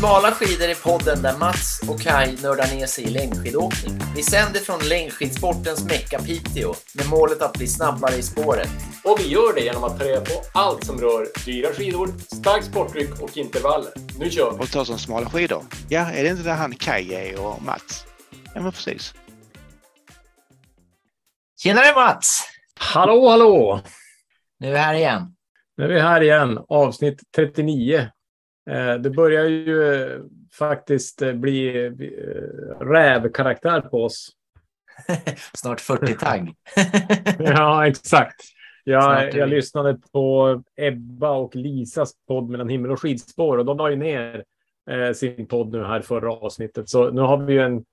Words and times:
Smala 0.00 0.30
skidor 0.30 0.68
är 0.68 0.74
podden 0.74 1.22
där 1.22 1.38
Mats 1.38 1.80
och 1.88 2.00
Kai 2.00 2.36
nördar 2.42 2.76
ner 2.76 2.86
sig 2.86 3.04
i 3.04 3.10
längdskidåkning. 3.10 3.98
Vi 4.16 4.22
sänder 4.22 4.60
från 4.60 4.78
längdskidsportens 4.88 5.84
mecka 5.84 6.18
Piteå 6.18 6.74
med 6.94 7.08
målet 7.10 7.42
att 7.42 7.52
bli 7.52 7.66
snabbare 7.66 8.14
i 8.14 8.22
spåret. 8.22 8.68
Och 9.04 9.20
vi 9.20 9.28
gör 9.28 9.54
det 9.54 9.60
genom 9.60 9.84
att 9.84 9.98
ta 9.98 10.04
reda 10.04 10.20
på 10.20 10.32
allt 10.54 10.84
som 10.84 10.98
rör 10.98 11.26
dyra 11.44 11.72
skidor, 11.72 12.08
starkt 12.18 12.66
sporttryck 12.66 13.22
och 13.22 13.36
intervaller. 13.36 13.92
Nu 14.18 14.30
kör 14.30 14.52
vi! 14.52 14.58
Och 14.58 14.70
ta 14.70 14.84
som 14.84 14.98
smala 14.98 15.30
skidor. 15.30 15.64
Ja, 15.88 16.10
är 16.10 16.22
det 16.22 16.28
inte 16.28 16.42
där 16.42 16.54
han 16.54 16.74
Kaj 16.74 17.14
är 17.14 17.40
och 17.40 17.62
Mats? 17.62 18.04
Ja, 18.54 18.60
men 18.60 18.72
precis. 18.72 19.14
Tjenare 21.62 21.94
Mats! 21.94 22.42
Hallå, 22.78 23.28
hallå! 23.28 23.80
Nu 24.58 24.66
är 24.66 24.72
vi 24.72 24.78
här 24.78 24.94
igen. 24.94 25.36
Nu 25.76 25.84
är 25.84 25.88
vi 25.88 26.00
här 26.00 26.20
igen, 26.20 26.58
avsnitt 26.68 27.20
39. 27.36 28.10
Eh, 28.70 28.94
Det 28.94 29.10
börjar 29.10 29.44
ju 29.44 29.94
eh, 29.94 30.20
faktiskt 30.58 31.22
eh, 31.22 31.32
bli 31.32 31.90
rävkaraktär 32.80 33.80
på 33.80 34.04
oss. 34.04 34.30
Snart 35.54 35.80
40-tagg. 35.80 36.54
Ja, 37.38 37.86
exakt. 37.86 38.40
Jag, 38.84 39.34
jag 39.34 39.48
lyssnade 39.48 39.98
på 40.12 40.62
Ebba 40.76 41.30
och 41.30 41.56
Lisas 41.56 42.12
podd 42.28 42.48
mellan 42.48 42.68
himmel 42.68 42.90
och 42.90 43.00
skidspår 43.00 43.58
och 43.58 43.64
de 43.64 43.76
la 43.76 43.90
ju 43.90 43.96
ner 43.96 44.44
eh, 44.90 45.12
sin 45.12 45.46
podd 45.46 45.72
nu 45.72 45.84
här 45.84 46.00
förra 46.00 46.32
avsnittet. 46.32 46.88
Så 46.88 47.10
nu 47.10 47.20
har 47.20 47.36
vi 47.36 47.52
ju 47.52 47.60
en 47.60 47.84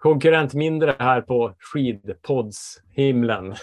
konkurrent 0.00 0.54
mindre 0.54 0.96
här 0.98 1.20
på 1.20 1.54
skidpoddshimlen. 1.58 3.54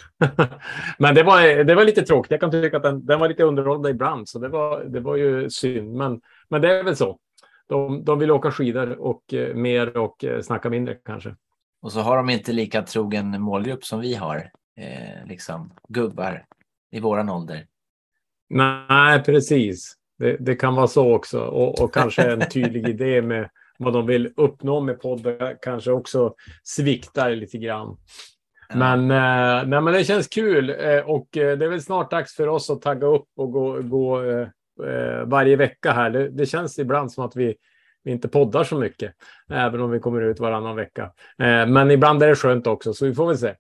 Men 0.98 1.16
det 1.16 1.24
var, 1.24 1.64
det 1.64 1.76
var 1.76 1.84
lite 1.84 2.02
tråkigt. 2.02 2.32
Jag 2.32 2.40
kan 2.40 2.52
tycka 2.52 2.78
att 2.78 2.84
den, 2.84 3.06
den 3.06 3.20
var 3.20 3.28
lite 3.28 3.44
underhållande 3.44 3.90
ibland, 3.90 4.30
så 4.30 4.40
det 4.40 4.48
var, 4.48 4.84
det 4.84 5.00
var 5.00 5.16
ju 5.16 5.50
synd. 5.50 5.94
Men, 5.94 6.22
men 6.50 6.62
det 6.62 6.80
är 6.80 6.84
väl 6.84 6.96
så. 6.96 7.20
De, 7.68 8.04
de 8.04 8.20
vill 8.20 8.32
åka 8.32 8.52
skidor 8.52 9.00
och 9.00 9.34
eh, 9.34 9.56
mer 9.56 9.98
och 9.98 10.24
eh, 10.24 10.42
snacka 10.42 10.70
mindre 10.70 10.96
kanske. 11.06 11.36
Och 11.82 11.92
så 11.92 12.00
har 12.00 12.18
de 12.18 12.30
inte 12.30 12.52
lika 12.52 12.82
trogen 12.82 13.42
målgrupp 13.42 13.86
som 13.86 14.00
vi 14.00 14.16
har. 14.16 14.52
Eh, 14.78 15.28
liksom 15.28 15.74
gubbar 15.88 16.46
i 16.92 17.00
våran 17.00 17.30
ålder. 17.30 17.66
Nej, 18.50 19.24
precis. 19.24 19.96
Det, 20.18 20.38
det 20.40 20.56
kan 20.56 20.76
vara 20.76 20.88
så 20.88 21.16
också. 21.16 21.42
Och, 21.42 21.82
och 21.82 21.94
kanske 21.94 22.32
en 22.32 22.40
tydlig 22.50 22.90
idé 22.90 23.22
med 23.22 23.50
vad 23.80 23.94
de 23.94 24.06
vill 24.06 24.34
uppnå 24.36 24.82
med 24.82 25.02
podden 25.02 25.58
kanske 25.62 25.92
också 25.92 26.34
sviktar 26.64 27.36
lite 27.36 27.58
grann. 27.58 27.98
Men, 28.74 29.12
eh, 29.12 29.68
nej, 29.68 29.82
men 29.82 29.94
det 29.94 30.04
känns 30.04 30.28
kul 30.28 30.70
eh, 30.70 31.00
och 31.00 31.38
eh, 31.38 31.58
det 31.58 31.66
är 31.66 31.70
väl 31.70 31.82
snart 31.82 32.12
dags 32.12 32.36
för 32.36 32.48
oss 32.48 32.70
att 32.70 32.82
tagga 32.82 33.08
upp 33.08 33.28
och 33.36 33.52
gå, 33.52 33.82
gå 33.82 34.22
eh, 34.86 35.20
eh, 35.20 35.26
varje 35.26 35.56
vecka 35.56 35.92
här. 35.92 36.10
Det, 36.10 36.30
det 36.30 36.46
känns 36.46 36.80
ibland 36.80 37.12
som 37.12 37.26
att 37.26 37.36
vi, 37.36 37.56
vi 38.04 38.12
inte 38.12 38.28
poddar 38.28 38.64
så 38.64 38.78
mycket, 38.78 39.14
även 39.50 39.82
om 39.82 39.92
vi 39.92 40.00
kommer 40.00 40.22
ut 40.22 40.40
varannan 40.40 40.76
vecka. 40.76 41.04
Eh, 41.40 41.68
men 41.68 41.92
ibland 41.92 42.24
är 42.24 42.28
det 42.28 42.36
skönt 42.36 42.68
också, 42.68 42.94
så 42.94 43.06
vi 43.06 43.16
får 43.16 43.28
väl 43.28 43.38
se. 43.38 43.56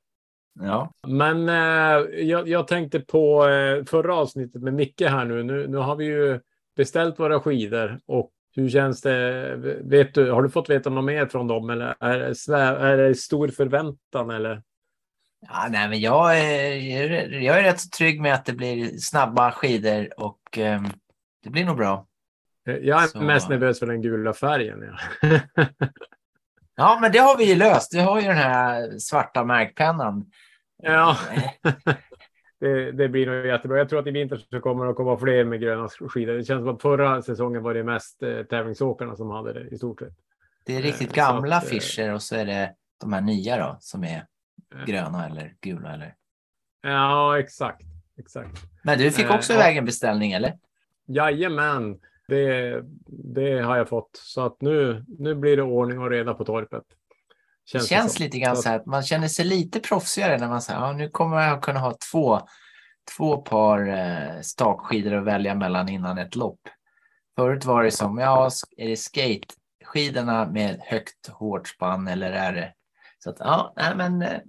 Ja. 0.59 0.91
Men 1.07 1.49
eh, 1.49 2.19
jag, 2.21 2.47
jag 2.47 2.67
tänkte 2.67 2.99
på 2.99 3.47
eh, 3.47 3.85
förra 3.85 4.15
avsnittet 4.15 4.61
med 4.61 4.73
Micke 4.73 5.01
här 5.01 5.25
nu. 5.25 5.43
nu. 5.43 5.67
Nu 5.67 5.77
har 5.77 5.95
vi 5.95 6.05
ju 6.05 6.39
beställt 6.75 7.19
våra 7.19 7.39
skidor 7.39 7.99
och 8.05 8.31
hur 8.55 8.69
känns 8.69 9.01
det? 9.01 9.55
Vet 9.81 10.13
du, 10.13 10.31
har 10.31 10.43
du 10.43 10.49
fått 10.49 10.69
veta 10.69 10.89
något 10.89 11.03
mer 11.03 11.25
från 11.25 11.47
dem 11.47 11.69
eller 11.69 11.95
är, 11.99 12.19
det 12.47 12.87
är 12.87 12.97
det 12.97 13.15
stor 13.15 13.47
förväntan 13.47 14.29
eller? 14.29 14.61
Ja, 15.47 15.67
nej, 15.69 15.89
men 15.89 15.99
jag 15.99 16.39
är, 16.39 17.29
jag 17.41 17.59
är 17.59 17.63
rätt 17.63 17.79
så 17.79 17.89
trygg 17.89 18.21
med 18.21 18.33
att 18.33 18.45
det 18.45 18.53
blir 18.53 18.97
snabba 18.97 19.51
skidor 19.51 20.09
och 20.17 20.57
ehm, 20.57 20.85
det 21.43 21.49
blir 21.49 21.65
nog 21.65 21.77
bra. 21.77 22.07
Eh, 22.67 22.75
Jag 22.75 23.03
är 23.03 23.07
Så- 23.07 23.21
mest 23.21 23.49
nervös 23.49 23.79
för 23.79 23.87
den 23.87 24.01
gula 24.01 24.33
färgen. 24.33 24.83
Ja. 25.21 25.39
Ja, 26.75 26.97
men 27.01 27.11
det 27.11 27.19
har 27.19 27.37
vi 27.37 27.43
ju 27.49 27.55
löst. 27.55 27.93
Vi 27.95 27.99
har 27.99 28.21
ju 28.21 28.27
den 28.27 28.37
här 28.37 28.97
svarta 28.99 29.43
märkpennan. 29.43 30.31
ja. 30.83 31.17
Det, 32.59 32.91
det 32.91 33.09
blir 33.09 33.25
nog 33.27 33.45
jättebra. 33.45 33.77
Jag 33.77 33.89
tror 33.89 33.99
att 33.99 34.07
i 34.07 34.11
vinter 34.11 34.37
så 34.37 34.59
kommer 34.61 34.83
det 34.85 34.89
att 34.91 34.95
komma 34.95 35.17
fler 35.17 35.43
med 35.45 35.61
gröna 35.61 35.87
skidor. 35.89 36.33
Det 36.33 36.43
känns 36.43 36.65
som 36.65 36.75
att 36.75 36.81
förra 36.81 37.21
säsongen 37.21 37.63
var 37.63 37.73
det 37.73 37.83
mest 37.83 38.23
eh, 38.23 38.43
tävlingsåkarna 38.43 39.15
som 39.15 39.29
hade 39.29 39.53
det 39.53 39.67
i 39.69 39.77
stort 39.77 39.99
sett. 39.99 40.13
Det 40.65 40.75
är 40.77 40.81
riktigt 40.81 41.09
så 41.09 41.15
gamla 41.15 41.55
att, 41.55 41.63
eh, 41.63 41.67
affischer 41.67 42.13
och 42.13 42.21
så 42.21 42.35
är 42.35 42.45
det 42.45 42.73
de 43.01 43.13
här 43.13 43.21
nya 43.21 43.57
då 43.57 43.77
som 43.79 44.03
är 44.03 44.25
Eh. 44.75 44.85
gröna 44.85 45.25
eller 45.25 45.53
gula. 45.61 45.93
Eller... 45.93 46.15
Ja, 46.81 47.39
exakt. 47.39 47.81
exakt. 48.17 48.49
Men 48.83 48.97
du 48.97 49.11
fick 49.11 49.25
Eh, 49.25 49.35
också 49.35 49.53
iväg 49.53 49.77
en 49.77 49.85
beställning, 49.85 50.31
eller? 50.31 50.53
Jajamän, 51.09 51.99
det, 52.27 52.81
det 53.07 53.59
har 53.59 53.77
jag 53.77 53.89
fått. 53.89 54.09
Så 54.13 54.45
att 54.45 54.61
nu, 54.61 55.05
nu 55.07 55.35
blir 55.35 55.57
det 55.57 55.63
ordning 55.63 55.99
och 55.99 56.09
reda 56.09 56.33
på 56.33 56.45
torpet. 56.45 56.83
Det 57.73 57.87
känns 57.87 58.13
som. 58.13 58.23
lite 58.23 58.39
grann 58.39 58.55
Så 58.55 58.61
så 58.61 58.69
här 58.69 58.75
att 58.75 58.85
man 58.85 59.03
känner 59.03 59.27
sig 59.27 59.45
lite 59.45 59.79
proffsigare 59.79 60.37
när 60.37 60.47
man 60.47 60.61
säger 60.61 60.79
ja, 60.79 60.91
nu 60.91 61.09
kommer 61.09 61.47
jag 61.47 61.63
kunna 61.63 61.79
ha 61.79 61.97
två, 62.11 62.39
två 63.17 63.37
par 63.37 63.87
eh, 63.87 64.41
stakskidor 64.41 65.13
att 65.13 65.25
välja 65.25 65.55
mellan 65.55 65.89
innan 65.89 66.17
ett 66.17 66.35
lopp. 66.35 66.59
Förut 67.35 67.65
var 67.65 67.83
det 67.83 67.91
som, 67.91 68.17
ja, 68.17 68.49
är 68.77 68.87
det 68.87 68.97
skate-skidorna 68.97 70.45
med 70.51 70.79
högt 70.79 71.27
hårt 71.27 71.67
spann 71.67 72.07
eller 72.07 72.31
är 72.31 72.53
det? 72.53 72.73
Så 73.19 73.29
att 73.29 73.39
ja, 73.39 73.73
nej, 73.75 73.95
men 73.95 74.21
eh, 74.21 74.39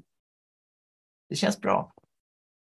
det 1.29 1.37
känns 1.37 1.61
bra. 1.61 1.93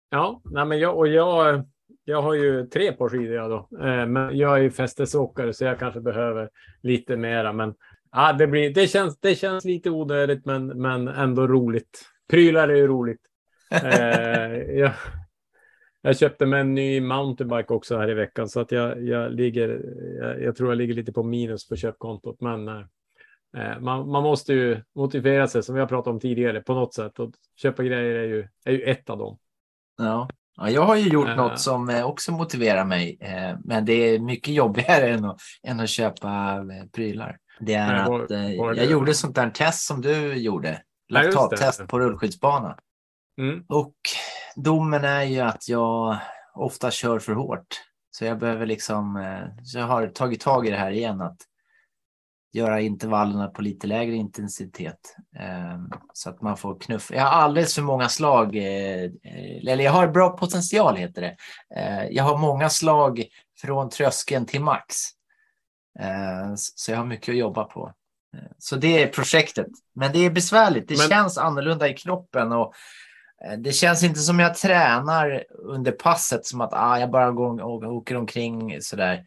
Ja, 0.10 0.42
nej, 0.46 0.66
men 0.66 0.80
jag, 0.80 0.98
och 0.98 1.08
jag, 1.08 1.66
jag 2.06 2.22
har 2.22 2.34
ju 2.34 2.68
tre 2.68 2.92
par 2.92 3.10
skidor 3.10 3.36
jag 3.36 3.50
då. 3.50 3.78
Eh, 3.80 4.06
men 4.06 4.38
jag 4.38 4.58
är 4.58 4.62
ju 4.62 4.72
fästesåkare 4.72 5.54
så 5.54 5.64
jag 5.64 5.80
kanske 5.80 6.02
behöver 6.02 6.50
lite 6.82 7.18
mera. 7.18 7.54
Men 7.54 7.74
ja, 8.12 8.34
det, 8.34 8.48
blir, 8.48 8.74
det, 8.74 8.88
känns, 8.88 9.20
det 9.20 9.36
känns 9.36 9.66
lite 9.66 9.90
onödigt 9.90 10.46
men, 10.46 10.68
men 10.68 11.08
ändå 11.08 11.48
roligt. 11.48 12.02
Prylar 12.30 12.70
är 12.70 12.76
ju 12.76 12.88
roligt. 12.88 13.22
Eh, 13.72 14.54
jag, 14.80 14.92
jag 16.02 16.18
köpte 16.18 16.46
mig 16.46 16.62
en 16.62 16.74
ny 16.74 17.02
mountainbike 17.02 17.74
också 17.74 17.98
här 17.98 18.10
i 18.10 18.14
veckan 18.14 18.50
så 18.50 18.60
att 18.60 18.72
jag, 18.72 19.04
jag 19.04 19.32
ligger, 19.32 19.82
jag, 20.22 20.42
jag 20.42 20.56
tror 20.56 20.70
jag 20.70 20.78
ligger 20.78 20.94
lite 20.94 21.14
på 21.14 21.24
minus 21.24 21.68
på 21.68 21.76
köpkontot. 21.76 22.42
Men 22.42 22.68
eh, 22.68 22.84
eh 23.58 23.80
man, 23.80 24.10
man 24.10 24.24
måste 24.24 24.54
ju 24.54 24.82
motivera 24.96 25.48
sig 25.48 25.64
som 25.64 25.76
vi 25.76 25.82
har 25.82 25.88
pratat 25.88 26.14
om 26.14 26.20
tidigare 26.20 26.62
på 26.62 26.74
något 26.74 26.94
sätt 26.94 27.20
och 27.20 27.32
köpa 27.56 27.84
grejer 27.84 28.16
är 28.16 28.28
ju, 28.28 28.48
är 28.66 28.72
ju 28.72 28.82
ett 28.82 29.10
av 29.10 29.18
dem. 29.18 29.38
Ja. 29.98 30.30
Ja, 30.58 30.70
jag 30.70 30.82
har 30.82 30.96
ju 30.96 31.10
gjort 31.10 31.28
Eh. 31.28 31.36
något 31.36 31.60
som 31.60 31.90
eh, 31.90 32.06
också 32.06 32.32
motiverar 32.32 32.86
mig, 32.86 33.18
eh, 33.22 33.58
men 33.64 33.86
det 33.86 33.94
är 33.94 34.20
mycket 34.20 34.54
jobbigare 34.54 35.10
än 35.14 35.26
att, 35.26 35.40
än 35.64 35.80
att 35.80 35.90
köpa 35.90 36.30
eh, 36.58 36.86
prylar. 36.94 37.38
Det 37.60 37.74
är 37.74 37.88
Nej, 37.88 38.02
att 38.02 38.32
eh, 38.32 38.38
vad 38.38 38.42
är 38.42 38.54
jag 38.66 38.76
det? 38.78 38.86
gjorde 38.86 39.14
sånt 39.14 39.36
där 39.36 39.50
test 39.50 39.86
som 39.86 40.02
du 40.02 40.34
gjorde, 40.34 40.82
Ja, 41.08 41.20
det. 41.22 41.32
laktattest 41.32 41.88
på 41.88 42.00
rullskyddsbana. 42.00 42.78
Mm. 43.42 43.64
Och 43.70 43.94
domen 44.56 45.04
är 45.04 45.24
ju 45.24 45.40
att 45.40 45.70
jag 45.70 46.18
ofta 46.54 46.92
kör 46.92 47.20
för 47.20 47.34
hårt. 47.34 47.68
Så 48.12 48.26
jag 48.26 48.40
behöver 48.40 48.66
liksom, 48.66 49.16
eh, 49.18 49.64
så 49.64 49.78
jag 49.80 49.86
har 49.86 50.08
tagit 50.08 50.42
tag 50.42 50.68
i 50.68 50.72
det 50.72 50.78
här 50.78 50.92
igen 50.92 51.22
att 51.22 51.38
göra 52.56 52.82
intervallerna 52.82 53.48
på 53.48 53.62
lite 53.62 53.88
lägre 53.88 54.16
intensitet. 54.16 55.16
eh, 55.40 55.80
Så 56.14 56.30
att 56.30 56.42
man 56.42 56.58
får 56.58 56.80
knuff. 56.80 57.12
Jag 57.14 57.22
har 57.24 57.30
alldeles 57.32 57.76
för 57.76 57.82
många 57.82 58.10
slag, 58.10 58.56
eh, 58.56 59.12
eller 59.68 59.84
jag 59.84 59.92
har 59.92 60.08
bra 60.08 60.30
potential 60.38 60.96
heter 60.96 61.22
det. 61.22 61.36
Eh, 61.76 62.06
Jag 62.12 62.24
har 62.24 62.38
många 62.38 62.70
slag 62.70 63.26
från 63.62 63.90
tröskeln 63.90 64.46
till 64.46 64.62
max. 64.62 64.96
Eh, 66.00 66.54
Så 66.56 66.92
jag 66.92 66.98
har 66.98 67.06
mycket 67.06 67.30
att 67.30 67.38
jobba 67.38 67.64
på. 67.64 67.94
Så 68.58 68.76
det 68.76 69.04
är 69.04 69.08
projektet. 69.08 69.68
Men 69.96 70.12
det 70.12 70.20
är 70.20 70.30
besvärligt. 70.30 70.88
Det 70.88 70.98
Men- 70.98 71.10
känns 71.10 71.38
annorlunda 71.38 71.90
i 71.90 71.94
kroppen 71.94 72.52
och 72.52 72.74
eh, 73.46 73.58
det 73.58 73.72
känns 73.72 74.04
inte 74.04 74.20
som 74.20 74.40
jag 74.40 74.56
tränar 74.56 75.44
under 75.64 75.92
passet 75.92 76.46
som 76.46 76.62
att 76.62 76.74
ah, 76.74 77.00
jag 77.00 77.12
bara 77.12 77.32
går 77.32 77.62
och 77.64 77.84
åker 77.96 78.18
omkring 78.18 78.82
sådär. 78.82 79.26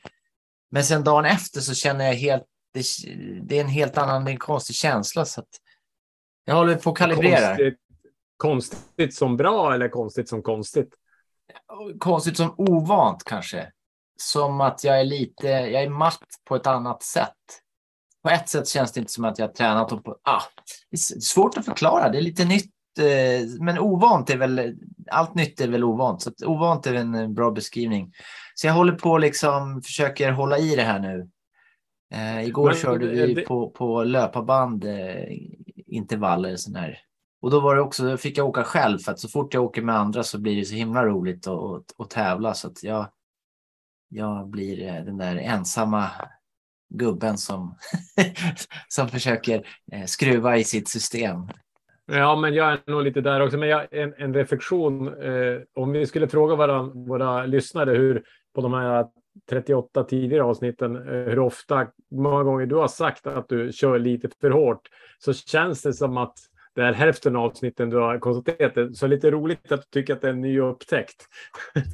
Men 0.71 0.85
sen 0.85 1.05
dagen 1.05 1.25
efter 1.25 1.61
så 1.61 1.75
känner 1.75 2.05
jag 2.07 2.15
helt, 2.15 2.45
det, 2.75 2.85
det 3.43 3.57
är 3.57 3.61
en 3.61 3.69
helt 3.69 3.99
annan, 3.99 4.25
det 4.25 4.31
är 4.31 4.33
en 4.33 4.39
konstig 4.39 4.77
känsla. 4.77 5.25
Så 5.25 5.41
att 5.41 5.49
jag 6.45 6.55
håller 6.55 6.75
på 6.75 6.91
att 6.91 6.97
kalibrera. 6.99 7.49
Konstigt, 7.57 7.79
konstigt 8.37 9.15
som 9.15 9.37
bra 9.37 9.75
eller 9.75 9.89
konstigt 9.89 10.29
som 10.29 10.43
konstigt? 10.43 10.95
Konstigt 11.99 12.37
som 12.37 12.55
ovant 12.57 13.25
kanske. 13.25 13.73
Som 14.21 14.61
att 14.61 14.85
jag 14.85 15.01
är 15.01 15.05
lite, 15.05 15.47
jag 15.49 15.83
är 15.83 15.89
matt 15.89 16.23
på 16.49 16.57
ett 16.57 16.67
annat 16.67 17.03
sätt. 17.03 17.35
På 18.23 18.31
ett 18.31 18.49
sätt 18.49 18.69
känns 18.69 18.93
det 18.93 19.01
inte 19.01 19.13
som 19.13 19.25
att 19.25 19.39
jag 19.39 19.47
har 19.47 19.53
tränat 19.53 19.93
och 19.93 20.05
på, 20.05 20.19
ah, 20.23 20.43
det 20.91 20.95
är 20.97 21.21
svårt 21.21 21.57
att 21.57 21.65
förklara, 21.65 22.09
det 22.09 22.19
är 22.19 22.23
lite 22.23 22.45
nytt. 22.45 22.73
eh, 23.01 23.61
Men 23.61 23.79
ovant 23.79 24.31
är 24.31 24.37
väl, 24.37 24.77
allt 25.11 25.35
nytt 25.35 25.61
är 25.61 25.69
väl 25.69 25.85
ovant. 25.85 26.23
Så 26.23 26.31
ovant 26.47 26.87
är 26.87 26.95
en 26.95 27.35
bra 27.35 27.51
beskrivning. 27.51 28.13
Så 28.55 28.67
jag 28.67 28.75
håller 28.75 28.93
på 28.93 29.19
liksom, 29.19 29.83
försöker 29.83 30.31
hålla 30.31 30.59
i 30.59 30.77
det 30.77 30.83
här 30.83 30.99
nu. 30.99 31.29
Eh, 32.15 32.47
igår 32.47 32.67
Men, 32.67 32.75
körde 32.77 33.07
eh, 33.07 33.27
vi 33.27 33.35
det- 33.35 33.43
på, 33.43 33.71
på 33.71 34.05
löparband 34.05 34.85
eh, 34.85 35.25
intervaller. 35.87 36.57
Sån 36.57 36.75
här. 36.75 36.99
Och 37.41 37.51
då 37.51 37.61
var 37.61 37.75
det 37.75 37.81
också, 37.81 38.17
fick 38.17 38.39
jag 38.39 38.49
åka 38.49 38.65
själv 38.65 38.99
för 38.99 39.13
att 39.13 39.21
så 39.21 39.29
fort 39.29 39.55
jag 39.55 39.65
åker 39.65 39.83
med 39.83 39.95
andra 39.97 40.23
så 40.23 40.41
blir 40.41 40.57
det 40.57 40.65
så 40.65 40.75
himla 40.75 41.05
roligt 41.05 41.47
att, 41.47 41.59
att, 41.59 41.85
att 41.99 42.11
tävla. 42.11 42.55
Så 42.55 42.69
att 42.69 42.83
jag, 42.83 43.07
jag 44.09 44.49
blir 44.49 44.89
eh, 44.89 45.05
den 45.05 45.19
där 45.19 45.37
ensamma 45.37 46.11
gubben 46.95 47.39
som, 47.39 47.77
som 48.89 49.09
försöker 49.09 49.67
eh, 49.93 50.05
skruva 50.05 50.57
i 50.57 50.65
sitt 50.65 50.89
system. 50.89 51.49
Ja, 52.13 52.37
men 52.37 52.55
jag 52.55 52.73
är 52.73 52.81
nog 52.87 53.03
lite 53.03 53.21
där 53.21 53.41
också. 53.41 53.59
Men 53.59 53.69
jag, 53.69 53.87
en, 53.93 54.15
en 54.19 54.35
reflektion. 54.35 55.09
Eh, 55.09 55.61
om 55.75 55.93
vi 55.93 56.07
skulle 56.07 56.29
fråga 56.29 56.57
våra, 56.57 56.83
våra 56.83 57.47
lyssnare 57.47 57.91
hur 57.91 58.23
på 58.55 58.61
de 58.61 58.73
här 58.73 59.07
38 59.51 60.05
tidigare 60.05 60.45
avsnitten, 60.45 60.97
eh, 60.97 61.03
hur 61.03 61.39
ofta, 61.39 61.87
många 62.11 62.43
gånger 62.43 62.67
du 62.67 62.75
har 62.75 62.89
sagt 62.89 63.27
att 63.27 63.49
du 63.49 63.73
kör 63.73 63.99
lite 63.99 64.29
för 64.41 64.51
hårt, 64.51 64.89
så 65.19 65.33
känns 65.35 65.83
det 65.83 65.93
som 65.93 66.17
att 66.17 66.35
det 66.79 66.85
är 66.85 66.93
hälften 66.93 67.37
av 67.37 67.45
avsnitten 67.45 67.91
du 67.91 67.97
har 67.97 68.19
konstaterat 68.19 68.75
det. 68.75 68.95
Så 68.95 69.07
lite 69.07 69.31
roligt 69.31 69.73
att 69.73 69.81
du 69.81 70.01
tycker 70.01 70.13
att 70.15 70.21
det 70.21 70.29
är 70.29 70.33
en 70.33 70.41
ny 70.41 70.61
upptäckt. 70.61 71.27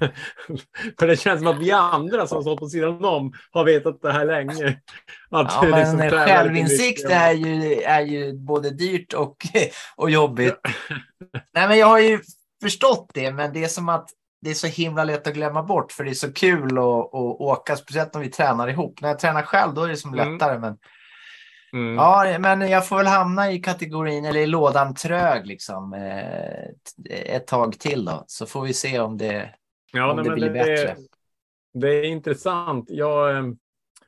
För 0.98 1.06
det 1.06 1.16
känns 1.16 1.40
som 1.40 1.48
att 1.48 1.60
vi 1.60 1.72
andra 1.72 2.26
som 2.26 2.42
står 2.42 2.56
på 2.56 2.66
sidan 2.66 3.04
om 3.04 3.32
har 3.50 3.64
vetat 3.64 4.02
det 4.02 4.12
här 4.12 4.24
länge. 4.24 4.80
Att 5.30 5.52
ja, 5.52 5.62
men 5.62 5.80
liksom 5.80 5.98
självinsikt 5.98 7.10
är 7.10 7.32
ju, 7.32 7.74
är 7.82 8.00
ju 8.00 8.32
både 8.32 8.70
dyrt 8.70 9.12
och, 9.12 9.36
och 9.96 10.10
jobbigt. 10.10 10.60
Nej, 11.54 11.68
men 11.68 11.78
jag 11.78 11.86
har 11.86 12.00
ju 12.00 12.20
förstått 12.62 13.10
det, 13.14 13.32
men 13.32 13.52
det 13.52 13.64
är 13.64 13.68
som 13.68 13.88
att 13.88 14.08
det 14.44 14.50
är 14.50 14.54
så 14.54 14.66
himla 14.66 15.04
lätt 15.04 15.26
att 15.26 15.34
glömma 15.34 15.62
bort 15.62 15.92
för 15.92 16.04
det 16.04 16.10
är 16.10 16.14
så 16.14 16.32
kul 16.32 16.78
att, 16.78 17.14
att 17.14 17.40
åka, 17.40 17.76
speciellt 17.76 18.16
om 18.16 18.22
vi 18.22 18.30
tränar 18.30 18.68
ihop. 18.68 19.00
När 19.00 19.08
jag 19.08 19.18
tränar 19.18 19.42
själv 19.42 19.74
då 19.74 19.82
är 19.82 19.88
det 19.88 19.96
som 19.96 20.14
mm. 20.14 20.32
lättare. 20.32 20.58
Men, 20.58 20.78
mm. 21.72 21.94
Ja, 21.94 22.36
men 22.38 22.60
jag 22.60 22.88
får 22.88 22.96
väl 22.96 23.06
hamna 23.06 23.52
i 23.52 23.58
kategorin 23.58 24.24
eller 24.24 24.40
i 24.40 24.46
lådan 24.46 24.94
trög 24.94 25.46
liksom 25.46 25.94
eh, 25.94 27.34
ett 27.34 27.46
tag 27.46 27.78
till 27.78 28.04
då. 28.04 28.24
Så 28.26 28.46
får 28.46 28.62
vi 28.62 28.74
se 28.74 29.00
om 29.00 29.18
det, 29.18 29.54
ja, 29.92 30.10
om 30.10 30.16
nej, 30.16 30.24
det 30.24 30.34
blir 30.34 30.46
det, 30.46 30.52
bättre. 30.52 30.96
Det 31.74 31.88
är 31.88 32.04
intressant. 32.04 32.84
Jag, 32.88 33.36
eh, 33.36 33.44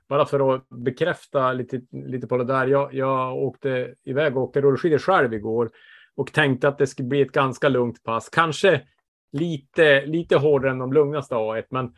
bara 0.09 0.27
för 0.27 0.55
att 0.55 0.69
bekräfta 0.69 1.53
lite, 1.53 1.81
lite 1.93 2.27
på 2.27 2.37
det 2.37 2.45
där. 2.45 2.67
Jag, 2.67 2.95
jag 2.95 3.37
åkte 3.37 3.95
iväg 4.05 4.37
och 4.37 4.43
åkte 4.43 4.61
rullskidor 4.61 4.99
själv 4.99 5.35
igår 5.35 5.71
och 6.17 6.33
tänkte 6.33 6.69
att 6.69 6.79
det 6.79 6.87
skulle 6.87 7.09
bli 7.09 7.23
ett 7.23 7.33
ganska 7.33 7.69
lugnt 7.69 8.03
pass. 8.03 8.29
Kanske 8.29 8.83
lite, 9.33 10.07
lite 10.07 10.37
hårdare 10.37 10.71
än 10.71 10.79
de 10.79 10.93
lugnaste 10.93 11.35
A1. 11.35 11.65
Men, 11.71 11.93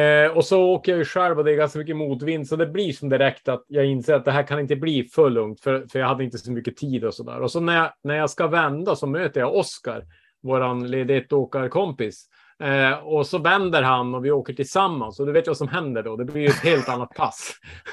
eh, 0.00 0.36
och 0.36 0.44
så 0.44 0.62
åker 0.62 0.92
jag 0.92 0.98
ju 0.98 1.04
själv 1.04 1.38
och 1.38 1.44
det 1.44 1.52
är 1.52 1.56
ganska 1.56 1.78
mycket 1.78 1.96
motvind, 1.96 2.48
så 2.48 2.56
det 2.56 2.66
blir 2.66 2.92
som 2.92 3.08
direkt 3.08 3.48
att 3.48 3.64
jag 3.68 3.86
inser 3.86 4.14
att 4.14 4.24
det 4.24 4.32
här 4.32 4.42
kan 4.42 4.60
inte 4.60 4.76
bli 4.76 5.04
för 5.04 5.30
lugnt, 5.30 5.60
för, 5.60 5.86
för 5.92 5.98
jag 5.98 6.06
hade 6.06 6.24
inte 6.24 6.38
så 6.38 6.52
mycket 6.52 6.76
tid 6.76 7.04
och 7.04 7.14
så 7.14 7.22
där. 7.22 7.40
Och 7.40 7.50
så 7.50 7.60
när 7.60 7.76
jag, 7.76 7.92
när 8.02 8.16
jag 8.16 8.30
ska 8.30 8.46
vända 8.46 8.96
så 8.96 9.06
möter 9.06 9.40
jag 9.40 9.54
Oskar, 9.54 10.04
våran 10.42 10.90
ledigt 10.90 11.32
åkarkompis. 11.32 12.28
Eh, 12.62 12.98
och 12.98 13.26
så 13.26 13.38
vänder 13.38 13.82
han 13.82 14.14
och 14.14 14.24
vi 14.24 14.30
åker 14.30 14.54
tillsammans 14.54 15.20
och 15.20 15.26
du 15.26 15.32
vet 15.32 15.46
vad 15.46 15.56
som 15.56 15.68
händer 15.68 16.02
då. 16.02 16.16
Det 16.16 16.24
blir 16.24 16.40
ju 16.40 16.46
ett 16.46 16.64
helt 16.64 16.88
annat 16.88 17.14
pass. 17.14 17.52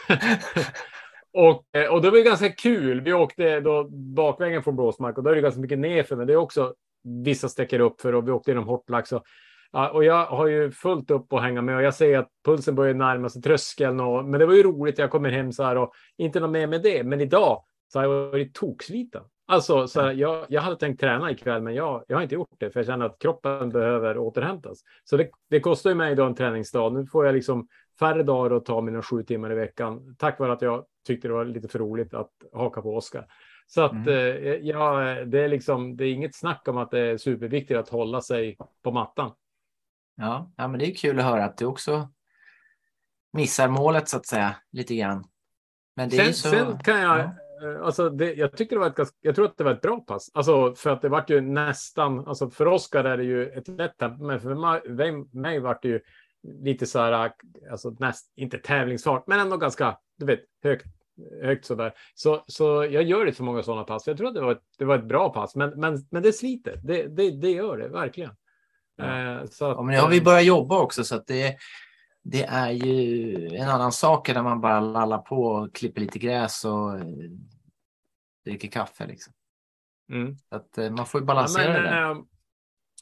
och, 1.34 1.78
eh, 1.78 1.94
och 1.94 2.02
det 2.02 2.12
var 2.12 2.18
ganska 2.18 2.50
kul. 2.50 3.02
Vi 3.02 3.14
åkte 3.14 3.60
då 3.60 3.84
bakvägen 3.90 4.64
från 4.64 4.76
Blåsmark 4.76 5.18
och 5.18 5.24
då 5.24 5.30
är 5.30 5.36
det 5.36 5.42
ganska 5.42 5.62
mycket 5.62 5.80
nerför, 5.80 6.16
men 6.16 6.28
det 6.28 6.34
är 6.34 6.38
också 6.38 6.74
vissa 7.06 7.50
sträcker 7.50 7.80
upp 7.80 8.02
för 8.02 8.16
och 8.16 8.28
vi 8.28 8.32
åkte 8.32 8.52
genom 8.52 8.68
Hortlax. 8.68 9.12
Och, 9.12 9.24
och 9.94 10.04
jag 10.04 10.26
har 10.26 10.48
ju 10.48 10.72
fullt 10.72 11.12
upp 11.12 11.34
att 11.34 11.42
hänga 11.42 11.62
med 11.62 11.76
och 11.76 11.84
jag 11.84 11.94
ser 11.94 12.18
att 12.18 12.30
pulsen 12.46 12.76
börjar 12.76 12.94
närma 12.94 13.30
sig 13.30 13.42
tröskeln. 13.42 14.00
Och, 14.00 14.26
men 14.26 14.40
det 14.40 14.46
var 14.46 14.54
ju 14.54 14.64
roligt. 14.64 14.98
Jag 14.98 15.12
kommer 15.12 15.30
hem 15.30 15.52
så 15.52 15.64
här 15.64 15.78
och 15.78 15.94
inte 16.18 16.40
något 16.40 16.52
mer 16.52 16.68
med 16.68 16.82
det. 16.82 17.04
Men 17.04 17.22
idag 17.22 17.64
så 17.88 18.00
har 18.00 18.04
jag 18.04 18.32
varit 18.32 18.54
toksliten. 18.54 19.24
Alltså, 19.48 19.88
så 19.88 20.02
här, 20.02 20.12
jag, 20.12 20.46
jag 20.50 20.62
hade 20.62 20.76
tänkt 20.76 21.00
träna 21.00 21.32
ikväll, 21.32 21.62
men 21.62 21.76
jag, 21.76 22.04
jag 22.08 22.18
har 22.18 22.24
inte 22.24 22.36
gjort 22.36 22.56
det 22.58 22.72
för 22.72 22.80
jag 22.80 22.88
känner 22.88 23.06
att 23.06 23.20
kroppen 23.20 23.70
behöver 23.70 24.18
återhämtas. 24.18 24.82
Så 25.04 25.18
det, 25.18 25.30
det 25.50 25.60
kostar 25.60 25.90
ju 25.90 25.96
mig 25.96 26.12
idag 26.12 26.28
en 26.28 26.36
träningsdag. 26.36 26.94
Nu 26.94 27.06
får 27.06 27.26
jag 27.26 27.36
liksom 27.36 27.68
färre 28.00 28.24
dagar 28.24 28.56
att 28.56 28.66
ta 28.66 28.82
mina 28.82 29.02
sju 29.02 29.24
timmar 29.24 29.52
i 29.52 29.56
veckan 29.56 30.16
tack 30.20 30.40
vare 30.40 30.54
att 30.54 30.62
jag 30.62 30.86
tyckte 31.08 31.28
det 31.28 31.34
var 31.34 31.46
lite 31.46 31.68
för 31.68 31.80
roligt 31.80 32.14
att 32.14 32.32
haka 32.54 32.82
på 32.82 32.96
Oskar. 32.96 33.26
Så 33.68 33.82
att 33.82 33.92
mm. 33.92 34.08
eh, 34.08 34.54
ja, 34.54 35.00
det 35.26 35.40
är 35.40 35.48
liksom, 35.48 35.98
det 35.98 36.06
är 36.06 36.14
inget 36.14 36.36
snack 36.36 36.68
om 36.68 36.78
att 36.78 36.92
det 36.92 37.00
är 37.00 37.18
superviktigt 37.18 37.80
att 37.80 37.90
hålla 37.90 38.22
sig 38.22 38.58
på 38.84 38.92
mattan. 38.92 39.32
Ja, 40.16 40.52
ja 40.58 40.68
men 40.68 40.80
det 40.80 40.86
är 40.86 40.96
kul 40.96 41.20
att 41.20 41.26
höra 41.26 41.46
att 41.46 41.58
du 41.58 41.66
också 41.66 42.10
missar 43.34 43.68
målet 43.68 44.10
så 44.10 44.18
att 44.18 44.26
säga 44.26 44.56
lite 44.72 44.96
grann. 44.96 45.26
Men 45.96 46.10
det 46.10 46.16
sen, 46.16 46.28
är 46.28 46.32
så... 46.32 46.50
sen 46.50 46.80
kan 46.80 47.02
jag, 47.02 47.20
ja. 47.20 47.36
Eh, 47.64 47.82
alltså 47.82 48.10
det, 48.10 48.34
jag 48.34 48.58
tycker 48.58 48.76
det 48.76 48.80
var 48.80 48.88
ett 48.88 48.96
ganska, 48.96 49.18
jag 49.22 49.36
tror 49.36 49.46
att 49.46 49.58
det 49.58 49.64
var 49.64 49.72
ett 49.72 49.82
bra 49.82 50.00
pass. 50.00 50.32
Alltså 50.34 50.76
för 50.76 50.90
att 50.90 51.02
det 51.02 51.10
var 51.10 51.26
ju 51.28 51.42
nästan, 51.42 52.28
alltså 52.28 52.50
för 52.50 52.68
Oskar 52.68 53.04
är 53.04 53.18
det 53.18 53.24
ju 53.24 53.50
ett 53.50 53.68
lätt 53.68 53.98
tempo, 53.98 54.24
men 54.24 54.40
för 54.40 54.56
mig, 54.90 55.12
mig 55.32 55.60
var 55.60 55.80
det 55.82 55.88
ju 55.88 56.00
lite 56.44 56.86
så 56.86 57.00
här, 57.00 57.32
alltså 57.72 57.96
näst, 58.00 58.34
inte 58.36 58.58
tävlingsfart, 58.58 59.28
men 59.28 59.40
ändå 59.40 59.58
ganska, 59.58 59.98
du 60.18 60.26
vet, 60.26 60.40
högt 60.64 60.86
högt 61.42 61.66
sådär. 61.66 61.94
Så, 62.14 62.44
så 62.48 62.88
jag 62.92 63.04
gör 63.04 63.26
inte 63.26 63.38
så 63.38 63.44
många 63.44 63.64
sådana 63.64 63.84
pass. 63.84 64.08
Jag 64.08 64.18
tror 64.18 64.28
att 64.28 64.34
det 64.34 64.42
var 64.42 64.52
ett, 64.52 64.64
det 64.78 64.86
var 64.86 65.00
ett 65.00 65.06
bra 65.06 65.30
pass, 65.30 65.56
men, 65.56 65.80
men, 65.80 66.06
men 66.12 66.24
det 66.24 66.34
sliter. 66.34 66.80
Det, 66.84 67.08
det, 67.08 67.32
det 67.32 67.52
gör 67.52 67.78
det 67.78 67.88
verkligen. 67.88 68.32
Ja. 68.96 69.06
Eh, 69.06 69.46
så 69.46 69.66
att, 69.66 69.78
ja, 69.78 69.82
men 69.82 69.96
nu 69.96 70.02
har 70.02 70.10
vi 70.10 70.22
börjat 70.22 70.46
jobba 70.46 70.80
också 70.80 71.04
så 71.04 71.16
att 71.16 71.28
det, 71.28 71.58
det 72.24 72.44
är 72.44 72.72
ju 72.72 73.48
en 73.56 73.70
annan 73.70 73.92
sak 73.92 74.34
när 74.34 74.44
man 74.44 74.62
bara 74.62 74.80
lallar 74.80 75.18
på 75.18 75.44
och 75.46 75.76
klipper 75.76 76.02
lite 76.02 76.20
gräs 76.20 76.66
och 76.66 76.96
eh, 76.96 77.06
dricker 78.46 78.68
kaffe. 78.68 79.08
Liksom. 79.08 79.34
Mm. 80.12 80.36
Att 80.50 80.78
eh, 80.78 80.90
man 80.90 81.06
får 81.06 81.22
ju 81.22 81.26
balansera 81.26 81.74
ja, 81.74 82.14
men, 82.14 82.18
det. 82.18 82.24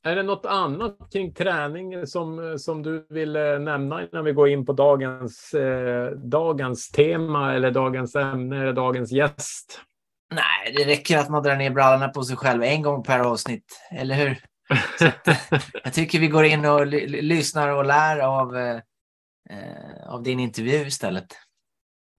Är 0.06 0.16
det 0.16 0.24
något 0.24 0.46
annat 0.46 0.98
kring 1.12 1.34
träning 1.34 2.08
som, 2.08 2.60
som 2.60 2.84
du 2.84 3.08
vill 3.10 3.36
eh, 3.36 3.60
nämna 3.60 4.04
innan 4.04 4.26
vi 4.26 4.32
går 4.32 4.50
in 4.50 4.66
på 4.66 4.74
dagens, 4.74 5.54
eh, 5.54 6.12
dagens 6.12 6.92
tema 6.92 7.54
eller 7.54 7.72
dagens 7.72 8.16
ämne 8.16 8.62
eller 8.62 8.74
dagens 8.74 9.12
gäst? 9.12 9.82
Nej, 10.34 10.74
det 10.78 10.84
räcker 10.84 11.18
att 11.18 11.30
man 11.30 11.44
drar 11.44 11.56
ner 11.56 11.72
brallorna 11.72 12.10
på 12.10 12.24
sig 12.24 12.38
själv 12.38 12.64
en 12.64 12.82
gång 12.82 13.04
per 13.04 13.20
avsnitt, 13.20 13.82
eller 13.92 14.16
hur? 14.16 14.38
Att, 14.70 15.28
eh, 15.28 15.36
jag 15.84 15.94
tycker 15.94 16.20
vi 16.20 16.28
går 16.28 16.46
in 16.46 16.66
och 16.66 16.88
lyssnar 17.08 17.70
och 17.70 17.86
lär 17.86 18.20
av, 18.20 18.58
eh, 18.58 18.80
av 20.08 20.24
din 20.24 20.40
intervju 20.40 20.88
istället. 20.88 21.28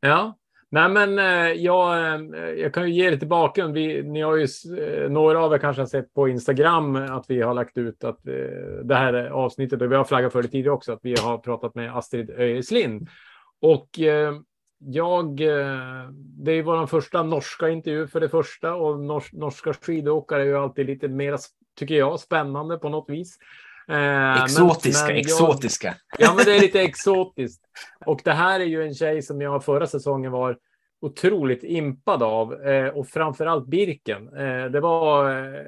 Ja, 0.00 0.38
Nej, 0.74 0.88
men 0.88 1.18
eh, 1.18 1.52
jag, 1.52 1.98
eh, 1.98 2.40
jag 2.40 2.74
kan 2.74 2.86
ju 2.86 2.94
ge 2.94 3.10
lite 3.10 3.26
bakgrund. 3.26 3.74
Vi, 3.74 4.02
ni 4.02 4.20
har 4.20 4.36
ju, 4.36 4.46
eh, 4.78 5.10
några 5.10 5.44
av 5.44 5.52
er 5.52 5.58
kanske 5.58 5.82
har 5.82 5.86
sett 5.86 6.14
på 6.14 6.28
Instagram 6.28 6.96
att 6.96 7.24
vi 7.28 7.42
har 7.42 7.54
lagt 7.54 7.78
ut 7.78 8.04
att 8.04 8.20
det 8.84 8.94
här 8.94 9.14
avsnittet, 9.14 9.82
och 9.82 9.92
vi 9.92 9.96
har 9.96 10.04
flaggat 10.04 10.32
för 10.32 10.42
det 10.42 10.48
tidigare 10.48 10.74
också, 10.74 10.92
att 10.92 11.00
vi 11.02 11.14
har 11.20 11.38
pratat 11.38 11.74
med 11.74 11.96
Astrid 11.96 12.30
Öjeslind. 12.30 13.08
Och 13.60 13.88
jag, 14.78 15.36
det 16.16 16.52
är 16.52 16.62
vår 16.62 16.86
första 16.86 17.22
norska 17.22 17.68
intervju 17.68 18.06
för 18.06 18.20
det 18.20 18.28
första 18.28 18.74
och 18.74 19.00
norska 19.32 19.72
skidåkare 19.72 20.42
är 20.42 20.46
ju 20.46 20.56
alltid 20.56 20.86
lite 20.86 21.08
mer, 21.08 21.38
tycker 21.78 21.94
jag, 21.94 22.20
spännande 22.20 22.78
på 22.78 22.88
något 22.88 23.10
vis. 23.10 23.38
Exotiska, 23.88 25.06
men, 25.06 25.14
men 25.14 25.20
exotiska. 25.20 25.94
Jag, 26.18 26.28
ja, 26.28 26.34
men 26.36 26.44
det 26.44 26.56
är 26.56 26.60
lite 26.60 26.80
exotiskt. 26.80 27.62
Och 28.06 28.20
det 28.24 28.32
här 28.32 28.60
är 28.60 28.64
ju 28.64 28.82
en 28.82 28.94
tjej 28.94 29.22
som 29.22 29.40
jag 29.40 29.64
förra 29.64 29.86
säsongen 29.86 30.32
var 30.32 30.58
otroligt 31.00 31.64
impad 31.64 32.22
av 32.22 32.62
eh, 32.66 32.88
och 32.88 33.08
framförallt 33.08 33.66
Birken. 33.66 34.36
Eh, 34.36 34.64
det 34.64 34.80
var 34.80 35.30
eh, 35.30 35.64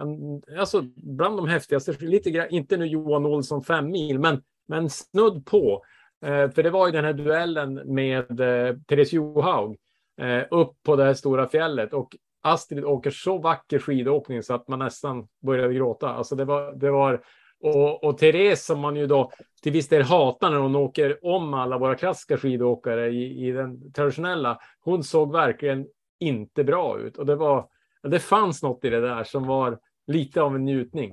en, 0.00 0.42
alltså 0.58 0.82
bland 0.96 1.36
de 1.36 1.48
häftigaste, 1.48 1.92
lite 1.98 2.48
inte 2.50 2.76
nu 2.76 2.86
Johan 2.86 3.26
Olsson 3.26 3.64
fem 3.64 3.90
mil, 3.90 4.18
men, 4.18 4.42
men 4.68 4.90
snudd 4.90 5.46
på. 5.46 5.84
Eh, 6.24 6.50
för 6.50 6.62
det 6.62 6.70
var 6.70 6.86
ju 6.86 6.92
den 6.92 7.04
här 7.04 7.12
duellen 7.12 7.74
med 7.74 8.40
eh, 8.40 8.76
Therese 8.88 9.12
Johaug 9.12 9.76
eh, 10.20 10.42
upp 10.50 10.82
på 10.82 10.96
det 10.96 11.04
här 11.04 11.14
stora 11.14 11.48
fjället 11.48 11.92
och 11.92 12.16
Astrid 12.42 12.84
åker 12.84 13.10
så 13.10 13.38
vacker 13.38 13.78
skidåkning 13.78 14.42
så 14.42 14.54
att 14.54 14.68
man 14.68 14.78
nästan 14.78 15.28
började 15.42 15.74
gråta. 15.74 16.08
Alltså 16.08 16.36
det 16.36 16.44
var, 16.44 16.72
det 16.72 16.90
var 16.90 17.22
och, 17.60 18.04
och 18.04 18.18
Therese 18.18 18.64
som 18.64 18.80
man 18.80 18.96
ju 18.96 19.06
då 19.06 19.32
till 19.62 19.72
viss 19.72 19.88
del 19.88 20.02
hatar 20.02 20.50
när 20.50 20.58
hon 20.58 20.76
åker 20.76 21.26
om 21.26 21.54
alla 21.54 21.78
våra 21.78 21.94
klassiska 21.94 22.36
skidåkare 22.36 23.08
i, 23.08 23.48
i 23.48 23.52
den 23.52 23.92
traditionella. 23.92 24.58
Hon 24.80 25.04
såg 25.04 25.32
verkligen 25.32 25.86
inte 26.20 26.64
bra 26.64 27.00
ut 27.00 27.16
och 27.16 27.26
det 27.26 27.36
var. 27.36 27.68
Det 28.02 28.20
fanns 28.20 28.62
något 28.62 28.84
i 28.84 28.88
det 28.88 29.00
där 29.00 29.24
som 29.24 29.46
var 29.46 29.78
lite 30.06 30.42
av 30.42 30.54
en 30.54 30.64
njutning. 30.64 31.12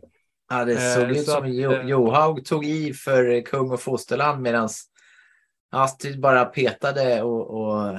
Ja, 0.49 0.65
det 0.65 0.77
såg 0.77 1.03
eh, 1.03 1.11
ut 1.11 1.25
som 1.25 1.43
att, 1.43 1.49
eh, 1.49 1.87
Johaug 1.87 2.45
tog 2.45 2.65
i 2.65 2.93
för 2.93 3.41
kung 3.41 3.71
och 3.71 3.81
fosterland 3.81 4.41
medan 4.41 4.69
Astrid 5.71 6.21
bara 6.21 6.45
petade 6.45 7.23
och, 7.23 7.49
och 7.49 7.97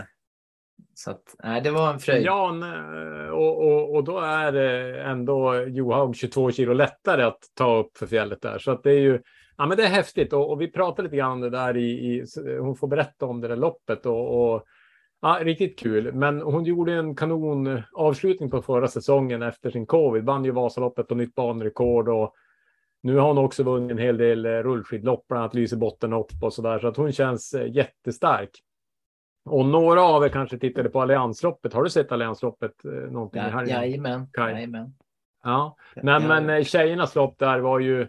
så 0.99 1.11
att, 1.11 1.37
nej, 1.43 1.61
det 1.61 1.71
var 1.71 1.93
en 1.93 1.99
fröjd. 1.99 2.27
Ja, 2.27 2.49
eh, 2.49 3.29
och, 3.29 3.67
och, 3.67 3.95
och 3.95 4.05
då 4.05 4.19
är 4.19 4.55
ändå 4.95 5.65
Johaug 5.67 6.17
22 6.17 6.51
kilo 6.51 6.73
lättare 6.73 7.23
att 7.23 7.39
ta 7.55 7.77
upp 7.77 7.97
för 7.97 8.07
fjället 8.07 8.43
där. 8.43 8.59
Så 8.59 8.71
att 8.71 8.83
det 8.83 8.91
är 8.91 9.01
ju, 9.01 9.21
ja 9.57 9.67
men 9.67 9.77
det 9.77 9.85
är 9.85 9.89
häftigt 9.89 10.33
och, 10.33 10.51
och 10.51 10.61
vi 10.61 10.73
pratade 10.73 11.03
lite 11.03 11.17
grann 11.17 11.33
om 11.33 11.41
det 11.41 11.51
där 11.51 11.77
i, 11.77 11.91
i, 11.91 12.25
hon 12.61 12.77
får 12.77 12.89
berätta 12.89 13.27
om 13.27 13.41
det 13.41 13.49
där 13.49 13.57
loppet 13.57 14.07
och, 14.07 14.55
och 14.55 14.65
ja, 15.23 15.39
riktigt 15.43 15.79
kul. 15.79 16.13
Men 16.13 16.41
hon 16.41 16.65
gjorde 16.65 16.93
en 16.93 17.17
kanon 17.17 17.83
avslutning 17.93 18.51
på 18.51 18.63
förra 18.63 18.89
säsongen 18.89 19.43
efter 19.43 19.71
sin 19.71 19.87
covid, 19.87 20.25
vann 20.25 20.45
ju 20.45 20.51
Vasaloppet 20.51 21.11
och 21.11 21.17
nytt 21.17 21.35
banrekord 21.35 22.09
och 22.09 22.35
nu 23.03 23.17
har 23.17 23.29
hon 23.29 23.39
också 23.39 23.63
vunnit 23.63 23.91
en 23.91 23.99
hel 23.99 24.17
del 24.17 24.47
rullskidlopp, 24.47 25.29
bland 25.29 25.43
annat 25.43 25.55
Lysebottenhopp 25.55 26.33
och 26.43 26.53
så 26.53 26.63
där, 26.63 26.79
så 26.79 26.87
att 26.87 26.97
hon 26.97 27.13
känns 27.13 27.55
eh, 27.55 27.73
jättestark. 27.73 28.51
Och 29.47 29.67
några 29.67 30.03
av 30.03 30.25
er 30.25 30.29
kanske 30.29 30.59
tittade 30.59 30.89
på 30.89 31.01
Alliansloppet. 31.03 31.73
Har 31.73 31.83
du 31.83 31.91
sett 31.91 32.13
Alliansloppet? 32.13 32.85
eh, 32.85 32.91
Någonting 32.91 33.43
i 33.43 33.45
Ja, 33.45 33.51
helgen? 33.51 33.77
jajamän. 33.77 34.27
Kaj. 34.33 34.53
jajamän. 34.53 34.95
Ja, 35.45 35.77
Nej, 36.03 36.21
men 36.21 36.51
eh, 36.51 36.65
tjejernas 36.65 37.15
lopp 37.15 37.39
där 37.39 37.59
var 37.59 37.79
ju 37.81 38.09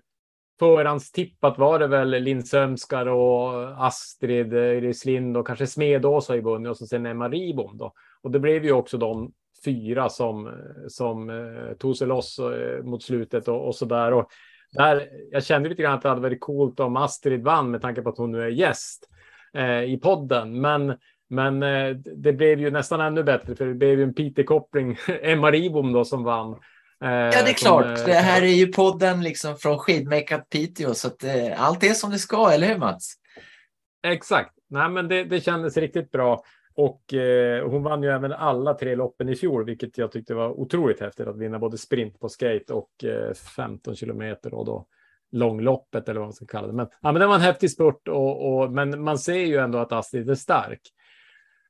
förhandstippat 0.59 1.57
var 1.57 1.79
det 1.79 1.87
väl 1.87 2.09
Linn 2.09 2.43
Sömskar 2.43 3.05
och 3.05 3.85
Astrid 3.87 4.53
eh, 4.53 4.81
Rislind 4.81 5.37
och 5.37 5.47
kanske 5.47 5.67
Smedås 5.67 6.27
har 6.27 6.35
ju 6.35 6.41
vunnit 6.41 6.69
och 6.69 6.77
så 6.77 6.85
sen 6.85 7.05
Emma 7.05 7.29
Ribom 7.29 7.77
då. 7.77 7.93
Och 8.21 8.31
det 8.31 8.39
blev 8.39 8.65
ju 8.65 8.71
också 8.71 8.97
de 8.97 9.31
fyra 9.65 10.09
som, 10.09 10.51
som 10.87 11.31
tog 11.79 11.95
sig 11.97 12.07
loss 12.07 12.39
mot 12.83 13.03
slutet 13.03 13.47
och, 13.47 13.67
och 13.67 13.75
så 13.75 13.85
där. 13.85 14.13
Och 14.13 14.27
där, 14.71 15.09
jag 15.31 15.43
kände 15.43 15.69
lite 15.69 15.81
grann 15.81 15.93
att 15.93 16.01
det 16.01 16.09
hade 16.09 16.21
varit 16.21 16.41
coolt 16.41 16.79
om 16.79 16.97
Astrid 16.97 17.43
vann 17.43 17.71
med 17.71 17.81
tanke 17.81 18.01
på 18.01 18.09
att 18.09 18.17
hon 18.17 18.31
nu 18.31 18.41
är 18.43 18.47
gäst 18.47 19.09
eh, 19.53 19.83
i 19.83 19.99
podden. 20.03 20.61
Men, 20.61 20.97
men 21.29 21.63
eh, 21.63 21.89
det 21.95 22.33
blev 22.33 22.59
ju 22.59 22.71
nästan 22.71 23.01
ännu 23.01 23.23
bättre 23.23 23.55
för 23.55 23.65
det 23.65 23.73
blev 23.73 23.97
ju 23.99 24.03
en 24.03 24.13
Peter-koppling, 24.13 24.97
Emma 25.21 25.51
Ribom 25.51 25.93
då 25.93 26.05
som 26.05 26.23
vann. 26.23 26.51
Eh, 27.03 27.09
Ja, 27.09 27.31
det 27.31 27.37
är 27.37 27.45
som, 27.45 27.53
klart. 27.53 27.85
eh, 27.99 28.05
Det 28.05 28.13
här 28.13 28.41
är 28.41 28.53
ju 28.53 28.67
podden 28.67 29.23
liksom 29.23 29.57
från 29.57 29.77
Skidmakat 29.79 30.49
Piteå, 30.49 30.93
så 30.93 31.07
att 31.07 31.23
allt 31.57 31.83
är 31.83 31.93
som 31.93 32.11
det 32.11 32.19
ska, 32.19 32.51
eller 32.51 32.67
hur 32.67 32.77
Mats? 32.77 33.13
Exakt. 34.07 34.51
Nej, 34.69 34.89
men 34.89 35.07
det, 35.07 35.23
det 35.23 35.41
kändes 35.41 35.77
riktigt 35.77 36.11
bra. 36.11 36.43
Och 36.75 37.13
eh, 37.13 37.69
hon 37.69 37.83
vann 37.83 38.03
ju 38.03 38.09
även 38.09 38.31
alla 38.33 38.73
tre 38.73 38.95
loppen 38.95 39.29
i 39.29 39.35
fjol, 39.35 39.65
vilket 39.65 39.97
jag 39.97 40.11
tyckte 40.11 40.33
var 40.33 40.49
otroligt 40.59 40.99
häftigt 40.99 41.27
att 41.27 41.37
vinna 41.37 41.59
både 41.59 41.77
sprint 41.77 42.19
på 42.19 42.29
skate 42.29 42.73
och 42.73 42.89
eh, 43.03 43.33
15 43.33 43.95
kilometer 43.95 44.53
och 44.53 44.65
då 44.65 44.85
långloppet 45.31 46.09
eller 46.09 46.19
vad 46.19 46.27
man 46.27 46.33
ska 46.33 46.45
kalla 46.45 46.67
det. 46.67 46.73
Men, 46.73 46.87
ja, 47.01 47.11
men 47.11 47.19
det 47.21 47.27
var 47.27 47.35
en 47.35 47.41
häftig 47.41 47.71
spurt 47.71 48.07
och, 48.07 48.57
och, 48.59 48.71
men 48.71 49.03
man 49.03 49.17
ser 49.19 49.33
ju 49.45 49.57
ändå 49.57 49.77
att 49.77 49.91
Astrid 49.91 50.29
är 50.29 50.35
stark. 50.35 50.79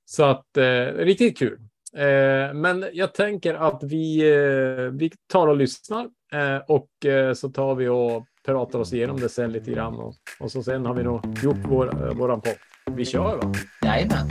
Så 0.10 0.24
att 0.24 0.58
eh, 0.58 0.86
riktigt 0.96 1.38
kul. 1.38 1.60
Eh, 1.94 2.54
men 2.54 2.86
jag 2.94 3.14
tänker 3.14 3.54
att 3.54 3.84
vi, 3.84 4.32
eh, 4.32 4.92
vi 4.92 5.12
tar 5.28 5.48
och 5.48 5.58
lyssnar 5.58 6.10
eh, 6.34 6.58
och 6.68 7.06
eh, 7.06 7.34
så 7.34 7.50
tar 7.50 7.76
vi 7.76 7.88
och 7.88 8.26
pratar 8.46 8.80
oss 8.80 8.94
igenom 8.94 9.20
det 9.20 9.30
sen 9.30 9.52
lite 9.52 9.72
grann 9.72 9.96
och, 9.96 10.16
och 10.40 10.52
så 10.52 10.64
sen 10.64 10.86
har 10.86 10.94
vi 10.94 11.04
nog 11.04 11.22
gjort 11.44 11.58
vår, 11.64 12.08
eh, 12.08 12.14
våran 12.14 12.42
podd. 12.42 12.56
Vi 12.92 13.06
kör 13.06 13.38
va? 13.38 13.54
Jajamän. 13.82 14.28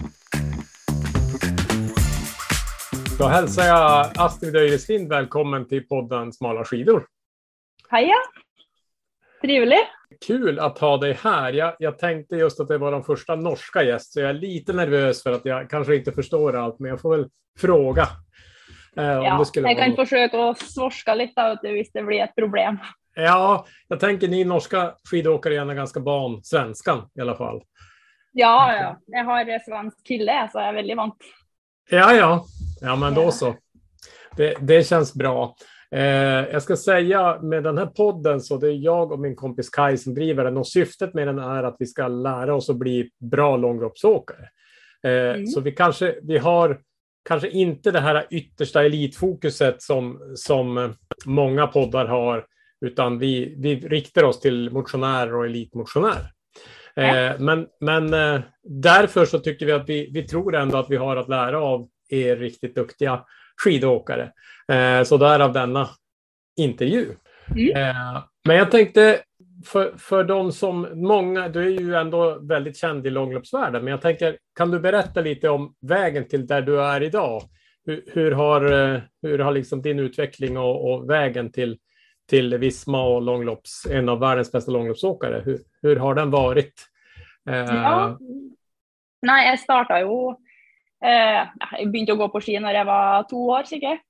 Då 3.19 3.27
hälsar 3.27 3.67
jag 3.67 4.11
Astrid 4.17 4.57
Öjreslind 4.57 5.09
välkommen 5.09 5.69
till 5.69 5.89
podden 5.89 6.33
Smala 6.33 6.65
skidor. 6.65 7.07
Heja! 7.89 8.17
Trivelig. 9.43 9.79
Kul 10.27 10.59
att 10.59 10.79
ha 10.79 10.97
dig 10.97 11.19
här. 11.23 11.53
Jag, 11.53 11.77
jag 11.79 11.99
tänkte 11.99 12.37
just 12.37 12.61
att 12.61 12.69
det 12.69 12.79
var 12.79 12.93
de 12.93 13.05
första 13.05 13.37
norska 13.37 13.83
gäst, 13.83 14.13
så 14.13 14.21
jag 14.21 14.31
är 14.31 14.35
lite 14.35 14.73
nervös 14.73 15.23
för 15.23 15.33
att 15.33 15.45
jag 15.45 15.71
kanske 15.71 15.97
inte 15.97 16.13
förstår 16.13 16.57
allt, 16.57 16.79
men 16.79 16.91
jag 16.91 17.01
får 17.01 17.17
väl 17.17 17.29
fråga. 17.59 18.03
Eh, 18.97 19.19
om 19.19 19.25
Ja, 19.25 19.45
jag 19.55 19.79
kan 19.79 19.91
något. 19.91 20.09
försöka 20.09 20.55
svorska 20.55 21.15
lite 21.15 21.43
av 21.43 21.57
det 21.63 22.03
blir 22.03 22.23
ett 22.23 22.35
problem. 22.35 22.79
Ja, 23.15 23.67
jag 23.89 24.01
tänker 24.01 24.29
ni 24.29 24.45
norska 24.45 24.95
skidåkare 25.11 25.53
är 25.55 25.57
gärna 25.57 25.75
ganska 25.75 26.01
van 26.01 26.45
svenskan 26.45 27.09
i 27.19 27.21
alla 27.21 27.37
fall. 27.37 27.63
Ja, 28.33 28.75
ja. 28.75 29.01
Jag 29.07 29.25
har 29.25 29.59
svensk 29.59 30.07
kille 30.07 30.49
så 30.53 30.59
jag 30.59 30.69
är 30.69 30.73
väldigt 30.73 30.97
vant. 30.97 31.17
Ja, 31.91 32.15
ja, 32.15 32.45
ja, 32.81 32.97
men 32.97 33.15
då 33.15 33.31
så. 33.31 33.55
Det, 34.37 34.55
det 34.61 34.87
känns 34.87 35.15
bra. 35.15 35.57
Eh, 35.91 36.53
jag 36.53 36.63
ska 36.63 36.77
säga 36.77 37.39
med 37.43 37.63
den 37.63 37.79
här 37.79 37.87
podden 37.87 38.41
så 38.41 38.57
det 38.57 38.67
är 38.67 38.73
jag 38.85 39.13
och 39.13 39.21
min 39.21 39.37
kompis 39.37 39.71
Kai 39.71 39.97
som 39.97 40.15
driver 40.15 40.45
den 40.45 40.57
och 40.57 40.69
syftet 40.69 41.15
med 41.15 41.29
den 41.29 41.39
är 41.39 41.63
att 41.63 41.77
vi 41.79 41.87
ska 41.87 42.09
lära 42.09 42.55
oss 42.55 42.71
att 42.71 42.77
bli 42.77 43.11
bra 43.31 43.57
långloppsåkare. 43.57 44.49
Eh, 45.05 45.35
Mm. 45.35 45.47
Så 45.47 45.61
vi 45.61 45.73
kanske, 45.73 46.15
vi 46.23 46.39
har 46.39 46.81
kanske 47.29 47.49
inte 47.49 47.91
det 47.91 48.01
här 48.01 48.27
yttersta 48.31 48.85
elitfokuset 48.85 49.83
som, 49.83 50.33
som 50.35 50.95
många 51.25 51.67
poddar 51.67 52.07
har, 52.07 52.47
utan 52.81 53.19
vi, 53.19 53.55
vi 53.59 53.77
riktar 53.77 54.25
oss 54.25 54.41
till 54.41 54.71
motionärer 54.71 55.35
och 55.35 55.47
elitmotionärer. 55.47 56.31
Eh, 56.97 57.39
men 57.39 57.67
men 57.81 58.15
eh, 58.15 58.41
därför 58.63 59.25
så 59.25 59.39
tycker 59.39 59.67
vi 59.67 59.73
att 59.73 59.89
vi, 59.89 60.11
vi 60.13 60.23
tror 60.23 60.57
ändå 60.57 60.79
att 60.79 60.91
vi 60.91 60.97
har 60.97 61.17
att 61.17 61.29
lära 61.29 61.61
av 61.61 61.89
er 62.09 62.37
riktigt 62.37 62.75
duktiga 62.75 63.25
skidåkare. 63.65 64.33
Eh, 64.73 65.03
så 65.03 65.17
därav 65.17 65.53
denna 65.53 65.89
intervju. 66.57 67.07
Mm. 67.51 67.77
Eh, 67.77 68.23
men 68.45 68.57
jag 68.57 68.71
tänkte 68.71 69.21
för, 69.65 69.93
för 69.99 70.25
de 70.25 70.53
som 70.53 70.89
många, 70.95 71.49
du 71.49 71.63
är 71.63 71.81
ju 71.81 71.95
ändå 71.95 72.39
väldigt 72.39 72.77
känd 72.77 73.07
i 73.07 73.11
långloppsvärlden, 73.11 73.85
men 73.85 73.91
jag 73.91 74.03
tänker, 74.03 74.39
kan 74.57 74.71
du 74.71 74.81
berätta 74.81 75.21
lite 75.21 75.49
om 75.49 75.75
vägen 75.81 76.29
till 76.29 76.47
där 76.47 76.63
du 76.63 76.83
är 76.83 77.03
idag? 77.03 77.43
Hur, 77.87 78.05
hur 78.13 78.33
har, 78.33 78.95
eh, 78.95 79.01
hur 79.23 79.39
har 79.39 79.53
liksom 79.53 79.83
din 79.83 79.99
utveckling 79.99 80.59
och, 80.59 80.91
och 80.91 81.11
vägen 81.11 81.53
till, 81.53 81.79
till 82.29 82.59
Visma 82.59 83.03
och 83.03 83.23
långlopps, 83.23 83.87
en 83.91 84.09
av 84.09 84.21
världens 84.21 84.53
bästa 84.53 84.71
långloppsåkare, 84.73 85.43
hur, 85.45 85.59
hur 85.83 85.97
har 85.97 86.15
den 86.15 86.31
varit? 86.31 86.75
Ja. 87.45 88.19
Nej, 89.23 89.49
jag 89.49 89.59
startade 89.59 90.01
ju... 90.01 90.46
Eh, 91.05 91.49
jag 91.79 91.93
började 91.93 92.15
gå 92.15 92.29
på 92.29 92.41
ski 92.41 92.61
när 92.61 92.75
jag 92.75 92.85
var 92.85 93.29
två 93.31 93.47
år 93.47 93.63
säkert. 93.63 94.01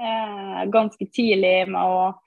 Eh, 0.00 0.70
ganska 0.70 1.06
tidigt 1.12 1.68
med 1.68 1.82
att 1.82 2.22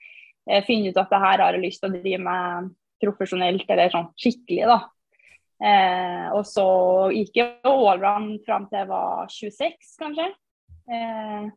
eh, 0.50 0.64
finna 0.64 0.88
ut 0.88 0.96
att 0.96 1.10
det 1.10 1.18
här 1.18 1.38
har 1.38 1.52
jag 1.52 1.62
lust 1.62 1.84
att 1.84 1.92
driva 1.92 2.22
med 2.24 2.74
professionellt 3.04 3.70
eller 3.70 3.90
sånn 3.90 4.12
skickligt 4.16 4.66
da. 4.66 4.92
Eh, 5.64 6.32
och 6.32 6.46
så 6.46 7.10
gick 7.14 7.36
jag 7.36 7.66
allround 7.66 8.44
fram 8.44 8.68
till 8.68 8.78
jag 8.78 8.86
var 8.86 9.26
26 9.28 9.74
kanske. 9.98 10.22
Eh, 10.92 11.48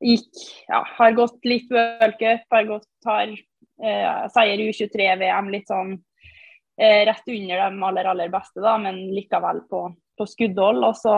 gick, 0.00 0.30
ja, 0.66 0.86
har 0.98 1.12
gått 1.12 1.44
lite 1.44 1.74
World 1.74 2.18
Cup, 2.18 2.40
har 2.50 2.64
gått, 2.64 2.88
har 3.04 3.28
eh, 3.82 4.28
seier 4.28 4.58
U23-VM, 4.58 5.50
litt 5.50 5.68
sånn 5.68 5.92
eh, 6.80 7.04
rett 7.06 7.28
under 7.28 7.64
de 7.64 7.82
aller, 7.82 8.04
aller 8.04 8.28
beste, 8.28 8.60
da, 8.60 8.76
men 8.78 9.00
likevel 9.14 9.60
på, 9.70 9.86
på 10.18 10.26
skuddhold. 10.28 10.84
Og 10.86 10.94
så 10.98 11.14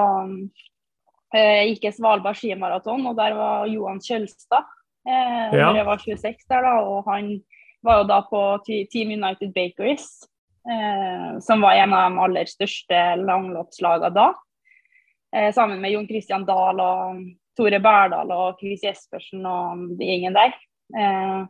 eh, 1.34 1.64
gikk 1.72 1.88
jeg 1.88 1.96
Svalbard 1.98 2.38
skimaraton, 2.38 3.04
og 3.10 3.16
der 3.18 3.34
var 3.38 3.66
Johan 3.70 4.00
Kjølstad 4.02 4.64
eh, 5.06 5.52
Ja. 5.56 5.68
når 5.70 5.76
jeg 5.80 5.86
var 5.90 6.02
26 6.04 6.48
der, 6.50 6.62
da, 6.66 6.74
og 6.82 7.04
han 7.10 7.32
var 7.86 8.00
jo 8.02 8.08
da 8.10 8.20
på 8.26 8.40
Te- 8.66 8.86
Team 8.90 9.12
United 9.14 9.52
Bakeries, 9.54 10.06
eh, 10.68 11.38
som 11.40 11.62
var 11.62 11.78
en 11.78 11.92
av 11.94 12.10
de 12.10 12.22
aller 12.26 12.50
største 12.50 13.00
langloppslagene 13.22 14.14
da. 14.16 14.28
Eh, 15.36 15.52
sammen 15.54 15.80
med 15.82 15.92
Jon 15.92 16.08
Christian 16.08 16.44
Dahl 16.48 16.80
og 16.80 17.20
Tore 17.56 17.78
Berdal 17.80 18.30
og 18.34 18.58
Chris 18.60 18.82
Jespersen 18.84 19.44
og 19.48 19.86
de 19.98 20.04
gjengen 20.10 20.34
der. 20.36 20.54
Eh, 20.96 21.44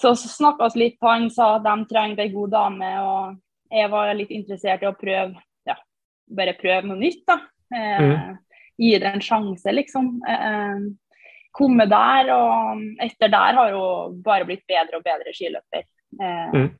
så 0.00 0.14
snakka 0.16 0.70
vi 0.74 0.80
litt 0.86 0.96
på, 1.00 1.10
han 1.12 1.26
sa 1.30 1.56
at 1.58 1.64
de 1.66 1.74
trengte 1.90 2.22
ei 2.24 2.30
god 2.32 2.50
dame, 2.54 2.88
og 3.04 3.34
jeg 3.70 3.90
var 3.92 4.14
litt 4.16 4.30
interessert 4.32 4.82
i 4.82 4.88
å 4.88 4.94
prøve, 4.96 5.34
bare 6.30 6.54
prøve 6.58 6.86
noe 6.88 6.98
nytt, 7.00 7.24
da. 7.26 7.38
Eh, 7.74 8.34
Gi 8.80 8.94
det 8.98 9.10
en 9.10 9.20
sjanse, 9.20 9.72
liksom. 9.76 10.06
Eh, 10.26 10.78
komme 11.52 11.84
der, 11.90 12.30
og 12.32 12.80
etter 13.04 13.28
der 13.28 13.58
har 13.58 13.72
hun 13.74 14.22
bare 14.24 14.46
blitt 14.48 14.62
bedre 14.70 14.96
og 15.00 15.04
bedre 15.04 15.34
skiløper. 15.36 15.84
Eh, 16.20 16.50
Mm. 16.54 16.70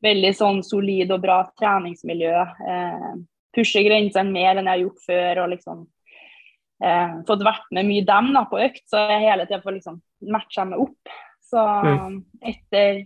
Veldig 0.00 0.30
sånn 0.38 0.60
solid 0.62 1.10
og 1.10 1.20
bra 1.24 1.40
treningsmiljø. 1.58 2.40
Eh, 2.70 3.14
pusher 3.52 3.82
grensene 3.82 4.30
mer 4.30 4.56
enn 4.60 4.66
jeg 4.66 4.74
har 4.76 4.84
gjort 4.84 5.00
før, 5.08 5.40
og 5.42 5.50
liksom 5.50 5.86
eh, 6.80 7.16
fått 7.26 7.42
vært 7.42 7.66
med 7.72 7.86
mye 7.88 8.04
dem 8.06 8.32
da, 8.32 8.44
på 8.46 8.60
økt, 8.62 8.84
så 8.86 9.08
jeg 9.10 9.24
hele 9.26 9.46
tida 9.48 9.60
får 9.64 9.74
liksom 9.80 10.00
matcha 10.30 10.64
meg 10.64 10.78
opp. 10.78 11.08
Så 11.42 11.58
Mm. 11.82 12.24
etter, 12.42 13.04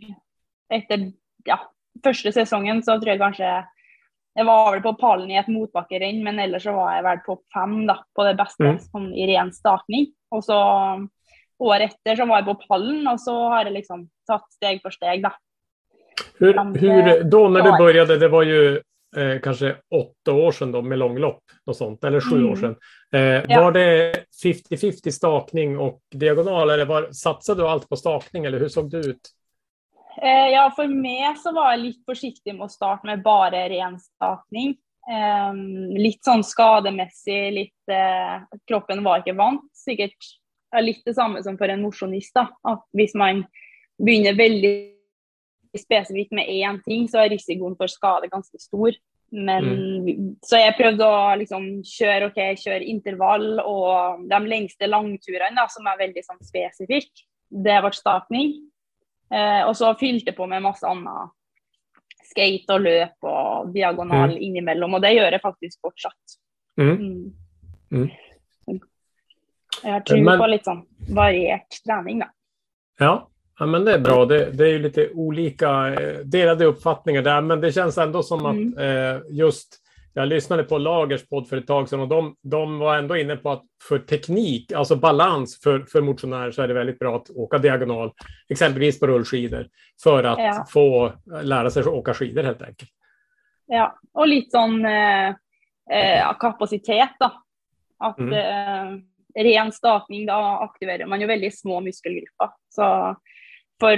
etter 0.71 1.13
ja, 1.47 1.57
første 2.05 2.33
sesongen 2.33 2.83
så 2.83 2.99
tror 3.01 3.15
jeg 3.15 3.21
kanskje 3.21 3.67
jeg 4.37 4.47
var 4.47 4.73
vel 4.73 4.83
på 4.83 4.93
pallen 5.01 5.31
i 5.31 5.37
et 5.39 5.49
motbakkerenn, 5.49 6.23
men 6.25 6.39
ellers 6.39 6.63
så 6.65 6.73
var 6.75 6.95
jeg 6.97 7.05
vel 7.05 7.19
topp 7.27 7.43
fem 7.55 7.87
da, 7.87 7.99
på 8.17 8.25
det 8.25 8.37
beste 8.39 8.65
Mm. 8.65 8.79
sånn, 8.79 9.15
i 9.15 9.27
ren 9.27 9.53
stakning. 9.53 10.07
Og 10.33 10.43
så 10.45 10.57
året 11.61 11.93
etter 11.93 12.17
så 12.17 12.27
var 12.29 12.41
jeg 12.43 12.47
på 12.57 12.67
pallen, 12.69 13.07
og 13.09 13.19
så 13.21 13.35
har 13.49 13.65
jeg 13.65 13.75
liksom 13.75 14.09
tatt 14.27 14.47
steg 14.53 14.81
for 14.83 14.91
steg, 14.91 15.23
da. 15.23 15.33
Hur, 16.39 16.55
hur, 16.79 17.25
då 17.25 17.49
när 17.49 17.63
du 17.63 17.69
Ja. 17.69 17.79
började, 17.79 18.19
det 18.19 18.29
var 18.29 18.43
ju 18.43 18.81
eh, 19.17 19.41
kanske 19.41 19.77
åtta 19.95 20.33
år 20.33 20.53
sedan 20.53 20.73
då 20.73 20.83
med 20.83 20.99
långlopp, 20.99 21.43
och 21.67 21.77
sånt, 21.77 22.05
eller 22.05 22.21
sju 22.21 22.37
Mm. 22.37 22.51
år 22.53 22.57
sedan. 22.57 22.77
Eh, 23.13 23.45
Ja. 23.49 23.61
Var 23.61 23.73
det 23.73 24.15
50-50 24.43 25.11
stakning 25.13 25.79
och 25.79 26.01
diagonal, 26.15 26.71
eller 26.71 26.85
var, 26.87 27.13
satsade 27.13 27.63
du 27.63 27.69
allt 27.69 27.89
på 27.89 27.97
stakning, 27.97 28.45
eller 28.45 28.59
hur 28.61 28.69
såg 28.69 28.91
det 28.91 28.97
ut? 28.99 29.21
Eh, 30.21 30.49
ja, 30.53 30.67
for 30.77 30.91
meg 30.91 31.39
så 31.41 31.55
var 31.57 31.73
jeg 31.73 31.85
litt 31.87 32.01
forsiktig 32.09 32.55
med 32.57 32.67
å 32.67 32.73
starte 32.73 33.09
med 33.09 33.23
bare 33.25 33.65
ren 33.73 33.99
stakning. 34.01 34.75
Eh, 35.09 35.61
litt 35.99 36.23
sånn 36.27 36.45
skademessig, 36.47 37.43
litt 37.57 37.93
eh, 37.93 38.43
Kroppen 38.69 39.03
var 39.07 39.23
ikke 39.23 39.39
vant. 39.39 39.65
Sikkert 39.77 40.19
ja, 40.73 40.83
litt 40.83 41.05
det 41.09 41.17
samme 41.17 41.43
som 41.45 41.57
for 41.61 41.73
en 41.73 41.85
mosjonist. 41.85 42.35
da, 42.37 42.49
At 42.69 42.85
hvis 42.97 43.17
man 43.19 43.45
begynner 44.03 44.37
veldig 44.37 44.75
spesifikt 45.79 46.35
med 46.37 46.51
én 46.53 46.83
ting, 46.85 47.09
så 47.09 47.23
er 47.23 47.33
risikoen 47.33 47.79
for 47.79 47.89
skade 47.89 48.29
ganske 48.33 48.61
stor. 48.61 48.97
Men 49.33 50.37
så 50.45 50.59
jeg 50.61 50.77
prøvde 50.77 51.07
å 51.09 51.21
liksom 51.41 51.69
kjøre 51.89 52.27
ok, 52.29 52.41
kjøre 52.61 52.89
intervall 52.93 53.63
og 53.63 54.27
de 54.29 54.41
lengste 54.45 54.91
langturene, 54.91 55.57
da, 55.57 55.65
som 55.73 55.89
er 55.89 56.03
veldig 56.03 56.25
sånn 56.27 56.43
spesifikk, 56.45 57.09
det 57.49 57.79
ble 57.81 57.93
stakning. 57.97 58.53
Eh, 59.33 59.63
og 59.69 59.77
så 59.77 59.95
fylte 60.01 60.31
jeg 60.31 60.37
på 60.37 60.47
med 60.47 60.63
masse 60.63 60.87
annet 60.87 61.31
skate 62.33 62.73
og 62.75 62.81
løp 62.81 63.25
og 63.29 63.73
diagonal 63.75 64.37
innimellom, 64.39 64.95
og 64.95 65.03
det 65.03 65.15
gjør 65.15 65.33
jeg 65.37 65.41
faktisk 65.43 65.81
fortsatt. 65.85 66.39
Mm. 66.81 66.97
Mm. 66.97 67.31
Mm. 68.67 68.81
Jag 69.85 69.93
har 69.93 70.01
tro 70.01 70.17
Men- 70.17 70.39
på 70.39 70.47
lite 70.47 70.65
sån 70.65 70.87
varierad 71.15 71.61
träning 71.87 72.19
då. 72.19 72.27
Ja, 72.99 73.29
ja 73.59 73.67
men 73.67 73.85
det 73.85 73.95
är 73.95 73.99
bra. 73.99 74.25
Det, 74.27 74.51
det 74.51 74.65
är 74.65 74.69
ju 74.69 74.79
lite 74.79 75.11
olika 75.11 75.95
eh, 75.95 76.19
delade 76.19 76.65
uppfattningar 76.65 77.23
där, 77.23 77.41
men 77.41 77.61
det 77.61 77.73
känns 77.73 77.99
ändå 77.99 78.23
som 78.23 78.47
att 78.47 78.55
Mm. 78.57 78.79
eh, 78.79 79.21
just 79.31 79.82
jag 80.15 80.29
lyssnade 80.29 80.65
på 80.65 80.79
Lagers 80.79 81.29
podd 81.29 81.49
för 81.49 81.57
ett 81.57 81.67
tag 81.67 81.89
sedan 81.89 82.01
och 82.01 82.09
de, 82.09 82.37
de 82.43 82.79
var 82.79 82.97
ändå 82.97 83.17
inne 83.17 83.37
på 83.37 83.51
att 83.51 83.63
för 83.89 83.99
teknik, 83.99 84.73
alltså 84.73 84.97
balans 84.97 85.61
för, 85.63 85.79
för 85.93 86.01
motionärer 86.01 86.51
så 86.51 86.63
är 86.63 86.69
det 86.69 86.75
väldigt 86.75 86.99
bra 86.99 87.17
att 87.17 87.31
åka 87.31 87.59
diagonal, 87.59 88.13
exempelvis 88.49 89.01
på 89.01 89.07
rullskidor, 89.07 89.67
för 90.03 90.25
att 90.25 90.39
Ja. 90.39 90.67
få 90.73 91.13
lära 91.43 91.71
sig 91.71 91.81
att 91.81 91.87
åka 91.87 92.15
skidor 92.15 92.43
helt 92.43 92.63
enkelt. 92.63 92.91
Ja, 93.67 93.99
och 94.13 94.29
lite 94.29 94.51
sån 94.51 94.85
eh, 94.85 95.29
eh, 95.91 96.37
kapacitet 96.41 97.11
då. 97.21 97.33
Att 97.99 98.19
Mm. 98.19 98.33
eh, 98.33 99.43
ren 99.45 99.73
stakning, 99.73 100.27
då 100.27 100.33
aktiverar 100.33 101.07
man 101.07 101.21
ju 101.21 101.27
väldigt 101.27 101.61
små 101.61 101.81
muskelgrupper. 101.81 102.49
Så 102.69 103.17
för 103.81 103.97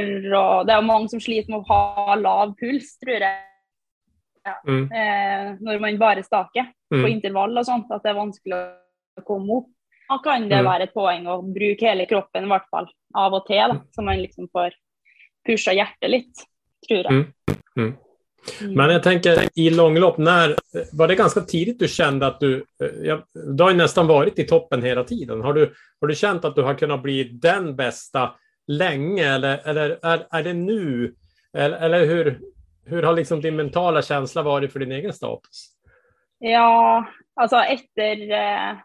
det 0.64 0.72
är 0.72 0.82
många 0.82 1.08
som 1.08 1.20
sliter 1.20 1.50
med 1.50 1.60
att 1.60 1.68
ha 1.68 2.14
lav 2.14 2.54
puls, 2.60 2.98
tror 2.98 3.16
jag. 3.16 3.32
Mm. 4.66 4.84
Eh, 4.84 5.56
när 5.60 5.78
man 5.78 5.98
bara 5.98 6.22
stakar 6.22 6.66
på 6.90 6.94
Mm. 6.96 7.10
intervall 7.10 7.58
och 7.58 7.66
sånt, 7.66 7.92
att 7.92 8.02
det 8.02 8.08
är 8.08 8.14
vanskligt 8.14 8.54
att 8.54 9.24
komma 9.24 9.58
upp. 9.58 9.66
Då 10.08 10.18
kan 10.18 10.48
det 10.48 10.54
Mm. 10.54 10.64
vara 10.64 10.82
ett 10.82 10.94
poäng 10.94 11.26
att 11.26 11.44
bruka 11.44 11.86
hela 11.86 12.06
kroppen 12.06 12.44
i 12.44 12.48
vart 12.48 12.70
fall 12.70 12.88
av 13.14 13.34
och 13.34 13.46
till, 13.46 13.56
då, 13.68 13.82
så 13.90 14.02
man 14.02 14.16
liksom 14.22 14.48
får 14.52 14.72
pusha 15.46 15.72
hjärtat 15.72 16.10
lite, 16.10 16.40
tror 16.88 17.00
jag. 17.02 17.12
Mm. 17.12 17.26
Mm. 17.76 17.94
Men 18.60 18.90
jag 18.90 19.02
tänker 19.02 19.38
i 19.54 19.70
långlopp, 19.70 20.18
när, 20.18 20.56
var 20.92 21.08
det 21.08 21.14
ganska 21.14 21.40
tidigt 21.40 21.78
du 21.78 21.88
kände 21.88 22.26
att 22.26 22.40
du, 22.40 22.64
eh, 22.82 22.88
ja, 23.02 23.24
du 23.56 23.62
har 23.62 23.70
ju 23.70 23.76
nästan 23.76 24.06
varit 24.06 24.38
i 24.38 24.44
toppen 24.44 24.82
hela 24.82 25.04
tiden. 25.04 25.40
Har 25.40 25.52
du, 25.54 25.74
har 26.00 26.08
du 26.08 26.14
känt 26.14 26.44
att 26.44 26.54
du 26.56 26.62
har 26.62 26.74
kunnat 26.74 27.02
bli 27.02 27.24
den 27.24 27.76
bästa 27.76 28.34
länge 28.66 29.34
eller, 29.34 29.68
eller 29.68 29.98
är, 30.02 30.26
är 30.30 30.42
det 30.42 30.52
nu? 30.52 31.14
Eller, 31.56 31.76
eller 31.76 32.06
hur, 32.06 32.40
hur 32.86 33.02
har 33.02 33.12
liksom 33.14 33.40
din 33.40 33.56
mentala 33.56 34.02
känsla 34.02 34.42
varit 34.42 34.72
för 34.72 34.80
din 34.80 34.92
egen 34.92 35.12
status? 35.12 35.66
Ja, 36.38 37.04
alltså 37.40 37.56
efter 37.56 38.30
eh, 38.30 38.76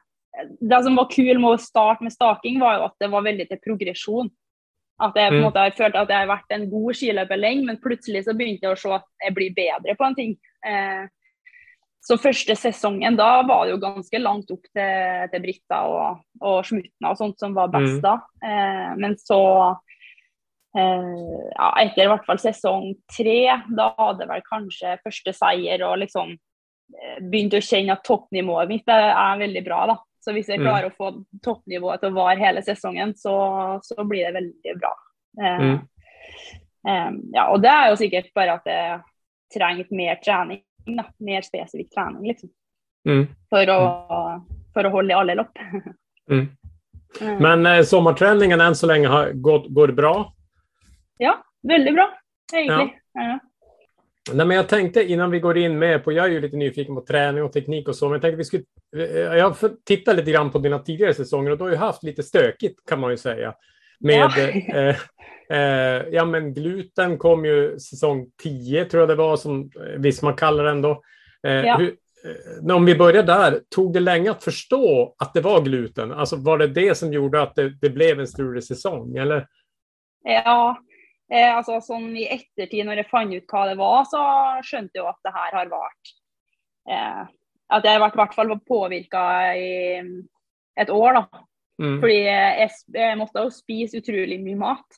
Det 0.60 0.84
som 0.84 0.96
var 0.96 1.10
kul 1.12 1.39
med 1.39 1.50
att 1.50 1.62
starta 1.62 2.03
med 2.03 2.13
staking 2.13 2.60
var 2.60 2.74
ju 2.74 2.79
att 2.79 2.96
det 3.00 3.08
var 3.08 3.22
väldigt 3.22 3.63
progression. 3.63 4.29
Att 5.01 5.12
jag 5.15 5.29
på 5.29 5.34
Mm. 5.34 5.44
måte 5.44 5.72
følt 5.77 5.96
att 5.96 6.10
jag 6.10 6.18
har 6.20 6.25
varit 6.25 6.51
en 6.51 6.70
god 6.70 6.96
skiløper 6.96 7.38
länge, 7.38 7.65
men 7.65 7.82
plötsligt 7.82 8.25
så 8.25 8.34
begynte 8.34 8.65
jag 8.65 8.72
att 8.74 8.79
se 8.79 8.89
att 8.91 9.06
jag 9.25 9.34
blir 9.34 9.53
bättre 9.53 9.96
på 9.96 10.03
en 10.03 10.15
ting. 10.15 10.32
Eh, 10.68 11.10
så 12.01 12.18
första 12.18 12.56
säsongen 12.56 13.15
då 13.15 13.24
var 13.24 13.65
det 13.65 13.72
ju 13.72 13.77
ganska 13.77 14.18
långt 14.18 14.51
upp 14.51 14.62
till, 14.62 15.29
till 15.32 15.41
Britta 15.41 15.82
och, 15.82 16.20
och 16.39 16.65
Smutna 16.65 17.10
och 17.10 17.18
sånt 17.18 17.39
som 17.39 17.53
var 17.53 17.68
bäst 17.68 17.89
Mm. 17.89 18.01
då. 18.01 18.13
Eh, 18.48 18.98
men 18.98 19.18
så 19.18 19.79
eh, 20.78 21.50
ja, 21.56 21.82
efter 21.82 22.04
i 22.04 22.08
vart 22.08 22.26
fall 22.26 22.40
säsong 22.40 22.96
tre, 23.18 23.62
då 23.78 23.94
hade 23.98 24.24
jag 24.24 24.28
väl 24.28 24.42
kanske 24.50 24.98
första 25.04 25.34
seger 25.34 25.84
och 25.84 25.98
liksom 25.98 26.38
begynt 27.22 27.54
å 27.54 27.62
kjenne 27.62 27.93
at 27.93 28.04
toppnivået 28.04 28.67
mitt 28.70 28.88
er, 28.89 29.38
veldig 29.38 29.63
bra. 29.65 29.86
da. 29.88 29.98
Så 30.26 30.32
hvis 30.34 30.48
jeg 30.50 30.60
Mm. 30.60 30.65
klarer 30.67 30.89
å 30.89 30.96
få 30.98 31.24
toppnivået 31.43 32.00
til 32.02 32.10
å 32.10 32.15
vare 32.15 32.39
hele 32.39 32.62
sesongen, 32.62 33.13
så, 33.15 33.80
så 33.84 34.04
blir 34.04 34.26
det 34.26 34.34
veldig 34.34 34.80
bra. 34.80 34.93
Eh, 35.41 35.60
Mm. 35.60 35.80
eh, 36.88 37.12
ja, 37.34 37.48
og 37.54 37.62
det 37.62 37.70
er 37.70 37.89
jo 37.89 37.96
sikkert 37.96 38.34
bare 38.36 38.54
at 38.54 38.65
jeg 38.65 39.02
trengte 39.54 39.96
mer 39.96 40.15
trening. 40.24 40.63
Da. 40.88 41.04
Mer 41.20 41.41
spesifikk 41.41 41.91
trening, 41.93 42.24
liksom. 42.28 42.50
Mm. 43.08 43.28
For 43.50 43.65
å, 43.70 43.80
for 44.74 44.84
å 44.84 44.91
holde 44.91 45.13
i 45.13 45.17
alle 45.20 45.36
lopp. 45.36 45.58
Mm. 46.30 46.50
Eh, 47.22 47.39
Men 47.39 47.65
eh, 47.65 47.82
sommarträningen 47.84 48.62
än 48.62 48.76
så 48.76 48.88
länge 48.88 49.08
har 49.08 49.32
gått, 49.34 49.67
går 49.70 49.88
bra. 49.91 50.32
Ja, 51.19 51.43
veldig 51.67 51.93
bra, 51.93 52.19
egentlig. 52.53 52.99
Ja. 53.13 53.39
Nej, 54.34 54.45
men 54.45 54.58
jag 54.58 54.69
tänkte 54.69 55.03
innan 55.12 55.32
vi 55.32 55.39
går 55.39 55.58
in 55.58 55.79
med 55.79 56.03
på, 56.03 56.12
jag 56.12 56.25
är 56.25 56.29
ju 56.29 56.41
lite 56.41 56.58
nyfiken 56.58 56.95
på 56.95 57.01
träning 57.01 57.43
och 57.43 57.53
teknik 57.53 57.88
och 57.88 57.95
så, 57.95 58.05
men 58.05 58.12
jag 58.13 58.21
tänkte 58.21 58.38
vi 58.38 58.43
skulle, 58.43 58.63
eh, 58.97 59.38
jag 59.38 59.49
har 59.49 59.71
tittat 59.86 60.15
lite 60.15 60.32
grann 60.32 60.51
på 60.51 60.60
dina 60.60 60.79
tidigare 60.79 61.13
säsonger 61.13 61.51
och 61.51 61.58
du 61.58 61.63
har 61.63 61.71
ju 61.71 61.77
haft 61.77 62.03
lite 62.03 62.23
stökigt 62.23 62.79
kan 62.89 62.99
man 62.99 63.12
ju 63.12 63.17
säga. 63.17 63.53
Med, 63.99 64.32
Ja. 64.67 64.75
eh, 64.75 64.95
eh, 65.60 66.03
ja 66.12 66.25
men 66.25 66.53
gluten 66.53 67.17
kom 67.17 67.45
ju 67.45 67.79
säsong 67.79 68.27
10 68.43 68.86
tror 68.86 69.01
jag 69.01 69.10
det 69.10 69.15
var 69.15 69.38
som 69.38 69.62
eh, 69.75 69.99
Visma 69.99 70.34
kallar 70.34 70.63
den 70.63 70.82
då. 70.82 71.01
Eh, 71.47 71.51
Ja. 71.53 71.77
hur, 71.77 71.95
eh, 72.69 72.75
om 72.75 72.86
vi 72.86 72.95
börjar 72.95 73.23
där, 73.23 73.60
tog 73.75 73.93
det 73.93 73.99
länge 73.99 74.32
att 74.32 74.43
förstå 74.43 75.15
att 75.19 75.34
det 75.34 75.41
var 75.41 75.62
gluten? 75.62 76.12
Alltså 76.12 76.36
var 76.36 76.58
det 76.58 76.67
det 76.67 76.95
som 76.97 77.13
gjorde 77.13 77.41
att 77.41 77.55
det, 77.55 77.69
det 77.69 77.89
blev 77.89 78.19
en 78.19 78.27
strulig 78.27 78.63
säsong 78.63 79.17
eller? 79.17 79.47
Ja, 80.23 80.77
eh, 81.32 81.52
altså 81.56 81.80
sånn 81.84 82.10
i 82.18 82.28
ettertid 82.32 82.86
når 82.88 83.04
jeg 83.04 83.10
fant 83.12 83.34
ut 83.36 83.52
hva 83.52 83.65
det 83.70 83.78
var, 83.80 84.06
så 84.10 84.22
skjønte 84.65 84.98
jeg 84.98 85.04
jo 85.04 85.10
at 85.12 85.20
det 85.26 85.34
her 85.36 85.58
har 85.60 85.72
vart 85.72 86.13
eh, 86.89 87.24
At 87.70 87.86
jeg 87.86 88.00
ble 88.02 88.10
i 88.10 88.18
hvert 88.18 88.34
fall 88.34 88.56
påvirka 88.65 89.24
i 89.54 90.00
et 90.80 90.89
år, 90.89 91.20
da. 91.20 91.44
Mm. 91.80 92.00
Fordi 92.02 92.15
jeg, 92.26 92.70
jeg 92.96 93.18
måtte 93.20 93.44
jo 93.46 93.52
spise 93.54 94.00
utrolig 94.02 94.39
mye 94.42 94.58
mat. 94.58 94.98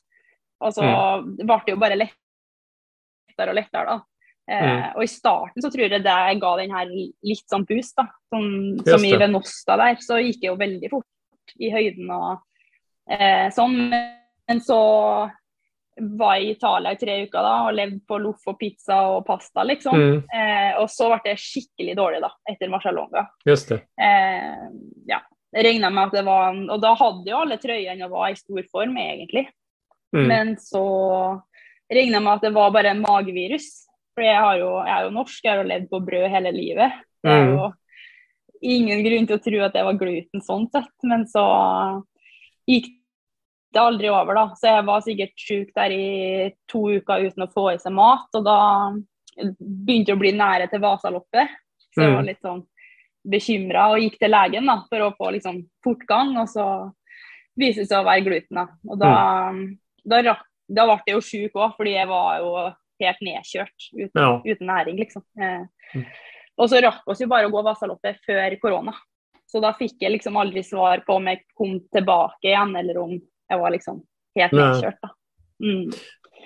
Og 0.62 0.72
så 0.72 0.82
Mm. 0.86 1.36
ble 1.42 1.58
det 1.66 1.74
jo 1.74 1.80
bare 1.82 1.98
lettere 1.98 3.50
og 3.52 3.58
lettere, 3.58 3.84
da. 3.90 3.98
Eh, 4.48 4.62
Mm. 4.62 4.96
Og 4.96 5.02
i 5.04 5.10
starten 5.10 5.62
så 5.62 5.70
tror 5.70 5.84
jeg 5.84 6.02
det 6.02 6.40
ga 6.40 6.56
den 6.56 6.72
her 6.72 6.86
litt 6.88 7.44
sånn 7.50 7.66
boost, 7.68 7.94
da. 7.96 8.06
Som, 8.32 8.78
som 8.86 9.04
i. 9.04 9.12
Venosta 9.20 9.76
der, 9.76 10.00
så 10.00 10.18
gikk 10.22 10.40
det 10.40 10.48
jo 10.48 10.56
veldig 10.56 10.90
fort 10.90 11.54
i 11.60 11.70
høyden 11.70 12.10
og 12.10 12.40
eh, 13.10 13.50
sånn. 13.52 13.90
Men 14.48 14.60
så 14.64 15.30
var 16.00 16.36
i 16.40 16.50
Italia 16.50 16.92
i 16.92 16.96
tre 16.96 17.18
uker 17.26 17.44
da, 17.44 17.52
og 17.66 17.74
levde 17.76 18.00
på 18.08 18.18
loff 18.22 18.46
og 18.48 18.58
pizza 18.58 18.96
og 19.12 19.26
pasta, 19.26 19.64
liksom. 19.68 19.98
Mm. 19.98 20.18
Eh, 20.32 20.80
og 20.80 20.88
så 20.90 21.10
ble 21.12 21.20
det 21.26 21.42
skikkelig 21.42 21.96
dårlig 21.98 22.22
da, 22.24 22.30
etter 22.48 22.72
Marcialonga. 22.72 23.26
Just 23.44 23.68
det. 23.68 23.82
Eh, 24.00 24.66
ja, 25.10 25.20
regnet 25.56 25.92
med 25.92 26.08
at 26.08 26.16
det 26.16 26.24
var 26.24 26.48
en, 26.52 26.64
Og 26.70 26.80
da 26.80 26.94
hadde 26.96 27.28
jo 27.28 27.42
alle 27.42 27.60
trøyene 27.60 28.06
og 28.08 28.14
var 28.16 28.32
i 28.32 28.40
stor 28.40 28.62
form, 28.72 28.96
egentlig. 28.96 29.46
Mm. 30.16 30.26
Men 30.28 30.56
så 30.60 30.82
jeg 31.92 32.08
med 32.08 32.32
at 32.32 32.44
det 32.46 32.54
var 32.54 32.72
bare 32.72 32.94
en 32.94 33.02
magevirus. 33.04 33.84
For 34.14 34.24
jeg, 34.24 34.36
har 34.36 34.58
jo, 34.60 34.70
jeg 34.84 34.92
er 34.92 35.04
jo 35.06 35.14
norsk, 35.16 35.44
jeg 35.44 35.52
har 35.52 35.62
jo 35.62 35.68
levd 35.70 35.86
på 35.90 36.00
brød 36.04 36.28
hele 36.32 36.52
livet. 36.52 36.98
Det 37.22 37.30
er 37.32 37.44
Mm. 37.46 37.52
jo 37.56 37.72
ingen 38.62 39.04
grunn 39.04 39.26
til 39.26 39.36
å 39.38 39.42
tro 39.42 39.60
at 39.64 39.72
det 39.72 39.84
var 39.84 39.94
gluten 39.94 40.40
sånn 40.40 40.70
sett. 40.70 40.92
Men 41.02 41.24
så 41.26 42.04
gikk 42.68 42.90
det 43.72 43.80
aldri 43.82 44.08
over, 44.12 44.34
da. 44.34 44.44
Så 44.58 44.68
jeg 44.68 44.84
var 44.86 45.00
sikkert 45.04 45.34
sjuk 45.36 45.70
der 45.74 45.90
i 45.94 46.54
to 46.68 46.82
uker 46.98 47.24
uten 47.26 47.46
å 47.46 47.52
få 47.52 47.74
i 47.74 47.78
seg 47.82 47.92
mat. 47.96 48.28
Og 48.34 48.44
da 48.44 48.58
begynte 49.60 50.12
jeg 50.12 50.16
å 50.16 50.20
bli 50.20 50.32
nære 50.36 50.68
til 50.70 50.80
Vasaloppet. 50.82 51.48
Så 51.92 52.02
jeg 52.02 52.12
var 52.14 52.22
Mm. 52.22 52.26
litt 52.26 52.40
sånn 52.42 52.66
bekymra 53.28 53.90
og 53.92 54.00
gikk 54.00 54.18
til 54.18 54.30
legen 54.30 54.66
da, 54.66 54.82
for 54.88 54.98
å 54.98 55.16
få 55.16 55.32
liksom, 55.32 55.62
fortgang. 55.84 56.36
Og 56.40 56.48
så 56.48 56.92
viste 57.56 57.82
det 57.82 57.88
seg 57.88 58.02
å 58.02 58.08
være 58.08 58.24
gluten. 58.24 58.54
Da, 58.56 58.66
og 58.88 58.98
da, 58.98 59.52
da, 60.06 60.22
rakk, 60.22 60.44
da 60.68 60.86
ble 60.86 61.02
jeg 61.06 61.14
jo 61.14 61.20
sjuk 61.20 61.52
òg, 61.60 61.76
fordi 61.76 61.94
jeg 61.94 62.08
var 62.08 62.38
jo 62.38 62.74
helt 63.02 63.20
nedkjørt 63.20 63.88
uten, 63.94 64.20
Ja. 64.22 64.40
uten 64.44 64.66
næring, 64.66 64.98
liksom. 64.98 65.22
Eh, 65.40 65.64
Mm. 65.94 66.06
Og 66.58 66.68
så 66.70 66.80
rakk 66.82 67.02
oss 67.06 67.20
jo 67.20 67.26
bare 67.26 67.46
å 67.46 67.50
gå 67.52 67.62
Vasaloppet 67.64 68.16
før 68.26 68.58
korona. 68.60 68.94
Så 69.46 69.60
da 69.60 69.72
fikk 69.74 69.98
jeg 70.00 70.12
liksom 70.12 70.36
aldri 70.36 70.62
svar 70.64 71.04
på 71.04 71.16
om 71.16 71.24
jeg 71.26 71.42
kom 71.54 71.80
tilbake 71.94 72.44
igjen, 72.44 72.74
eller 72.78 72.98
om 73.02 73.20
jeg 73.48 73.58
var 73.58 73.70
liksom 73.70 74.02
helt. 74.34 74.52
Da. 74.52 74.92
Mm. 75.64 75.90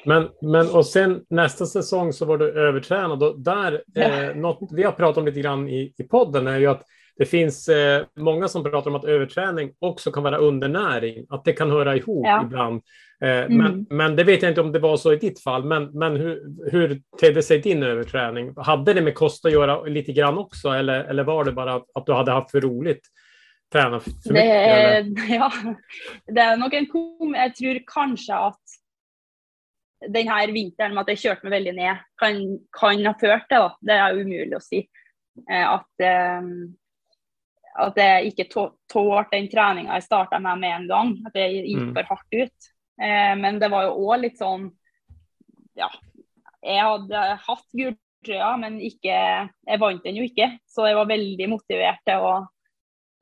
Men, 0.04 0.28
men 0.42 0.70
och 0.70 0.87
sen 0.87 1.24
nästa 1.30 1.66
säsong 1.66 2.12
så 2.12 2.24
var 2.24 2.38
du 2.38 2.50
övertränad 2.52 3.22
och 3.22 3.40
där, 3.40 3.82
eh, 3.96 4.35
något 4.37 4.68
vi 4.72 4.82
har 4.82 4.92
pratat 4.92 5.18
om 5.18 5.26
lite 5.26 5.40
grann 5.40 5.68
i, 5.68 5.94
i 5.98 6.02
podden 6.02 6.46
är 6.46 6.59
ju 6.59 6.66
att 6.66 6.82
det 7.18 7.26
finns 7.26 7.68
eh, 7.68 8.04
många 8.16 8.48
som 8.48 8.64
pratar 8.64 8.90
om 8.90 8.96
att 8.96 9.04
överträning 9.04 9.72
också 9.78 10.12
kan 10.12 10.22
vara 10.22 10.37
undernäring, 10.37 11.26
att 11.28 11.44
det 11.44 11.52
kan 11.52 11.70
höra 11.70 11.96
ihop 11.96 12.26
Ja. 12.26 12.42
ibland. 12.44 12.82
Eh, 13.20 13.30
Mm. 13.44 13.56
men, 13.59 13.87
men 13.90 14.16
det 14.16 14.24
vet 14.24 14.42
jag 14.42 14.50
inte 14.50 14.61
om 14.61 14.72
det 14.72 14.78
var 14.78 14.96
så 14.96 15.12
i 15.12 15.16
ditt 15.16 15.42
fall, 15.42 15.64
men, 15.64 15.85
men 15.98 16.16
hur, 16.16 16.42
hur 16.70 17.00
tedde 17.20 17.42
sig 17.42 17.59
din 17.59 17.82
överträning? 17.82 18.54
Hade 18.56 18.92
det 18.94 19.00
med 19.00 19.14
kost 19.14 19.44
att 19.46 19.52
göra 19.52 19.82
lite 19.82 20.12
grann 20.12 20.38
också 20.38 20.68
eller, 20.68 21.04
eller 21.04 21.24
var 21.24 21.44
det 21.44 21.52
bara 21.52 21.74
att, 21.74 21.85
att 21.94 22.06
du 22.06 22.12
hade 22.12 22.32
haft 22.32 22.50
för 22.50 22.61
roligt? 22.61 23.00
Träna 23.72 24.00
för 24.00 24.11
för 24.11 24.35
Det, 24.35 25.05
mycket? 25.05 25.29
Eller? 25.29 25.35
ja, 25.35 25.52
det 26.26 26.40
er 26.40 26.57
nok 26.57 26.74
en 26.74 26.87
kom... 26.87 27.35
Jeg 27.35 27.55
tror 27.55 27.81
kanskje 27.87 28.35
at 28.35 28.76
den 30.09 30.29
här 30.29 30.52
vintern 30.52 30.94
med 30.94 31.00
att 31.00 31.09
jag 31.09 31.18
kört 31.18 31.42
mig 31.42 31.50
väldigt 31.50 31.74
ner 31.74 32.05
kan, 32.16 32.59
kan 32.81 33.07
ha 33.07 33.14
fört 33.20 33.48
det. 33.48 33.57
Då. 33.57 33.76
Det 33.81 33.92
är 33.92 34.20
omöjligt 34.20 34.57
att 34.57 34.64
säga. 34.64 34.83
Eh, 35.50 35.68
att, 35.68 36.00
eh, 36.00 36.42
att 37.74 37.92
jag 37.96 38.24
inte 38.24 38.44
tålt 38.92 39.31
den 39.31 39.48
träningen 39.48 39.94
jag 39.94 40.02
startade 40.02 40.42
med 40.42 40.59
med 40.59 40.76
en 40.76 40.88
gång. 40.88 41.22
Att 41.26 41.33
det 41.33 41.48
gick 41.48 41.76
mm. 41.76 41.94
för 41.94 42.02
hårt 42.02 42.26
ut. 42.31 42.72
Eh, 43.02 43.37
men 43.37 43.59
det 43.59 43.68
var 43.68 43.83
ju 43.83 43.88
också 43.88 44.20
lite 44.22 44.37
sån, 44.37 44.76
ja, 45.74 45.90
jag 46.61 46.85
hade 46.85 47.38
haft 47.46 47.72
guldtröja 47.72 48.57
men 48.57 48.81
inte, 48.81 49.48
jag 49.66 49.79
vann 49.79 50.00
den 50.05 50.16
ju 50.16 50.22
inte. 50.22 50.59
Så 50.66 50.87
jag 50.87 50.96
var 50.96 51.07
väldigt 51.07 51.48
motiverad 51.48 51.96
till 52.05 52.14
att 52.14 52.50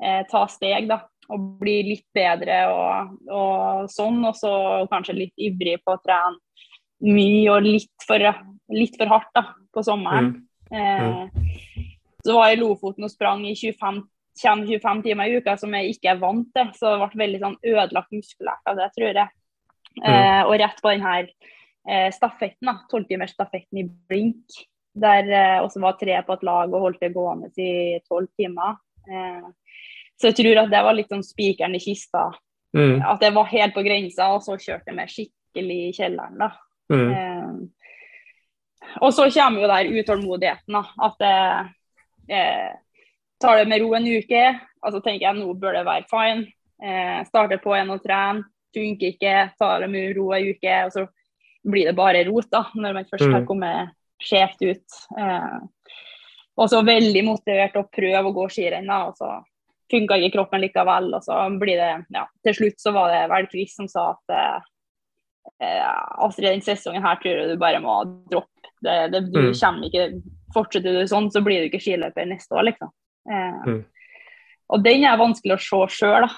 eh, 0.05 0.27
ta 0.27 0.49
steg 0.49 0.89
då 0.89 1.01
och 1.29 1.41
bli 1.41 1.83
lite 1.83 2.09
bättre 2.15 2.73
och, 2.73 3.03
och 3.35 3.91
sån 3.91 4.25
och 4.25 4.37
så 4.37 4.87
kanske 4.91 5.13
lite 5.13 5.41
ivrig 5.41 5.85
på 5.85 5.93
att 5.93 6.03
träna 6.03 6.39
mycket 7.01 7.53
och 7.53 7.63
lite 7.63 8.05
för, 8.07 8.35
lite 8.73 8.97
för 8.97 9.07
hårt 9.07 9.31
då, 9.35 9.45
på 9.73 9.83
sommaren. 9.83 10.49
Mm. 10.71 11.03
Mm. 11.03 11.13
Eh, 11.13 11.29
så 12.25 12.33
var 12.33 12.47
jag 12.47 12.53
i 12.53 12.57
Lofoten 12.57 13.05
och 13.05 13.11
sprang 13.11 13.47
i 13.47 13.57
25, 13.57 14.09
25 14.69 15.03
timmar 15.03 15.29
i 15.29 15.33
veckan 15.33 15.59
som 15.59 15.75
jag 15.75 15.87
inte 15.87 16.09
är 16.09 16.15
van 16.15 16.53
till. 16.53 16.71
Så 16.75 16.91
det 16.91 16.97
var 16.97 17.11
väldigt 17.15 17.43
sån 17.43 17.57
ödelagt 17.63 18.13
muskulärt 18.13 18.69
av 18.69 18.77
det 18.77 18.91
tror 18.91 19.09
jag. 19.09 19.29
Mm. 20.05 20.41
Eh, 20.41 20.47
och 20.47 20.55
rätt 20.55 20.83
på 20.83 20.91
den 20.91 21.03
här 21.03 21.31
eh, 21.89 22.13
stafetten, 22.13 22.79
12 22.91 23.05
timmars 23.05 23.31
stafetten 23.31 23.79
i 23.79 23.85
blink. 23.85 24.47
Där 24.95 25.57
eh, 25.57 25.65
också 25.65 25.81
var 25.81 25.93
tre 25.93 26.23
på 26.23 26.33
ett 26.33 26.43
lag 26.43 26.75
och 26.75 26.81
höll 26.81 26.97
det 27.01 27.09
gående 27.09 27.63
i 27.63 28.01
12 28.09 28.27
timmar. 28.37 28.77
Eh, 29.11 29.49
så 30.17 30.27
jag 30.27 30.37
tror 30.37 30.57
att 30.57 30.71
det 30.71 30.83
var 30.83 30.95
liksom 30.95 31.23
spikaren 31.23 31.75
i 31.75 31.81
kista. 31.81 32.35
Mm. 32.77 33.03
Att 33.03 33.21
det 33.21 33.31
var 33.31 33.45
helt 33.45 33.75
på 33.75 33.83
gränsen 33.83 34.31
och 34.31 34.43
så 34.43 34.59
körde 34.59 34.83
jag 34.87 34.97
med 34.97 35.11
skickligt 35.11 35.71
i 35.71 35.93
källaren. 35.93 36.39
Då. 36.39 36.53
Mm. 36.95 37.13
Eh, 37.13 37.51
och 39.01 39.15
så 39.15 39.31
kommer 39.31 39.61
ju 39.61 39.67
där 39.67 39.85
utålmodigheten, 39.85 40.75
att 40.97 41.21
eh, 41.21 41.61
eh, 42.29 42.73
tar 43.41 43.57
det 43.57 43.67
med 43.67 43.81
ro 43.81 43.95
en 43.95 44.05
vecka 44.05 44.61
och 44.81 44.93
så 44.93 45.01
tänker 45.01 45.27
jag 45.27 45.37
nu 45.37 45.55
bör 45.55 45.73
det 45.73 45.85
vara 45.85 46.05
fine. 46.11 46.47
Eh, 46.89 47.27
startar 47.27 47.57
på 47.57 47.75
en 47.75 47.91
och 47.91 48.03
träna, 48.03 48.45
funkar 48.75 49.07
inte, 49.07 49.51
tar 49.59 49.81
det 49.81 49.89
med 49.89 50.17
ro 50.17 50.33
en 50.33 50.45
vecka 50.45 50.87
och 50.87 50.93
så 50.93 51.09
blir 51.63 51.87
det 51.87 51.93
bara 51.93 52.25
rot 52.25 52.51
då 52.51 52.67
när 52.75 52.95
man 52.95 53.05
först 53.11 53.23
mm. 53.23 53.35
har 53.35 53.45
kommit 53.45 53.89
skevt 54.31 54.63
ut. 54.63 54.87
Eh, 55.19 55.59
och 56.55 56.71
så 56.71 56.83
väldigt 56.83 57.25
motiverat 57.25 57.77
att 57.77 57.91
pröva 57.91 58.29
att 58.29 58.35
gå 58.35 58.49
skirenn 58.49 58.91
och 58.91 59.17
så 59.17 59.45
funkar 59.91 60.17
inte 60.17 60.37
kroppen 60.37 60.61
lika 60.61 60.85
väl 60.85 61.15
och 61.15 61.25
så 61.25 61.59
blir 61.61 61.77
det, 61.77 62.05
ja, 62.09 62.31
till 62.43 62.55
slut 62.55 62.81
så 62.81 62.91
var 62.91 63.13
det 63.13 63.29
väl 63.29 63.47
Chris 63.47 63.77
som 63.77 63.89
sa 63.89 64.11
att 64.11 64.31
eh, 64.31 64.57
eh 65.69 66.27
efter 66.29 66.43
den 66.43 66.63
säsongen 66.63 67.03
här 67.03 67.17
tror 67.17 67.35
jag 67.35 67.49
du 67.49 67.57
bara 67.57 67.81
måste 67.81 68.31
droppa. 68.31 68.49
Det, 68.81 69.09
det, 69.09 69.21
du 69.21 69.41
mm. 69.41 69.55
kommer 69.55 69.85
inte, 69.85 70.29
fortsätter 70.55 70.93
du 70.93 71.09
sånt 71.09 71.33
så 71.33 71.41
blir 71.41 71.59
du 71.59 71.65
inte 71.65 71.79
skilöpare 71.79 72.25
nästa 72.25 72.55
år 72.55 72.63
liksom. 72.63 72.91
Eh, 73.31 73.67
mm. 73.67 73.85
Och 74.67 74.83
den 74.83 75.05
är 75.05 75.17
vanskelig 75.17 75.55
att 75.55 75.63
se 75.63 75.87
själv. 75.89 76.29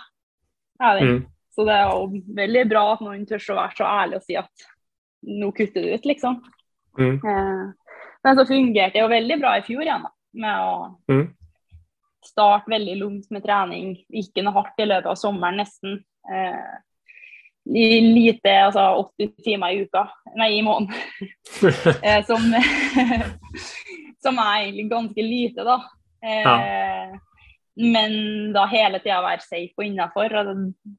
Ja, 0.78 0.98
mm. 0.98 1.26
Så 1.50 1.64
det 1.64 1.72
är 1.72 2.34
väldigt 2.36 2.68
bra 2.68 2.92
att 2.92 3.00
någon 3.00 3.26
törs 3.26 3.48
vara 3.48 3.70
så 3.70 3.84
ärlig 3.84 4.16
och 4.16 4.22
säga 4.22 4.40
att 4.40 4.52
nu 5.22 5.52
kuttar 5.52 5.80
du 5.80 5.88
ut 5.88 6.04
liksom. 6.04 6.44
Mm. 6.98 7.14
Eh, 7.14 7.70
men 8.26 8.36
så 8.36 8.46
fungerade 8.46 9.00
det 9.00 9.08
väldigt 9.08 9.40
bra 9.40 9.58
i 9.58 9.62
fjol 9.62 9.82
igen 9.82 10.06
med 10.32 10.68
att 10.68 11.08
mm 11.08 11.36
start 12.26 12.62
väldigt 12.66 12.96
lugnt 12.96 13.30
med 13.30 13.42
träning, 13.42 14.04
inte 14.08 14.42
något 14.42 14.54
hårt 14.54 14.80
i 14.80 14.86
löpet 14.86 15.06
av 15.06 15.14
sommaren 15.14 15.56
nästan. 15.56 15.92
Eh, 16.32 16.60
lite, 18.14 18.60
alltså 18.60 18.80
80 18.80 19.42
timmar 19.42 19.72
i 19.72 19.78
veckan, 19.78 20.08
nej 20.34 20.58
i 20.58 20.62
månaden. 20.62 20.94
eh, 22.02 22.24
som, 22.24 22.36
som 24.18 24.38
är 24.38 24.60
egentligen 24.60 24.88
ganska 24.88 25.22
lite 25.22 25.64
då. 25.64 25.84
Eh, 26.26 26.42
ja. 26.42 26.60
Men 27.76 28.12
då 28.52 28.66
hela 28.66 28.98
tiden 28.98 29.22
vara 29.22 29.38
safe 29.38 29.72
och 29.76 29.84
innanför 29.84 30.34
och 30.34 30.56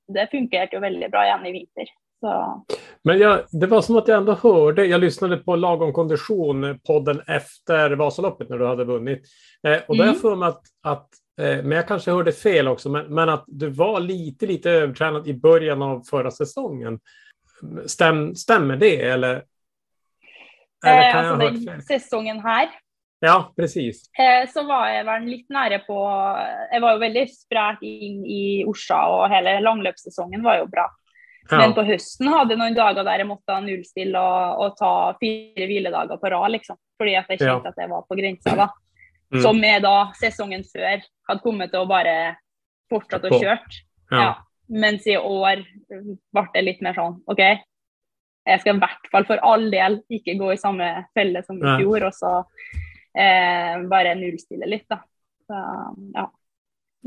det 0.08 0.28
funkar 0.32 0.70
ju 0.72 0.80
väldigt 0.80 1.12
bra 1.12 1.26
igen 1.26 1.46
i 1.46 1.52
vinter. 1.52 1.86
Så. 2.20 2.66
Men 3.04 3.20
jag, 3.20 3.40
det 3.52 3.68
var 3.68 3.82
som 3.82 3.98
att 3.98 4.08
jag 4.08 4.18
ändå 4.18 4.34
hörde, 4.34 4.86
jag 4.86 5.02
lyssnade 5.02 5.38
på 5.38 5.56
Lagom 5.56 5.94
kondition, 5.94 6.80
podden 6.88 7.22
efter 7.28 7.92
Vasaloppet 7.92 8.50
när 8.50 8.58
du 8.58 8.68
hade 8.68 8.86
vunnit. 8.86 9.24
Eh, 9.68 9.80
och 9.88 9.98
då 9.98 10.04
mm. 10.04 10.08
har 10.08 10.14
jag 10.14 10.22
för 10.22 10.36
mig 10.36 10.50
att, 10.50 10.62
att 10.84 11.10
eh, 11.42 11.64
men 11.64 11.72
jag 11.72 11.88
kanske 11.88 12.12
hörde 12.12 12.32
fel 12.32 12.68
också, 12.68 12.90
men, 12.90 13.06
men, 13.06 13.30
att 13.30 13.44
du 13.48 13.70
var 13.70 14.00
lite, 14.00 14.46
lite 14.46 14.72
övertränad 14.72 15.28
i 15.28 15.34
början 15.34 15.82
av 15.82 16.04
förra 16.10 16.32
säsongen. 16.32 17.00
Stäm, 17.86 18.36
stämmer 18.36 18.76
det 18.76 19.02
eller? 19.02 19.44
eller 20.86 21.10
eh, 21.10 21.16
alltså 21.16 21.66
den 21.66 21.82
säsongen 21.82 22.40
här? 22.40 22.70
Ja, 23.20 23.54
precis. 23.56 24.10
Eh, 24.20 24.50
så 24.50 24.64
var 24.64 24.88
jag 24.88 25.04
väl 25.04 25.24
lite 25.24 25.54
nära 25.54 25.80
på, 25.80 25.94
jag 26.72 26.82
var 26.82 26.94
ju 26.94 27.00
väldigt 27.00 27.40
sprät 27.40 27.78
in 27.82 28.26
i 28.26 28.64
Orsa 28.66 29.06
och 29.06 29.30
hela 29.30 29.60
långlöpssäsongen 29.60 30.44
var 30.44 30.58
ju 30.58 30.66
bra. 30.66 30.90
Ja. 31.50 31.58
Men 31.58 31.74
på 31.74 31.84
hösten 31.84 32.28
hade 32.28 32.54
jag 32.54 32.60
några 32.60 32.72
dagar 32.72 33.04
där 33.04 33.18
jag 33.18 33.28
måste 33.28 33.60
nullstilla 33.60 34.54
och, 34.54 34.66
och 34.66 34.78
ta 34.78 35.18
fyra 35.22 35.66
vilodagar 35.66 36.18
på 36.18 36.30
rad 36.30 36.52
liksom. 36.52 36.78
För 36.98 37.06
att 37.06 37.12
jag 37.12 37.40
kände 37.40 37.46
ja. 37.46 37.70
att 37.70 37.76
det 37.76 37.88
var 37.88 38.02
på 38.02 38.16
gränsen 38.16 38.58
då. 38.58 38.74
Mm. 39.32 39.44
Som 39.44 39.60
med 39.60 39.82
då 39.82 40.12
säsongen 40.22 40.64
för 40.64 41.02
hade 41.28 41.40
kommit 41.40 41.76
och 41.76 41.88
bara 41.88 42.36
fortsatt 42.90 43.24
och 43.24 43.42
kört. 43.42 43.68
Ja. 44.10 44.22
ja. 44.22 44.48
Men 44.68 45.10
i 45.10 45.18
år 45.18 45.66
vart 46.32 46.54
det 46.54 46.62
lite 46.62 46.84
mer 46.84 46.94
sån, 46.94 47.24
okej, 47.26 47.54
okay, 47.54 47.64
jag 48.44 48.62
ska 48.62 48.70
i 48.70 48.80
vart 48.80 49.08
fall 49.12 49.26
för 49.26 49.38
all 49.38 49.72
del 49.72 50.02
inte 50.10 50.34
gå 50.34 50.54
i 50.54 50.58
samma 50.58 51.06
fälla 51.14 51.44
som 51.44 51.58
i 51.58 51.78
fjol 51.78 52.04
och 52.04 52.16
så 52.16 52.40
eh, 53.20 53.88
bara 53.90 54.14
nullstilla 54.14 54.66
lite. 54.66 54.86
Då. 54.90 55.00
Så, 55.48 55.54
ja. 56.14 56.32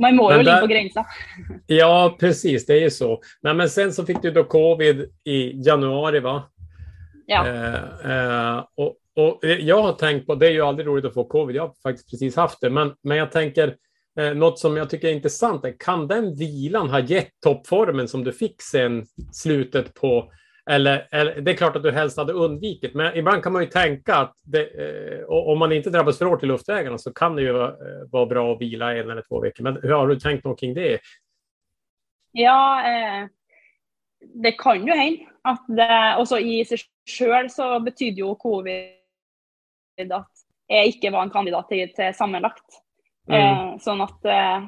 Man 0.01 0.17
mår 0.17 0.33
ju 0.33 0.39
lite 0.39 0.61
på 0.61 0.67
gränsen. 0.67 1.05
Ja, 1.67 2.17
precis. 2.21 2.67
Det 2.67 2.73
är 2.73 2.81
ju 2.81 2.91
så. 2.91 3.23
Nej, 3.41 3.55
men 3.55 3.69
sen 3.69 3.93
så 3.93 4.07
fick 4.07 4.23
du 4.23 4.31
då 4.31 4.45
covid 4.45 5.11
i 5.25 5.63
januari, 5.63 6.21
va? 6.21 6.43
Ja. 7.27 7.47
Eh, 7.47 8.11
eh, 8.11 8.65
och, 8.75 8.97
och 9.17 9.39
jag 9.43 9.83
har 9.83 9.93
tänkt 9.93 10.27
på, 10.27 10.35
det 10.35 10.47
är 10.47 10.51
ju 10.51 10.63
aldrig 10.63 10.87
roligt 10.87 11.05
att 11.05 11.15
få 11.15 11.25
covid, 11.25 11.57
jag 11.57 11.63
har 11.63 11.75
faktiskt 11.83 12.11
precis 12.11 12.37
haft 12.37 12.61
det, 12.61 12.71
men, 12.71 12.93
men 13.03 13.17
jag 13.17 13.33
tänker 13.33 13.77
eh, 14.21 14.35
något 14.35 14.59
som 14.59 14.77
jag 14.77 14.91
tycker 14.91 15.09
är 15.09 15.13
intressant 15.13 15.65
är, 15.65 15.75
kan 15.79 16.09
den 16.09 16.35
vilan 16.35 16.91
ha 16.91 17.01
gett 17.01 17.41
toppformen 17.45 18.09
som 18.09 18.25
du 18.25 18.33
fick 18.33 18.63
sen 18.63 19.07
slutet 19.33 19.95
på 19.95 20.33
eller, 20.71 21.09
eller, 21.11 21.41
det 21.41 21.51
är 21.51 21.57
klart 21.57 21.77
att 21.77 21.83
du 21.83 21.91
helst 21.91 22.17
hade 22.17 22.33
undvikit, 22.33 22.95
men 22.95 23.17
ibland 23.17 23.43
kan 23.43 23.53
man 23.53 23.63
ju 23.63 23.69
tänka 23.69 24.15
att 24.15 24.37
det, 24.45 24.63
eh, 24.63 25.25
om 25.29 25.59
man 25.59 25.73
inte 25.73 25.91
drabbas 25.91 26.19
för 26.19 26.27
hårt 26.27 26.43
i 26.43 26.47
luftvägarna 26.47 26.99
så 26.99 27.13
kan 27.13 27.37
det 27.37 27.43
ju 27.43 27.53
vara, 27.53 27.69
eh, 27.69 28.09
vara 28.11 28.27
bra 28.27 28.53
att 28.53 28.61
vila 28.61 28.97
en 28.97 29.11
eller 29.11 29.23
två 29.23 29.41
veckor. 29.41 29.65
Men 29.65 29.79
hur 29.83 29.93
har 29.93 30.09
du 30.09 30.21
tänkt 30.21 30.45
något 30.45 30.61
kring 30.61 30.75
det? 30.75 31.01
Ja, 32.33 32.83
eh, 32.87 33.29
det 34.35 34.53
kan 34.53 34.87
ju 34.87 34.93
hända 34.93 35.25
att 35.43 35.65
det, 35.69 36.17
och 36.19 36.29
så 36.29 36.39
i 36.39 36.65
sig 36.65 36.79
själv 37.19 37.49
så 37.49 37.81
betyder 37.81 38.23
ju 38.23 38.35
covid 38.35 38.93
att 40.13 40.31
jag 40.67 40.87
inte 40.87 41.11
var 41.11 41.23
en 41.23 41.31
kandidat 41.31 41.69
till, 41.69 41.95
till 41.95 42.15
sammanlagt. 42.15 42.65
Mm. 43.29 43.41
Eh, 43.41 43.79
så 43.79 44.03
att 44.03 44.25
eh, 44.25 44.65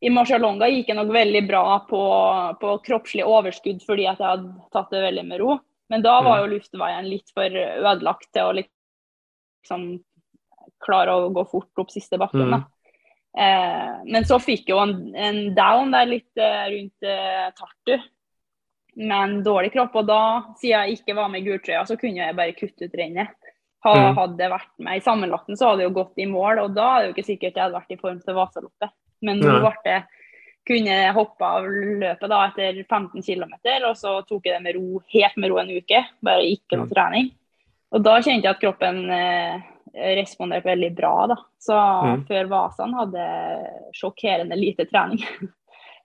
i 0.00 0.10
Marcialonga 0.10 0.68
gick 0.68 0.86
det 0.86 0.94
nog 0.94 1.12
väldigt 1.12 1.48
bra 1.48 1.78
på, 1.78 2.56
på 2.60 2.78
kroppslig 2.78 3.24
överskudd 3.24 3.82
för 3.82 3.92
att 3.92 4.18
jag 4.20 4.26
hade 4.26 4.54
tagit 4.70 4.90
det 4.90 5.00
väldigt 5.00 5.26
med 5.26 5.38
ro. 5.38 5.58
Men 5.88 6.02
då 6.02 6.10
var 6.10 6.38
mm. 6.38 6.50
ju 6.50 6.56
luftvägen 6.56 7.08
lite 7.08 7.32
för 7.32 7.56
ödelagt 7.56 8.32
till 8.32 8.42
att 8.42 8.54
liksom 8.54 10.02
klara 10.84 11.26
att 11.26 11.34
gå 11.34 11.44
fort 11.44 11.78
upp 11.78 11.90
sista 11.90 12.18
backen. 12.18 12.40
Mm. 12.40 12.62
Eh, 13.38 13.96
men 14.04 14.24
så 14.24 14.38
fick 14.38 14.68
jag 14.68 14.88
en, 14.88 15.14
en 15.14 15.54
down 15.54 15.90
där 15.90 16.06
lite 16.06 16.70
runt 16.70 17.02
eh, 17.02 17.54
Tartu. 17.54 18.02
Men 18.94 19.44
dålig 19.44 19.72
kropp 19.72 19.94
och 19.94 20.06
då, 20.06 20.54
sedan 20.60 20.70
jag 20.70 20.88
inte 20.88 21.12
var 21.12 21.28
med 21.28 21.44
gultröja 21.44 21.86
så 21.86 21.96
kunde 21.96 22.20
jag 22.20 22.36
bara 22.36 22.52
kutta 22.52 22.84
ut 22.84 22.94
rennet. 22.94 23.28
Ha, 23.82 23.96
mm. 23.96 24.16
Hade 24.16 24.48
varit 24.48 24.78
med 24.78 24.96
i 24.96 25.00
sammanlagten 25.00 25.56
så 25.56 25.68
hade 25.68 25.82
jag 25.82 25.92
gått 25.92 26.12
i 26.16 26.26
mål 26.26 26.58
och 26.58 26.70
då 26.70 26.82
är 26.82 27.02
det 27.02 27.08
inte 27.08 27.22
säkert 27.22 27.48
att 27.48 27.56
jag 27.56 27.62
hade 27.62 27.72
varit 27.72 27.90
i 27.90 27.96
form 27.96 28.20
till 28.20 28.34
Vasaloppet. 28.34 28.90
Men 29.20 29.62
vart 29.62 29.84
det, 29.84 30.02
kunde 30.66 30.90
jag 30.90 31.14
hoppa 31.14 31.50
av 31.50 31.70
löpet 31.72 32.30
då 32.30 32.42
efter 32.42 32.84
15 32.88 33.22
kilometer 33.22 33.90
och 33.90 33.98
så 33.98 34.22
tog 34.22 34.46
jag 34.46 34.56
det 34.56 34.60
med 34.60 34.74
ro, 34.74 35.02
helt 35.06 35.36
med 35.36 35.48
ro 35.48 35.58
en 35.58 35.74
vecka, 35.74 36.06
bara 36.20 36.42
inte 36.42 36.76
någon 36.76 36.86
mm. 36.86 36.94
träning. 36.94 37.34
Och 37.88 38.00
då 38.00 38.22
kände 38.22 38.46
jag 38.46 38.54
att 38.54 38.60
kroppen 38.60 39.10
eh, 39.10 39.60
responderade 39.94 40.68
väldigt 40.68 40.96
bra 40.96 41.26
då. 41.26 41.36
Så 41.58 41.78
mm. 41.78 42.26
för 42.26 42.44
Vasan 42.44 42.94
hade 42.94 43.56
chockerande 43.92 44.56
lite 44.56 44.84
träning. 44.84 45.18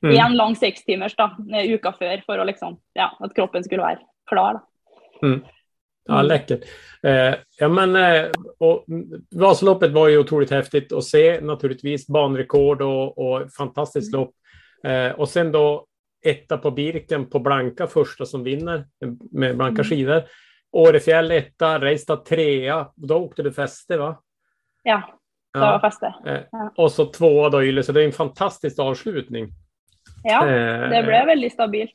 Mm. 0.04 0.26
en 0.26 0.38
lång 0.38 0.56
sex 0.56 0.84
timmars 0.84 1.16
då, 1.16 1.36
veckan 1.38 1.94
för, 1.94 2.24
för 2.26 2.40
att 2.40 2.48
liksom, 2.48 2.78
ja, 2.94 3.18
att 3.20 3.36
kroppen 3.36 3.64
skulle 3.64 3.82
vara 3.82 3.98
klar. 4.26 4.60
Då. 5.22 5.28
Mm. 5.28 5.44
Ja, 6.06 6.14
mm. 6.14 6.26
läckert. 6.26 6.64
Eh, 7.04 7.36
ja, 7.60 7.68
men, 7.68 7.96
eh, 7.96 8.32
och 8.60 8.86
Vasaloppet 9.36 9.92
var 9.92 10.08
ju 10.08 10.18
otroligt 10.18 10.52
häftigt 10.52 10.94
att 10.94 11.04
se 11.04 11.42
naturligtvis. 11.42 12.08
Banrekord 12.08 12.82
och, 12.82 13.18
och 13.18 13.52
fantastiskt 13.52 14.14
mm. 14.14 14.26
lopp. 14.26 14.34
Eh, 14.84 15.20
och 15.20 15.30
sen 15.30 15.52
då 15.52 15.86
etta 16.26 16.58
på 16.58 16.72
Birken 16.72 17.30
på 17.30 17.40
blanka 17.40 17.88
första 17.88 18.26
som 18.26 18.44
vinner 18.44 18.86
med 19.32 19.58
blanka 19.58 19.82
mm. 19.82 19.84
skidor. 19.84 20.24
Årefjäll 20.72 21.32
etta, 21.32 21.80
Reistad 21.80 22.18
trea. 22.18 22.88
Då 22.96 23.16
åkte 23.16 23.44
du 23.44 23.52
fäste 23.52 23.98
va? 23.98 24.22
Ja, 24.84 25.20
det 25.54 25.60
var 25.60 25.80
fäste. 25.80 26.14
Eh, 26.26 26.42
Ja. 26.52 26.74
Och 26.78 26.92
så 26.92 27.06
tvåa 27.06 27.50
då 27.50 27.64
Yle, 27.64 27.84
så 27.84 27.92
det 27.92 28.02
är 28.02 28.06
en 28.06 28.12
fantastisk 28.12 28.80
avslutning. 28.80 29.50
Ja, 30.24 30.48
Eh, 30.50 30.90
det 30.90 31.04
blev 31.04 31.26
väldigt 31.26 31.54
stabilt. 31.54 31.92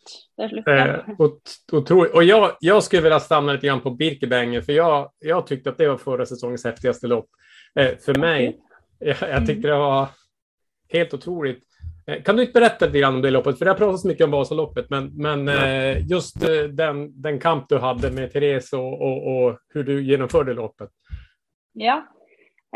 Eh, 0.67 0.97
ot- 1.19 1.57
otroligt. 1.73 2.15
Och 2.15 2.25
jag, 2.25 2.51
jag 2.61 2.83
skulle 2.83 3.03
vilja 3.03 3.21
stanna 3.21 3.53
lite 3.53 3.67
grann 3.67 3.81
på 3.81 3.91
Birkebenger, 3.91 4.61
för 4.61 4.73
jag, 4.73 5.11
jag 5.19 5.47
tyckte 5.47 5.71
att 5.71 5.79
det 5.79 5.89
var 5.89 5.97
förra 5.97 6.27
säsongens 6.27 6.65
häftigaste 6.65 7.07
lopp. 7.07 7.29
Eh, 7.81 7.97
för 8.05 8.15
mig, 8.15 8.59
jag, 8.99 9.17
jag 9.21 9.47
tyckte 9.47 9.69
det 9.69 9.75
var 9.77 10.09
helt 10.93 11.15
otroligt. 11.15 11.63
Eh, 12.07 12.23
kan 12.23 12.37
du 12.37 12.43
inte 12.43 12.61
berätta 12.61 12.87
lite 12.87 12.99
grann 12.99 13.15
om 13.15 13.23
det 13.23 13.31
loppet? 13.31 13.59
För 13.59 13.65
det 13.65 13.71
har 13.71 13.79
pratats 13.79 14.05
mycket 14.05 14.25
om 14.25 14.31
Vasaloppet, 14.31 14.91
men, 14.91 15.11
men 15.15 15.49
eh, 15.49 16.07
just 16.11 16.49
eh, 16.49 16.63
den, 16.63 17.23
den 17.23 17.39
kamp 17.41 17.69
du 17.69 17.79
hade 17.79 18.11
med 18.11 18.33
Therese 18.33 18.73
och, 18.73 19.01
och, 19.03 19.37
och 19.45 19.59
hur 19.75 19.85
du 19.85 20.03
genomförde 20.03 20.55
loppet. 20.55 20.91
Ja. 21.73 22.07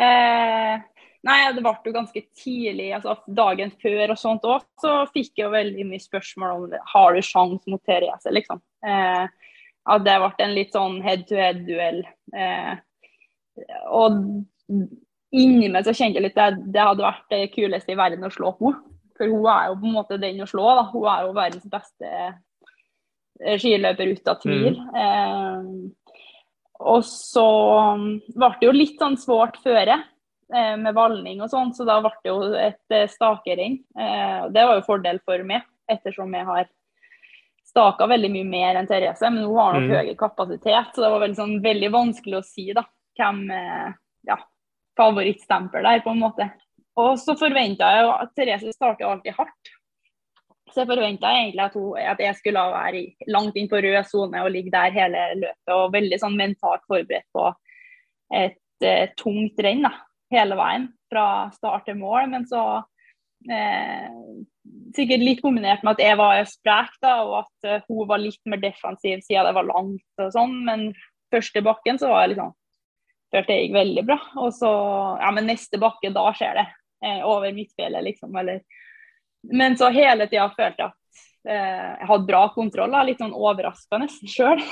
Eh, 0.01 0.81
nei, 1.25 1.39
det 1.57 1.63
ble 1.65 1.75
jo 1.89 1.95
ganske 1.95 2.23
tidlig, 2.37 2.91
altså 2.97 3.17
dagen 3.27 3.73
før 3.83 4.15
og 4.15 4.21
sånt 4.21 4.47
òg, 4.49 4.67
så 4.81 4.97
fikk 5.13 5.33
jeg 5.39 5.47
jo 5.47 5.55
veldig 5.55 5.87
mye 5.89 6.03
spørsmål 6.03 6.57
om 6.57 6.67
det. 6.73 6.83
har 6.93 7.15
du 7.15 7.23
sjanse 7.25 7.71
mot 7.71 7.83
Therese, 7.87 8.33
liksom. 8.33 8.61
Eh, 8.87 9.25
at 9.85 10.05
det 10.05 10.17
ble 10.21 10.47
en 10.47 10.57
litt 10.57 10.77
sånn 10.77 11.01
head-to-head-duell. 11.05 12.03
Eh, 12.33 12.75
og 13.93 14.21
inni 15.35 15.69
meg 15.71 15.87
så 15.87 15.95
kjente 15.95 16.21
jeg 16.21 16.29
litt 16.29 16.41
at 16.41 16.57
det 16.73 16.89
hadde 16.89 17.05
vært 17.05 17.27
det 17.33 17.53
kuleste 17.55 17.95
i 17.95 17.99
verden 17.99 18.27
å 18.27 18.33
slå 18.33 18.55
henne. 18.61 18.81
For 19.15 19.31
hun 19.31 19.47
er 19.47 19.69
jo 19.69 19.77
på 19.79 19.87
en 19.87 19.95
måte 19.95 20.19
den 20.19 20.43
å 20.43 20.49
slå. 20.51 20.65
da. 20.75 20.87
Hun 20.91 21.05
er 21.11 21.27
jo 21.27 21.35
verdens 21.37 21.69
beste 21.71 22.09
eh, 22.11 23.59
skiløper 23.61 24.11
ut 24.11 24.33
av 24.33 24.41
tvil. 24.43 24.81
Eh, 25.05 25.69
og 26.85 27.05
så 27.07 27.47
ble 28.35 28.51
det 28.59 28.67
jo 28.67 28.75
litt 28.75 28.99
sånn 28.99 29.17
svårt 29.21 29.61
føre 29.63 30.01
eh, 30.01 30.09
med 30.77 30.95
valning 30.95 31.41
og 31.43 31.51
sånn, 31.51 31.73
så 31.75 31.85
da 31.87 32.01
ble 32.01 32.11
det 32.23 32.31
jo 32.31 32.41
et 32.55 32.91
eh, 32.91 33.07
stakerenn. 33.09 33.79
Eh, 33.99 34.49
det 34.55 34.65
var 34.67 34.77
jo 34.81 34.87
fordel 34.87 35.21
for 35.25 35.43
meg, 35.45 35.63
ettersom 35.89 36.33
jeg 36.35 36.45
har 36.47 36.67
staka 37.65 38.07
veldig 38.07 38.31
mye 38.31 38.47
mer 38.47 38.77
enn 38.81 38.87
Therese. 38.87 39.23
Men 39.31 39.45
hun 39.45 39.57
har 39.57 39.73
nok 39.75 39.83
Mm. 39.89 39.95
høyere 39.97 40.17
kapasitet, 40.17 40.93
så 40.95 41.03
det 41.03 41.11
var 41.11 41.21
veldig, 41.25 41.37
sånn, 41.37 41.57
veldig 41.63 41.91
vanskelig 41.91 42.39
å 42.39 42.45
si 42.45 42.73
da, 42.73 42.85
hvem 43.19 43.51
eh, 43.51 43.93
ja, 44.29 44.37
favorittstempel 44.97 45.83
der, 45.83 46.01
på 46.05 46.11
en 46.13 46.21
måte. 46.21 46.51
Og 46.97 47.17
så 47.19 47.35
forventa 47.39 47.89
jeg 47.91 48.05
jo 48.05 48.11
at 48.13 48.35
Therese 48.37 48.73
starter 48.77 49.09
alltid 49.11 49.35
hardt. 49.35 49.73
Så 50.71 50.83
jeg 50.83 50.89
forventa 50.91 51.31
egentlig 51.31 51.63
at, 51.65 51.75
hun, 51.75 51.97
at 51.99 52.19
jeg 52.23 52.35
skulle 52.37 52.63
være 52.73 52.95
i- 53.01 53.17
langt 53.31 53.57
inn 53.57 53.69
på 53.69 53.79
rød 53.83 54.07
sone 54.07 54.41
og 54.43 54.51
ligge 54.51 54.71
der 54.71 54.91
hele 54.91 55.35
løpet. 55.43 55.75
Og 55.75 55.93
veldig 55.93 56.19
sånn 56.23 56.37
mentalt 56.39 56.83
forberedt 56.91 57.27
på 57.35 57.49
et 58.35 58.59
eh, 58.83 59.09
tungt 59.17 59.59
renn 59.63 59.83
da, 59.83 59.91
hele 60.35 60.59
veien 60.59 60.89
fra 61.13 61.51
start 61.55 61.87
til 61.89 61.99
mål. 62.01 62.29
Men 62.33 62.49
så 62.51 62.65
eh, 63.51 64.11
Sikkert 64.97 65.21
litt 65.21 65.41
kombinert 65.45 65.83
med 65.85 65.99
at 65.99 66.01
jeg 66.01 66.17
var 66.17 66.39
sprek 66.49 66.93
da, 67.03 67.17
og 67.27 67.35
at 67.43 67.67
eh, 67.69 67.83
hun 67.91 68.07
var 68.09 68.23
litt 68.23 68.41
mer 68.49 68.63
defensiv 68.63 69.21
siden 69.27 69.49
det 69.49 69.57
var 69.57 69.67
langt 69.69 70.23
og 70.23 70.31
sånn. 70.33 70.55
Men 70.67 70.87
første 71.35 71.63
bakken 71.65 72.01
så 72.01 72.13
var 72.13 72.25
jeg 72.25 72.35
liksom 72.35 72.55
følte 73.35 73.57
jeg 73.57 73.67
gikk 73.67 73.77
veldig 73.77 74.05
bra. 74.07 74.19
Og 74.41 74.53
så, 74.55 74.71
ja, 75.21 75.31
men 75.35 75.49
neste 75.51 75.81
bakke, 75.83 76.13
da 76.15 76.29
skjer 76.37 76.61
det. 76.61 76.67
Eh, 77.05 77.21
over 77.27 77.53
midtfjellet, 77.53 78.05
liksom. 78.07 78.37
Eller. 78.41 78.63
Men 79.53 79.77
så 79.77 79.91
hele 79.93 80.29
tida 80.31 80.49
følte 80.55 80.83
jeg 80.83 80.87
at 80.87 80.93
att 80.95 81.04
jeg 81.45 82.09
hadde 82.09 82.29
bra 82.29 82.47
kontroll. 82.55 82.95
Litt 83.05 83.21
sånn 83.21 83.35
overraska 83.37 83.99
nesten 84.01 84.31
sjøl. 84.31 84.63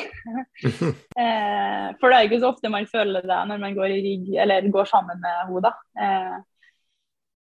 eh, 1.20 1.88
for 2.00 2.08
det 2.08 2.16
er 2.16 2.28
ikke 2.28 2.40
så 2.40 2.52
ofte 2.52 2.72
man 2.72 2.88
føler 2.88 3.26
det 3.28 3.40
når 3.50 3.60
man 3.60 3.76
går 3.76 3.92
i 3.92 4.00
rigg, 4.06 4.30
eller 4.40 4.70
går 4.72 4.88
sammen 4.88 5.20
med 5.20 5.42
henne. 5.42 5.72
Eh, 6.00 6.38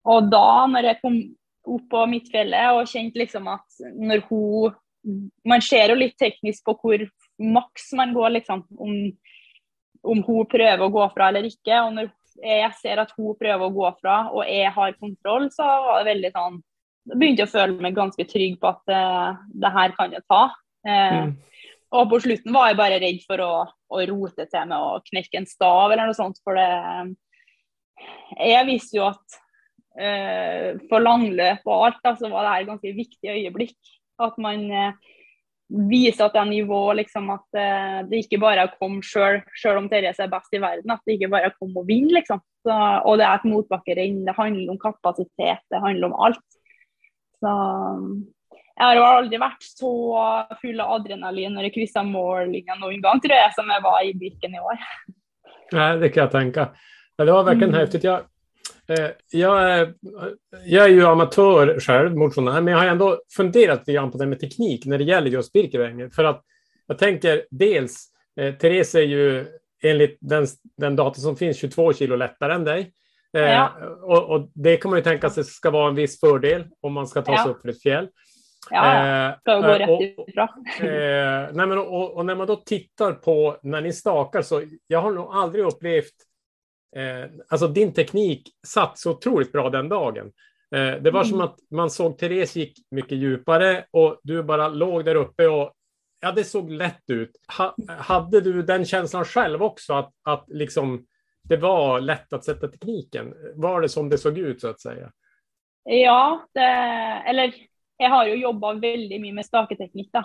og 0.09 0.29
da, 0.31 0.45
når 0.71 0.91
jeg 0.91 1.01
kom 1.01 1.17
opp 1.69 1.89
på 1.91 2.05
midtfjellet 2.09 2.77
og 2.77 2.87
kjente 2.89 3.19
liksom 3.19 3.49
at 3.51 3.81
når 3.95 4.23
hun 4.29 4.77
Man 5.47 5.61
ser 5.63 5.93
jo 5.93 5.95
litt 5.95 6.17
teknisk 6.19 6.65
på 6.67 6.73
hvor 6.75 7.03
maks 7.39 7.85
man 7.95 8.11
går, 8.11 8.33
liksom. 8.35 8.65
Om, 8.75 8.95
om 10.11 10.23
hun 10.27 10.49
prøver 10.51 10.83
å 10.83 10.91
gå 10.91 11.05
fra 11.13 11.29
eller 11.31 11.47
ikke. 11.47 11.77
Og 11.85 11.93
når 11.95 12.09
jeg 12.43 12.73
ser 12.81 12.99
at 12.99 13.13
hun 13.15 13.37
prøver 13.39 13.63
å 13.63 13.73
gå 13.73 13.93
fra, 14.01 14.17
og 14.33 14.43
jeg 14.43 14.73
har 14.75 14.97
kontroll, 14.99 15.47
så 15.55 15.63
var 15.63 16.01
det 16.01 16.11
veldig 16.11 16.33
sånn 16.35 16.59
Da 17.07 17.15
begynte 17.15 17.45
jeg 17.45 17.49
å 17.49 17.53
føle 17.53 17.83
meg 17.83 17.95
ganske 17.97 18.25
trygg 18.27 18.57
på 18.61 18.71
at 18.71 18.91
eh, 18.93 19.43
det 19.63 19.71
her 19.75 19.95
kan 19.97 20.15
jeg 20.15 20.25
ta. 20.29 20.49
Eh, 20.87 21.21
Mm. 21.29 21.37
Og 21.97 22.09
på 22.11 22.19
slutten 22.21 22.53
var 22.53 22.69
jeg 22.69 22.77
bare 22.77 22.99
redd 23.01 23.21
for 23.25 23.41
å, 23.41 23.53
å 23.65 24.01
rote 24.11 24.45
til 24.45 24.65
med 24.69 24.77
å 24.77 24.99
knekke 25.07 25.39
en 25.39 25.47
stav 25.49 25.89
eller 25.89 26.09
noe 26.09 26.17
sånt, 26.17 26.37
for 26.45 26.59
det 26.59 26.67
Jeg 28.37 28.67
visste 28.67 28.99
jo 28.99 29.07
at 29.09 29.39
eh, 29.99 30.77
for 30.89 31.03
langløp 31.03 31.65
og 31.65 31.87
alt, 31.87 32.03
da, 32.05 32.13
så 32.15 32.29
var 32.31 32.45
det 32.45 32.51
her 32.53 32.67
ganske 32.69 32.93
viktig 32.95 33.33
øyeblikk. 33.33 33.95
At 34.21 34.37
man 34.41 34.67
eh, 34.71 34.93
viser 35.89 36.27
at 36.27 36.37
det 36.37 36.43
er 36.43 36.51
nivå, 36.51 36.83
liksom 37.01 37.33
at 37.33 37.59
eh, 37.59 37.97
det 38.09 38.23
ikke 38.23 38.39
bare 38.41 38.63
er 38.63 38.71
å 38.71 38.77
komme 38.79 39.03
sjøl, 39.05 39.41
sjøl 39.57 39.81
om 39.81 39.89
Therese 39.91 40.23
er 40.23 40.31
best 40.31 40.53
i 40.55 40.61
verden. 40.61 40.93
At 40.93 41.03
det 41.05 41.17
ikke 41.17 41.31
bare 41.33 41.49
er 41.49 41.55
å 41.55 41.59
komme 41.59 41.83
og 41.83 41.89
vinne, 41.89 42.13
liksom. 42.21 42.39
Så, 42.63 42.75
og 42.75 43.19
det 43.19 43.27
er 43.27 43.41
et 43.41 43.49
motbakkerenn. 43.49 44.23
Det 44.29 44.37
handler 44.37 44.71
om 44.75 44.79
kapasitet, 44.79 45.65
det 45.73 45.83
handler 45.83 46.11
om 46.11 46.17
alt. 46.29 46.58
Jeg 47.41 48.85
har 48.99 49.17
aldri 49.17 49.37
vært 49.41 49.63
så 49.65 49.89
full 50.61 50.79
av 50.79 50.93
adrenalin 50.99 51.53
når 51.55 51.67
jeg 51.67 51.73
kryssa 51.75 52.03
mållinjen 52.03 52.79
noen 52.79 53.01
gang, 53.03 53.19
tror 53.23 53.35
jeg, 53.35 53.51
som 53.55 53.69
jeg 53.73 53.83
var 53.83 54.03
i 54.07 54.13
Birken 54.13 54.55
i 54.55 54.59
år. 54.63 54.79
Nej, 55.71 55.97
det 55.97 56.09
kan 56.09 56.21
jag 56.21 56.31
tänka. 56.31 56.69
Ja, 57.15 57.25
det 57.25 57.31
var 57.31 57.43
verkligen 57.43 57.69
Mm. 57.69 57.79
häftigt. 57.79 58.03
Jag, 58.03 58.19
eh, 58.87 59.09
jag, 59.31 59.71
är, 59.71 59.93
jag 60.65 60.85
är 60.85 60.89
ju 60.89 61.05
amatör 61.05 61.79
själv, 61.79 62.15
motionär, 62.17 62.61
men 62.61 62.71
jag 62.73 62.79
har 62.79 62.87
ändå 62.87 63.17
funderat 63.35 63.79
lite 63.79 63.93
grann 63.93 64.11
på 64.11 64.17
det 64.17 64.25
med 64.25 64.39
teknik 64.39 64.85
när 64.85 64.97
det 64.97 65.03
gäller 65.03 65.29
just 65.31 65.53
Birkevänger. 65.53 66.09
För 66.09 66.23
att 66.23 66.43
jag 66.87 66.97
tänker 66.97 67.45
dels, 67.51 68.05
eh, 68.41 68.53
Therese 68.55 68.95
är 68.95 69.01
ju 69.01 69.45
enligt 69.83 70.17
den, 70.21 70.47
den 70.77 70.95
data 70.95 71.19
som 71.19 71.35
finns 71.35 71.57
22 71.57 71.93
kilo 71.93 72.15
lättare 72.15 72.53
än 72.53 72.63
dig. 72.63 72.91
Eh, 73.37 73.41
Ja. 73.41 73.71
och, 74.01 74.29
och 74.29 74.51
det 74.53 74.77
kan 74.77 74.91
man 74.91 74.97
ju 74.99 75.03
tänka 75.03 75.29
sig 75.29 75.43
ska 75.43 75.71
vara 75.71 75.89
en 75.89 75.95
viss 75.95 76.19
fördel 76.19 76.67
om 76.81 76.93
man 76.93 77.07
ska 77.07 77.21
ta 77.21 77.37
sig 77.37 77.45
Ja. 77.45 77.51
upp 77.51 77.61
för 77.61 77.69
ett 77.69 77.81
fjäll. 77.81 78.07
Ja. 78.69 79.27
Eh, 79.27 79.35
gå 79.45 79.51
eh, 79.67 79.89
och-. 79.89 80.01
Eh, 80.83 81.49
nej 81.53 81.67
men, 81.67 81.77
och, 81.77 82.13
och 82.17 82.25
när 82.25 82.35
man 82.35 82.47
då 82.47 82.55
tittar 82.55 83.13
på 83.13 83.57
när 83.63 83.81
ni 83.81 83.93
stakar 83.93 84.41
så 84.41 84.63
jag 84.87 85.01
har 85.01 85.11
nog 85.11 85.27
aldrig 85.31 85.65
upplevt 85.65 86.13
eh, 86.95 87.29
alltså 87.49 87.67
din 87.67 87.93
teknik 87.93 88.49
satt 88.67 88.97
så 88.99 89.11
otroligt 89.11 89.51
bra 89.51 89.69
den 89.69 89.89
dagen. 89.89 90.31
Eh, 90.75 91.01
det 91.01 91.11
var 91.11 91.23
som 91.23 91.33
Mm. 91.39 91.45
att 91.47 91.55
man 91.71 91.89
såg 91.89 92.17
Therese 92.17 92.55
gick 92.55 92.73
mycket 92.91 93.17
djupare 93.17 93.85
och 93.91 94.19
du 94.23 94.43
bara 94.43 94.67
låg 94.67 95.05
där 95.05 95.15
uppe 95.15 95.47
och 95.47 95.73
ja, 96.21 96.31
det 96.31 96.43
såg 96.43 96.71
lätt 96.71 97.03
ut. 97.09 97.31
Ha, 97.57 97.75
hade 97.99 98.41
du 98.41 98.61
den 98.63 98.85
känslan 98.85 99.25
själv 99.25 99.63
också 99.63 99.93
att, 99.93 100.11
att 100.23 100.45
liksom 100.47 101.05
det 101.49 101.57
var 101.57 101.99
lätt 102.01 102.33
att 102.33 102.43
sätta 102.45 102.67
tekniken? 102.67 103.33
Var 103.55 103.81
det 103.81 103.89
som 103.89 104.09
det 104.09 104.17
såg 104.17 104.37
ut 104.37 104.61
så 104.61 104.67
att 104.69 104.81
säga? 104.81 105.11
Ja, 105.83 106.45
det, 106.53 106.61
eller 107.29 107.53
jeg 107.97 108.09
har 108.09 108.27
jo 108.27 108.35
jobba 108.35 108.73
veldig 108.73 109.17
mye 109.21 109.33
med 109.33 109.45
staketeknikk, 109.47 110.11
da. 110.13 110.23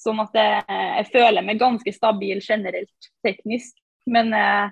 Sånn 0.00 0.20
at 0.22 0.32
jeg, 0.34 0.64
jeg 0.70 1.06
føler 1.12 1.44
meg 1.44 1.58
ganske 1.60 1.92
stabil 1.92 2.40
generelt 2.40 3.10
teknisk. 3.26 3.76
Men 4.08 4.32
eh, 4.32 4.70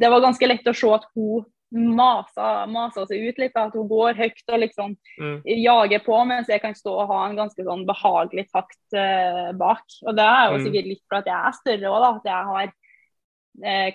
det 0.00 0.10
var 0.10 0.24
ganske 0.24 0.46
lett 0.50 0.66
å 0.66 0.74
se 0.74 0.90
at 0.96 1.06
hun 1.14 1.46
masa, 1.94 2.66
masa 2.66 3.04
seg 3.06 3.28
ut 3.30 3.38
litt. 3.38 3.54
da, 3.54 3.68
At 3.70 3.76
hun 3.78 3.86
går 3.88 4.18
høyt 4.18 4.42
og 4.50 4.58
liksom 4.64 4.96
Mm. 5.20 5.42
jager 5.44 6.02
på, 6.02 6.16
mens 6.26 6.48
jeg 6.48 6.60
kan 6.64 6.74
stå 6.74 6.96
og 7.04 7.08
ha 7.12 7.28
en 7.28 7.36
ganske 7.38 7.62
sånn 7.62 7.86
behagelig 7.86 8.48
takt 8.50 8.96
eh, 8.98 9.52
bak. 9.54 9.84
Og 10.08 10.16
det 10.18 10.26
er 10.26 10.50
jo 10.50 10.58
Mm. 10.58 10.64
sikkert 10.66 10.88
litt 10.90 11.02
for 11.08 11.18
at 11.20 11.26
jeg 11.30 11.38
er 11.46 11.52
større 11.60 11.92
òg. 11.94 12.16
At 12.16 12.24
jeg 12.24 12.44
har 12.50 12.72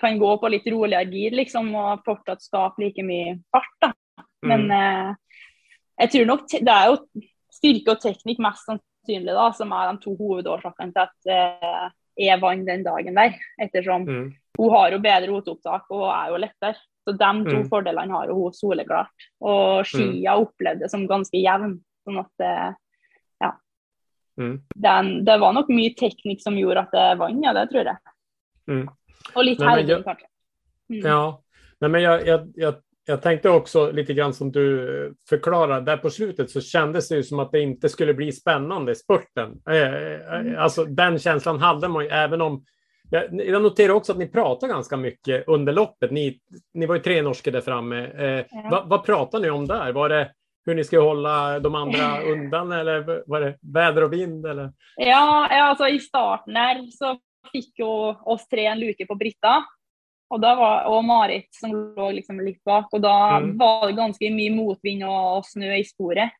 kan 0.00 0.18
gå 0.18 0.32
på 0.38 0.48
litt 0.52 0.66
roligere 0.70 1.10
gir 1.10 1.36
liksom, 1.38 1.72
og 1.74 2.02
fortsatt 2.06 2.42
skape 2.44 2.82
like 2.82 3.02
mye 3.02 3.38
fart. 3.50 3.72
da. 3.82 3.92
Men 4.46 4.70
eh, 4.70 5.14
jeg 6.04 6.12
tror 6.12 6.26
nok 6.26 6.44
det 6.52 6.74
er 6.74 6.90
jo 6.92 6.98
styrke 7.56 7.94
og 7.94 8.02
teknikk 8.02 8.38
mest 8.44 8.66
sannsynlig 8.68 9.34
da, 9.34 9.46
som 9.56 9.72
er 9.72 9.92
de 9.92 10.02
to 10.04 10.16
hovedårsakene 10.18 10.92
til 10.92 11.02
at 11.06 11.30
eh, 11.32 11.86
jeg 12.26 12.40
vant 12.40 12.66
den 12.68 12.84
dagen 12.84 13.14
der. 13.16 13.34
Ettersom 13.60 14.04
Mm. 14.06 14.34
hun 14.58 14.70
har 14.72 14.90
jo 14.92 14.98
bedre 15.04 15.28
roteopptak 15.32 15.90
og 15.90 16.06
er 16.12 16.30
jo 16.30 16.36
lettere. 16.40 16.76
Så 17.06 17.12
de 17.12 17.32
to 17.50 17.58
Mm. 17.62 17.68
fordelene 17.68 18.12
har 18.12 18.26
jo 18.28 18.34
hun 18.34 18.52
soleklart. 18.52 19.26
Og 19.40 19.84
skia 19.86 20.36
opplevde 20.40 20.80
det 20.80 20.90
som 20.90 21.06
ganske 21.06 21.38
jevn. 21.38 21.80
Sånn 22.06 22.18
at 22.18 22.40
eh, 22.40 22.72
ja. 23.40 23.52
Mm. 24.38 24.60
Den, 24.74 25.24
det 25.24 25.40
var 25.40 25.52
nok 25.52 25.68
mye 25.68 25.94
teknikk 25.94 26.40
som 26.42 26.54
gjorde 26.56 26.86
at 26.86 26.92
jeg 26.92 27.18
vant, 27.18 27.44
ja, 27.44 27.52
det 27.52 27.70
tror 27.70 27.84
jeg. 27.84 27.98
Mm. 29.34 29.46
Nei, 29.46 29.56
men 29.58 29.68
herring, 29.68 29.88
jeg- 29.88 30.04
kanskje. 30.04 30.26
Mm. 30.90 31.06
Ja, 31.10 31.42
Nej, 31.78 31.90
men 31.90 32.02
jag, 32.02 32.26
jag, 32.26 32.52
jag, 32.54 32.74
jag 33.06 33.22
tänkte 33.22 33.50
också 33.50 33.90
lite 33.90 34.14
grann 34.14 34.34
som 34.34 34.52
du 34.52 35.14
förklarar, 35.28 35.80
där 35.80 35.96
på 35.96 36.10
slutet 36.10 36.50
så 36.50 36.60
kändes 36.60 37.08
det 37.08 37.16
ju 37.16 37.22
som 37.22 37.38
att 37.40 37.52
det 37.52 37.60
inte 37.60 37.88
skulle 37.88 38.14
bli 38.14 38.32
spännande, 38.32 38.94
spurten. 38.94 39.60
Eh, 39.70 39.94
eh, 39.94 40.62
alltså 40.62 40.84
den 40.84 41.18
känslan 41.18 41.60
hade 41.60 41.88
man 41.88 42.04
ju, 42.04 42.10
även 42.10 42.40
om 42.40 42.64
Jag, 43.10 43.40
jag 43.46 43.62
noterar 43.62 43.92
också 43.92 44.12
att 44.12 44.18
ni 44.18 44.28
pratar 44.28 44.68
ganska 44.68 44.96
mycket 44.96 45.44
under 45.48 45.72
loppet. 45.72 46.10
Ni, 46.10 46.40
ni 46.74 46.86
var 46.86 46.94
ju 46.94 47.00
tre 47.02 47.22
norskor 47.22 47.52
där 47.52 47.60
framme. 47.60 48.06
Eh, 48.06 48.44
Ja. 48.50 48.68
vad, 48.70 48.88
vad 48.88 49.04
pratar 49.04 49.40
ni 49.40 49.50
om 49.50 49.66
där? 49.66 49.92
Var 49.92 50.08
det 50.08 50.30
hur 50.66 50.74
ni 50.74 50.84
ska 50.84 51.00
hålla 51.00 51.60
de 51.60 51.74
andra 51.74 52.22
undan 52.32 52.72
eller 52.72 53.22
var 53.26 53.40
det 53.40 53.56
väder 53.72 54.04
och 54.04 54.12
vind? 54.12 54.46
Eller? 54.46 54.72
Ja, 54.96 55.48
altså 55.50 55.88
i 55.88 55.98
starten 55.98 56.54
der 56.54 56.90
så 56.90 57.18
fikk 57.52 57.82
jo 57.82 57.90
oss 58.26 58.46
tre 58.48 58.66
en 58.70 58.80
luke 58.80 59.06
på 59.08 59.18
Britta. 59.18 59.58
Og, 60.34 60.40
var, 60.42 60.88
og 60.90 61.04
Marit 61.06 61.46
som 61.54 61.70
lå 61.70 62.08
liksom 62.16 62.40
litt 62.42 62.58
bak. 62.66 62.88
Og 62.92 63.00
da 63.04 63.38
Mm. 63.38 63.56
var 63.58 63.86
det 63.86 63.96
ganske 63.96 64.30
mye 64.34 64.50
motvind 64.54 65.04
og, 65.06 65.38
og 65.38 65.44
snø 65.46 65.70
i 65.78 65.84
sporet. 65.86 66.30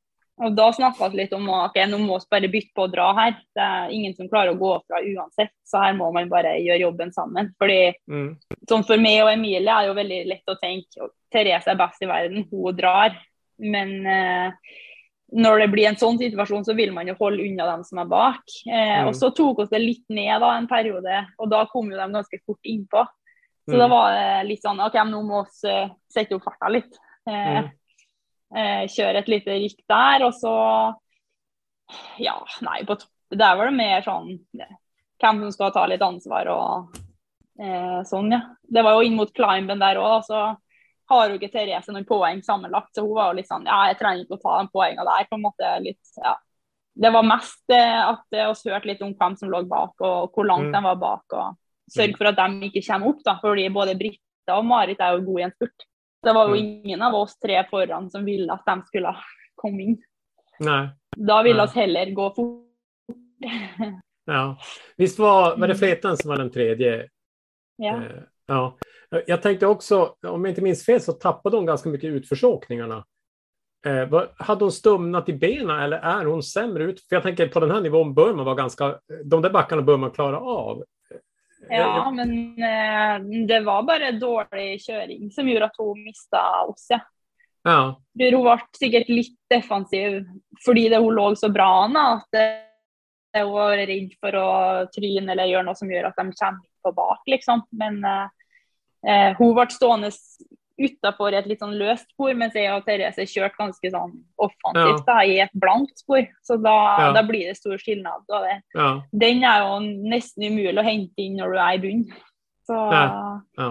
Og 0.42 0.52
da 0.54 0.66
snakka 0.72 1.08
vi 1.12 1.16
litt 1.22 1.32
om 1.32 1.46
at 1.48 1.70
ok, 1.70 1.78
nå 1.88 1.98
må 2.02 2.18
vi 2.18 2.26
bare 2.34 2.50
bytte 2.52 2.74
på 2.76 2.84
å 2.84 2.90
dra 2.92 3.06
her. 3.14 3.36
Det 3.56 3.62
er 3.62 3.88
ingen 3.94 4.12
som 4.14 4.28
klarer 4.28 4.52
å 4.52 4.58
gå 4.58 4.72
fra 4.84 4.98
uansett, 5.00 5.52
så 5.64 5.80
her 5.80 5.94
må 5.96 6.10
man 6.12 6.28
bare 6.28 6.58
gjøre 6.60 6.82
jobben 6.82 7.12
sammen. 7.14 7.54
Fordi 7.58 7.94
Mm. 8.10 8.36
Sånn 8.68 8.84
for 8.84 8.98
meg 8.98 9.22
og 9.22 9.30
Emilie 9.32 9.70
er 9.70 9.86
jo 9.86 9.94
veldig 9.94 10.26
lett 10.26 10.44
å 10.48 10.58
tenke 10.60 11.08
Therese 11.32 11.68
er 11.68 11.76
best 11.76 12.02
i 12.02 12.06
verden, 12.06 12.44
hun 12.50 12.76
drar. 12.76 13.16
Men 13.58 14.06
eh, 14.06 14.52
når 15.32 15.58
det 15.58 15.70
blir 15.72 15.88
en 15.88 15.96
sånn 15.98 16.18
situasjon, 16.20 16.64
så 16.64 16.74
vil 16.76 16.92
man 16.94 17.06
jo 17.08 17.14
holde 17.18 17.42
unna 17.42 17.66
dem 17.72 17.82
som 17.84 17.98
er 17.98 18.04
bak. 18.06 18.42
Eh, 18.68 19.02
Mm. 19.02 19.08
Og 19.08 19.14
så 19.14 19.34
tok 19.34 19.58
oss 19.58 19.70
det 19.70 19.80
litt 19.80 20.04
ned 20.08 20.40
da 20.40 20.52
en 20.56 20.68
periode, 20.68 21.26
og 21.38 21.50
da 21.50 21.64
kom 21.66 21.90
jo 21.90 21.96
de 21.96 22.12
ganske 22.12 22.38
fort 22.46 22.62
innpå. 22.64 23.06
Så 23.68 23.74
Mm. 23.74 23.78
da 23.78 23.88
var 23.88 24.12
det 24.12 24.46
litt 24.48 24.62
sånn 24.62 24.78
OK, 24.80 24.94
nå 24.94 25.22
må 25.26 25.44
vi 25.44 25.68
eh, 25.68 25.88
sette 26.08 26.34
opp 26.36 26.44
farta 26.44 26.70
litt. 26.70 26.96
Eh, 27.26 27.62
Mm. 27.62 27.70
eh, 28.54 28.86
kjøre 28.86 29.16
et 29.18 29.26
lite 29.28 29.50
rykk 29.50 29.80
der, 29.88 30.22
og 30.26 30.32
så 30.34 30.94
Ja, 32.18 32.34
nei, 32.62 32.82
på 32.82 32.96
Der 33.30 33.56
var 33.56 33.66
det 33.66 33.74
mer 33.76 34.02
sånn 34.02 34.40
hvem 35.20 35.40
som 35.42 35.52
skal 35.52 35.70
ta 35.72 35.86
litt 35.86 36.00
ansvar 36.02 36.46
og 36.48 36.96
eh, 37.58 38.02
sånn, 38.04 38.30
ja. 38.32 38.40
Det 38.70 38.82
var 38.84 38.92
jo 38.94 39.06
inn 39.08 39.16
mot 39.16 39.32
climben 39.32 39.78
der 39.78 39.96
òg, 39.96 40.22
så 40.24 40.56
har 41.08 41.28
jo 41.30 41.34
ikke 41.38 41.52
Therese 41.52 41.92
noen 41.92 42.04
poeng 42.08 42.42
sammenlagt, 42.42 42.90
så 42.94 43.02
hun 43.06 43.14
var 43.14 43.30
jo 43.32 43.36
litt 43.38 43.48
sånn 43.48 43.66
Ja, 43.66 43.86
jeg 43.90 43.98
trenger 44.00 44.24
ikke 44.24 44.38
å 44.38 44.42
ta 44.42 44.62
de 44.62 44.68
poengene 44.72 45.04
der, 45.06 45.26
på 45.30 45.36
en 45.38 45.42
måte. 45.42 45.70
litt, 45.84 46.00
ja. 46.24 46.34
Det 46.98 47.10
var 47.12 47.22
mest 47.22 47.62
eh, 47.70 48.00
at 48.08 48.24
eh, 48.32 48.46
oss 48.48 48.64
hørte 48.64 48.86
litt 48.88 49.02
om 49.02 49.12
hvem 49.14 49.36
som 49.36 49.50
lå 49.52 49.62
bak, 49.68 49.94
og 50.00 50.32
hvor 50.32 50.46
langt 50.48 50.70
Mm. 50.70 50.72
de 50.72 50.82
var 50.82 50.96
bak. 50.96 51.24
og 51.32 51.56
Sørge 51.90 52.16
for 52.16 52.26
at 52.26 52.36
de 52.36 52.66
ikke 52.70 52.82
kommer 52.86 53.08
opp, 53.12 53.20
da, 53.24 53.34
fordi 53.42 53.68
både 53.70 53.94
Britta 53.98 54.56
og 54.58 54.64
Marit 54.64 54.98
er 55.00 55.12
jo 55.18 55.24
gode 55.26 55.40
i 55.40 55.44
en 55.44 55.52
spurt. 55.52 55.84
Det 56.24 56.34
var 56.34 56.48
jo 56.48 56.54
Mm. 56.54 56.82
ingen 56.84 57.02
av 57.02 57.14
oss 57.14 57.36
tre 57.38 57.62
foran 57.70 58.10
som 58.10 58.24
ville 58.24 58.50
at 58.52 58.64
de 58.66 58.82
skulle 58.86 59.14
komme 59.56 59.80
inn. 59.82 59.98
Nej. 60.60 60.88
Da 61.16 61.42
ville 61.42 61.62
oss 61.62 61.74
heller 61.74 62.06
gå 62.16 62.34
fort. 62.34 62.62
Ja. 64.26 64.56
Visst 64.96 65.18
var, 65.18 65.56
var 65.56 65.66
det 65.68 65.74
Mm. 65.76 65.78
Fleten 65.78 66.16
som 66.16 66.28
var 66.30 66.38
den 66.38 66.50
tredje? 66.50 67.08
ja. 67.78 67.96
Eh, 68.02 68.22
ja. 68.48 68.72
Jag 69.26 69.42
tänkte 69.42 69.66
också, 69.66 70.14
om 70.26 70.44
jag 70.44 70.50
inte 70.52 70.62
minns 70.62 70.84
fel 70.86 71.00
så 71.00 71.12
tappade 71.12 71.56
hon 71.56 71.66
ganska 71.66 71.88
mycket 71.88 72.10
utförsåkningarna. 72.10 73.04
Eh, 73.86 74.06
vad- 74.08 74.28
hade 74.38 74.64
hon 74.64 74.72
stumnat 74.72 75.28
i 75.28 75.32
benen 75.32 75.80
eller 75.80 75.98
är 75.98 76.24
hon 76.24 76.42
sämre 76.42 76.84
ut? 76.84 77.00
För 77.08 77.16
jag 77.16 77.22
tänker 77.22 77.48
på 77.48 77.60
den 77.60 77.70
här 77.70 77.80
nivån 77.80 78.14
bör 78.14 78.34
man 78.34 78.44
vara 78.44 78.54
ganska, 78.54 78.98
de 79.24 79.42
där 79.42 79.50
backarna 79.50 79.82
bör 79.82 79.96
man 79.96 80.10
klara 80.10 80.40
av. 80.40 80.84
Eh, 81.70 81.78
ja, 81.78 82.10
men 82.10 82.30
eh, 82.62 83.46
det 83.46 83.60
var 83.60 83.82
bare 83.82 84.12
dårlig 84.12 84.80
kjøring 84.80 85.30
som 85.30 85.48
gjorde 85.48 85.64
at 85.64 85.78
hun 85.78 86.04
mista 86.04 86.42
oss. 86.68 86.86
Ja. 86.88 87.00
Ja, 87.66 88.00
Hun 88.14 88.42
ble 88.44 88.58
sikkert 88.78 89.08
litt 89.10 89.38
defensiv 89.50 90.20
fordi 90.64 90.88
det, 90.88 91.00
hun 91.02 91.14
lå 91.14 91.32
så 91.36 91.48
bra 91.50 91.84
an. 91.84 91.92
da, 91.96 92.04
At 92.20 92.28
det, 92.32 92.44
hun 93.42 93.50
var 93.52 93.76
redd 93.76 94.12
for 94.20 94.36
å 94.38 94.50
tryne 94.94 95.32
eller 95.32 95.50
gjøre 95.50 95.66
noe 95.66 95.74
som 95.74 95.90
gjør 95.90 96.06
at 96.12 96.16
de 96.20 96.28
kommer 96.30 96.60
på 96.86 96.92
bak, 96.94 97.22
liksom. 97.26 97.62
Men 97.72 97.98
eh, 98.04 98.28
eh, 99.06 99.34
hun 99.38 99.54
ble 99.54 99.66
stående 99.70 100.10
utafor 100.76 101.32
et 101.32 101.46
litt 101.48 101.62
sånn 101.62 101.76
løst 101.80 102.10
spor, 102.12 102.34
mens 102.36 102.52
jeg 102.58 102.68
og 102.74 102.82
Therese 102.84 103.24
kjørte 103.32 103.56
ganske 103.56 103.90
sånn 103.94 104.10
offensivt 104.44 105.06
da, 105.06 105.20
i 105.24 105.38
et 105.40 105.54
blankt 105.56 106.02
spor. 106.02 106.26
Så 106.44 106.58
da, 106.60 106.74
Ja. 107.00 107.12
da 107.16 107.22
blir 107.24 107.46
det 107.48 107.56
stor 107.56 107.78
skillnad. 107.80 108.26
Og 108.28 108.42
det, 108.44 108.58
ja, 108.74 108.90
den 109.12 109.42
er 109.44 109.62
jo 109.64 109.78
nesten 110.10 110.44
umulig 110.50 110.76
å 110.78 110.84
hente 110.84 111.16
inn 111.24 111.36
når 111.40 111.52
du 111.54 111.58
er 111.58 111.72
i 111.78 111.78
bunnen. 111.86 112.12
Så 112.68 112.76
Ja. 112.92 113.40
ja. 113.58 113.70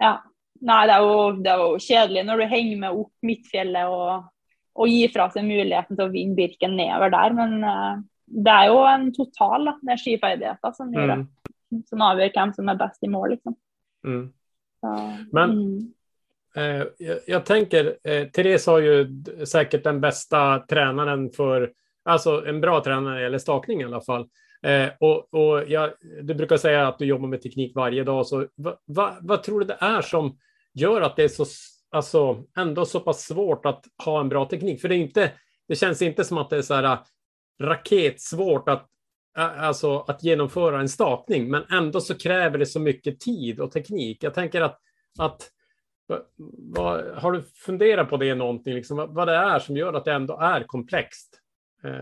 ja. 0.00 0.12
Nei, 0.62 0.86
det 0.86 0.94
er, 0.94 1.00
jo, 1.02 1.32
det 1.42 1.50
er 1.50 1.58
jo 1.58 1.78
kjedelig 1.82 2.24
når 2.26 2.36
du 2.38 2.46
henger 2.52 2.76
med 2.78 2.98
opp 3.00 3.10
Midtfjellet 3.26 3.88
og, 3.90 4.28
og 4.76 4.88
gir 4.92 5.08
fra 5.10 5.24
seg 5.32 5.42
muligheten 5.48 5.96
til 5.96 6.04
å 6.06 6.12
vinne 6.12 6.36
Birken 6.36 6.76
nedover 6.76 7.10
der, 7.10 7.32
men 7.34 7.64
eh, 7.64 7.96
det 8.28 8.52
er 8.52 8.68
jo 8.68 8.84
en 8.86 9.08
total, 9.12 9.64
da. 9.64 9.74
Det 9.82 9.90
er 9.96 10.04
skiferdigheter 10.04 10.76
som, 10.76 10.92
gjør 10.92 11.16
Mm, 11.16 11.24
at- 11.24 11.88
som 11.88 11.98
avgjør 11.98 12.30
hvem 12.36 12.54
som 12.54 12.68
er 12.68 12.76
best 12.76 13.02
i 13.02 13.08
mål, 13.08 13.30
liksom. 13.38 13.56
mm. 14.04 14.32
Så, 14.82 15.16
Men- 15.32 15.50
mm. 15.50 15.92
Eh, 16.56 16.86
jag, 16.98 17.18
jag 17.26 17.46
tänker, 17.46 17.96
eh, 18.04 18.28
Therese 18.28 18.66
har 18.66 18.78
ju 18.78 19.22
säkert 19.46 19.84
den 19.84 20.00
bästa 20.00 20.58
tränaren 20.58 21.30
för, 21.30 21.72
alltså 22.04 22.46
en 22.46 22.60
bra 22.60 22.84
tränare 22.84 23.04
när 23.04 23.16
det 23.16 23.22
gäller 23.22 23.38
stakning 23.38 23.80
i 23.80 23.84
alla 23.84 24.00
fall. 24.00 24.28
Eh, 24.62 24.88
och 25.00 25.34
och 25.34 25.68
jag, 25.68 25.90
du 26.22 26.34
brukar 26.34 26.56
säga 26.56 26.88
att 26.88 26.98
du 26.98 27.04
jobbar 27.04 27.28
med 27.28 27.42
teknik 27.42 27.72
varje 27.74 28.04
dag, 28.04 28.26
så 28.26 28.46
va, 28.56 28.76
va, 28.86 29.16
vad 29.20 29.42
tror 29.42 29.60
du 29.60 29.66
det 29.66 29.76
är 29.80 30.02
som 30.02 30.38
gör 30.74 31.00
att 31.00 31.16
det 31.16 31.24
är 31.24 31.28
så, 31.28 31.44
alltså 31.90 32.44
ändå 32.56 32.84
så 32.84 33.00
pass 33.00 33.22
svårt 33.22 33.66
att 33.66 33.84
ha 34.04 34.20
en 34.20 34.28
bra 34.28 34.44
teknik? 34.44 34.80
För 34.80 34.88
det 34.88 34.94
är 34.94 34.98
inte, 34.98 35.32
det 35.68 35.76
känns 35.76 36.02
inte 36.02 36.24
som 36.24 36.38
att 36.38 36.50
det 36.50 36.56
är 36.56 36.62
så 36.62 36.74
här 36.74 36.84
äh, 36.84 36.98
raketsvårt 37.62 38.68
att, 38.68 38.88
alltså 39.34 39.98
att 40.08 40.22
genomföra 40.24 40.80
en 40.80 40.88
stakning, 40.88 41.50
men 41.50 41.64
ändå 41.72 42.00
så 42.00 42.18
kräver 42.18 42.58
det 42.58 42.66
så 42.66 42.80
mycket 42.80 43.20
tid 43.20 43.60
och 43.60 43.72
teknik. 43.72 44.22
Jag 44.22 44.34
tänker 44.34 44.60
att, 44.60 44.78
att 45.18 45.50
vad- 46.74 47.04
har 47.14 47.32
du 47.32 47.42
funderat 47.42 48.10
på 48.10 48.16
det 48.16 48.34
någonting, 48.34 48.74
liksom, 48.74 48.96
vad, 48.96 49.14
vad 49.14 49.28
det 49.28 49.34
är 49.34 49.58
som 49.58 49.76
gör 49.76 49.92
att 49.92 50.04
det 50.04 50.12
ändå 50.12 50.38
är 50.40 50.62
komplext? 50.62 51.38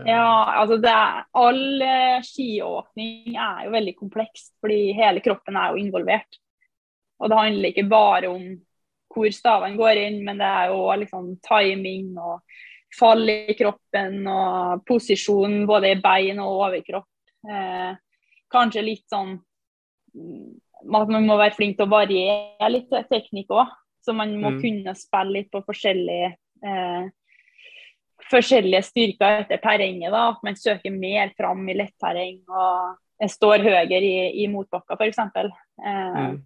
Ja, 0.05 0.45
alltså 0.45 0.77
det 0.77 0.89
är, 0.89 1.25
all 1.31 1.81
eh, 1.81 2.21
skiåkning 2.37 3.35
är 3.35 3.63
ju 3.63 3.69
väldigt 3.69 3.99
komplekst, 3.99 4.57
för 4.61 4.69
hela 4.95 5.19
kroppen 5.19 5.55
är 5.55 5.73
ju 5.75 5.79
involverad. 5.81 6.21
Och 7.19 7.29
det 7.29 7.35
handlar 7.35 7.69
inte 7.69 7.83
bara 7.83 8.29
om 8.29 8.61
hur 9.15 9.31
staven 9.31 9.77
går 9.77 9.91
in, 9.91 10.23
men 10.25 10.37
det 10.37 10.43
är 10.43 10.69
ju 10.69 10.99
liksom 10.99 11.39
timing 11.41 12.17
och 12.17 12.41
fall 12.99 13.29
i 13.29 13.55
kroppen 13.57 14.27
och 14.27 14.85
position 14.85 15.65
både 15.67 15.89
i 15.89 15.95
ben 15.95 16.39
och 16.39 16.67
överkropp. 16.67 17.05
Eh, 17.49 17.93
kanskje 18.51 18.83
litt 18.85 19.05
sånn 19.09 19.37
mm, 20.13 20.59
at 20.97 21.09
man 21.13 21.25
må 21.25 21.37
være 21.39 21.55
flink 21.55 21.77
til 21.77 21.87
å 21.87 21.93
variere 21.93 22.69
litt 22.73 22.91
teknikk 23.09 23.53
òg. 23.55 23.71
Så 24.01 24.13
man 24.17 24.33
må 24.41 24.49
Mm. 24.49 24.61
kunne 24.61 24.95
spille 24.97 25.31
litt 25.35 25.51
på 25.53 25.61
forskjellige 25.65 26.35
eh, 26.65 27.09
forskjellige 28.31 28.83
styrker 28.85 29.41
etter 29.43 29.57
terrenget. 29.61 30.11
da, 30.11 30.29
At 30.29 30.43
man 30.43 30.55
søker 30.55 30.91
mer 30.91 31.31
fram 31.37 31.67
i 31.69 31.73
letterreng 31.77 32.41
og 32.49 32.97
står 33.29 33.61
høyere 33.61 34.01
i, 34.01 34.43
i 34.43 34.47
motbakka 34.47 34.97
f.eks. 34.97 35.19
Eh, 35.19 36.17
mm, 36.17 36.39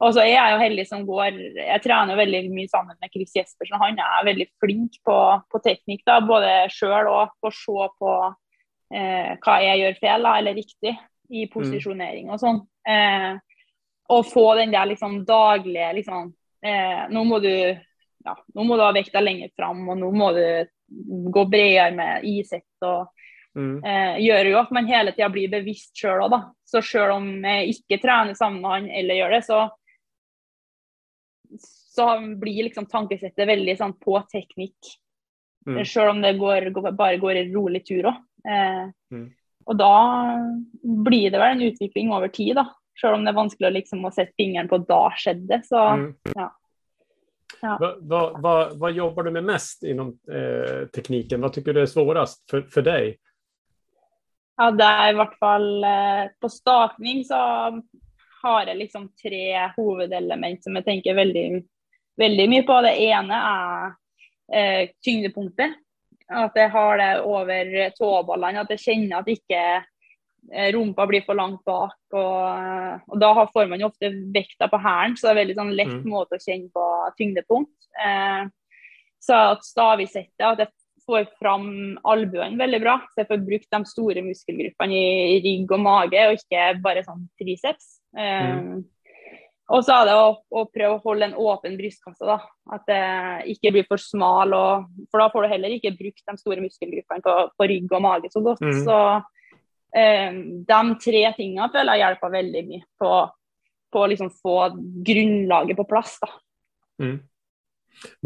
og 0.00 0.14
så 0.14 0.20
er 0.24 0.34
jeg 0.34 0.52
jo 0.52 0.60
heldig 0.64 0.86
som 0.88 1.06
går 1.06 1.38
Jeg 1.56 1.82
trener 1.84 2.14
jo 2.14 2.20
veldig 2.20 2.42
mye 2.52 2.68
sammen 2.68 2.96
med 3.00 3.10
Chris 3.12 3.32
Jespersen. 3.36 3.80
Han 3.80 3.98
er 3.98 4.28
veldig 4.28 4.48
flink 4.60 5.00
på, 5.04 5.16
på 5.50 5.62
teknikk, 5.64 6.04
da, 6.06 6.20
både 6.20 6.68
sjøl 6.72 7.08
og 7.08 7.32
på 7.40 7.48
å 7.48 7.56
se 7.56 7.88
på 8.00 8.14
eh, 8.94 9.36
hva 9.40 9.60
jeg 9.64 9.80
gjør 9.82 10.00
feil 10.00 10.26
da, 10.26 10.34
eller 10.38 10.58
riktig 10.58 10.96
i 11.30 11.46
posisjonering 11.50 12.30
og 12.30 12.40
sånn. 12.42 12.60
Eh, 12.88 13.32
og 14.10 14.26
få 14.26 14.46
den 14.58 14.74
der 14.74 14.88
liksom 14.90 15.20
daglige 15.28 15.92
liksom 16.00 16.32
eh, 16.66 17.02
Nå 17.12 17.22
må 17.28 17.38
du 17.44 17.52
ja, 17.52 18.34
nå 18.54 18.64
må 18.66 18.76
du 18.76 18.82
ha 18.84 18.90
vekta 18.92 19.22
lenger 19.22 19.52
fram, 19.56 19.80
og 19.88 19.96
nå 19.96 20.10
må 20.12 20.30
du 20.36 20.44
gå 21.32 21.44
bredere 21.48 21.94
med 21.96 22.24
isett. 22.28 22.68
og 22.84 23.08
mm, 23.56 23.76
eh, 23.84 24.16
gjør 24.26 24.50
jo 24.50 24.58
at 24.60 24.72
man 24.76 24.88
hele 24.90 25.14
tida 25.16 25.30
blir 25.32 25.52
bevisst 25.52 25.96
sjøl 25.96 26.26
òg, 26.26 26.34
da. 26.34 26.40
Så 26.68 26.82
sjøl 26.84 27.14
om 27.14 27.30
jeg 27.46 27.76
ikke 27.76 28.00
trener 28.02 28.36
sammen 28.36 28.60
med 28.60 28.74
han 28.74 28.90
eller 29.00 29.22
gjør 29.22 29.36
det, 29.36 29.44
så 29.48 29.62
så 31.90 32.36
blir 32.38 32.68
liksom 32.68 32.86
tankesettet 32.86 33.48
veldig 33.48 33.76
sånn 33.78 33.96
på 33.98 34.14
teknikk. 34.30 34.92
mm, 35.66 35.80
Sjøl 35.84 36.12
om 36.12 36.20
det 36.22 36.36
går, 36.38 36.68
går, 36.70 36.92
bare 36.96 37.18
går 37.18 37.40
en 37.40 37.54
rolig 37.56 37.82
tur 37.86 38.06
òg. 38.12 38.20
Eh, 38.44 38.88
Mm. 39.10 39.26
Og 39.66 39.76
da 39.78 39.94
blir 40.82 41.30
det 41.30 41.38
vel 41.38 41.56
en 41.56 41.62
utvikling 41.66 42.12
over 42.14 42.30
tid, 42.32 42.56
da. 42.58 42.68
Sjøl 42.98 43.16
om 43.18 43.24
det 43.26 43.36
vanskelig 43.36 43.68
å 43.68 43.74
liksom 43.74 44.04
å 44.06 44.12
sette 44.14 44.34
fingeren 44.38 44.70
på 44.70 44.80
da 44.88 45.02
skjedde. 45.18 45.60
Så 45.66 45.78
mm. 45.78 46.08
ja. 46.34 46.48
Ja. 47.60 47.76
Va, 47.80 47.94
va, 48.00 48.20
va, 48.40 48.54
vad 48.74 48.92
jobbar 48.92 49.26
du 49.26 49.30
med 49.30 49.44
mest 49.44 49.82
inom 49.82 50.14
eh, 50.32 50.86
tekniken? 50.94 51.40
Vad 51.40 51.52
tycker 51.52 51.74
du 51.74 51.82
är 51.82 51.86
svårast 51.86 52.50
för, 52.50 52.62
för 52.62 52.82
dig? 52.82 53.16
Ja, 54.56 54.70
det 54.70 54.86
er 54.86 55.10
i 55.10 55.16
hvert 55.18 55.34
fall 55.40 55.84
eh, 55.84 56.22
På 56.40 56.48
stakning 56.48 57.24
så 57.24 57.40
har 58.42 58.70
jeg 58.70 58.78
liksom 58.78 59.10
tre 59.22 59.66
hovedelement 59.76 60.64
som 60.64 60.78
jeg 60.78 60.86
tenker 60.86 61.18
veldig, 61.18 61.46
veldig 62.16 62.46
mye 62.48 62.64
på. 62.68 62.78
Det 62.86 62.94
ene 63.10 63.40
er 63.50 63.90
eh, 64.54 64.82
tyngdepunktet. 65.04 65.76
At 66.30 66.54
jeg 66.54 66.70
har 66.70 67.00
det 67.00 67.08
over 67.26 67.72
tåballene. 67.96 68.62
At 68.62 68.70
jeg 68.74 68.84
kjenner 68.84 69.18
at 69.18 69.30
ikke 69.32 69.62
eh, 70.52 70.68
rumpa 70.76 71.06
blir 71.10 71.24
for 71.26 71.38
langt 71.38 71.64
bak. 71.66 71.96
Og, 72.14 73.00
og 73.10 73.20
da 73.22 73.32
får 73.50 73.70
man 73.70 73.82
jo 73.82 73.90
ofte 73.90 74.12
vekta 74.34 74.70
på 74.70 74.78
hælen, 74.78 75.16
så 75.18 75.28
det 75.28 75.32
er 75.32 75.40
veldig 75.42 75.58
sånn 75.58 75.76
lett 75.76 75.96
Mm. 76.00 76.10
måte 76.12 76.38
å 76.38 76.44
kjenne 76.44 76.70
på 76.74 76.84
tyngdepunkt. 77.18 77.88
Eh, 77.98 78.44
så 79.20 79.40
at 79.56 79.66
stavisettet, 79.66 80.46
at 80.46 80.62
jeg 80.62 80.70
får 81.06 81.26
fram 81.40 81.98
albuene 82.06 82.60
veldig 82.60 82.80
bra. 82.80 82.94
Så 83.10 83.24
jeg 83.24 83.28
får 83.28 83.42
brukt 83.48 83.70
de 83.74 83.80
store 83.90 84.22
muskelgruppene 84.22 85.02
i 85.34 85.40
rygg 85.44 85.72
og 85.74 85.82
mage, 85.82 86.22
og 86.28 86.38
ikke 86.38 86.68
bare 86.84 87.02
sånn 87.04 87.26
triceps. 87.40 87.98
Eh, 88.16 88.78
Og 89.70 89.84
så 89.86 90.00
er 90.00 90.08
det 90.08 90.14
å, 90.18 90.30
å 90.34 90.64
prøve 90.66 90.96
å 90.96 91.02
holde 91.04 91.28
en 91.28 91.36
åpen 91.38 91.76
brystkasse. 91.78 92.26
da, 92.26 92.40
At 92.74 92.88
det 92.90 93.02
ikke 93.54 93.70
blir 93.76 93.86
for 93.86 94.02
smal. 94.02 94.54
Og, 94.56 94.88
for 95.10 95.22
da 95.22 95.28
får 95.30 95.46
du 95.46 95.52
heller 95.52 95.74
ikke 95.76 95.94
brukt 95.98 96.24
de 96.26 96.36
store 96.40 96.64
muskelgruppene 96.64 97.22
på, 97.22 97.34
på 97.54 97.68
rygg 97.70 97.92
og 97.94 98.02
mage 98.02 98.32
så 98.32 98.42
godt. 98.42 98.64
Mm. 98.66 98.80
Så 98.86 98.96
eh, 100.00 100.40
de 100.72 100.80
tre 101.04 101.24
tingene 101.36 101.70
føler 101.70 101.96
jeg 101.98 102.04
hjelper 102.04 102.34
veldig 102.34 102.64
mye 102.66 102.86
på, 102.98 103.12
på 103.94 104.02
å 104.02 104.08
liksom 104.10 104.32
få 104.42 104.56
grunnlaget 105.06 105.78
på 105.78 105.86
plass. 105.92 106.16
da. 106.24 106.32
Mm. 107.04 107.18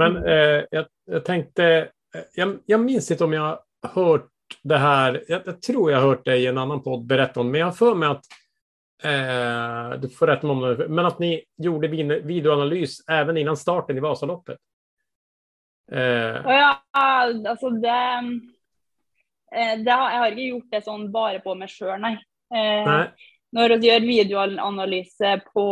Men 0.01 0.17
eh, 0.17 0.63
jag, 0.71 0.87
jag 1.11 1.25
tänkte, 1.25 1.67
eh, 2.15 2.23
jag, 2.35 2.59
jag 2.67 2.81
minns 2.81 3.11
inte 3.11 3.25
om 3.25 3.33
jag 3.33 3.43
har 3.43 3.61
hört 3.83 4.31
det 4.63 4.79
här, 4.79 5.25
jag, 5.29 5.43
jag 5.45 5.63
tror 5.63 5.91
jag 5.91 5.99
har 5.99 6.09
hört 6.09 6.25
det 6.25 6.37
i 6.37 6.47
en 6.47 6.59
annan 6.59 6.83
podd 6.83 7.07
berätta 7.07 7.41
om, 7.41 7.51
men 7.51 7.61
jag 7.61 7.67
har 7.67 7.73
för 7.73 7.95
mig 7.95 8.09
att 8.09 8.25
eh, 9.03 9.99
du 10.01 10.09
får 10.09 10.27
rätta 10.27 10.47
mig 10.47 10.55
om 10.57 10.61
det, 10.79 10.89
men 10.89 11.07
att 11.07 11.19
ni 11.19 11.45
gjorde 11.57 11.89
vid- 11.89 12.25
videoanalys 12.27 13.09
även 13.09 13.37
innan 13.37 13.57
starten 13.57 13.97
i 13.97 14.01
Vasaloppet. 14.01 14.59
Eh, 15.93 16.43
ja, 16.45 16.83
altså 17.47 17.71
det, 17.71 17.89
eh, 19.57 19.79
det 19.85 19.91
har, 19.93 20.11
Jeg 20.11 20.19
har 20.19 20.31
ikke 20.31 20.49
gjort 20.49 20.71
det 20.73 20.85
sånn 20.85 21.11
bare 21.13 21.41
på 21.45 21.55
meg 21.55 21.69
sjøl, 21.69 21.99
nei. 22.01 22.15
Eh, 22.55 22.85
nej, 22.89 23.09
Når 23.55 23.77
vi 23.79 23.89
gjør 23.91 24.07
videoanalyse 24.09 25.35
på, 25.55 25.65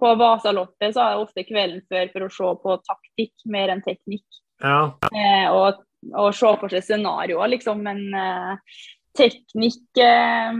på 0.00 0.14
Vasaloppet, 0.18 0.94
så 0.94 1.00
er 1.04 1.12
det 1.14 1.22
ofte 1.26 1.44
kvelden 1.46 1.82
før 1.88 2.08
for 2.12 2.26
å 2.26 2.30
se 2.34 2.48
på 2.64 2.78
taktikk 2.88 3.44
mer 3.46 3.68
enn 3.74 3.82
teknikk. 3.84 4.24
ja, 4.62 4.96
Eh, 5.14 5.50
og, 5.52 5.84
og 6.14 6.34
se 6.34 6.50
for 6.60 6.68
seg 6.72 6.82
scenarioer, 6.82 7.48
liksom. 7.52 7.82
Men 7.82 8.02
eh, 8.14 8.56
teknikk 9.18 9.98
eh, 10.04 10.52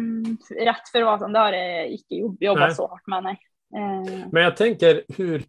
rett 0.67 0.91
før 0.93 1.07
Vasan, 1.09 1.33
det 1.37 1.45
har 1.47 1.57
jeg 1.57 1.93
ikke 2.01 2.19
jobb- 2.23 2.41
Nej. 2.41 2.47
jobba 2.51 2.71
så 2.75 2.89
hardt 2.91 3.07
med, 3.15 3.25
nei. 3.31 3.37
Eh, 3.77 4.27
men 4.33 4.43
jag 4.43 4.57
tänker 4.57 5.03
hur, 5.17 5.43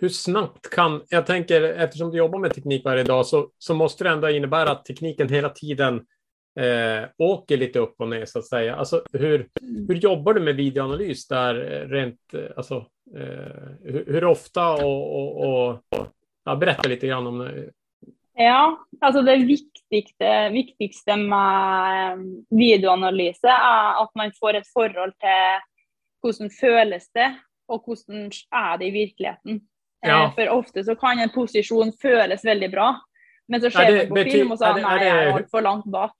hur 0.00 0.08
snabbt 0.08 0.70
kan, 0.70 1.02
jag 1.08 1.26
tänker 1.26 1.62
eftersom 1.62 2.10
du 2.10 2.18
jobbar 2.18 2.38
med 2.38 2.54
teknik 2.54 2.84
varje 2.84 3.04
dag 3.04 3.26
så, 3.26 3.48
så 3.58 3.74
måste 3.74 4.04
det 4.04 4.10
ändå 4.10 4.30
innebära 4.30 4.70
att 4.70 4.84
tekniken 4.84 5.28
hela 5.28 5.48
tiden 5.48 5.94
eh, 6.60 7.08
åker 7.18 7.56
lite 7.56 7.78
upp 7.78 8.00
och 8.00 8.08
ner 8.08 8.24
så 8.26 8.38
att 8.38 8.46
säga. 8.48 8.76
Alltså, 8.76 9.02
hur, 9.12 9.48
hur 9.88 9.94
jobbar 9.94 10.34
du 10.34 10.40
med 10.40 10.56
videoanalys 10.56 11.28
där 11.28 11.54
eh, 11.72 11.88
rent, 11.88 12.34
eh, 12.34 12.40
alltså, 12.56 12.74
eh, 13.16 13.68
hur, 13.84 14.04
hur 14.06 14.24
ofta 14.24 14.72
og, 14.74 15.16
og, 15.16 15.36
og 15.44 16.06
ja, 16.44 16.56
berätta 16.56 16.88
lite 16.88 17.06
grann 17.06 17.26
om 17.26 17.38
det. 17.38 17.70
Ja, 18.38 18.76
altså 19.02 19.22
det 19.22 19.36
viktigste, 19.46 20.30
viktigste 20.52 21.16
med 21.16 21.90
eh, 21.94 22.22
videoanalyse 22.50 23.46
er 23.46 24.00
at 24.02 24.10
man 24.18 24.32
får 24.40 24.56
et 24.58 24.66
forhold 24.74 25.12
til 25.22 25.60
hvordan 26.24 26.50
føles 26.60 27.06
det, 27.14 27.28
og 27.68 27.84
hvordan 27.86 28.30
er 28.52 28.76
det 28.80 28.86
i 28.88 28.94
virkeligheten. 28.96 29.60
Eh, 30.04 30.10
Ja. 30.10 30.28
For 30.36 30.48
ofte 30.52 30.82
så 30.84 30.94
kan 31.00 31.18
en 31.18 31.30
posisjon 31.34 31.92
føles 32.02 32.42
veldig 32.44 32.70
bra, 32.72 32.88
men 33.48 33.60
så 33.60 33.66
Er 33.66 33.70
ser 33.70 33.96
man 33.96 34.08
på 34.08 34.30
film 34.32 34.50
og 34.52 34.58
så 34.58 34.64
er 34.64 34.70
er 34.70 34.74
det- 34.74 34.82
nei, 34.82 34.98
er 34.98 35.04
jeg 35.04 35.26
er 35.28 35.32
altfor 35.38 35.60
langt 35.62 35.90
bak. 35.92 36.12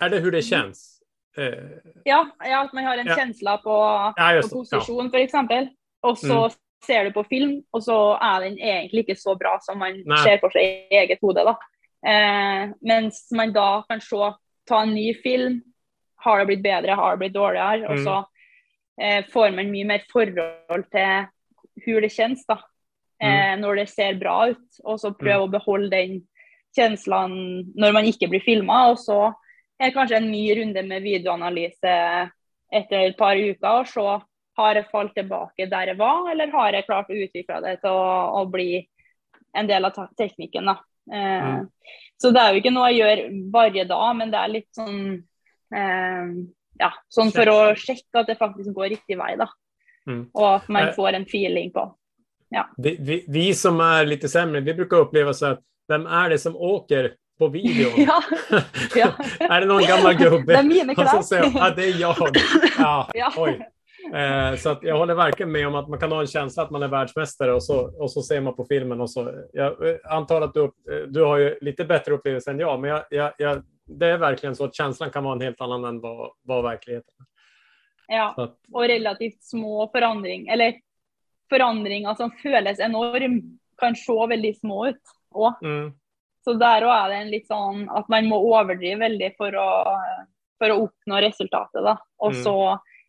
Är 0.00 0.08
det 0.10 0.20
hur 0.22 0.30
det 0.30 0.42
känns? 0.44 1.02
Eh, 1.36 1.78
Ja, 2.06 2.24
ja, 2.44 2.62
at 2.64 2.72
man 2.72 2.84
har 2.84 2.94
en 2.98 3.06
Ja. 3.06 3.14
kjensle 3.16 3.58
på, 3.64 3.76
ja, 4.16 4.30
på 4.30 4.36
just. 4.36 4.52
Ja. 4.52 4.58
posisjon, 4.78 5.10
for 5.10 5.18
eksempel. 5.18 5.68
Og 6.02 6.16
så 6.18 6.48
Mm. 6.48 6.56
Ser 6.84 7.04
du 7.04 7.12
på 7.14 7.24
film, 7.30 7.58
og 7.72 7.82
så 7.84 7.96
er 8.20 8.40
den 8.48 8.56
egentlig 8.58 9.04
ikke 9.06 9.18
så 9.20 9.36
bra 9.38 9.56
som 9.62 9.78
man 9.78 10.00
Nei. 10.06 10.22
ser 10.24 10.40
for 10.42 10.50
seg 10.54 10.62
i 10.90 10.98
eget 11.02 11.20
hode. 11.22 11.44
Da. 11.46 11.54
Eh, 12.06 12.72
mens 12.82 13.28
man 13.32 13.52
da 13.54 13.82
kan 13.88 14.00
se, 14.02 14.32
ta 14.66 14.82
en 14.82 14.94
ny 14.94 15.12
film. 15.22 15.60
Har 16.24 16.38
det 16.38 16.46
blitt 16.50 16.62
bedre, 16.62 16.94
har 16.98 17.14
det 17.16 17.18
blitt 17.24 17.34
dårligere? 17.34 17.86
Og 17.90 17.98
Mm. 17.98 18.04
så 18.04 18.24
eh, 19.00 19.22
får 19.32 19.54
man 19.56 19.70
mye 19.72 19.86
mer 19.86 20.02
forhold 20.12 20.84
til 20.90 21.26
hvor 21.86 22.00
det 22.04 22.12
kjennes, 22.12 22.44
da. 22.46 22.58
Eh, 23.22 23.54
når 23.56 23.76
det 23.76 23.88
ser 23.88 24.18
bra 24.18 24.48
ut. 24.50 24.66
Og 24.84 24.98
så 25.00 25.12
prøve 25.16 25.46
å 25.46 25.50
beholde 25.50 25.90
den 25.90 26.20
kjenslene 26.76 27.64
når 27.76 27.92
man 27.92 28.04
ikke 28.04 28.28
blir 28.28 28.42
filma. 28.44 28.90
Og 28.90 28.98
så 28.98 29.32
er 29.80 29.90
det 29.90 29.94
kanskje 29.94 30.16
en 30.16 30.30
ny 30.30 30.44
runde 30.58 30.82
med 30.86 31.02
videoanalyse 31.02 31.94
etter 32.72 33.06
et 33.08 33.16
par 33.18 33.36
uker 33.36 33.80
og 33.80 33.86
se 33.86 34.06
har 34.56 34.74
jeg 34.74 34.86
falt 34.92 35.14
tilbake 35.16 35.66
der 35.70 35.86
jeg 35.92 35.98
var, 35.98 36.30
eller 36.32 36.50
har 36.52 36.72
jeg 36.72 36.86
klart 36.86 37.10
å 37.10 37.16
utvikle 37.24 37.60
det 37.64 37.76
til 37.80 37.90
å, 37.90 38.40
å 38.40 38.46
bli 38.50 38.82
en 39.56 39.66
del 39.68 39.84
av 39.84 39.92
teknikken. 40.18 40.64
da. 40.66 40.76
Eh, 41.12 41.42
Mm. 41.42 41.68
Så 42.22 42.30
det 42.30 42.40
er 42.40 42.52
jo 42.54 42.60
ikke 42.60 42.70
noe 42.72 42.90
jeg 42.92 43.00
gjør 43.00 43.22
hver 43.50 43.86
dag, 43.88 44.16
men 44.16 44.30
det 44.30 44.38
er 44.38 44.48
litt 44.52 44.68
sånn 44.76 45.24
eh, 45.74 46.26
ja, 46.78 46.90
sånn 47.08 47.32
for 47.34 47.48
å 47.50 47.56
sjekke 47.74 48.20
at 48.20 48.26
det 48.30 48.38
faktisk 48.38 48.72
går 48.76 48.92
riktig 48.94 49.18
vei, 49.18 49.34
da. 49.36 49.48
Mm. 50.06 50.28
Og 50.34 50.46
at 50.54 50.68
man 50.68 50.88
Eh. 50.88 50.94
får 50.94 51.14
en 51.14 51.26
feeling 51.26 51.72
på. 51.72 51.88
Vi, 52.76 52.96
vi, 53.00 53.24
vi 53.28 53.54
som 53.54 53.80
är 53.80 54.04
lite 54.06 54.28
sämre, 54.28 54.60
vi 54.60 54.74
brukar 54.74 54.96
uppleva 54.96 55.32
så 55.34 55.46
att 55.46 55.60
vem 55.88 56.06
är 56.06 56.30
det 56.30 56.38
som 56.38 56.56
åker 56.56 57.14
på 57.38 57.48
videon? 57.48 57.92
Ja, 58.06 58.22
ja. 58.94 59.12
är 59.40 59.60
det 59.60 59.66
någon 59.66 59.82
gammal 59.82 60.14
gubbe? 60.14 60.52
Det 60.52 60.58
är 60.58 60.62
mina 60.62 60.92
Och 61.18 61.24
säger 61.24 61.42
jag, 61.42 61.52
ja, 61.54 61.70
det 61.76 61.84
är 61.84 62.00
jag. 62.00 62.16
Ja, 62.78 63.08
Ja. 63.14 63.32
oj. 63.36 63.60
Eh, 64.14 64.56
så 64.56 64.76
jag 64.82 64.98
håller 64.98 65.14
verkligen 65.14 65.52
med 65.52 65.66
om 65.66 65.74
att 65.74 65.88
man 65.88 65.98
kan 65.98 66.12
ha 66.12 66.20
en 66.20 66.26
känsla 66.26 66.62
att 66.62 66.70
man 66.70 66.82
är 66.82 66.88
världsmästare 66.88 67.52
och 67.52 67.64
så, 67.64 68.02
och 68.02 68.10
så 68.10 68.22
ser 68.22 68.40
man 68.40 68.56
på 68.56 68.64
filmen 68.64 69.00
och 69.00 69.10
så. 69.10 69.44
Jag 69.52 69.88
eh, 69.88 69.96
antar 70.04 70.40
att 70.40 70.54
du, 70.54 70.64
eh, 70.64 71.06
du 71.08 71.22
har 71.24 71.38
ju 71.38 71.58
lite 71.60 71.84
bättre 71.84 72.12
upplevelse 72.12 72.50
än 72.50 72.58
jag, 72.58 72.80
men 72.80 72.90
jag, 72.90 73.02
jag, 73.10 73.32
jag, 73.38 73.62
det 73.84 74.06
är 74.06 74.18
verkligen 74.18 74.56
så 74.56 74.64
att 74.64 74.74
känslan 74.74 75.10
kan 75.10 75.24
vara 75.24 75.34
en 75.34 75.40
helt 75.40 75.60
annan 75.60 75.84
än 75.84 76.00
vad, 76.00 76.30
vad 76.42 76.62
verkligheten 76.64 77.14
är. 77.18 77.26
ja. 78.16 78.32
Så 78.36 78.42
att, 78.42 78.58
Og 78.72 78.82
relativt 78.88 79.42
små 79.42 79.88
forandring, 79.92 80.48
eller 80.48 80.74
forandringer 81.50 82.14
som 82.14 82.30
føles 82.30 82.80
enorm, 82.80 83.58
kan 83.78 83.96
se 83.96 84.26
veldig 84.28 84.56
små 84.56 84.86
ut 84.86 85.02
òg. 85.34 85.52
mm, 85.62 85.92
Så 86.44 86.50
òg 86.52 86.62
er 86.62 87.08
det 87.08 87.16
en 87.16 87.30
litt 87.30 87.46
sånn 87.46 87.88
at 87.90 88.08
man 88.08 88.26
må 88.28 88.36
overdrive 88.36 88.98
veldig 88.98 89.34
for 89.36 89.54
å, 89.54 89.96
for 90.58 90.70
å 90.70 90.80
oppnå 90.86 91.20
resultatet. 91.20 91.82
da. 91.84 91.96
Og 92.18 92.32
Mm. 92.32 92.42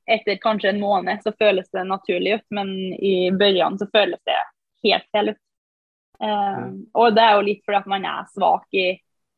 Så 0.03 0.13
etter 0.15 0.35
kanskje 0.41 0.69
en 0.69 0.81
måned 0.81 1.23
så 1.23 1.31
føles 1.39 1.69
det 1.71 1.83
naturlig 1.87 2.33
ut, 2.39 2.45
men 2.49 2.69
i 2.93 3.31
begynnelsen 3.31 3.79
så 3.79 3.87
føles 3.93 4.19
det 4.27 4.39
helt 4.83 5.09
feil 5.11 5.29
ut. 5.29 5.37
Eh, 6.23 6.59
Mm. 6.63 6.85
Og 6.93 7.15
det 7.15 7.23
er 7.23 7.35
jo 7.35 7.45
litt 7.47 7.63
fordi 7.65 7.77
at 7.77 7.87
man 7.89 8.05
er 8.05 8.25
svak 8.31 8.67
i, 8.71 8.85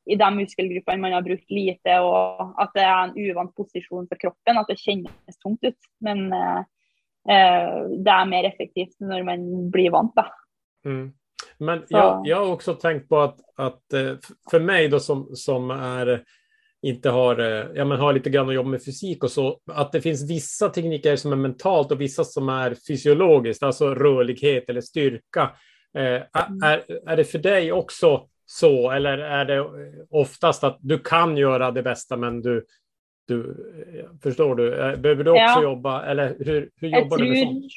i 0.05 0.16
de 0.16 0.30
muskelgruppene 0.36 1.01
man 1.01 1.13
har 1.13 1.26
brukt 1.26 1.51
lite, 1.51 1.99
og 1.99 2.55
at 2.61 2.74
det 2.76 2.84
er 2.84 3.03
en 3.03 3.16
uvant 3.18 3.55
posisjon 3.55 4.07
for 4.07 4.22
kroppen, 4.22 4.57
at 4.57 4.70
det 4.70 4.78
kjennes 4.82 5.39
tungt 5.41 5.63
ut. 5.66 5.89
Men 6.05 6.34
eh, 6.34 6.61
eh, 7.30 7.78
det 7.97 8.11
er 8.11 8.30
mer 8.30 8.49
effektivt 8.51 8.99
når 8.99 9.24
man 9.26 9.70
blir 9.72 9.93
vant, 9.95 10.13
da. 10.16 10.30
Mm. 10.86 11.13
Men 11.57 11.84
jag, 11.89 12.28
jag 12.28 12.38
har 12.38 12.51
också 12.51 12.74
tänkt 12.74 13.09
på 13.09 13.20
att, 13.20 13.39
att 13.55 13.93
eh, 13.93 14.16
för 14.51 14.59
mig 14.59 14.88
då 14.88 14.99
som, 14.99 15.36
som 15.36 15.72
är 15.72 16.24
inte 16.86 17.10
har, 17.10 17.40
eh, 17.40 17.66
ja, 17.76 17.86
men 17.86 18.00
har 18.00 18.14
lite 18.14 18.30
grann 18.30 18.50
att 18.50 18.56
jobba 18.56 18.70
med 18.70 18.84
fysik 18.86 19.24
och 19.24 19.32
så, 19.32 19.60
att 19.72 19.92
det 19.92 20.02
finns 20.02 20.30
vissa 20.32 20.70
tekniker 20.70 21.16
som 21.16 21.32
är 21.32 21.36
mentalt 21.36 21.92
och 21.92 22.02
vissa 22.02 22.24
som 22.24 22.50
är 22.50 22.76
fysiologiskt, 22.88 23.64
alltså 23.64 23.96
rörlighet 23.96 24.70
eller 24.70 24.82
styrka. 24.82 25.52
Eh, 25.98 26.22
är, 26.64 26.84
är 27.10 27.18
det 27.18 27.24
för 27.24 27.40
dig 27.40 27.72
också 27.72 28.28
så, 28.46 28.92
eller 28.92 29.18
är 29.18 29.46
det 29.46 29.66
oftast 30.10 30.64
att 30.64 30.78
du 30.82 31.00
kan 31.00 31.38
göra 31.38 31.72
det 31.72 31.84
bästa, 31.84 32.18
men 32.18 32.42
du, 32.42 32.66
du 33.28 33.40
eh, 34.00 34.06
förstår 34.24 34.56
du, 34.56 34.74
Eh, 34.76 34.96
behöver 35.00 35.24
du 35.24 35.32
också 35.32 35.42
Ja. 35.42 35.64
jobba, 35.64 36.06
eller 36.06 36.36
hur, 36.40 36.70
hur 36.82 36.88
jobbar 36.88 37.18
du 37.18 37.24
med 37.30 37.38
tror, 37.38 37.46
sånt? 37.46 37.72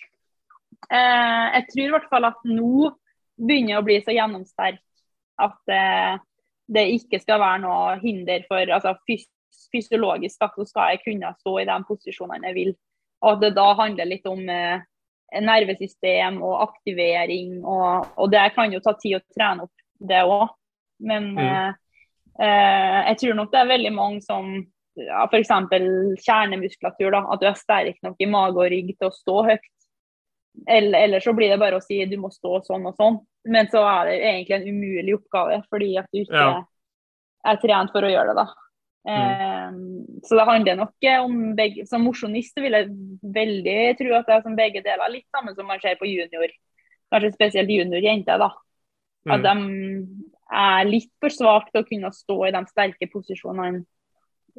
eh, 0.92 1.54
jeg 1.54 1.64
tror 1.72 1.86
i 1.86 1.90
hvert 1.90 2.08
fall 2.10 2.24
at 2.24 2.44
nå 2.44 2.92
begynner 3.38 3.70
jeg 3.74 3.78
å 3.82 3.86
bli 3.86 4.00
så 4.04 4.10
gjennomsterk 4.16 4.80
at 5.38 5.68
eh, 5.70 6.18
det 6.68 6.84
ikke 6.98 7.20
skal 7.22 7.40
være 7.40 7.62
noe 7.64 7.96
hinder 8.02 8.44
for 8.48 8.74
altså 8.78 8.94
fys 9.08 9.26
Fysiologisk 9.72 10.40
at 10.44 10.54
så 10.56 10.64
skal 10.68 10.94
jeg 10.94 11.00
kunne 11.02 11.30
stå 11.40 11.52
i 11.60 11.64
de 11.68 11.74
posisjonene 11.88 12.46
jeg 12.48 12.54
vil. 12.56 12.70
Og 13.24 13.34
at 13.34 13.40
det 13.42 13.50
da 13.56 13.66
handler 13.76 14.08
litt 14.08 14.24
om 14.28 14.40
eh, 14.48 14.80
nervesystem 15.44 16.38
og 16.44 16.62
aktivering. 16.68 17.58
Og, 17.64 18.06
og 18.16 18.30
det 18.32 18.46
kan 18.54 18.72
jo 18.72 18.80
ta 18.84 18.94
tid 18.96 19.18
å 19.18 19.22
trene 19.34 19.66
opp 19.66 19.84
det 20.12 20.22
òg. 20.24 20.46
Men 21.04 21.28
Mm. 21.34 21.42
eh, 21.44 21.72
eh, 22.40 22.98
jeg 23.10 23.18
tror 23.24 23.34
nok 23.40 23.52
det 23.52 23.60
er 23.60 23.72
veldig 23.74 23.92
mange 23.92 24.22
som 24.24 24.48
ja, 24.96 25.26
F.eks. 25.26 25.52
kjernemuskulatur. 26.24 27.10
da, 27.12 27.24
At 27.32 27.40
du 27.40 27.46
er 27.50 27.58
sterk 27.58 28.00
nok 28.02 28.16
i 28.20 28.30
mage 28.30 28.56
og 28.56 28.70
rygg 28.72 28.94
til 28.96 29.10
å 29.10 29.14
stå 29.14 29.42
høyt. 29.50 29.68
Eller, 30.66 30.98
eller 31.06 31.20
så 31.20 31.32
blir 31.36 31.52
det 31.52 31.58
bare 31.60 31.78
å 31.78 31.82
si 31.84 32.00
du 32.10 32.16
må 32.18 32.30
stå 32.34 32.60
sånn 32.66 32.86
og 32.90 32.96
sånn. 32.98 33.18
Men 33.48 33.68
så 33.70 33.82
er 33.86 34.08
det 34.10 34.16
egentlig 34.22 34.56
en 34.56 34.68
umulig 34.74 35.14
oppgave 35.18 35.60
fordi 35.70 35.92
at 36.00 36.08
du 36.12 36.20
ikke 36.24 36.34
Ja. 36.34 36.64
er 37.46 37.60
trent 37.62 37.92
for 37.94 38.02
å 38.02 38.10
gjøre 38.10 38.34
det. 38.34 38.44
da. 38.44 38.46
Eh, 39.08 39.70
så 40.26 40.36
det 40.36 40.46
handler 40.48 40.76
nok 40.76 40.92
eh, 41.06 41.22
om 41.22 41.54
begge 41.56 41.86
Som 41.86 42.02
mosjonist 42.04 42.58
vil 42.60 42.72
jeg 42.72 42.90
veldig 43.22 43.96
tro 43.96 44.12
at 44.18 44.26
det 44.26 44.34
er 44.34 44.42
som 44.42 44.56
begge 44.58 44.82
deler, 44.84 45.08
litt 45.14 45.28
sammen 45.32 45.54
som 45.54 45.66
man 45.66 45.80
ser 45.80 45.94
på 45.96 46.04
junior. 46.10 46.50
Kanskje 47.12 47.32
spesielt 47.32 47.70
juniorjenter, 47.72 48.38
da. 48.38 48.50
At 49.28 49.42
de 49.42 49.54
er 50.50 50.84
litt 50.84 51.10
for 51.20 51.28
svake 51.30 51.70
til 51.72 51.82
å 51.82 51.88
kunne 51.88 52.10
stå 52.12 52.36
i 52.48 52.50
de 52.52 52.60
sterke 52.68 53.08
posisjonene. 53.12 53.84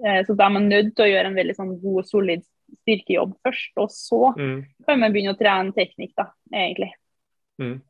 Eh, 0.06 0.24
så 0.26 0.36
de 0.38 0.44
er 0.44 0.60
nødt 0.60 0.96
til 0.96 1.06
å 1.06 1.10
gjøre 1.12 1.28
en 1.28 1.36
veldig 1.36 1.56
sånn 1.56 1.82
god, 1.82 2.06
solid 2.08 2.44
styrkejobb 2.82 3.36
først. 3.44 3.72
Og 3.78 3.92
så 3.92 4.34
Mm. 4.38 4.66
kan 4.88 5.00
man 5.00 5.14
begynne 5.14 5.36
å 5.36 5.40
trene 5.40 5.74
teknikk, 5.74 6.14
da, 6.18 6.32
egentlig. 6.54 6.94
Mm. 7.62 7.82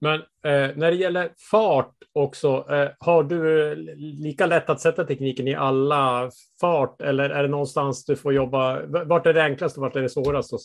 Men 0.00 0.20
eh, 0.20 0.70
när 0.76 0.90
det 0.90 0.96
gäller 0.96 1.30
fart 1.50 1.94
också, 2.12 2.64
eh, 2.70 2.88
har 3.00 3.22
du 3.22 3.74
lika 3.96 4.46
lätt 4.46 4.70
att 4.70 4.80
sätta 4.80 5.04
tekniken 5.04 5.48
i 5.48 5.54
alla 5.54 6.30
fart 6.60 7.00
eller 7.00 7.30
är 7.30 7.42
det 7.42 7.48
någonstans 7.48 8.04
du 8.04 8.16
får 8.16 8.34
jobba? 8.34 8.86
Vart 8.86 9.26
är 9.26 9.32
det 9.32 9.42
enklast 9.44 9.76
och 9.76 9.82
vart 9.82 9.96
är 9.96 10.02
det 10.02 10.08
svårast? 10.08 10.52
Och 10.52 10.60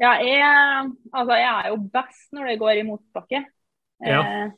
Ja, 0.00 0.14
jeg, 0.24 0.92
altså, 1.12 1.34
jeg 1.36 1.64
er 1.64 1.68
jo 1.68 1.76
best 1.92 2.32
når 2.32 2.46
det 2.48 2.58
går 2.62 2.78
i 2.80 2.84
motbakke. 2.88 3.42
Ja. 4.00 4.20
Eh, 4.24 4.52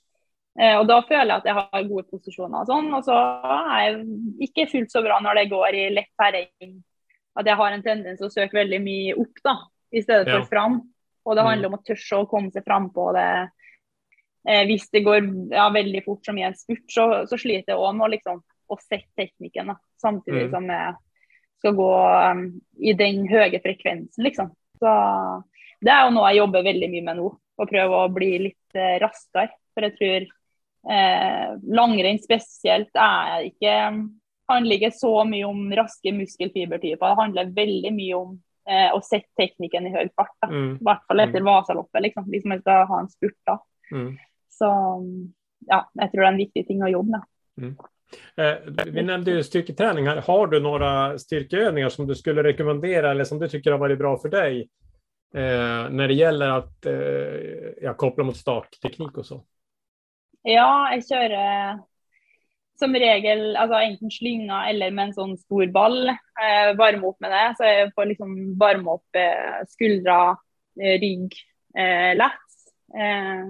eh, 0.61 0.77
og 0.79 0.87
da 0.87 1.01
føler 1.03 1.33
jeg 1.33 1.41
at 1.41 1.49
jeg 1.49 1.55
har 1.59 1.89
gode 1.89 2.07
posisjoner 2.13 2.61
og 2.61 2.69
sånn. 2.71 2.93
Og 2.95 3.03
så 3.09 3.17
er 3.43 3.81
jeg 3.89 3.97
ikke 4.47 4.69
fullt 4.71 4.95
så 4.95 5.03
bra 5.03 5.19
når 5.19 5.41
det 5.41 5.51
går 5.51 5.79
i 5.81 5.89
lett 5.97 6.13
terreng. 6.15 6.77
At 7.37 7.47
jeg 7.49 7.57
har 7.57 7.73
en 7.73 7.83
tendens 7.83 8.21
å 8.21 8.31
søke 8.31 8.53
veldig 8.59 8.81
mye 8.85 9.15
opp, 9.19 9.39
da, 9.45 9.57
i 9.93 10.03
stedet 10.05 10.29
Ja. 10.29 10.41
for 10.41 10.49
fram. 10.51 10.81
Og 11.25 11.37
det 11.37 11.43
Mm. 11.45 11.49
handler 11.51 11.69
om 11.69 11.75
å 11.79 11.85
tørre 11.85 12.19
å 12.23 12.29
komme 12.29 12.51
seg 12.53 12.65
fram 12.65 12.91
på 12.91 13.13
det. 13.15 13.51
Eh, 14.49 14.65
hvis 14.67 14.91
det 14.91 15.05
går 15.05 15.51
ja, 15.53 15.69
veldig 15.71 16.05
fort 16.05 16.25
som 16.27 16.37
i 16.39 16.43
en 16.43 16.55
spurt, 16.55 16.89
så, 16.91 17.27
så 17.29 17.39
sliter 17.39 17.73
jeg 17.73 17.79
òg 17.79 17.95
med 17.97 18.09
å 18.09 18.11
liksom, 18.11 18.43
sette 18.81 19.07
teknikken. 19.17 19.67
Da, 19.69 19.77
samtidig 20.01 20.49
Mm. 20.49 20.51
som 20.51 20.67
jeg 20.67 20.95
skal 21.61 21.73
gå 21.75 22.31
um, 22.33 22.61
i 22.81 22.93
den 22.93 23.29
høye 23.29 23.61
frekvensen, 23.63 24.25
liksom. 24.25 24.51
Så 24.81 25.45
det 25.81 25.93
er 25.93 26.05
jo 26.09 26.15
noe 26.17 26.31
jeg 26.33 26.39
jobber 26.41 26.65
veldig 26.65 26.91
mye 26.91 27.05
med 27.05 27.17
nå. 27.19 27.39
Å 27.61 27.69
prøve 27.69 27.93
å 28.09 28.13
bli 28.13 28.39
litt 28.39 28.75
eh, 28.75 28.99
raskere. 28.99 29.51
For 29.75 29.83
jeg 29.83 29.95
tror 29.99 30.27
eh, 30.91 31.57
langrenn 31.69 32.19
spesielt 32.19 32.91
er 32.97 33.45
ikke 33.53 33.77
handler 34.53 34.79
ikke 34.79 34.95
så 34.97 35.13
mye 35.29 35.49
om 35.49 35.63
raske 35.77 36.13
muskelfibertyper. 36.17 37.07
Det 37.09 37.21
handler 37.21 37.55
veldig 37.57 37.93
mye 37.97 38.19
om 38.19 38.35
eh, 38.69 38.89
å 38.95 39.01
sette 39.05 39.31
teknikken 39.41 39.89
i 39.89 39.95
høy 39.95 40.07
fart. 40.17 40.37
Mm. 40.51 40.77
I 40.77 40.89
hvert 40.89 41.07
fall 41.09 41.25
etter 41.25 41.47
Vasaloppet, 41.47 42.05
liksom, 42.09 42.29
hvis 42.33 42.47
man 42.49 42.63
skal 42.63 42.87
ha 42.91 43.01
en 43.03 43.11
spurt 43.13 43.39
da. 43.49 43.59
Mm. 43.93 44.13
Så 44.53 44.69
ja, 45.69 45.81
jeg 46.01 46.13
tror 46.13 46.23
det 46.23 46.29
er 46.29 46.33
en 46.33 46.45
viktig 46.45 46.67
ting 46.69 46.85
å 46.85 46.93
jobbe 46.93 47.19
med. 47.19 47.75
Eh, 48.37 48.87
vi 48.87 49.03
nämnde 49.03 49.31
ju 49.31 49.43
styrketräning 49.43 50.07
här. 50.07 50.17
Har 50.17 50.47
du 50.47 50.61
några 50.61 51.19
styrkeövningar 51.19 51.89
som 51.89 52.07
du 52.07 52.15
skulle 52.15 52.43
rekommendera 52.43 53.11
eller 53.11 53.25
som 53.25 53.39
du 53.39 53.49
tycker 53.49 53.73
har 53.73 53.79
varit 53.79 53.99
bra 53.99 54.19
för 54.19 54.29
dig? 54.29 54.69
Eh, 55.35 55.91
när 55.91 56.09
det 56.09 56.15
gäller 56.15 56.49
att 56.49 56.87
eh, 56.87 56.93
ja, 57.83 57.95
koppla 57.95 58.25
mot 58.25 58.37
startteknik 58.37 59.19
och 59.19 59.27
så. 59.27 59.45
Ja, 60.43 60.91
jeg 60.91 61.05
kjører 61.07 61.79
som 62.81 62.95
regel 62.97 63.53
altså 63.61 63.81
enten 63.85 64.11
slynga 64.11 64.63
eller 64.71 64.95
med 64.95 65.11
en 65.11 65.17
sånn 65.17 65.35
stor 65.41 65.69
ball. 65.75 66.09
Eh, 66.11 66.73
varme 66.79 67.11
opp 67.11 67.21
med 67.23 67.33
det. 67.35 67.45
Så 67.59 67.69
jeg 67.69 67.93
får 67.97 68.11
liksom 68.13 68.33
varme 68.61 68.97
opp 68.97 69.19
eh, 69.19 69.61
skuldre, 69.71 70.19
eh, 70.81 70.97
rygg 71.03 71.37
eh, 71.79 72.13
lett. 72.19 72.59
Eh, 72.97 73.45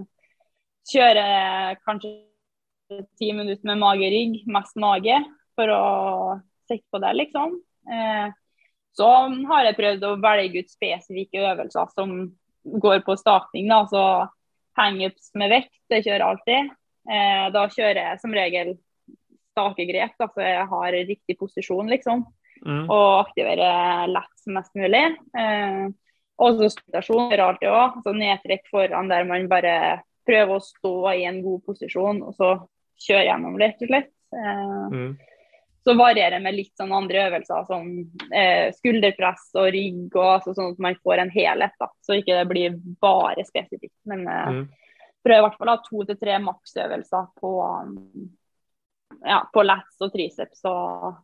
kjøre 0.93 1.25
eh, 1.39 1.73
kanskje 1.87 2.13
ti 3.17 3.31
minutter 3.33 3.65
med 3.71 3.81
mage-rygg, 3.81 4.43
mest 4.53 4.77
mage, 4.81 5.17
for 5.57 5.73
å 5.73 5.83
sette 6.69 6.85
på 6.93 7.01
det, 7.03 7.15
liksom. 7.23 7.57
Eh, 7.89 8.29
så 8.93 9.09
har 9.49 9.65
jeg 9.65 9.79
prøvd 9.79 10.05
å 10.05 10.19
velge 10.21 10.61
ut 10.61 10.73
spesifikke 10.73 11.41
øvelser 11.49 11.93
som 11.97 12.17
går 12.63 13.01
på 13.07 13.17
stakning. 13.17 13.71
da, 13.73 13.85
så 13.89 14.29
Hangups 14.77 15.33
med 15.37 15.53
vekt, 15.53 15.75
det 15.93 16.03
kjører 16.05 16.27
alltid. 16.27 16.73
Eh, 17.13 17.47
da 17.53 17.67
kjører 17.69 18.01
jeg 18.03 18.21
som 18.23 18.37
regel 18.37 18.77
stakegrep, 19.53 20.15
da, 20.19 20.29
så 20.33 20.45
jeg 20.45 20.67
har 20.71 20.93
riktig 20.93 21.39
posisjon, 21.41 21.89
liksom. 21.93 22.25
Mm. 22.67 22.85
Og 22.91 23.27
aktiverer 23.27 24.07
lett 24.13 24.39
som 24.39 24.55
mest 24.59 24.75
mulig. 24.79 25.05
Eh, 25.39 25.89
og 26.43 26.59
så 26.59 26.69
støttasjon 26.73 27.29
gjør 27.31 27.39
jeg 27.39 27.47
alltid 27.49 27.69
òg. 27.71 27.99
Så 28.05 28.15
nedtrekk 28.17 28.71
foran 28.73 29.11
der 29.11 29.25
man 29.29 29.49
bare 29.51 29.75
prøver 30.27 30.57
å 30.57 30.63
stå 30.63 30.95
i 31.17 31.25
en 31.27 31.43
god 31.43 31.65
posisjon, 31.67 32.23
og 32.23 32.35
så 32.39 32.53
kjøre 33.03 33.27
gjennom, 33.27 33.59
rett 33.59 33.83
og 33.83 33.89
slett. 33.91 34.13
Eh, 34.33 34.89
Mm. 34.93 35.19
så 35.85 35.97
varierer 35.99 36.41
med 36.41 36.55
litt 36.55 36.77
sånn 36.79 36.93
andre 36.95 37.25
øvelser 37.27 37.67
som 37.67 37.89
eh, 38.33 38.71
skulderpress 38.73 39.49
og 39.59 39.73
rygg, 39.75 40.15
og 40.15 40.29
altså, 40.39 40.55
sånn 40.55 40.73
at 40.73 40.79
man 40.79 40.95
får 41.03 41.19
en 41.19 41.31
helhet. 41.35 41.75
da, 41.81 41.89
Så 42.01 42.15
ikke 42.21 42.39
det 42.39 42.49
blir 42.49 42.77
bare 43.03 43.43
spesifikt. 43.45 43.99
Men 44.07 44.29
eh, 44.29 44.47
Mm. 44.53 44.69
prøver 45.27 45.39
i 45.39 45.43
hvert 45.49 45.59
fall 45.59 45.69
å 45.69 45.77
ha 45.77 45.83
to 45.83 46.05
til 46.05 46.17
tre 46.17 46.39
maksøvelser 46.39 47.27
på, 47.41 47.51
um, 47.83 48.31
ja, 49.21 49.43
på 49.53 49.63
lats 49.63 50.01
og 50.01 50.13
triceps 50.13 50.65
og 50.65 51.15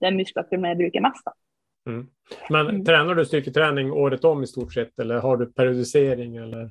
det 0.00 0.12
muskulaturen 0.14 0.68
jeg 0.70 0.78
bruker 0.78 1.04
mest. 1.04 1.28
Mm. 1.88 2.08
Men 2.50 2.66
Mm. 2.66 2.84
tränar 2.84 3.14
du 3.14 3.24
styrketräning 3.24 3.92
året 3.92 4.24
om 4.24 4.42
i 4.42 4.46
stort 4.46 4.72
sett 4.72 4.98
eller 4.98 5.20
har 5.20 5.36
du 5.36 5.46
periodisering? 5.46 6.36
Eller? 6.36 6.70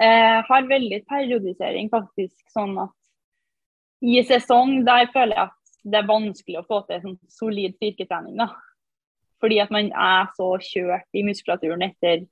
Eh, 0.00 0.42
har 0.48 0.68
veldig 0.68 1.06
periodisering, 1.06 1.90
faktisk. 1.90 2.40
Sånn 2.48 2.78
at 2.82 2.90
i 4.02 4.22
sesong 4.24 4.84
der 4.84 5.06
føler 5.12 5.36
jeg 5.36 5.44
at 5.50 5.52
det 5.84 5.98
er 5.98 6.08
vanskelig 6.08 6.58
å 6.58 6.66
få 6.66 6.86
til 6.86 7.00
sånn 7.02 7.18
solid 7.28 7.74
styrketrening. 7.76 8.36
da. 8.36 8.48
Fordi 9.40 9.60
at 9.60 9.70
man 9.70 9.92
er 9.92 10.28
så 10.38 10.56
kjørt 10.58 11.08
i 11.14 11.22
muskulaturen 11.22 11.82
etter, 11.82 12.26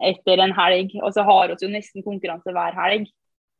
etter 0.00 0.38
en 0.38 0.52
helg. 0.52 0.90
Og 1.02 1.12
så 1.12 1.24
har 1.24 1.48
vi 1.48 1.56
jo 1.60 1.68
nesten 1.72 2.04
konkurranse 2.04 2.52
hver 2.52 2.74
helg. 2.74 3.08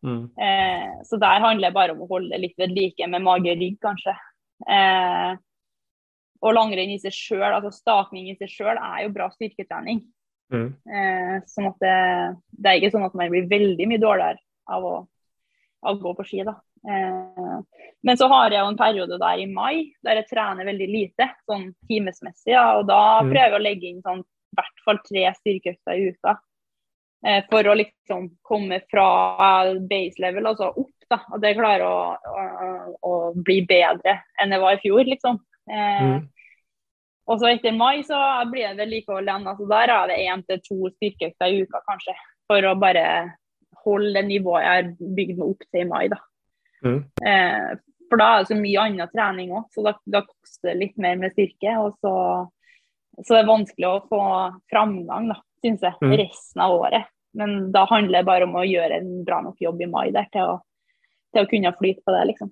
Mm. 0.05 0.25
Eh, 0.39 1.03
så 1.09 1.19
der 1.19 1.41
handler 1.41 1.69
det 1.71 1.75
bare 1.75 1.93
om 1.97 2.09
holde 2.09 2.31
det 2.35 2.41
litt 2.43 2.59
ved 2.59 2.75
like 2.77 3.07
med 3.09 3.23
mage-rygg, 3.25 3.79
kanskje. 3.83 4.15
Eh, 4.69 5.37
og 6.45 6.55
langrenn 6.55 6.93
i 6.93 6.99
seg 7.01 7.15
sjøl, 7.17 7.49
altså 7.49 7.73
stakning 7.73 8.29
i 8.31 8.37
seg 8.37 8.49
sjøl, 8.53 8.77
er 8.77 9.07
jo 9.07 9.15
bra 9.15 9.31
styrketrening. 9.33 10.03
Mm. 10.53 10.69
Eh, 10.87 11.37
sånn 11.51 11.71
at 11.73 11.81
det, 11.83 11.95
det 12.55 12.71
er 12.71 12.79
ikke 12.79 12.93
sånn 12.95 13.07
at 13.09 13.17
man 13.19 13.33
blir 13.33 13.49
veldig 13.51 13.89
mye 13.91 14.03
dårligere 14.03 14.39
av 14.71 14.85
å, 14.87 14.95
av 15.83 15.97
å 15.97 16.01
gå 16.05 16.13
på 16.21 16.27
ski. 16.29 16.45
da. 16.47 16.55
Eh, 16.87 17.57
men 18.07 18.21
så 18.21 18.29
har 18.31 18.53
jo 18.55 18.67
en 18.69 18.79
periode 18.79 19.19
der 19.19 19.43
i 19.43 19.49
mai 19.51 19.91
der 20.07 20.21
jeg 20.21 20.29
trener 20.31 20.69
veldig 20.69 20.87
lite, 20.93 21.31
sånn 21.51 21.73
timesmessig. 21.89 22.53
Ja, 22.53 22.77
og 22.79 22.87
da 22.87 23.23
Mm. 23.23 23.33
prøver 23.33 23.49
jeg 23.49 23.59
å 23.59 23.65
legge 23.65 23.89
inn 23.91 24.03
sånn 24.03 24.21
i 24.21 24.61
hvert 24.61 24.85
fall 24.85 24.99
tre 25.09 25.25
styrkeøkter 25.41 25.99
i 25.99 26.13
uka. 26.13 26.37
Eh, 27.25 27.43
for 27.51 27.65
å 27.65 27.75
liksom 27.79 28.29
komme 28.45 28.83
fra 28.91 29.07
base 29.89 30.21
level 30.23 30.51
og 30.51 30.61
så 30.61 30.69
opp. 30.69 30.93
da, 31.09 31.21
At 31.33 31.45
jeg 31.47 31.55
klarer 31.55 31.85
å, 31.87 32.17
å, 32.19 32.69
å 33.07 33.13
bli 33.35 33.61
bedre 33.67 34.19
enn 34.43 34.51
jeg 34.53 34.63
var 34.63 34.75
i 34.75 34.81
fjor, 34.83 35.05
liksom. 35.07 35.39
Eh, 35.71 36.03
Mm. 36.03 36.29
og 37.27 37.41
så 37.41 37.49
etter 37.51 37.73
mai 37.75 38.03
så 38.07 38.19
blir 38.51 38.69
det 38.69 38.79
vedlikehold 38.79 39.27
igjen. 39.27 39.47
Altså 39.47 39.67
der 39.71 39.91
er 39.91 40.07
det 40.11 40.19
én 40.27 40.45
til 40.47 40.61
to 40.63 40.91
styrkeøkter 40.95 41.51
i 41.51 41.63
uka, 41.63 41.81
kanskje. 41.89 42.15
For 42.47 42.63
å 42.63 42.77
bare 42.79 43.07
holde 43.83 44.13
det 44.15 44.25
nivået 44.29 44.63
jeg 44.63 44.85
har 44.85 45.15
bygd 45.17 45.39
meg 45.39 45.49
opp 45.49 45.65
til 45.71 45.81
i 45.81 45.89
mai, 45.91 46.09
da. 46.13 46.19
Mm. 46.85 47.01
Eh, 47.27 47.73
for 48.11 48.23
da 48.23 48.29
er 48.35 48.45
det 48.45 48.51
så 48.53 48.59
mye 48.61 48.85
annen 48.85 49.11
trening 49.11 49.51
òg, 49.57 49.67
så 49.75 49.83
da, 49.83 49.95
da 50.07 50.21
koster 50.27 50.71
det 50.71 50.79
litt 50.85 50.99
mer 51.03 51.17
med 51.19 51.35
styrke. 51.35 51.75
Og 51.83 51.97
så, 51.99 52.15
så 53.25 53.35
det 53.35 53.41
er 53.43 53.51
vanskelig 53.51 53.89
å 53.91 54.05
få 54.11 54.23
framgang, 54.71 55.31
da, 55.33 55.41
syns 55.67 55.83
jeg, 55.83 55.95
Mm. 56.01 56.17
resten 56.19 56.63
av 56.63 56.73
året. 56.81 57.05
Men 57.35 57.73
da 57.73 57.85
handler 57.91 58.19
det 58.23 58.27
bare 58.27 58.45
om 58.47 58.55
å 58.57 58.65
gjøre 58.65 59.01
en 59.01 59.25
bra 59.25 59.41
nok 59.43 59.59
jobb 59.61 59.83
i 59.83 59.87
mai 59.87 60.11
der 60.15 60.27
til 60.33 60.41
å, 60.43 60.61
til 61.35 61.45
å 61.45 61.51
kunne 61.51 61.73
flyte 61.79 62.01
på 62.07 62.13
det, 62.15 62.25
liksom. 62.33 62.51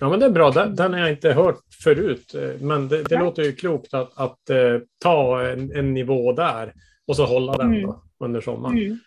Ja, 0.00 0.08
men 0.08 0.20
det 0.20 0.26
är 0.26 0.30
bra. 0.30 0.50
Den, 0.50 0.74
den 0.76 0.92
har 0.92 1.00
jag 1.00 1.10
inte 1.10 1.32
hört 1.32 1.60
förut. 1.84 2.34
eh, 2.34 2.60
Men 2.60 2.88
det, 2.88 3.02
det 3.08 3.18
låter 3.18 3.42
ju 3.42 3.52
klokt 3.52 3.94
att, 3.94 4.12
att 4.18 4.50
eh, 4.50 4.78
ta 5.02 5.42
en, 5.42 5.72
en 5.76 5.94
nivå 5.94 6.32
där 6.32 6.72
och 7.06 7.16
så 7.16 7.24
hålla 7.24 7.52
den 7.56 7.66
Mm. 7.66 7.82
då, 7.82 8.02
under 8.24 8.40
sommaren. 8.40 8.76
Mm. 8.78 8.98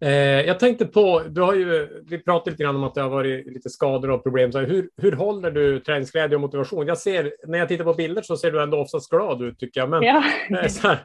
Eh, 0.00 0.10
jag 0.46 0.60
tänkte 0.60 0.86
på, 0.86 1.22
du 1.28 1.40
har 1.40 1.54
ju, 1.54 1.88
vi 2.06 2.18
pratade 2.18 2.50
lite 2.50 2.62
grann 2.62 2.76
om 2.76 2.84
att 2.84 2.94
det 2.94 3.00
har 3.00 3.08
varit 3.08 3.46
lite 3.46 3.70
skador 3.70 4.10
och 4.10 4.22
problem. 4.22 4.52
Så 4.52 4.58
hur, 4.58 4.90
hur 4.96 5.12
håller 5.12 5.50
du 5.50 5.80
träningsglädje 5.80 6.34
och 6.36 6.40
motivation? 6.40 6.86
Jag 6.86 6.98
ser, 6.98 7.32
när 7.46 7.58
jag 7.58 7.68
tittar 7.68 7.84
på 7.84 7.94
bilder 7.94 8.22
så 8.22 8.36
ser 8.36 8.50
du 8.50 8.62
ändå 8.62 8.78
oftast 8.78 9.10
glad 9.10 9.42
ut 9.42 9.58
tycker 9.58 9.80
jag. 9.80 9.90
Men 9.90 10.02
Ja. 10.02 10.16
eh, 10.50 10.70
här, 10.82 10.98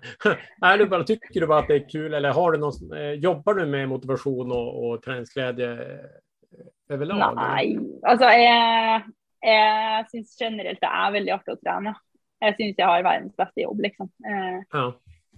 är 0.73 0.77
du 0.77 0.85
bara, 0.85 1.03
tycker 1.03 1.41
du 1.41 1.47
bara 1.47 1.59
att 1.59 1.67
det 1.67 1.75
är 1.75 1.89
kul 1.89 2.13
eller 2.13 2.29
har 2.29 2.51
du 2.51 2.57
någon, 2.57 2.93
eh, 2.97 3.11
jobbar 3.11 3.53
du 3.53 3.65
med 3.65 3.89
motivation 3.89 4.51
och, 4.51 4.89
och 4.89 5.01
träningsglädje 5.01 5.77
överlag? 6.89 7.31
eller? 7.31 7.35
Nei, 7.35 7.77
altså 8.03 8.29
jeg, 8.31 9.01
jeg 9.43 10.05
syns 10.11 10.37
generelt 10.41 10.81
det 10.81 10.91
er 10.91 11.11
veldig 11.17 11.33
artig 11.35 11.55
å 11.57 11.59
trene. 11.61 11.93
Jeg 12.41 12.55
syns 12.57 12.79
jeg 12.79 12.87
har 12.87 13.03
verdens 13.03 13.35
beste 13.37 13.61
jobb, 13.63 13.79
liksom. 13.81 14.09
Ja. 14.71 14.91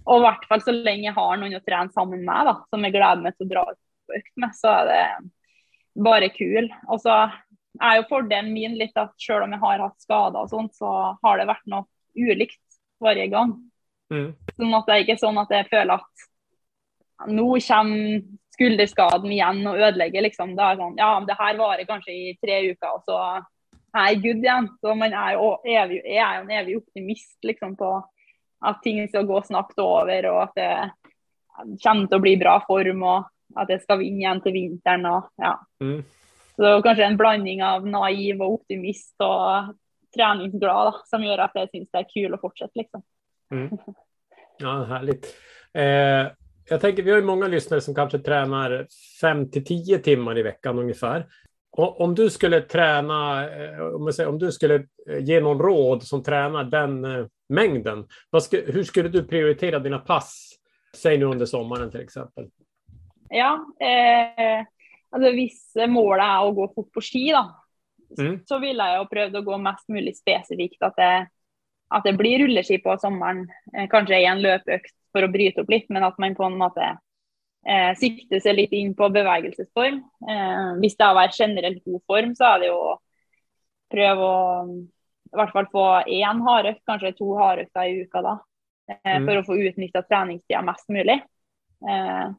Og 0.06 0.16
i 0.16 0.24
hvert 0.24 0.48
fall 0.48 0.62
så 0.64 0.74
lenge 0.74 1.08
jeg 1.08 1.16
har 1.16 1.38
noen 1.38 1.58
å 1.58 1.62
trene 1.64 1.94
sammen 1.94 2.24
med, 2.24 2.48
da, 2.48 2.56
som 2.72 2.84
jeg 2.86 2.96
gleder 2.96 3.22
meg 3.24 3.36
til 3.36 3.46
å 3.46 3.52
dra 3.52 3.64
på 3.70 4.18
økt 4.18 4.32
med, 4.42 4.56
så 4.56 4.72
er 4.78 4.90
det 4.90 5.04
bare 6.00 6.30
kul. 6.34 6.68
Og 6.88 7.02
så 7.02 7.16
er 7.80 7.98
jo 7.98 8.08
fordelen 8.10 8.52
min 8.54 8.76
litt 8.78 8.96
at 9.00 9.12
selv 9.20 9.46
om 9.46 9.54
jeg 9.54 9.62
har 9.62 9.84
hatt 9.84 10.04
skader 10.06 10.40
og 10.42 10.52
sånt, 10.52 10.74
så 10.76 11.14
har 11.22 11.40
det 11.40 11.48
vært 11.50 11.70
noe 11.70 11.86
ulikt 12.18 12.60
hver 13.00 13.22
gang. 13.32 13.54
Mm. 14.10 14.32
Sånn 14.56 14.76
at 14.76 14.88
det 14.88 14.96
er 14.96 15.04
ikke 15.04 15.20
sånn 15.22 15.38
at 15.40 15.54
jeg 15.54 15.70
føler 15.70 16.00
at 16.00 16.28
nå 17.30 17.46
kommer 17.60 18.22
skulderskaden 18.60 19.32
igjen 19.32 19.62
og 19.68 19.78
ødelegger, 19.78 20.24
liksom. 20.26 20.52
Det 20.56 20.64
er 20.66 20.80
sånn, 20.80 20.98
ja, 21.00 21.10
det 21.24 21.36
her 21.38 21.58
varer 21.60 21.88
kanskje 21.88 22.12
i 22.12 22.32
tre 22.40 22.58
uker, 22.72 22.96
og 22.96 23.06
så 23.08 23.18
er 23.96 24.10
jeg 24.10 24.22
good 24.24 24.44
igjen. 24.44 24.68
Så 24.82 24.94
man 24.98 25.14
er 25.16 25.36
jo 25.36 25.52
evig, 25.64 26.00
jeg 26.04 26.20
er 26.24 26.38
jo 26.38 26.44
en 26.44 26.56
evig 26.58 26.76
optimist 26.80 27.48
liksom, 27.48 27.76
på 27.80 27.92
at 28.60 28.80
ting 28.84 29.02
skal 29.08 29.26
gå 29.28 29.42
snart 29.46 29.78
over, 29.80 30.30
og 30.30 30.40
at 30.42 30.56
det 30.58 30.72
kommer 31.82 32.08
til 32.08 32.18
å 32.18 32.24
bli 32.24 32.34
bra 32.40 32.58
form, 32.66 33.04
og 33.04 33.60
at 33.60 33.72
jeg 33.72 33.82
skal 33.84 34.00
vinne 34.02 34.22
igjen 34.22 34.42
til 34.44 34.56
vinteren. 34.56 35.06
Og, 35.10 35.30
ja. 35.40 35.54
Mm. 35.82 36.02
Så 36.54 36.64
det 36.64 36.74
kanskje 36.84 37.08
en 37.08 37.20
blanding 37.20 37.62
av 37.64 37.86
naiv 37.88 38.42
og 38.44 38.60
optimist 38.60 39.14
og 39.24 39.72
treningsglad 40.14 40.90
da, 40.90 41.00
som 41.08 41.24
gjør 41.24 41.46
at 41.46 41.56
jeg 41.56 41.70
syns 41.72 41.90
det 41.90 42.02
er 42.02 42.12
kul 42.12 42.36
å 42.36 42.42
fortsette, 42.42 42.76
liksom. 42.82 43.04
Mm. 43.54 43.74
Ja, 44.60 44.84
härligt. 44.84 45.26
Eh, 45.72 46.32
jag 46.68 46.80
tänker, 46.80 47.02
vi 47.02 47.10
har 47.10 47.18
ju 47.18 47.24
många 47.24 47.48
lyssnare 47.48 47.80
som 47.80 47.94
kanske 47.94 48.18
tränar 48.18 48.86
5 49.20 49.50
till 49.50 49.64
10 49.64 49.98
timmar 49.98 50.38
i 50.38 50.42
veckan 50.42 50.78
ungefär. 50.78 51.26
Och 51.72 52.00
om 52.00 52.14
du 52.14 52.30
skulle 52.30 52.60
träna, 52.60 53.50
eh, 53.50 53.80
om, 53.80 54.06
jag 54.06 54.14
säger, 54.14 54.28
om 54.28 54.38
du 54.38 54.52
skulle 54.52 54.74
eh, 55.08 55.18
ge 55.18 55.40
någon 55.40 55.58
råd 55.58 56.02
som 56.02 56.22
tränar 56.22 56.64
den 56.64 57.04
eh, 57.04 57.26
mängden, 57.50 58.06
hur 58.52 58.82
skulle 58.82 59.08
du 59.08 59.24
prioritera 59.26 59.78
dina 59.78 59.98
pass? 59.98 60.56
Säg 60.96 61.18
nu 61.18 61.24
under 61.24 61.46
sommaren 61.46 61.90
till 61.90 62.00
exempel. 62.00 62.50
Ja, 63.30 63.52
eh, 63.80 64.64
altså 65.10 65.30
hvis 65.34 65.60
målet 65.88 66.24
er 66.24 66.46
å 66.46 66.54
gå 66.54 66.66
fort 66.74 66.92
på 66.92 67.02
ski, 67.04 67.28
da, 67.32 67.44
Mm. 68.18 68.40
så 68.46 68.58
ville 68.58 68.82
jeg 68.82 68.98
jo 68.98 69.10
prøvd 69.10 69.36
å 69.38 69.44
gå 69.46 69.58
mest 69.62 69.88
mulig 69.88 70.16
spesifikt. 70.18 70.80
At 70.82 70.96
det, 70.98 71.28
at 71.94 72.06
det 72.06 72.16
blir 72.18 72.42
rulleski 72.42 72.80
på 72.82 72.96
sommeren. 72.98 73.44
Eh, 73.76 73.86
kanskje 73.86 74.18
i 74.18 74.26
en 74.26 74.42
løpeøkt 74.42 74.94
for 75.12 75.22
å 75.22 75.30
bryte 75.30 75.62
opp 75.62 75.70
litt, 75.70 75.86
men 75.90 76.02
at 76.06 76.18
man 76.18 76.34
på 76.34 76.46
en 76.46 76.58
måte 76.58 76.88
eh, 77.66 77.92
sikter 77.94 78.40
seg 78.42 78.56
litt 78.56 78.72
inn 78.72 78.94
på 78.98 79.10
bevegelsesform. 79.14 80.00
Eh, 80.26 80.72
hvis 80.82 80.96
det 80.98 81.06
er 81.06 81.12
å 81.14 81.20
være 81.20 81.38
generelt 81.38 81.84
god 81.84 82.02
form, 82.10 82.34
så 82.34 82.54
er 82.54 82.58
det 82.64 82.72
jo 82.72 82.80
å 82.88 82.96
prøve 83.90 84.26
å 84.26 84.40
i 85.30 85.36
hvert 85.38 85.52
fall 85.52 85.66
få 85.70 85.84
én 86.10 86.40
hardøkt, 86.46 86.82
kanskje 86.88 87.12
to 87.18 87.34
hardøkter 87.38 87.88
i 87.88 88.02
uka 88.04 88.22
da. 88.22 88.38
Eh, 88.90 89.18
Mm. 89.20 89.26
For 89.26 89.36
å 89.38 89.46
få 89.46 89.56
utnytta 89.68 90.02
treningstida 90.02 90.62
mest 90.66 90.88
mulig. 90.88 91.20
Eh, 91.88 92.30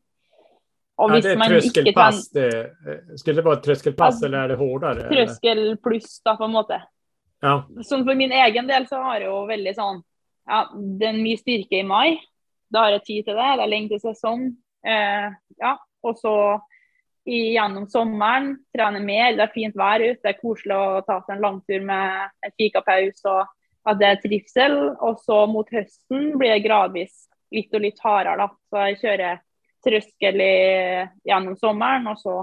hvis 1.09 1.23
det 1.23 1.31
är 1.31 1.35
trener 1.35 1.61
tröskelpass. 1.61 2.29
Det, 2.29 2.47
eh, 2.65 3.15
skulle 3.15 3.35
det 3.35 3.41
vara 3.41 3.53
ett 3.57 3.63
tröskelpass 3.63 4.21
Ja, 4.21 4.27
eller 4.27 4.37
är 4.37 4.47
det 4.47 4.55
hårdare? 4.55 4.99
eller? 4.99 5.09
trøskel 5.09 5.77
pluss, 5.77 6.21
da, 6.23 6.35
på 6.37 6.43
en 6.43 6.51
måte. 6.51 6.81
Ja. 7.41 7.63
Sånn 7.83 8.03
for 8.05 8.15
min 8.15 8.31
egen 8.31 8.67
del 8.67 8.85
så 8.87 9.01
har 9.01 9.19
jeg 9.19 9.29
jo 9.29 9.45
veldig 9.47 9.75
sånn 9.75 10.03
Ja, 10.47 10.67
det 10.73 11.07
er 11.07 11.13
mye 11.13 11.37
styrke 11.37 11.79
i 11.79 11.83
mai. 11.83 12.19
Da 12.71 12.79
har 12.83 12.91
jeg 12.91 13.03
tid 13.05 13.25
til 13.25 13.35
det. 13.35 13.57
Det 13.57 13.63
er 13.63 13.67
lenge 13.69 13.89
til 13.89 13.99
sesong. 13.99 14.55
Eh, 14.85 15.29
ja, 15.61 15.77
og 16.03 16.15
så 16.17 16.59
gjennom 17.25 17.87
sommeren 17.89 18.55
trene 18.73 19.01
mer. 19.03 19.35
Det 19.37 19.45
er 19.45 19.53
fint 19.53 19.75
vær 19.77 20.03
ute. 20.03 20.19
Det 20.23 20.31
er 20.33 20.39
koselig 20.41 20.77
å 20.77 21.01
ta 21.05 21.19
seg 21.21 21.35
en 21.35 21.43
langtur 21.43 21.83
med 21.85 22.31
en 22.45 22.55
fikapause 22.57 23.29
og 23.29 23.91
at 23.91 23.99
det 23.99 24.09
er 24.09 24.23
trivsel. 24.23 24.77
Og 24.99 25.21
så 25.25 25.43
mot 25.51 25.69
høsten 25.73 26.33
blir 26.39 26.55
det 26.55 26.65
gradvis 26.65 27.27
litt 27.53 27.73
og 27.75 27.85
litt 27.85 28.01
hardere. 28.03 28.47
da. 28.47 28.49
Så 28.71 28.87
jeg 28.89 28.99
kjører 29.03 29.45
trøskel 29.81 30.43
i, 30.45 30.55
gjennom 31.25 31.57
sommeren, 31.57 32.09
og 32.11 32.19
så 32.21 32.35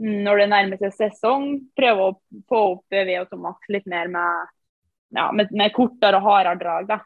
når 0.00 0.42
det 0.42 0.48
nærmer 0.50 0.80
seg 0.80 0.94
sesong, 0.96 1.46
prøve 1.76 2.08
å 2.08 2.16
få 2.48 2.60
opp 2.74 2.94
VO2 2.94 3.38
max 3.42 3.70
litt 3.70 3.86
mer 3.90 4.10
med, 4.10 4.50
ja, 5.16 5.28
med, 5.34 5.50
med 5.54 5.74
kortere 5.74 6.18
og 6.18 6.26
hardere 6.26 6.60
drag. 6.60 6.90
da. 6.90 7.00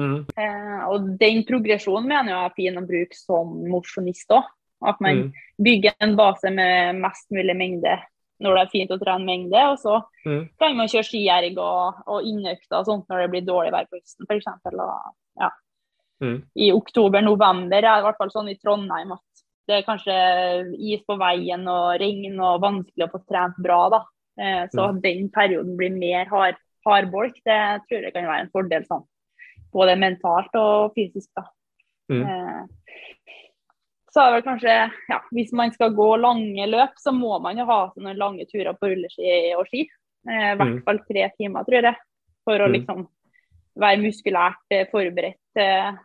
Mm. 0.00 0.16
Eh, 0.38 0.80
og 0.88 1.10
den 1.20 1.42
progresjonen 1.48 2.08
mener 2.08 2.32
jeg 2.32 2.48
er 2.48 2.56
fin 2.56 2.80
å 2.80 2.86
bruke 2.86 3.18
som 3.18 3.52
mosjonist 3.68 4.32
òg. 4.36 4.48
At 4.86 5.00
man 5.00 5.16
Mm. 5.16 5.32
bygger 5.62 5.92
en 6.00 6.16
base 6.16 6.50
med 6.50 6.94
mest 6.96 7.30
mulig 7.30 7.56
mengde 7.56 7.98
når 8.40 8.54
det 8.54 8.62
er 8.62 8.70
fint 8.72 8.90
å 8.90 8.98
trene 8.98 9.24
mengde. 9.24 9.60
Og 9.70 9.78
så 9.78 10.02
Mm. 10.26 10.48
kan 10.58 10.76
man 10.76 10.86
kjøre 10.88 11.04
skierg 11.04 11.58
og, 11.58 11.94
og 12.06 12.22
innøkter 12.24 12.78
og 12.78 12.86
sånt 12.86 13.06
når 13.08 13.22
det 13.22 13.30
blir 13.30 13.46
dårlig 13.46 13.72
vær 13.72 13.86
på 13.90 13.98
høsten 14.00 14.26
f.eks. 14.28 14.46
Ja. 15.40 15.50
Mm. 16.22 16.42
I 16.56 16.70
oktober-november 16.72 17.76
er 17.76 17.80
det 17.80 17.98
i 18.00 18.06
hvert 18.06 18.16
fall 18.18 18.30
sånn 18.30 18.50
i 18.50 18.56
Trondheim 18.56 19.12
at 19.12 19.20
det 19.68 19.78
er 19.78 19.86
kanskje 19.86 20.74
is 20.78 21.00
på 21.08 21.16
veien 21.18 21.66
og 21.68 22.00
regn 22.00 22.40
og 22.40 22.60
vanskelig 22.60 23.06
å 23.06 23.12
få 23.12 23.26
trent 23.28 23.56
bra. 23.62 23.88
da. 23.90 24.04
Eh, 24.38 24.66
så 24.68 24.92
Mm. 24.92 25.00
den 25.02 25.28
perioden 25.30 25.76
blir 25.76 25.90
mer 25.96 26.24
hard, 26.26 26.56
hardbolk, 26.86 27.34
det 27.44 27.82
tror 27.88 28.02
jeg 28.02 28.12
kan 28.14 28.24
være 28.24 28.40
en 28.40 28.50
fordel. 28.50 28.84
sånn 28.86 29.04
både 29.72 29.96
mentalt 29.98 30.54
og 30.54 30.92
fysisk. 30.94 31.28
da. 31.36 31.42
Mm. 32.10 32.22
Eh, 32.26 32.66
så 34.10 34.22
er 34.26 34.32
det 34.36 34.44
kanskje, 34.44 34.74
ja, 35.08 35.20
Hvis 35.32 35.52
man 35.52 35.70
skal 35.72 35.94
gå 35.94 36.08
lange 36.20 36.66
løp, 36.66 36.96
så 36.98 37.12
må 37.14 37.40
man 37.42 37.56
jo 37.58 37.64
ha 37.68 37.92
sånne 37.94 38.16
lange 38.18 38.46
turer 38.50 38.74
på 38.74 38.90
rulleski 38.90 39.54
og 39.56 39.66
ski. 39.70 39.88
Eh, 40.28 40.52
I 40.52 40.56
hvert 40.56 40.74
Mm. 40.76 40.84
fall 40.84 40.98
tre 41.08 41.30
timer, 41.38 41.64
tror 41.64 41.82
jeg. 41.82 41.96
For 42.44 42.58
å 42.58 42.66
Mm. 42.68 42.72
liksom 42.72 43.08
være 43.78 44.02
muskulært 44.02 44.70
eh, 44.70 44.86
forberedt 44.90 45.38
til, 45.56 45.98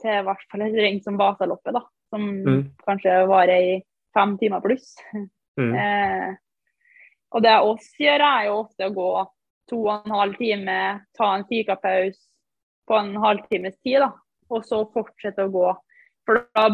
til 0.00 0.10
i 0.10 0.22
hvert 0.22 0.44
fall 0.50 0.62
et 0.62 0.74
renn 0.74 1.02
som 1.02 1.16
Vasaloppet, 1.16 1.72
da. 1.72 1.80
Som 2.10 2.44
Mm. 2.44 2.70
kanskje 2.86 3.26
varer 3.28 3.76
i 3.76 3.82
fem 4.14 4.36
timer 4.38 4.60
pluss. 4.60 4.96
Mm. 5.58 5.74
Eh, 5.74 6.34
og 7.32 7.42
det 7.42 7.60
oss 7.60 7.94
gjør, 7.98 8.20
er 8.20 8.46
jo 8.46 8.64
ofte 8.64 8.84
å 8.88 8.94
gå 8.94 9.28
to 9.68 9.86
og 9.86 10.06
en 10.06 10.12
halv 10.12 10.36
time, 10.36 11.00
ta 11.16 11.34
en 11.36 11.44
fikapause 11.44 12.18
på 12.88 12.98
en 12.98 13.14
halvtimes 13.14 13.76
tid, 13.84 14.00
da. 14.00 14.12
Og 14.50 14.64
så 14.64 14.84
fortsette 14.92 15.38
å 15.46 15.50
gå. 15.52 15.76
For 16.30 16.44
da 16.54 16.68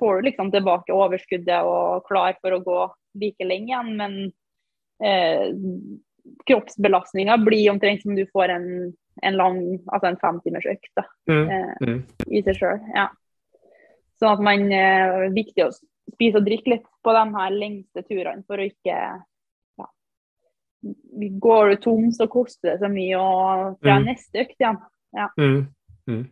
får 0.00 0.16
du 0.16 0.26
liksom 0.26 0.48
tilbake 0.50 0.90
overskuddet 0.94 1.62
og 1.62 2.02
klar 2.08 2.34
for 2.42 2.56
å 2.56 2.62
gå 2.66 2.80
like 3.22 3.46
lenge 3.46 3.70
igjen. 3.70 3.92
Men 4.00 4.16
eh, 5.02 5.52
kroppsbelastninga 6.48 7.36
blir 7.44 7.70
omtrent 7.70 8.02
som 8.02 8.14
du 8.18 8.24
får 8.32 8.48
en, 8.56 8.66
en 9.22 9.36
lang, 9.38 9.60
altså 9.86 10.10
en 10.10 10.18
femtimers 10.22 10.66
økt 10.66 10.90
da, 10.98 11.04
Mm. 11.30 11.50
eh, 11.50 11.74
Mm. 11.86 12.02
i 12.26 12.42
seg 12.42 12.58
sjøl. 12.58 12.80
Ja. 12.94 13.08
Sånn 14.20 14.32
at 14.34 14.40
man 14.42 14.66
eh, 14.72 15.28
viktig 15.34 15.64
å 15.66 15.70
spise 16.14 16.38
og 16.38 16.46
drikke 16.46 16.74
litt 16.74 16.86
på 17.04 17.12
de 17.14 17.24
her 17.38 17.50
lengste 17.54 18.02
turene 18.08 18.42
for 18.46 18.58
å 18.58 18.66
ikke 18.66 18.96
ja. 19.78 19.86
Går 21.46 21.68
du 21.70 21.76
tom, 21.82 22.10
så 22.10 22.26
koster 22.30 22.72
det 22.72 22.80
så 22.80 22.90
mye 22.90 23.14
å 23.18 23.78
dra 23.82 23.98
Mm. 24.00 24.06
neste 24.06 24.42
økt 24.42 24.58
igjen. 24.58 24.78
Mm. 25.38 25.66
Mm. 26.08 26.24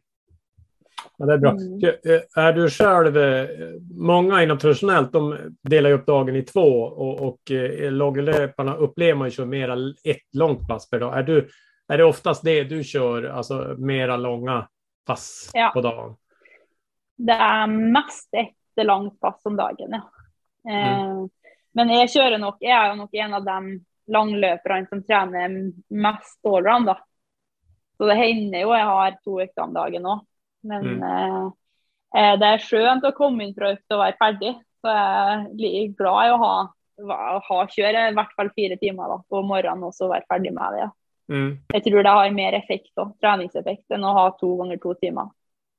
Ja, 1.16 1.26
det 1.26 1.32
är 1.32 1.38
bra. 1.38 1.50
Mm. 1.50 1.84
Eh, 1.84 2.44
Är 2.44 2.52
du 2.52 2.70
själv, 2.70 3.16
eh, 3.16 3.48
många 3.94 4.42
inom 4.42 4.58
traditionellt, 4.58 5.12
de 5.12 5.36
delar 5.62 5.90
ju 5.90 5.96
upp 5.96 6.06
dagen 6.06 6.36
i 6.36 6.42
två 6.42 6.82
och, 6.82 7.20
och 7.28 7.50
eh, 7.50 7.92
långlöparna 7.92 8.74
upplever 8.74 9.14
man 9.18 9.28
ju 9.28 9.32
kör 9.32 9.44
mera 9.44 9.74
ett 10.04 10.34
långt 10.34 10.68
pass 10.68 10.90
per 10.90 11.00
dag. 11.00 11.18
Är, 11.18 11.22
du, 11.22 11.48
är 11.88 11.98
det 11.98 12.04
oftast 12.04 12.44
det 12.44 12.64
du 12.64 12.84
kör, 12.84 13.24
alltså 13.24 13.74
mera 13.78 14.16
långa 14.16 14.68
pass 15.06 15.50
Ja. 15.54 15.70
på 15.74 15.80
dagen? 15.80 16.16
Det 17.16 17.32
er 17.32 17.66
mest 17.66 18.28
ett 18.34 18.86
langt 18.86 19.20
pass 19.20 19.40
om 19.44 19.56
dagen, 19.56 19.90
ja. 19.90 20.00
Eh, 20.72 21.26
Men 21.72 21.88
jeg 21.90 22.08
kjører 22.10 22.38
nok, 22.42 22.56
jeg 22.60 22.72
er 22.74 22.88
jo 22.90 22.94
nok 22.98 23.12
en 23.14 23.34
av 23.34 23.44
de 23.44 23.58
langløperne 24.10 24.88
som 24.88 25.02
trener 25.06 25.52
mest 25.88 26.40
allround. 26.46 26.88
Så 27.96 28.08
det 28.08 28.16
hender 28.18 28.64
jo 28.64 28.72
jeg 28.74 28.86
har 28.88 29.18
to 29.24 29.36
økter 29.44 29.62
om 29.62 29.74
dagen 29.76 30.08
òg. 30.10 30.24
Men 30.62 30.82
Mm. 30.84 31.02
eh, 31.02 31.50
eh, 32.16 32.36
det 32.38 32.46
er 32.46 32.58
skjønt 32.58 33.04
å 33.04 33.12
komme 33.16 33.44
inn 33.44 33.54
fra 33.54 33.72
økt 33.72 33.90
og 33.90 33.98
være 34.02 34.16
ferdig. 34.20 34.54
Så 34.84 34.88
er 34.88 35.46
li- 35.54 35.88
glad 35.98 36.26
i 36.26 36.32
å 36.32 36.38
ha, 36.38 36.54
ha 37.48 37.66
kjøre 37.66 38.10
i 38.10 38.14
hvert 38.14 38.32
fall 38.36 38.50
fire 38.56 38.76
timer 38.76 39.08
da, 39.08 39.18
på 39.30 39.42
morgenen 39.46 39.84
og 39.84 39.92
så 39.94 40.08
være 40.08 40.24
ferdig 40.28 40.52
med 40.52 40.72
det. 40.78 40.90
Mm. 41.30 41.58
Jeg 41.72 41.84
tror 41.84 42.02
det 42.02 42.10
har 42.12 42.30
mer 42.34 42.52
effekt 42.58 42.90
og 42.98 43.12
treningseffekt 43.22 43.84
enn 43.90 44.02
å 44.04 44.12
ha 44.16 44.30
to 44.40 44.56
ganger 44.56 44.78
to 44.82 44.94
timer. 44.94 45.28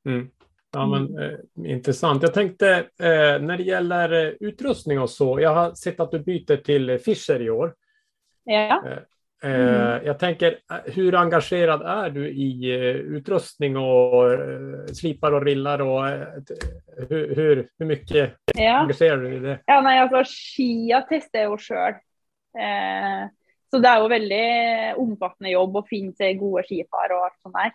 Mm. 0.07 0.29
Ja, 0.73 0.86
men, 0.88 1.17
eh, 1.19 1.38
intressant. 1.65 2.21
Jag 2.23 2.34
tänkte 2.34 2.69
eh, 2.99 3.39
när 3.41 3.57
det 3.57 3.63
gäller 3.63 4.11
eh, 4.11 4.34
utrustning 4.39 4.99
och 5.01 5.09
så. 5.09 5.39
Jag 5.41 5.53
har 5.53 5.71
sett 5.73 5.99
att 5.99 6.11
du 6.11 6.19
byter 6.19 6.57
till 6.57 6.89
eh, 6.89 6.97
Fischer 6.97 7.41
i 7.41 7.49
år. 7.49 7.73
Ja. 8.43 8.82
Eh, 9.43 9.49
Mm. 9.49 10.05
Jag 10.05 10.19
tänker, 10.19 10.51
eh, 10.51 10.93
hur 10.93 11.15
engagerad 11.15 11.81
är 11.81 12.09
du 12.09 12.29
i 12.29 12.71
eh, 12.71 12.95
utrustning 12.95 13.77
och 13.77 14.33
eh, 14.33 14.85
slipar 14.93 15.31
och 15.31 15.45
rillar? 15.45 15.81
Och, 15.81 16.07
eh, 16.07 16.27
hur, 17.09 17.35
hur, 17.35 17.67
hur 17.79 17.85
mycket 17.85 18.33
ja. 18.55 18.77
engagerar 18.77 19.17
du 19.17 19.29
dig 19.29 19.37
i 19.37 19.39
det? 19.39 19.59
Ja, 19.65 19.81
nei, 19.81 19.97
altså 19.99 20.23
Skia 20.23 21.01
jo 21.47 21.57
sjøl. 21.57 21.97
Eh, 22.59 23.23
så 23.71 23.79
det 23.79 23.89
er 23.89 24.03
jo 24.03 24.11
veldig 24.11 24.45
omfattende 24.99 25.53
jobb 25.53 25.79
finne 25.89 26.13
seg 26.19 26.39
gode 26.39 26.65
skipar 26.67 27.13
og 27.15 27.25
alt 27.25 27.39
sånt 27.41 27.55
der. 27.55 27.73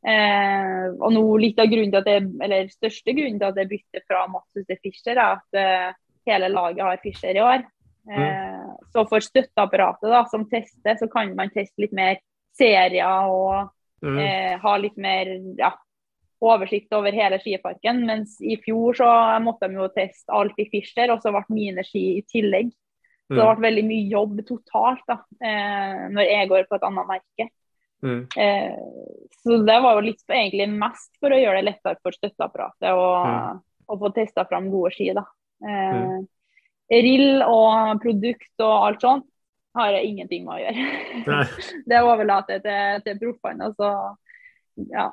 Eh, 0.00 0.86
og 0.94 1.12
nå 1.12 1.24
litt 1.40 1.58
av 1.58 1.68
grunnen 1.72 1.90
til 1.90 2.00
at 2.00 2.08
jeg, 2.12 2.28
eller 2.44 2.70
største 2.72 3.16
grunnen 3.16 3.40
til 3.40 3.50
at 3.50 3.58
jeg 3.60 3.70
bytter 3.72 4.06
fra 4.06 4.26
Matsus 4.30 4.66
til 4.68 4.78
Fischer, 4.84 5.16
er 5.16 5.40
at 5.40 5.58
eh, 5.58 5.92
hele 6.30 6.52
laget 6.52 6.84
har 6.86 7.02
Fischer 7.02 7.34
i 7.34 7.44
år. 7.44 7.66
Eh, 8.10 8.70
så 8.92 9.04
for 9.08 9.20
støtteapparatet 9.20 10.10
da, 10.10 10.24
som 10.26 10.48
tester, 10.50 10.96
så 10.98 11.06
kan 11.12 11.34
man 11.36 11.50
teste 11.54 11.78
litt 11.78 11.92
mer 11.92 12.18
serier 12.58 13.28
og 13.30 13.70
Mm. 14.02 14.18
eh, 14.18 14.58
ha 14.58 14.76
litt 14.78 14.96
mer 14.96 15.26
ja, 15.58 15.74
oversikt 16.40 16.90
over 16.96 17.12
hele 17.12 17.36
skiparken. 17.38 17.98
Mens 18.06 18.38
i 18.40 18.56
fjor 18.56 18.94
så 18.96 19.40
måtte 19.44 19.68
de 19.68 19.74
jo 19.76 19.88
teste 19.92 20.32
alt 20.32 20.56
i 20.56 20.64
Fischer, 20.72 21.10
og 21.12 21.20
så 21.20 21.30
ble 21.34 21.42
mine 21.50 21.84
ski 21.84 22.16
i 22.16 22.22
tillegg. 22.22 22.70
Så 23.28 23.36
det 23.36 23.44
Mm. 23.44 23.56
ble 23.58 23.68
veldig 23.68 23.84
mye 23.86 24.08
jobb 24.10 24.40
totalt 24.46 25.04
da, 25.06 25.18
eh, 25.42 26.08
når 26.08 26.24
jeg 26.26 26.48
går 26.48 26.64
på 26.66 26.74
et 26.76 26.82
annet 26.82 27.06
merke. 27.06 27.48
Mm. 28.02 28.26
Eh, 28.36 28.76
så 29.44 29.66
det 29.66 29.82
var 29.82 29.94
jo 30.00 30.00
litt 30.08 30.24
egentlig 30.26 30.68
mest 30.78 31.10
for 31.20 31.28
å 31.28 31.36
gjøre 31.38 31.62
det 31.62 31.74
lettere 31.74 31.96
for 32.02 32.12
støtteapparatet 32.12 32.88
å, 32.96 33.26
Mm. 33.26 33.62
å 33.90 33.98
få 34.00 34.14
testa 34.14 34.44
fram 34.48 34.70
gode 34.70 34.92
ski. 34.94 35.12
da. 35.12 35.24
Eh, 35.62 36.24
Rill 36.90 37.42
og 37.46 38.00
produkt 38.02 38.64
og 38.64 38.86
alt 38.88 39.04
sånt 39.04 39.26
har 39.78 39.92
jeg 39.94 40.08
ingenting 40.10 40.44
med 40.44 40.56
å 40.56 40.62
gjøre. 40.64 40.86
Nej. 41.26 41.46
det 41.92 42.00
overlater 42.02 42.58
jeg 42.58 42.64
til, 42.64 43.04
til 43.06 43.20
proffene. 43.22 43.70
ja. 44.90 45.06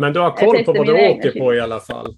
Men 0.00 0.12
du 0.12 0.20
har 0.20 0.36
koll 0.36 0.60
på 0.64 0.74
vad 0.76 0.86
du 0.86 0.94
åker 0.96 1.38
på 1.38 1.54
i 1.54 1.60
alla 1.60 1.80
fall. 1.80 2.12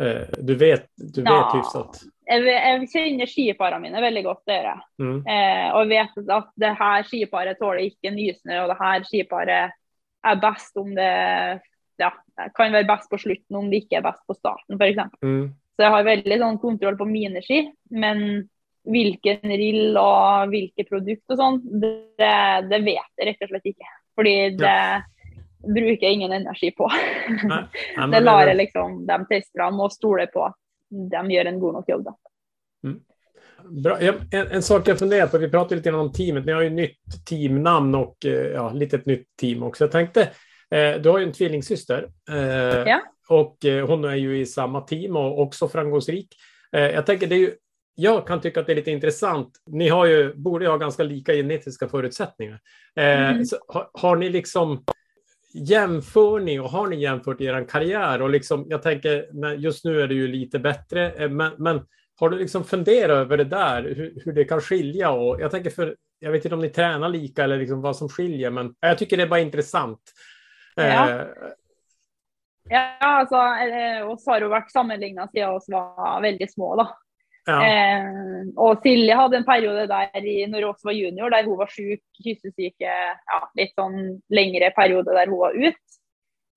Eh, 0.00 0.28
Du 0.44 0.54
vet, 0.54 0.86
du 0.96 1.22
vet 1.22 1.32
Ja. 1.32 1.50
hyfsat. 1.54 2.02
Jeg, 2.28 2.44
jeg 2.44 2.88
kjenner 2.92 3.26
skiparene 3.30 3.80
mine 3.80 4.00
veldig 4.04 4.22
godt, 4.26 4.42
det 4.46 4.58
gjør 4.58 4.68
jeg. 4.68 4.80
Mm. 5.00 5.18
Eh, 5.32 5.68
og 5.78 5.88
vet 5.88 6.32
at 6.36 6.50
det 6.60 6.72
her 6.76 7.06
skiparet 7.08 7.58
tåler 7.60 7.86
ikke 7.88 8.12
nysnø, 8.12 8.58
og 8.62 8.68
det 8.68 8.76
her 8.80 9.06
skiparet 9.08 9.72
er 10.28 10.42
best 10.42 10.76
om 10.76 10.92
det 10.96 11.08
ja, 11.98 12.10
kan 12.56 12.72
være 12.74 12.86
best 12.88 13.08
på 13.10 13.18
slutten 13.18 13.56
om 13.56 13.70
det 13.70 13.84
ikke 13.84 13.98
er 14.00 14.04
best 14.04 14.20
på 14.28 14.36
starten, 14.36 14.76
f.eks. 14.76 15.00
Mm. 15.24 15.48
Så 15.78 15.84
jeg 15.86 15.94
har 15.94 16.06
veldig 16.08 16.38
sånn 16.40 16.56
kontroll 16.58 16.96
på 16.98 17.06
mine 17.06 17.42
ski. 17.44 17.60
Men 17.94 18.24
hvilken 18.88 19.52
rill 19.60 19.98
og 20.00 20.50
hvilke 20.50 20.82
produkt 20.88 21.30
og 21.30 21.38
sånn, 21.38 21.60
det, 21.78 22.32
det 22.66 22.80
vet 22.82 23.20
jeg 23.20 23.28
rett 23.28 23.44
og 23.46 23.52
slett 23.52 23.70
ikke. 23.70 23.92
Fordi 24.18 24.34
det 24.58 24.80
bruker 25.62 26.02
jeg 26.02 26.18
ingen 26.18 26.34
energi 26.34 26.72
på. 26.74 26.88
Nej, 27.46 27.68
men 28.00 28.16
det 28.16 28.24
lar 28.24 28.50
jeg 28.50 28.58
liksom 28.58 29.04
de 29.06 29.20
testerne 29.30 29.86
og 29.86 29.94
stoler 29.94 30.26
på 30.32 30.48
at 30.48 30.58
de 30.88 31.22
gjør 31.36 31.52
en 31.52 31.62
god 31.62 31.78
nok 31.78 31.94
jobb. 31.94 32.08
da. 32.08 32.16
Bra. 33.68 34.02
Ja, 34.02 34.12
en, 34.30 34.46
en 34.46 34.62
sak 34.62 34.88
jag 34.88 34.98
funderar 34.98 35.26
på, 35.26 35.38
vi 35.38 35.48
pratade 35.48 35.76
lite 35.76 35.92
om 35.92 36.12
teamet, 36.12 36.46
ni 36.46 36.52
har 36.52 36.62
ju 36.62 36.70
nytt 36.70 37.26
teamnamn 37.28 37.94
och 37.94 38.24
eh, 38.24 38.30
ja, 38.30 38.70
lite 38.72 38.96
ett 38.96 39.06
nytt 39.06 39.26
team 39.40 39.62
också. 39.62 39.84
Jag 39.84 39.92
tänkte, 39.92 40.22
eh, 40.70 40.94
du 41.02 41.08
har 41.08 41.18
ju 41.18 41.24
en 41.24 41.32
tvillingsyster 41.32 42.08
eh, 42.30 42.36
Ja. 42.86 43.00
Och 43.28 43.64
eh, 43.64 43.86
hon 43.86 44.04
är 44.04 44.14
ju 44.14 44.40
i 44.40 44.46
samma 44.46 44.80
team 44.80 45.16
och 45.16 45.40
också 45.40 45.68
framgångsrik. 45.68 46.28
Eh, 46.72 46.82
jag 46.82 47.06
tänker, 47.06 47.26
det 47.26 47.34
är 47.34 47.38
ju, 47.38 47.52
jag 47.94 48.26
kan 48.26 48.40
tycka 48.40 48.60
att 48.60 48.66
det 48.66 48.72
är 48.72 48.76
lite 48.76 48.90
intressant. 48.90 49.50
Ni 49.66 49.88
har 49.88 50.06
ju, 50.06 50.34
borde 50.34 50.64
ju 50.64 50.70
ha 50.70 50.76
ganska 50.76 51.02
lika 51.02 51.32
genetiska 51.34 51.88
förutsättningar. 51.88 52.60
Eh, 52.96 53.30
Mm. 53.30 53.44
har, 53.68 53.90
har 53.92 54.16
ni 54.16 54.28
liksom 54.28 54.84
Jämför 55.54 56.40
ni 56.40 56.58
och 56.58 56.70
har 56.70 56.86
ni 56.86 56.96
jämfört 57.02 57.40
er 57.40 57.66
karriär? 57.68 58.22
Och 58.22 58.30
liksom, 58.30 58.66
jag 58.68 58.82
tänker, 58.82 59.26
just 59.56 59.84
nu 59.84 60.00
är 60.00 60.08
det 60.08 60.14
ju 60.14 60.28
lite 60.28 60.58
bättre, 60.58 61.28
men, 61.28 61.52
men 61.58 61.80
har 62.20 62.30
du 62.30 62.38
liksom 62.38 62.64
funderat 62.64 63.16
över 63.16 63.36
det 63.36 63.44
där, 63.44 63.82
hur, 63.82 64.22
hur 64.24 64.32
det 64.32 64.44
kan 64.44 64.60
skilja? 64.60 65.10
Och 65.10 65.40
jag 65.40 65.50
tänker 65.50 65.70
för, 65.70 65.96
jag 66.18 66.32
vet 66.32 66.44
inte 66.44 66.54
om 66.54 66.60
ni 66.60 66.70
tränar 66.70 67.08
lika 67.08 67.44
eller 67.44 67.58
liksom 67.58 67.80
vad 67.82 67.96
som 67.96 68.08
skiljer, 68.08 68.50
men 68.50 68.74
jag 68.80 68.98
tycker 68.98 69.16
det 69.16 69.22
är 69.22 69.28
bara 69.28 69.40
intressant. 69.40 70.00
Ja. 70.74 71.10
Eh, 71.10 71.26
Ja, 72.70 72.84
altså, 73.00 73.42
eh, 73.64 74.00
oss 74.08 74.26
har 74.28 74.44
jo 74.44 74.50
vært 74.52 74.72
sammenligna 74.72 75.28
siden 75.32 75.56
oss 75.56 75.68
var 75.72 76.20
veldig 76.24 76.48
små. 76.50 76.74
da. 76.80 76.86
ja. 77.48 77.58
Eh, 77.64 78.50
og 78.56 78.82
Silje 78.84 79.16
hadde 79.16 79.40
en 79.40 79.48
periode 79.48 79.86
der 79.90 80.28
i, 80.28 80.38
når 80.50 80.70
oss 80.72 80.84
var 80.84 80.96
junior, 80.96 81.32
der 81.32 81.48
hun 81.48 81.58
var 81.60 81.72
syk, 81.72 82.02
kyssesyke, 82.20 82.96
ja, 83.32 83.40
litt 83.58 83.72
sånn 83.78 84.18
lengre 84.34 84.72
periode 84.76 85.16
der 85.16 85.32
hun 85.32 85.40
var 85.46 85.56
ute. 85.56 85.98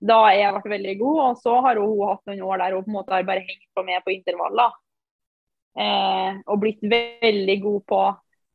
Da 0.02 0.18
har 0.26 0.34
jeg 0.34 0.54
vært 0.56 0.72
veldig 0.72 0.96
god, 0.98 1.18
og 1.24 1.42
så 1.44 1.58
har 1.62 1.78
hun, 1.78 1.92
hun 1.94 2.10
hatt 2.10 2.32
noen 2.32 2.48
år 2.50 2.64
der 2.64 2.76
hun 2.76 2.86
på 2.86 2.90
en 2.90 2.98
måte 2.98 3.14
har 3.14 3.28
bare 3.28 3.46
hengt 3.46 3.68
på 3.78 3.86
med 3.86 4.02
på 4.04 4.16
intervaller. 4.16 4.80
Eh, 5.80 6.40
og 6.52 6.60
blitt 6.60 6.82
veldig 6.84 7.58
god 7.64 7.84
på, 7.88 8.00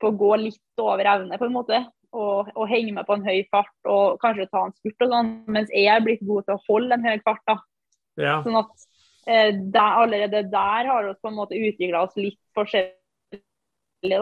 på 0.03 0.11
å 0.11 0.17
gå 0.25 0.33
litt 0.43 0.83
over 0.83 1.09
evne, 1.15 1.39
på 1.41 1.49
en 1.49 1.55
måte. 1.55 1.85
Og, 2.15 2.51
og 2.55 2.69
henge 2.71 2.95
med 2.97 3.07
på 3.09 3.17
en 3.17 3.25
høy 3.27 3.43
fart 3.53 3.89
og 3.91 4.21
kanskje 4.23 4.49
ta 4.51 4.67
en 4.67 4.75
spurt 4.77 5.07
og 5.07 5.15
sånn. 5.15 5.33
Mens 5.53 5.73
jeg 5.75 5.91
er 5.93 6.05
blitt 6.05 6.23
god 6.27 6.47
til 6.47 6.57
å 6.57 6.63
holde 6.69 6.99
en 6.99 7.09
høy 7.09 7.17
fart. 7.25 7.43
da. 7.49 7.57
ja. 8.23 8.37
Sånn 8.45 8.61
at 8.61 8.87
eh, 9.27 9.51
der, 9.57 9.99
allerede 10.05 10.45
der 10.53 10.93
har 10.93 11.09
vi 11.09 11.17
på 11.21 11.33
en 11.33 11.39
måte 11.41 11.59
utvikla 11.59 12.05
oss 12.07 12.17
litt 12.21 12.41
forskjellig. 12.57 13.43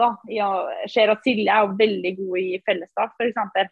da. 0.01 0.11
Jeg 0.31 0.91
ser 0.91 1.13
at 1.13 1.23
Silje 1.27 1.55
er 1.55 1.77
veldig 1.79 2.15
god 2.19 2.41
i 2.41 2.59
fellesstart, 2.65 3.15
f.eks. 3.19 3.71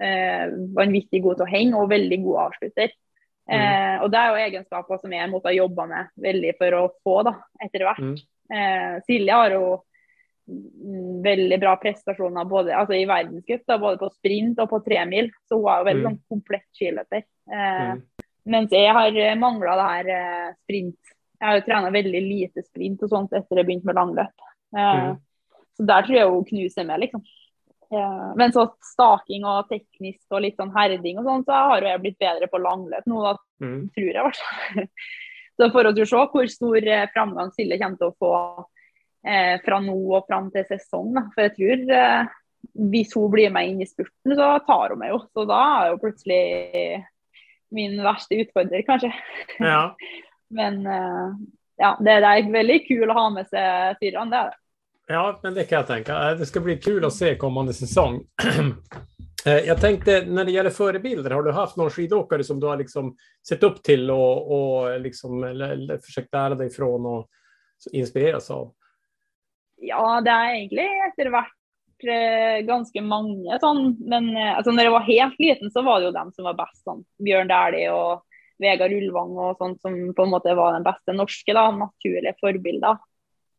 Eh, 0.00 0.44
vanvittig 0.76 1.20
god 1.22 1.40
til 1.40 1.46
å 1.46 1.52
henge 1.52 1.78
og 1.78 1.92
veldig 1.92 2.20
god 2.24 2.42
avslutter. 2.48 2.96
Eh, 3.50 3.96
og 4.04 4.10
det 4.12 4.18
er 4.20 4.28
jo 4.30 4.42
egenskaper 4.44 5.00
som 5.02 5.14
jeg 5.14 5.30
måtte 5.30 5.50
ha 5.50 5.56
jobba 5.56 5.86
med 5.90 6.10
veldig 6.22 6.52
for 6.60 6.76
å 6.78 6.82
få 7.02 7.16
da, 7.26 7.34
etter 7.64 7.86
hvert. 7.86 8.04
Mm. 8.04 8.18
Eh, 8.50 8.92
Silje 9.06 9.38
har 9.40 9.54
jo 9.56 9.64
mm, 9.74 9.89
veldig 11.24 11.58
bra 11.60 11.76
prestasjoner 11.80 12.48
både 12.48 12.74
altså 12.76 12.96
i 12.96 13.06
verdenscup, 13.08 13.64
både 13.80 13.98
på 14.00 14.10
sprint 14.14 14.58
og 14.62 14.70
på 14.72 14.80
tremil. 14.86 15.30
Så 15.48 15.58
hun 15.60 15.68
er 15.70 15.78
jo 15.80 15.88
veldig 15.90 16.04
Mm. 16.04 16.10
sånn 16.10 16.20
komplett 16.28 16.68
skiløper. 16.74 17.24
Eh, 17.52 17.94
Mm. 17.94 18.02
mens 18.46 18.70
jeg 18.70 18.92
har 18.92 19.36
mangla 19.36 19.76
det 19.76 19.88
her 19.90 20.08
eh, 20.16 20.52
sprint. 20.64 20.98
Jeg 21.40 21.48
har 21.48 21.60
jo 21.60 21.66
trena 21.66 21.90
veldig 21.90 22.22
lite 22.28 22.62
sprint 22.64 23.02
og 23.02 23.08
sånt 23.10 23.32
etter 23.32 23.56
jeg 23.56 23.66
begynte 23.66 23.84
med 23.86 23.96
langløp. 23.96 24.34
Eh, 24.76 25.10
Mm. 25.10 25.18
Så 25.76 25.86
der 25.86 26.02
tror 26.02 26.14
jeg 26.16 26.28
hun 26.28 26.44
knuser 26.44 26.84
meg, 26.86 27.00
liksom. 27.00 27.22
Eh, 27.92 28.32
men 28.36 28.52
så 28.52 28.70
staking 28.82 29.44
og 29.44 29.68
teknisk 29.68 30.26
og 30.30 30.42
litt 30.42 30.56
sånn 30.56 30.72
herding 30.72 31.18
og 31.18 31.24
sånn, 31.24 31.44
så 31.44 31.52
har 31.52 31.80
jeg 31.80 32.00
blitt 32.02 32.18
bedre 32.18 32.46
på 32.48 32.60
langløp 32.60 33.04
nå, 33.06 33.22
da 33.22 33.36
Mm. 33.64 33.90
tror 33.90 34.12
jeg 34.12 34.14
i 34.14 34.22
hvert 34.22 34.36
fall. 34.36 34.86
Så 35.60 35.70
for 35.72 35.82
å 35.84 35.92
se 35.94 36.16
hvor 36.16 36.48
stor 36.48 36.76
eh, 36.88 37.06
framgang 37.14 37.50
Silje 37.52 37.78
kommer 37.78 37.98
til 37.98 38.08
å 38.08 38.16
få 38.16 38.64
eh, 39.26 39.56
fra 39.64 39.80
nå 39.84 39.96
og 40.16 40.26
fram 40.28 40.50
til 40.54 40.64
sesong. 40.68 41.12
Da. 41.16 41.26
For 41.34 41.46
jeg 41.46 41.54
tror 41.58 41.94
eh, 41.98 42.36
hvis 42.92 43.14
hun 43.16 43.30
blir 43.32 43.50
med 43.54 43.70
inn 43.70 43.80
i 43.82 43.88
spurten, 43.88 44.36
så 44.36 44.50
tar 44.66 44.92
hun 44.94 45.00
meg 45.00 45.14
jo. 45.14 45.22
Så 45.32 45.46
da 45.48 45.60
er 45.80 45.92
jo 45.92 46.00
plutselig 46.02 46.42
min 47.70 48.00
verste 48.02 48.40
utfordrer, 48.42 48.82
kanskje. 48.86 49.12
ja. 49.58 49.94
Men 50.50 50.80
eh, 50.86 51.28
ja, 51.78 51.92
det, 52.00 52.16
det 52.24 52.30
er 52.30 52.48
veldig 52.52 52.78
kul 52.88 53.10
å 53.12 53.14
ha 53.14 53.28
med 53.30 53.46
seg 53.46 53.94
styrene, 54.00 54.30
det 54.32 54.40
er 54.40 54.48
det. 54.50 54.56
Ja, 55.10 55.40
men 55.42 55.54
det 55.54 55.64
kan 55.64 55.76
jag 55.76 55.86
tänka. 55.86 56.30
Eh, 56.30 56.36
Det 56.38 56.46
ska 56.46 56.60
bli 56.60 56.76
kul 56.76 57.04
att 57.04 57.12
se 57.12 57.36
kommande 57.36 57.72
säsong. 57.72 58.20
Eh, 59.46 59.56
Jag 59.58 59.80
tänkte, 59.80 60.24
när 60.26 60.44
det 60.44 60.50
gäller 60.52 60.70
förebilder, 60.70 61.30
har 61.30 61.42
du 61.42 61.52
haft 61.52 61.76
någon 61.76 61.90
skidåkare 61.90 62.44
som 62.44 62.60
du 62.60 62.66
har 62.66 62.76
liksom 62.76 63.16
sett 63.48 63.62
upp 63.62 63.82
till 63.82 64.10
och, 64.10 64.52
och 64.52 65.00
liksom, 65.00 65.44
eller, 65.44 65.68
eller 65.68 65.98
försökt 65.98 66.32
lära 66.32 66.54
dig 66.54 66.70
från 66.70 67.06
och 67.06 67.28
inspireras 67.92 68.50
av? 68.50 68.72
Ja, 69.80 70.20
det 70.24 70.32
er 70.32 70.54
egentlig 70.54 70.86
etter 71.06 71.30
hvert 71.32 72.08
eh, 72.08 72.60
ganske 72.68 73.04
mange 73.04 73.60
sånn. 73.62 73.94
Men 74.00 74.30
eh, 74.34 74.56
altså, 74.56 74.74
når 74.74 74.88
jeg 74.88 74.96
var 74.96 75.06
helt 75.08 75.38
liten, 75.42 75.72
så 75.72 75.84
var 75.86 76.00
det 76.00 76.10
jo 76.10 76.16
dem 76.16 76.32
som 76.36 76.48
var 76.48 76.58
best. 76.58 76.82
Sånn. 76.84 77.04
Bjørn 77.24 77.50
Dæhlie 77.50 77.92
og 77.94 78.26
Vegard 78.60 78.92
Ulvang 78.92 79.36
og 79.40 79.60
sånt 79.60 79.80
som 79.80 79.96
på 80.16 80.26
en 80.26 80.34
måte 80.34 80.56
var 80.58 80.74
den 80.76 80.84
beste 80.84 81.14
norske, 81.16 81.54
da, 81.56 81.70
naturlige 81.72 82.36
forbilder. 82.42 83.00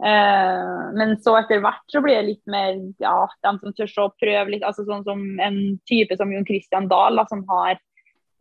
Eh, 0.01 0.83
men 0.97 1.15
så 1.21 1.35
etter 1.37 1.61
hvert 1.61 1.85
så 1.93 2.01
blir 2.01 2.17
det 2.19 2.27
litt 2.31 2.49
mer 2.49 2.73
ja, 3.01 3.15
dem 3.45 3.59
som 3.61 3.73
tør 3.77 3.95
å 4.05 4.11
prøve 4.17 4.49
litt. 4.53 4.65
altså 4.65 4.85
Sånn 4.87 5.05
som 5.07 5.23
en 5.41 5.61
type 5.89 6.17
som 6.17 6.33
Jon 6.33 6.47
Christian 6.47 6.89
Dahl, 6.91 7.17
da, 7.17 7.25
som 7.29 7.43
har 7.49 7.75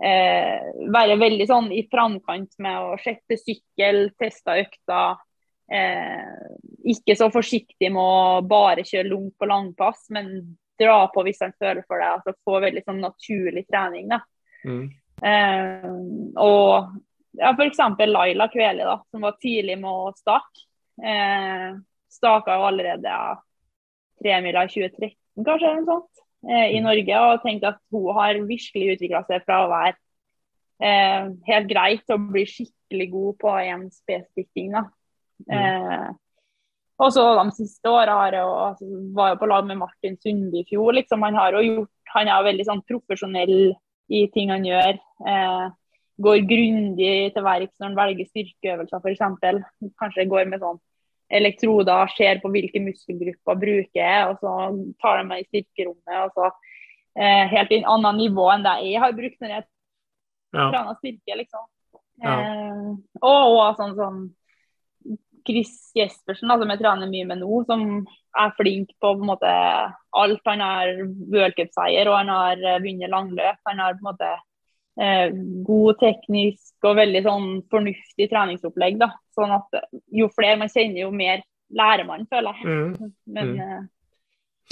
eh, 0.05 0.71
vært 0.93 1.21
veldig 1.21 1.49
sånn 1.51 1.73
i 1.77 1.85
framkant 1.93 2.57
med 2.65 2.93
å 2.93 3.01
sjette 3.01 3.41
sykkel, 3.41 4.07
teste 4.21 4.61
økter 4.65 5.21
Eh, 5.71 6.31
ikke 6.91 7.15
så 7.15 7.29
forsiktig 7.31 7.93
med 7.95 8.03
å 8.03 8.41
bare 8.43 8.83
kjøre 8.87 9.11
langt 9.13 9.37
på 9.39 9.47
langpass, 9.47 10.09
men 10.15 10.33
dra 10.81 11.05
på 11.13 11.23
hvis 11.27 11.43
han 11.45 11.55
føler 11.61 11.85
for 11.87 12.01
det. 12.01 12.09
altså 12.17 12.35
Få 12.47 12.59
veldig 12.65 12.83
sånn 12.87 13.05
naturlig 13.05 13.67
trening. 13.69 14.11
da. 14.11 14.21
Mm. 14.65 14.89
Eh, 15.21 15.87
og 16.41 16.97
ja, 17.39 17.53
f.eks. 17.53 17.79
Laila 18.09 18.49
Kveli, 18.51 18.85
da, 18.85 18.99
som 19.11 19.27
var 19.27 19.39
tidlig 19.43 19.79
med 19.79 19.91
å 19.91 20.11
stake. 20.19 20.67
Eh, 21.01 21.71
staka 22.11 22.59
jo 22.59 22.67
allerede 22.69 23.07
ja, 23.07 23.37
tremila 24.21 24.67
i 24.67 24.73
2013, 24.73 25.15
kanskje, 25.47 25.69
eller 25.71 25.85
noe 25.85 25.91
sånt, 25.93 26.25
eh, 26.51 26.77
i 26.77 26.81
Norge. 26.85 27.25
Og 27.27 27.45
tenkte 27.45 27.75
at 27.75 27.83
hun 27.95 28.11
har 28.17 28.41
virkelig 28.49 28.97
utvikla 28.97 29.23
seg 29.29 29.45
fra 29.47 29.63
å 29.65 29.71
være 29.71 29.99
eh, 30.83 31.31
helt 31.53 31.71
greit 31.71 32.07
til 32.07 32.17
å 32.17 32.25
bli 32.33 32.47
skikkelig 32.49 33.11
god 33.15 33.39
på 33.45 33.55
en 33.61 33.87
spesifikk 33.95 34.51
ting. 34.57 34.75
da. 34.75 34.89
Eh, 35.49 36.11
og 37.01 37.13
så 37.15 37.23
de 37.39 37.51
siste 37.57 37.89
åra 37.89 38.13
har 38.19 38.35
jeg 38.37 38.45
altså, 38.45 38.89
var 39.17 39.39
på 39.41 39.49
lag 39.49 39.65
med 39.67 39.79
Martin 39.81 40.19
Sundby 40.21 40.61
i 40.61 40.67
fjor. 40.69 40.93
liksom, 40.93 41.23
Han 41.23 41.35
har 41.35 41.53
jo 41.57 41.63
gjort, 41.65 41.91
han 42.15 42.29
er 42.29 42.43
veldig 42.45 42.67
sånn 42.69 42.83
profesjonell 42.85 43.73
i 44.11 44.27
ting 44.35 44.51
han 44.51 44.67
gjør. 44.67 44.99
Eh, 45.27 45.71
går 46.21 46.43
grundig 46.45 47.33
til 47.33 47.43
verks 47.47 47.79
når 47.81 47.87
han 47.89 47.97
velger 47.97 48.29
styrkeøvelser, 48.29 49.01
f.eks. 49.01 49.95
Kanskje 50.03 50.29
går 50.29 50.51
med 50.51 50.61
sånn 50.61 50.81
elektroder, 51.31 52.11
ser 52.17 52.41
på 52.43 52.51
hvilke 52.51 52.83
muskelgrupper 52.83 53.57
bruker 53.63 54.01
jeg, 54.03 54.27
og 54.29 54.41
så 54.43 54.55
tar 55.01 55.21
de 55.21 55.29
meg 55.31 55.45
i 55.45 55.49
styrkerommet. 55.49 56.27
og 56.27 56.33
så 56.35 56.51
eh, 57.17 57.47
Helt 57.55 57.71
i 57.73 57.79
en 57.81 57.89
annet 57.95 58.19
nivå 58.27 58.51
enn 58.53 58.67
det 58.67 58.77
jeg 58.91 59.01
har 59.01 59.13
brukt 59.17 59.41
når 59.41 59.55
jeg 59.57 59.65
Ja. 60.53 60.65
trener 60.73 60.97
styrke, 60.99 61.37
liksom. 61.39 61.65
Eh, 62.21 62.89
og, 63.23 63.57
og 63.57 63.77
sånn 63.79 63.95
som 63.97 64.17
Chris 65.47 65.91
Jespersen, 65.97 66.49
da, 66.49 66.57
som 66.59 66.71
jeg 66.71 66.81
trener 66.81 67.11
mye 67.11 67.27
med 67.27 67.39
nå, 67.43 67.65
som 67.67 68.07
er 68.39 68.53
flink 68.59 68.91
på, 69.01 69.15
på 69.15 69.21
en 69.21 69.27
måte, 69.31 69.51
alt. 70.13 70.41
Han 70.47 70.61
har 70.65 70.93
worldcupseier 71.33 72.09
og 72.09 72.17
han 72.21 72.29
har 72.33 72.63
eh, 72.75 72.79
vunnet 72.85 73.11
langløp. 73.13 73.61
Han 73.65 73.79
har 73.83 73.95
på 73.99 74.05
en 74.05 74.09
måte 74.11 74.31
eh, 75.01 75.31
god 75.67 75.99
teknisk 76.01 76.89
og 76.89 76.97
veldig 76.97 77.23
sånn 77.27 77.49
fornuftig 77.71 78.29
treningsopplegg. 78.31 78.99
da. 79.01 79.11
Sånn 79.35 79.53
at 79.57 79.81
jo 80.13 80.29
flere 80.35 80.59
man 80.61 80.69
kjenner, 80.73 81.03
jo 81.07 81.11
mer 81.15 81.43
lærer 81.71 82.05
man, 82.07 82.27
føler 82.31 82.61
jeg. 82.61 82.67
Mm. 82.67 83.13
Men 83.27 83.49
Mm. 83.55 83.61
eh, 83.61 83.83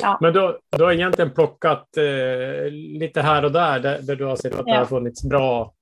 ja. 0.02 0.16
Men 0.20 0.32
du, 0.32 0.58
du 0.76 0.84
har 0.84 0.92
egentligen 0.92 1.30
plockat 1.34 1.96
eh, 1.96 2.70
lite 2.72 3.22
här 3.22 3.44
och 3.44 3.52
där, 3.52 3.80
där, 3.80 4.02
där 4.02 4.16
du 4.16 4.24
har 4.24 4.36
sett 4.36 4.54
att 4.54 4.64
det 4.66 4.70
Ja. 4.72 4.78
har 4.78 4.84
funnits 4.84 5.24
bra, 5.24 5.72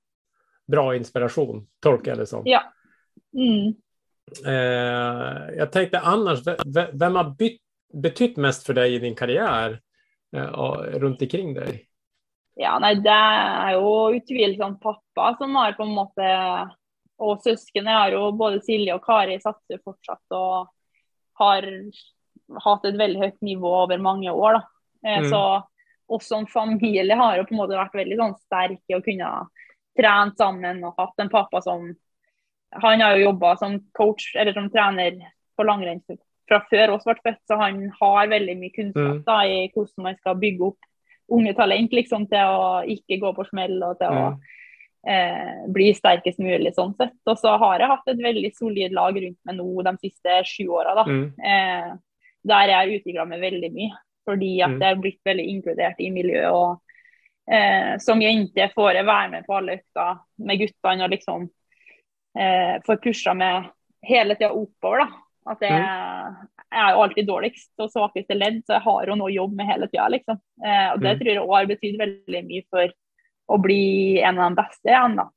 bra 0.66 0.96
inspiration, 0.96 1.66
tolkar 1.82 2.10
jag 2.10 2.18
det 2.18 2.26
som. 2.26 2.42
Ja. 2.44 2.62
Mm. 3.36 3.74
Eh, 4.46 5.54
jag 5.56 5.72
tänkte 5.72 6.00
annars, 6.00 6.46
ve- 6.46 6.56
ve- 6.66 6.90
vem 6.92 7.14
har 7.16 7.24
bytt, 7.38 7.60
betytt 7.94 8.36
mest 8.36 8.66
för 8.66 8.74
dig 8.74 8.94
i 8.94 8.98
din 8.98 9.14
karriär 9.14 9.80
eh, 10.36 10.46
och 10.48 10.84
runt 10.84 11.22
omkring 11.22 11.54
dig? 11.54 11.88
Ja, 12.58 12.78
nei, 12.78 12.94
det 12.94 13.12
er 13.12 13.72
jo 13.76 14.14
utvilsomt 14.16 14.80
pappa 14.80 15.34
som 15.38 15.54
har 15.56 15.72
på 15.72 15.82
en 15.82 15.94
måte 15.94 16.70
Og 17.18 17.38
søsken. 17.42 17.86
Jeg 17.88 17.96
har 17.96 18.10
jo 18.12 18.32
både 18.36 18.58
Silje 18.60 18.92
og 18.94 19.00
Kari 19.06 19.38
satser 19.40 19.78
fortsatt 19.84 20.34
og 20.36 20.66
har 21.40 21.64
hatt 22.64 22.84
et 22.84 22.98
veldig 23.00 23.20
høyt 23.22 23.38
nivå 23.40 23.70
over 23.84 23.96
mange 23.98 24.28
år. 24.32 24.52
da. 24.52 24.62
Eh, 25.08 25.20
Mm. 25.22 25.30
Så 25.30 25.62
oss 26.08 26.28
som 26.28 26.46
familie 26.46 27.14
har 27.16 27.36
jo 27.38 27.44
på 27.44 27.54
en 27.54 27.58
måte 27.58 27.76
vært 27.78 27.94
veldig 27.94 28.16
sånn 28.16 28.34
sterke 28.36 28.96
og 28.96 29.04
kunne 29.04 29.46
trent 29.98 30.36
sammen 30.36 30.84
og 30.84 30.94
hatt 30.98 31.14
en 31.18 31.28
pappa 31.32 31.62
som 31.62 31.94
Han 32.72 33.00
har 33.00 33.16
jo 33.16 33.24
jobba 33.30 33.56
som 33.58 33.80
coach 33.94 34.34
eller 34.36 34.52
som 34.52 34.68
trener 34.70 35.18
på 35.58 35.64
langrenn 35.64 36.02
fra 36.48 36.60
før 36.70 36.92
oss 36.94 37.04
ble 37.04 37.14
født, 37.24 37.40
så 37.48 37.56
han 37.58 37.90
har 38.00 38.26
veldig 38.28 38.56
mye 38.58 38.70
kunnskap 38.74 39.16
Mm. 39.16 39.24
da, 39.24 39.40
i 39.44 39.68
hvordan 39.74 40.02
man 40.02 40.16
skal 40.16 40.34
bygge 40.36 40.60
opp 40.66 40.78
unge 41.30 41.54
talent 41.56 41.90
liksom, 41.92 42.28
til 42.28 42.38
å 42.38 42.84
ikke 42.86 43.20
gå 43.20 43.34
på 43.34 43.48
smell 43.48 43.82
og 43.82 43.98
til 43.98 44.08
å 44.08 44.30
Mm. 44.32 44.40
eh, 45.08 45.66
bli 45.72 45.92
sterkest 45.94 46.38
mulig. 46.38 46.74
sånn 46.74 46.94
sett. 46.96 47.12
Og 47.26 47.36
så 47.38 47.56
har 47.58 47.78
jeg 47.78 47.88
hatt 47.88 48.08
et 48.08 48.18
veldig 48.18 48.54
solid 48.56 48.92
lag 48.92 49.14
rundt 49.14 49.38
meg 49.44 49.56
nå 49.56 49.82
de 49.84 49.96
siste 50.08 50.44
sju 50.44 50.66
åra. 50.68 50.94
da. 50.94 51.04
Mm. 51.04 51.32
Eh, 51.44 51.96
der 52.44 52.66
jeg 52.68 52.76
har 52.76 52.86
utvikla 53.00 53.26
meg 53.28 53.40
veldig 53.40 53.72
mye. 53.72 53.92
Fordi 54.28 54.62
at 54.62 54.70
Mm. 54.70 54.80
jeg 54.80 54.90
er 54.96 55.00
blitt 55.00 55.20
veldig 55.24 55.46
inkludert 55.48 55.94
i 56.00 56.10
miljøet. 56.10 56.52
og 56.52 56.80
eh, 57.48 57.96
Som 57.98 58.20
jente 58.20 58.70
får 58.74 58.94
jeg 58.94 59.04
være 59.06 59.30
med 59.30 59.46
på 59.46 59.56
alle 59.56 59.78
økter 59.78 60.18
med 60.38 60.58
guttene 60.60 61.04
og 61.04 61.10
liksom 61.10 61.50
eh, 62.38 62.76
får 62.86 62.96
pusha 63.02 63.34
meg 63.34 63.70
hele 64.06 64.34
tida 64.34 64.52
oppover. 64.52 64.98
da. 64.98 65.08
At 65.52 65.60
jeg, 65.62 65.78
jeg 66.72 66.80
er 66.82 66.92
jo 66.92 67.02
alltid 67.04 67.26
dårligst 67.28 67.70
og 67.78 67.90
svakeste 67.92 68.34
ledd, 68.34 68.62
så 68.66 68.72
jeg 68.76 68.82
har 68.82 69.06
jo 69.06 69.14
noe 69.14 69.30
å 69.30 69.34
jobbe 69.34 69.56
med 69.56 69.66
hele 69.66 69.86
tida. 69.88 70.08
Liksom. 70.08 70.38
Eh, 70.64 70.92
og 70.92 71.00
det 71.00 71.12
Mm. 71.12 71.18
tror 71.20 71.30
jeg 71.32 71.40
også 71.42 71.54
har 71.56 71.66
betydd 71.66 71.98
veldig 71.98 72.42
mye 72.48 72.62
for 72.70 72.92
å 73.48 73.58
bli 73.62 74.20
en 74.20 74.38
av 74.38 74.50
de 74.50 74.62
beste 74.62 74.88
igjen. 74.90 75.16
da. 75.16 75.28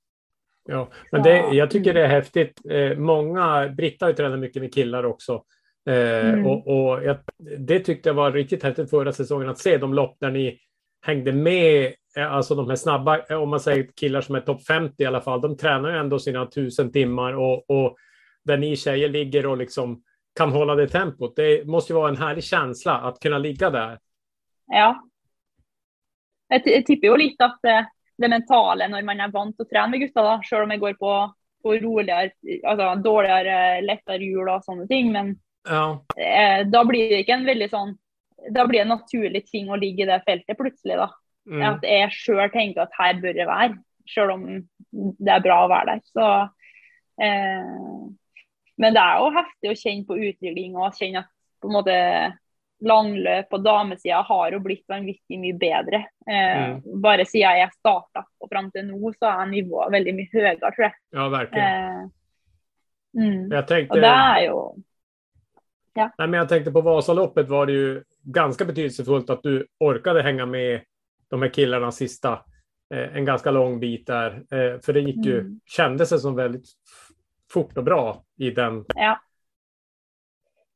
Ja, 0.68 0.88
men 1.12 1.24
det, 1.24 1.38
jag 1.54 1.72
tycker 1.72 1.94
det 1.94 2.04
är 2.04 2.08
häftigt. 2.08 2.66
Eh, 2.72 2.98
många, 2.98 3.70
Britta 3.70 4.06
har 4.06 4.10
ju 4.10 4.16
tränat 4.16 4.40
mycket 4.40 4.62
med 4.62 4.74
killar 4.74 5.04
också. 5.06 5.44
Eh, 5.90 6.30
Mm. 6.30 6.48
Och, 6.48 6.68
och 6.68 7.04
jag, 7.04 7.18
det 7.60 7.80
tyckte 7.80 8.10
jag 8.10 8.14
var 8.14 8.32
riktigt 8.32 8.64
häftigt 8.64 8.90
förra 8.90 9.12
säsongen 9.14 9.50
att 9.50 9.58
se 9.60 9.78
de 9.78 9.94
lopp 9.94 10.18
där 10.20 10.32
ni 10.32 10.60
hängde 11.06 11.32
med, 11.32 11.94
alltså 12.18 12.56
de 12.56 12.70
här 12.70 12.76
snabba, 12.76 13.20
eh, 13.30 13.42
om 13.42 13.50
man 13.50 13.60
säger 13.60 13.88
killar 13.96 14.22
som 14.22 14.36
är 14.36 14.40
topp 14.42 14.64
50 14.66 15.04
i 15.04 15.06
alla 15.06 15.22
fall, 15.22 15.42
de 15.42 15.58
tränar 15.58 15.90
ju 15.92 15.98
ändå 15.98 16.20
sina 16.20 16.46
tusen 16.46 16.92
timmar 16.92 17.34
och, 17.34 17.70
och 17.70 17.96
där 18.44 18.58
ni 18.58 18.76
tjejer 18.76 19.10
ligger 19.10 19.46
och 19.46 19.58
liksom 19.58 20.04
kan 20.36 20.52
hålla 20.52 20.76
det 20.76 20.88
tempot. 20.88 21.36
Det 21.36 21.68
måste 21.68 21.94
ju 21.94 22.00
vara 22.00 22.10
en 22.10 22.18
härlig 22.18 22.44
känsla 22.44 22.94
att 22.98 23.20
kunna 23.20 23.38
ligga 23.38 23.70
där. 23.70 24.00
Ja. 24.68 25.04
Jeg, 26.50 26.64
t- 26.64 26.72
jeg 26.74 26.86
tipper 26.86 27.08
jo 27.12 27.18
litt 27.20 27.42
at 27.46 27.60
det, 27.62 28.28
mentale 28.28 28.88
når 28.90 29.04
man 29.06 29.20
vant 29.32 29.54
til 29.56 29.66
å 29.66 29.70
trene 29.70 29.92
med 29.94 30.02
gutta, 30.02 30.24
da, 30.26 30.40
selv 30.46 30.66
om 30.66 30.72
jeg 30.74 30.82
går 30.82 30.96
på, 30.98 31.12
på 31.64 31.74
roligere, 31.84 32.32
altså 32.64 32.88
dårligere, 33.04 33.82
lettere 33.86 34.24
hjul 34.26 34.50
og 34.50 34.66
sånne 34.66 34.88
ting, 34.90 35.12
men 35.14 35.36
Ja, 35.68 36.00
eh, 36.18 36.64
da 36.72 36.82
blir 36.88 37.10
det 37.12 37.20
ikke 37.22 37.36
en 37.36 37.46
veldig 37.46 37.66
sånn 37.70 37.90
Da 38.56 38.64
blir 38.66 38.80
det 38.80 38.86
en 38.86 38.94
naturlig 38.96 39.42
ting 39.52 39.68
å 39.70 39.76
ligge 39.78 40.06
i 40.06 40.08
det 40.08 40.22
feltet 40.26 40.58
plutselig, 40.58 40.96
da. 40.98 41.10
Mm, 41.50 41.64
At 41.72 41.86
jeg 41.88 42.12
sjøl 42.16 42.50
tenker 42.54 42.86
at 42.86 42.98
her 43.00 43.22
bør 43.22 43.42
jeg 43.42 43.50
være, 43.50 43.78
selv 44.10 44.36
om 44.38 44.46
det 44.92 45.34
er 45.34 45.46
bra 45.46 45.64
å 45.66 45.72
være 45.72 45.96
der. 45.96 46.04
Så 46.10 46.28
eh, 47.22 48.04
Men 48.80 48.96
det 48.96 49.04
er 49.04 49.24
jo 49.24 49.34
heftig 49.38 49.72
å 49.72 49.80
kjenne 49.82 50.08
på 50.08 50.20
utvikling 50.30 50.78
og 50.80 50.96
kjenne 50.98 51.26
at 51.26 51.34
på 51.60 51.68
en 51.68 51.76
måte 51.76 51.98
langløp 52.80 53.50
på 53.52 53.58
damesida 53.60 54.22
har 54.24 54.54
jo 54.56 54.62
blitt 54.64 54.86
vanvittig 54.88 55.40
mye 55.42 55.56
bedre. 55.60 56.04
Eh, 56.24 56.78
Bare 57.04 57.26
siden 57.28 57.60
jeg 57.60 57.74
starta 57.76 58.24
og 58.40 58.52
fram 58.52 58.70
til 58.72 58.88
nå, 58.88 59.12
så 59.18 59.34
er 59.34 59.50
nivået 59.52 59.92
veldig 59.98 60.14
mye 60.16 60.32
høyere, 60.32 60.60
tror 60.62 60.86
jeg. 60.86 60.96
ja 61.18 61.26
verkligen. 61.34 61.66
Eh, 61.66 63.20
mm. 63.20 63.52
Jag 63.52 63.68
tänkte... 63.68 63.94
Og 63.94 64.02
det 64.02 64.14
er 64.14 64.46
jo 64.48 64.62
Nej, 66.00 66.28
men 66.28 66.34
jag 66.34 66.50
tänkte 66.50 66.72
på 66.72 66.82
Vasaloppet 66.82 67.50
var 67.50 67.66
det 67.66 67.72
ju 67.72 68.04
ganska 68.24 68.66
betydelsefullt 68.66 69.30
att 69.30 69.44
du 69.44 69.68
orkade 69.80 70.22
hänga 70.22 70.46
med 70.46 70.82
de 71.30 71.42
här 71.42 71.50
killarna 71.50 71.92
sista 71.92 72.34
eh, 72.94 73.16
en 73.16 73.26
ganska 73.26 73.52
lång 73.52 73.80
bit 73.80 74.08
där. 74.08 74.32
Eh, 74.52 74.80
för 74.82 74.94
det 74.94 75.00
gick 75.00 75.26
ju, 75.26 75.40
Mm. 75.40 75.60
kändes 75.66 76.10
det 76.10 76.20
som 76.20 76.36
väldigt 76.36 76.66
fort 77.54 77.78
och 77.78 77.84
bra 77.84 78.24
i 78.38 78.52
den. 78.52 78.86
Ja. 78.96 79.20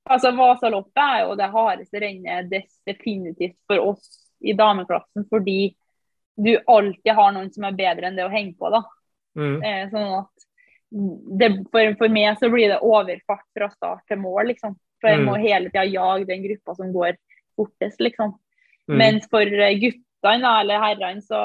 Altså 0.09 0.31
Vasaloppet 0.35 0.99
er 0.99 1.21
jo 1.23 1.35
det 1.39 1.47
hardeste 1.53 1.99
rennet 2.03 2.49
definitivt 2.85 3.55
for 3.67 3.79
oss 3.79 4.09
i 4.43 4.53
dameklassen, 4.53 5.25
fordi 5.29 5.75
du 6.35 6.57
alltid 6.67 7.13
har 7.13 7.31
noen 7.31 7.51
som 7.53 7.63
er 7.69 7.77
bedre 7.77 8.09
enn 8.09 8.17
det 8.19 8.25
å 8.25 8.31
henge 8.33 8.55
på. 8.59 8.69
da. 8.73 8.81
Mm. 9.39 9.63
Eh, 9.63 9.89
sånn 9.89 10.17
at 10.19 10.47
det, 11.39 11.49
for, 11.71 11.93
for 11.97 12.09
meg 12.13 12.37
så 12.41 12.49
blir 12.51 12.69
det 12.73 12.81
overfart 12.83 13.45
fra 13.57 13.69
start 13.69 14.03
til 14.07 14.19
mål, 14.21 14.47
liksom. 14.51 14.75
Jeg 15.03 15.19
Mm. 15.19 15.25
må 15.25 15.35
hele 15.39 15.69
tida 15.69 15.83
jage 15.85 16.25
den 16.27 16.43
gruppa 16.43 16.75
som 16.75 16.91
går 16.93 17.15
fortest, 17.55 17.99
liksom. 17.99 18.35
Mm. 18.87 18.97
Mens 18.97 19.27
for 19.29 19.41
eh, 19.41 19.79
guttene 20.23 20.59
eller 20.61 20.79
herrene 20.79 21.21
så 21.21 21.39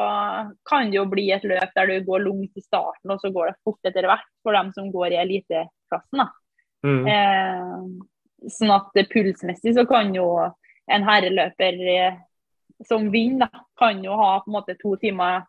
kan 0.68 0.90
det 0.90 0.96
jo 0.96 1.06
bli 1.10 1.30
et 1.34 1.44
løp 1.44 1.74
der 1.74 1.86
du 1.86 2.04
går 2.06 2.22
langt 2.24 2.56
i 2.56 2.62
starten, 2.62 3.10
og 3.10 3.20
så 3.20 3.30
går 3.34 3.50
det 3.50 3.58
fort 3.64 3.84
etter 3.84 4.06
hvert 4.06 4.28
for 4.42 4.52
dem 4.52 4.72
som 4.72 4.92
går 4.92 5.12
i 5.12 5.20
eliteklassen. 5.24 6.28
Mm. 6.86 7.06
Eh, 7.10 8.48
sånn 8.48 8.70
at 8.70 8.94
pulsmessig 9.10 9.74
så 9.74 9.84
kan 9.88 10.14
jo 10.14 10.28
en 10.88 11.04
herreløper 11.04 11.80
eh, 11.90 12.18
som 12.86 13.10
vinner, 13.10 13.50
kan 13.78 14.04
jo 14.04 14.14
ha 14.14 14.38
på 14.40 14.50
en 14.50 14.58
måte 14.60 14.78
to 14.78 14.94
timer 14.96 15.42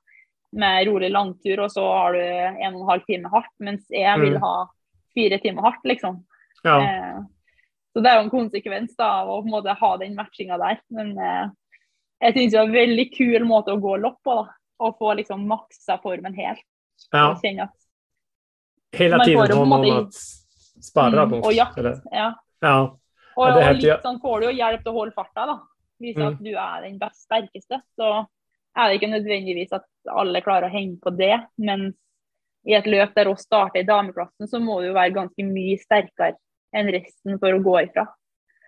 med 0.51 0.87
rolig 0.87 1.11
langtur, 1.11 1.59
og 1.61 1.69
så 1.71 1.85
har 1.85 2.13
du 2.13 2.21
en 2.23 2.73
og 2.73 2.81
en 2.81 2.89
halv 2.89 3.05
time 3.05 3.29
hardt, 3.29 3.53
mens 3.59 3.85
jeg 3.93 4.19
vil 4.19 4.39
Mm. 4.39 4.41
ha 4.41 4.67
fire 5.13 5.37
timer 5.37 5.61
hardt, 5.61 5.85
liksom. 5.85 6.25
Ja. 6.63 6.81
Eh, 6.81 7.19
så 7.93 8.01
det 8.01 8.09
er 8.09 8.17
jo 8.17 8.23
en 8.23 8.33
konsekvens 8.33 8.95
da, 8.97 9.21
av 9.21 9.29
å 9.29 9.41
på 9.41 9.45
en 9.45 9.51
måte 9.51 9.77
ha 9.77 9.97
den 9.97 10.15
matchinga 10.15 10.57
der. 10.57 10.79
Men 10.89 11.17
eh, 11.17 11.49
jeg 12.21 12.33
syns 12.35 12.51
det 12.51 12.59
er 12.59 12.63
en 12.67 12.73
veldig 12.73 13.05
kul 13.17 13.45
måte 13.47 13.71
å 13.73 13.79
gå 13.81 13.99
lopp 14.01 14.19
på. 14.23 14.35
da, 14.45 14.53
Å 14.81 14.93
få 14.97 15.15
liksom 15.17 15.45
maksa 15.47 15.97
formen 16.01 16.33
helt. 16.35 16.63
ja. 17.13 17.31
Og 17.31 17.41
kjenne 17.43 17.63
at 17.63 17.75
Hela 18.93 19.17
man 19.17 19.25
tiden 19.27 19.39
får 19.39 19.47
det 19.47 19.53
på 19.53 19.57
ha 19.57 19.63
en 19.63 19.69
måte 19.69 19.87
någon 19.87 19.97
i- 20.03 20.07
att 20.07 20.13
sparra 20.83 21.23
Mm, 21.25 21.29
mot. 21.31 21.45
og 21.45 21.53
jakt. 21.53 21.77
Eller? 21.77 22.01
Ja. 22.11 22.33
Ja. 22.61 22.81
Og, 23.37 23.47
Ja, 23.47 23.55
det 23.55 23.63
helt- 23.65 23.81
litt 23.83 24.01
sånn 24.03 24.21
får 24.21 24.39
du 24.41 24.45
jo 24.47 24.53
hjelp 24.57 24.83
til 24.83 24.91
å 24.91 24.95
holde 24.95 25.13
farta, 25.13 25.45
da. 25.45 25.59
Vise 26.01 26.17
Mm. 26.19 26.27
at 26.33 26.43
du 26.43 26.49
er 26.55 26.81
den 26.81 26.97
best 26.97 27.27
sterkeste. 27.27 27.81
Så 27.97 28.25
er 28.75 28.87
det 28.89 29.01
ikke 29.01 29.11
nødvendigvis 29.11 29.73
at 29.73 29.83
alle 30.09 30.41
klarer 30.41 30.69
å 30.69 30.71
henge 30.71 30.99
på 30.99 31.15
det. 31.17 31.45
Men 31.57 31.93
i 32.65 32.73
et 32.73 32.85
løp 32.85 33.13
der 33.15 33.27
oss 33.27 33.41
starter 33.45 33.79
i 33.79 33.83
dameklassen, 33.83 34.47
så 34.47 34.59
må 34.61 34.81
du 34.81 34.93
være 34.93 35.13
ganske 35.13 35.43
mye 35.43 35.77
sterkere 35.77 36.35
enn 36.73 36.87
resten 36.91 37.37
for 37.39 37.49
å 37.51 37.61
gå 37.63 37.87
ifra. 37.87 38.07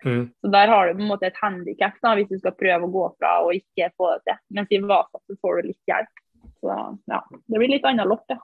Mm. 0.04 0.30
Så 0.40 0.50
der 0.50 0.68
har 0.68 0.88
du 0.88 0.94
på 0.98 1.04
en 1.04 1.10
måte 1.12 1.28
et 1.28 1.42
handikap 1.42 1.98
hvis 2.16 2.28
du 2.28 2.38
skal 2.38 2.56
prøve 2.58 2.88
å 2.88 2.92
gå 2.92 3.04
fra 3.18 3.34
og 3.44 3.54
ikke 3.54 3.90
få 3.96 4.14
det 4.14 4.22
til. 4.30 4.40
Mens 4.58 4.72
i 4.74 4.80
Vasa 4.82 5.20
så 5.26 5.36
får 5.40 5.60
du 5.60 5.68
litt 5.70 5.92
hjelp. 5.92 6.24
Så 6.62 6.74
ja, 7.06 7.20
det 7.46 7.58
blir 7.58 7.70
litt 7.70 7.86
annet 7.86 8.08
lopp, 8.10 8.24
ja. 8.28 8.38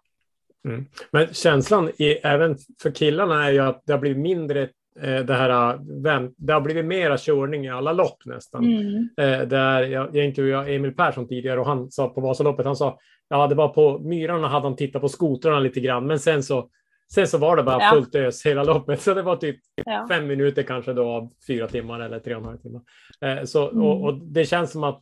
Men 1.10 1.26
känslan 1.32 1.88
i, 1.88 2.12
även 2.22 2.56
för 2.82 2.90
killarna 2.90 3.44
är 3.44 3.52
ju 3.52 3.58
att 3.58 3.82
det 3.86 3.92
har 3.92 4.00
blivit 4.00 4.18
mindre 4.18 4.62
eh, 5.00 5.18
det 5.24 5.34
här, 5.34 5.78
vem, 6.02 6.34
det 6.36 6.52
har 6.52 6.60
blivit 6.60 6.84
mera 6.84 7.18
körning 7.18 7.64
i 7.64 7.70
alla 7.70 7.92
lopp 7.92 8.24
nästan. 8.24 8.64
Mm. 8.64 9.08
Eh, 9.16 9.48
där 9.48 9.82
jag, 9.82 10.16
jag 10.16 10.24
intervjuade 10.24 10.74
Emil 10.74 10.94
Persson 10.94 11.28
tidigare 11.28 11.60
och 11.60 11.66
han 11.66 11.90
sa 11.90 12.08
på 12.08 12.20
Vasaloppet, 12.20 12.66
han 12.66 12.76
sa 12.76 12.98
ja 13.28 13.46
det 13.46 13.54
var 13.54 13.68
på 13.68 13.98
Myrarna 13.98 14.48
hade 14.48 14.66
han 14.66 14.76
tittat 14.76 15.02
på 15.02 15.08
skotrarna 15.08 15.58
lite 15.58 15.80
grann 15.80 16.06
men 16.06 16.18
sen 16.18 16.42
så 16.42 16.70
Sen 17.14 17.26
så 17.28 17.38
var 17.38 17.56
det 17.56 17.62
bara 17.62 17.82
Ja. 17.82 17.90
fullt 17.90 18.14
ös 18.14 18.46
hela 18.46 18.62
loppet, 18.64 19.00
så 19.00 19.14
det 19.14 19.22
var 19.22 19.36
typ 19.36 19.60
Ja. 19.84 20.06
fem 20.10 20.26
minuter 20.26 20.62
kanske 20.62 20.92
då 20.92 21.08
av 21.08 21.30
fyra 21.46 21.68
timmar 21.68 22.00
eller 22.00 22.18
tre 22.18 22.34
och 22.34 22.40
en 22.40 22.46
halv 22.46 22.58
timme. 22.58 22.80
Eh, 23.20 23.44
så, 23.44 23.70
Mm. 23.70 23.82
och, 23.82 24.04
och 24.04 24.14
det 24.14 24.44
känns 24.44 24.72
som 24.72 24.84
att 24.84 25.00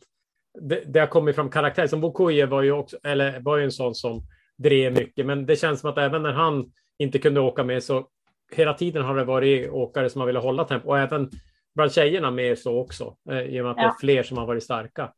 det, 0.61 0.83
det 0.93 0.99
har 0.99 1.07
kommit 1.07 1.35
fram 1.35 1.49
karaktär. 1.49 1.87
Som 1.87 2.01
Bokoye 2.01 2.45
var 2.45 2.61
ju 2.61 2.71
också, 2.71 2.97
eller 3.03 3.39
var 3.39 3.57
ju 3.57 3.63
en 3.63 3.71
sån 3.71 3.95
som 3.95 4.21
drev 4.57 4.93
mycket, 4.93 5.25
men 5.25 5.45
det 5.45 5.55
känns 5.55 5.79
som 5.79 5.89
att 5.89 5.97
även 5.97 6.23
när 6.23 6.31
han 6.33 6.71
inte 6.99 7.19
kunde 7.19 7.39
åka 7.39 7.63
med 7.63 7.83
så 7.83 8.07
hela 8.51 8.73
tiden 8.73 9.03
har 9.03 9.15
det 9.15 9.23
varit 9.23 9.69
åkare 9.69 10.09
som 10.09 10.21
har 10.21 10.25
velat 10.27 10.43
hålla 10.43 10.63
tempo 10.63 10.87
och 10.87 10.99
även 10.99 11.29
bland 11.75 11.91
tjejerna 11.93 12.31
mer 12.31 12.55
så 12.55 12.79
också, 12.79 13.15
eh, 13.31 13.41
i 13.41 13.59
och 13.59 13.63
med 13.63 13.71
att 13.71 13.77
det 13.77 13.83
Ja. 13.83 13.89
är 13.89 13.99
fler 13.99 14.23
som 14.23 14.37
har 14.37 14.45
varit 14.45 14.63
starka. 14.63 15.11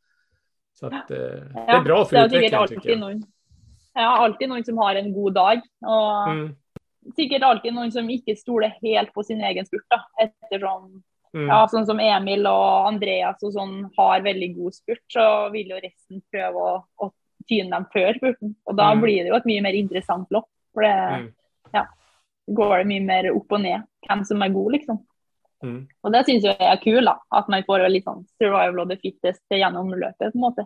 Så 0.80 0.86
att, 0.88 1.12
eh, 1.12 1.18
det 1.18 1.52
Ja, 1.56 1.80
är 1.80 1.84
bra 1.84 2.06
för 2.06 2.16
det 2.16 2.26
utvecklingen 2.26 2.68
tycker 2.68 2.90
jag. 2.90 3.22
Ja, 3.94 4.18
alltid 4.18 4.50
noen 4.50 4.64
som 4.66 4.78
har 4.78 4.96
en 4.96 5.14
god 5.14 5.34
dag. 5.34 5.58
Og 5.88 6.30
Mm, 6.32 6.56
sikkert 7.16 7.44
alltid 7.48 7.74
noen 7.74 7.92
som 7.94 8.10
ikke 8.10 8.36
stoler 8.38 8.76
helt 8.84 9.14
på 9.14 9.24
sin 9.26 9.42
egen 9.42 9.66
spurt. 9.66 9.86
da, 9.90 10.02
Ettersom 10.22 11.02
mm, 11.34 11.48
ja, 11.48 11.62
sånn 11.72 11.86
som 11.88 12.00
Emil 12.04 12.46
og 12.50 12.88
Andreas 12.92 13.42
og 13.46 13.54
sånn 13.56 13.76
har 13.98 14.26
veldig 14.26 14.52
god 14.58 14.78
spurt, 14.78 15.04
så 15.14 15.26
vil 15.54 15.74
jo 15.74 15.82
resten 15.82 16.22
prøve 16.32 16.66
å, 16.72 16.74
å 17.06 17.12
tyne 17.50 17.72
dem 17.74 17.86
før 17.94 18.14
spurten. 18.20 18.56
Og 18.68 18.76
da 18.78 18.92
Mm. 18.94 19.02
blir 19.02 19.24
det 19.24 19.30
jo 19.32 19.36
et 19.40 19.46
mye 19.50 19.62
mer 19.62 19.74
interessant 19.74 20.28
lopp. 20.32 20.50
For 20.74 20.86
det 20.86 20.96
mm, 21.74 21.88
går 22.54 22.78
det 22.78 22.88
mye 22.90 23.06
mer 23.06 23.30
opp 23.32 23.52
og 23.52 23.62
ned 23.62 23.86
hvem 24.08 24.24
som 24.26 24.42
er 24.42 24.50
god, 24.54 24.72
liksom. 24.74 25.00
mm. 25.64 25.80
Og 26.04 26.14
det 26.14 26.26
syns 26.26 26.44
jeg 26.46 26.58
er 26.60 26.78
kult, 26.84 27.06
da. 27.06 27.16
At 27.32 27.50
man 27.50 27.64
får 27.68 27.88
litt 27.90 28.06
sånn 28.06 28.26
survival 28.38 28.84
of 28.84 28.90
the 28.90 28.98
fittest 29.02 29.42
gjennom 29.54 29.92
løpet, 29.94 30.32
på 30.32 30.38
en 30.38 30.42
måte. 30.46 30.66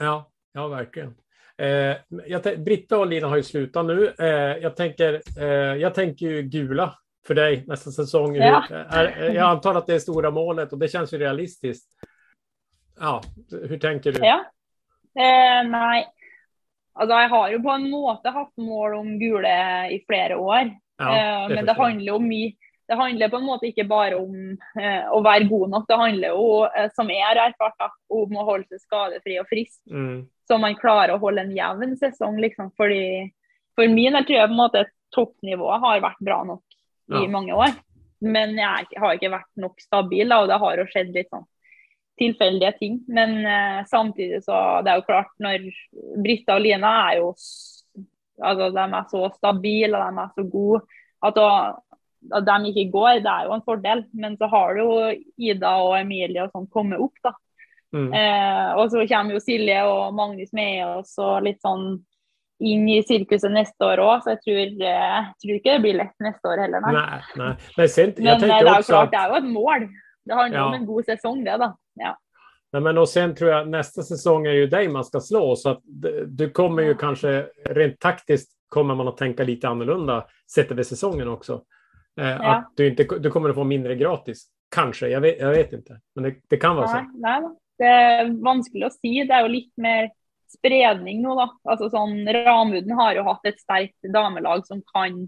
Ja, 0.00 0.24
ja 0.56 0.68
verkligen. 0.68 1.14
Eh, 1.60 1.96
jag 2.26 2.64
Britta 2.64 2.98
och 2.98 3.06
Lina 3.06 3.28
har 3.28 3.36
ju 3.36 3.42
slutat 3.42 3.86
nu. 3.86 4.12
Eh, 4.18 4.56
jag, 4.62 4.76
tänker, 4.76 5.20
eh, 5.38 5.76
jag 5.76 5.94
tänker 5.94 6.26
ju 6.26 6.42
gula 6.42 6.94
för 7.26 7.34
dig 7.34 7.64
nästa 7.66 7.90
säsong. 7.90 8.36
Ja. 8.36 8.64
är, 8.70 9.34
jag 9.34 9.50
antar 9.50 9.74
att 9.74 9.86
det 9.86 9.94
är 9.94 9.98
stora 9.98 10.30
målet 10.30 10.72
och 10.72 10.78
det 10.78 10.88
känns 10.88 11.14
ju 11.14 11.18
realistiskt. 11.18 11.90
Ja, 13.00 13.22
hur 13.68 13.78
tänker 13.78 14.12
du? 14.12 14.20
Ja. 14.26 14.44
Eh, 15.18 15.68
nei. 15.68 16.04
Altså, 16.94 17.16
jeg 17.16 17.28
har 17.28 17.52
jo 17.54 17.60
på 17.62 17.70
en 17.74 17.90
måte 17.90 18.32
hatt 18.34 18.52
mål 18.60 18.94
om 18.94 19.14
gule 19.18 19.52
i 19.92 20.00
flere 20.06 20.36
år. 20.36 20.72
Ja, 20.98 21.16
eh, 21.16 21.48
men 21.48 21.64
det 21.64 21.74
jag. 21.76 21.82
handler 21.82 22.12
jo 22.12 22.18
mye 22.18 22.56
Det 22.90 22.96
handler 22.98 23.28
på 23.28 23.36
en 23.36 23.46
måte 23.46 23.68
ikke 23.68 23.84
bare 23.86 24.16
om 24.18 24.56
eh, 24.82 25.04
å 25.14 25.20
være 25.22 25.46
god 25.46 25.70
nok. 25.70 25.84
Det 25.86 25.96
handler 25.96 26.32
jo, 26.34 26.46
eh, 26.66 26.88
som 26.90 27.10
jeg 27.12 27.22
har 27.22 27.38
erfart, 27.38 27.84
om 28.10 28.32
å 28.34 28.46
holde 28.48 28.66
seg 28.66 28.80
skadefri 28.82 29.36
og 29.38 29.46
frisk. 29.46 29.76
Mm, 29.86 30.24
Så 30.50 30.58
man 30.58 30.74
klarer 30.74 31.14
å 31.14 31.20
holde 31.22 31.44
en 31.44 31.52
jevn 31.54 31.94
sesong. 32.00 32.40
Liksom. 32.42 32.72
Fordi, 32.74 33.30
for 33.78 33.86
min 33.86 34.16
del 34.18 34.26
tror 34.26 34.36
jeg 34.40 34.50
på 34.50 34.56
en 34.56 34.58
måte 34.58 34.82
toppnivået 35.14 35.84
har 35.84 36.02
vært 36.02 36.26
bra 36.26 36.40
nok 36.48 36.64
i 37.10 37.22
Ja. 37.22 37.28
mange 37.30 37.54
år. 37.54 37.76
Men 38.20 38.56
jeg 38.58 38.86
har 38.98 39.14
ikke 39.14 39.30
vært 39.30 39.48
nok 39.56 39.80
stabil, 39.80 40.28
da, 40.28 40.40
og 40.42 40.48
det 40.50 40.58
har 40.60 40.76
jo 40.76 40.86
skjedd 40.90 41.14
litt 41.14 41.30
sånn 41.30 41.46
tilfeldige 42.20 42.72
ting. 42.78 42.98
Men 43.08 43.46
eh, 43.46 43.84
samtidig 43.88 44.42
så 44.44 44.82
det 44.84 44.92
er 44.92 45.00
jo 45.00 45.06
klart, 45.06 45.30
når 45.40 45.70
Britta 46.20 46.58
og 46.58 46.64
Lina 46.66 46.90
er 47.10 47.20
jo 47.22 47.30
altså, 48.42 48.70
de 48.74 48.84
er 48.84 49.06
så 49.10 49.22
stabile 49.36 49.96
og 49.96 50.02
de 50.04 50.24
er 50.24 50.34
så 50.34 50.44
gode 50.52 50.82
at, 51.24 51.38
at 52.32 52.44
de 52.48 52.72
ikke 52.72 52.90
går, 52.92 53.22
det 53.24 53.32
er 53.32 53.48
jo 53.48 53.54
en 53.56 53.64
fordel. 53.64 54.04
Men 54.12 54.36
så 54.36 54.50
har 54.52 54.74
du 54.74 54.82
jo 54.82 54.98
Ida 55.38 55.76
og 55.84 55.96
Emilie 55.98 56.44
og 56.44 56.52
sånn 56.54 56.68
kommet 56.72 57.00
opp, 57.00 57.16
da. 57.24 57.34
Mm. 57.94 58.12
Eh, 58.12 58.74
og 58.78 58.90
så 58.90 59.06
kommer 59.08 59.34
jo 59.34 59.40
Silje 59.40 59.82
og 59.84 60.14
Magnus 60.14 60.52
med 60.52 60.86
oss 60.86 61.16
og 61.18 61.42
litt 61.42 61.60
sånn 61.62 62.04
inn 62.60 62.88
i 62.92 62.98
sirkuset 63.02 63.50
neste 63.52 63.84
år 63.86 64.02
òg, 64.04 64.22
så 64.22 64.34
jeg 64.34 64.40
tror, 64.44 64.88
eh, 64.88 65.28
tror 65.42 65.54
ikke 65.56 65.72
det 65.76 65.82
blir 65.86 65.96
lett 65.96 66.16
neste 66.20 66.48
år 66.50 66.60
heller. 66.66 66.80
Nei. 66.84 66.92
Nej, 66.92 67.22
nej. 67.36 67.54
Men 67.76 67.88
sen, 67.88 68.12
Men 68.16 68.26
jag 68.26 68.34
eh, 68.34 68.40
det 68.48 68.50
er 68.56 68.60
jo 68.66 68.74
också 68.78 68.92
klart, 68.92 69.04
att, 69.04 69.10
det 69.12 69.18
er 69.18 69.28
jo 69.28 69.36
et 69.36 69.52
mål. 69.52 69.88
Det 70.24 70.34
handler 70.34 70.58
Ja. 70.58 70.66
om 70.66 70.74
en 70.74 70.86
god 70.86 71.04
sesong, 71.04 71.44
det, 71.44 71.56
da. 71.58 71.76
Ja. 71.94 72.16
nej, 72.72 72.82
men 72.82 72.98
och 72.98 73.08
sen 73.08 73.34
tror 73.34 73.50
jag 73.50 73.68
nästa 73.68 74.02
säsong 74.02 74.46
är 74.46 74.52
ju 74.52 74.66
dig 74.66 74.88
man 74.88 75.04
ska 75.04 75.20
slå 75.20 75.56
så 75.56 75.70
att 75.70 75.80
du 76.26 76.50
kommer 76.50 76.82
ju 76.82 76.94
kanske 76.94 77.46
rent 77.70 78.00
taktiskt 78.00 78.52
kommer 78.68 78.94
man 78.94 79.08
att 79.08 79.16
tänka 79.16 79.42
lite 79.44 79.68
annorlunda 79.68 80.24
sett 80.54 80.70
över 80.70 80.82
säsongen 80.82 81.28
också. 81.28 81.62
Eh, 82.20 82.28
Ja. 82.28 82.54
Att 82.54 82.72
du, 82.76 82.86
inte, 82.86 83.02
du 83.18 83.30
kommer 83.30 83.48
att 83.48 83.54
få 83.54 83.64
mindre 83.64 83.94
gratis. 83.94 84.46
Kanske, 84.74 85.08
jag 85.08 85.20
vet, 85.20 85.38
jag 85.40 85.50
vet 85.50 85.72
inte. 85.72 86.00
Men 86.14 86.24
det, 86.24 86.34
det 86.48 86.56
kan 86.56 86.76
vara 86.76 86.92
Nei, 86.92 87.04
så. 87.04 87.18
nei 87.18 87.40
da. 87.40 87.56
Det 87.80 87.88
er 87.88 88.30
vanskelig 88.44 88.86
å 88.90 88.92
si. 88.92 89.14
Det 89.24 89.32
er 89.32 89.46
jo 89.46 89.52
litt 89.56 89.72
mer 89.80 90.10
spredning 90.50 91.22
nå, 91.24 91.34
da. 91.38 91.48
Altså 91.72 91.88
sånn, 91.92 92.16
Ramuden 92.44 92.92
har 92.98 93.14
jo 93.16 93.24
hatt 93.28 93.46
et 93.48 93.60
sterkt 93.62 94.08
damelag 94.12 94.64
som 94.68 94.82
kan 94.92 95.20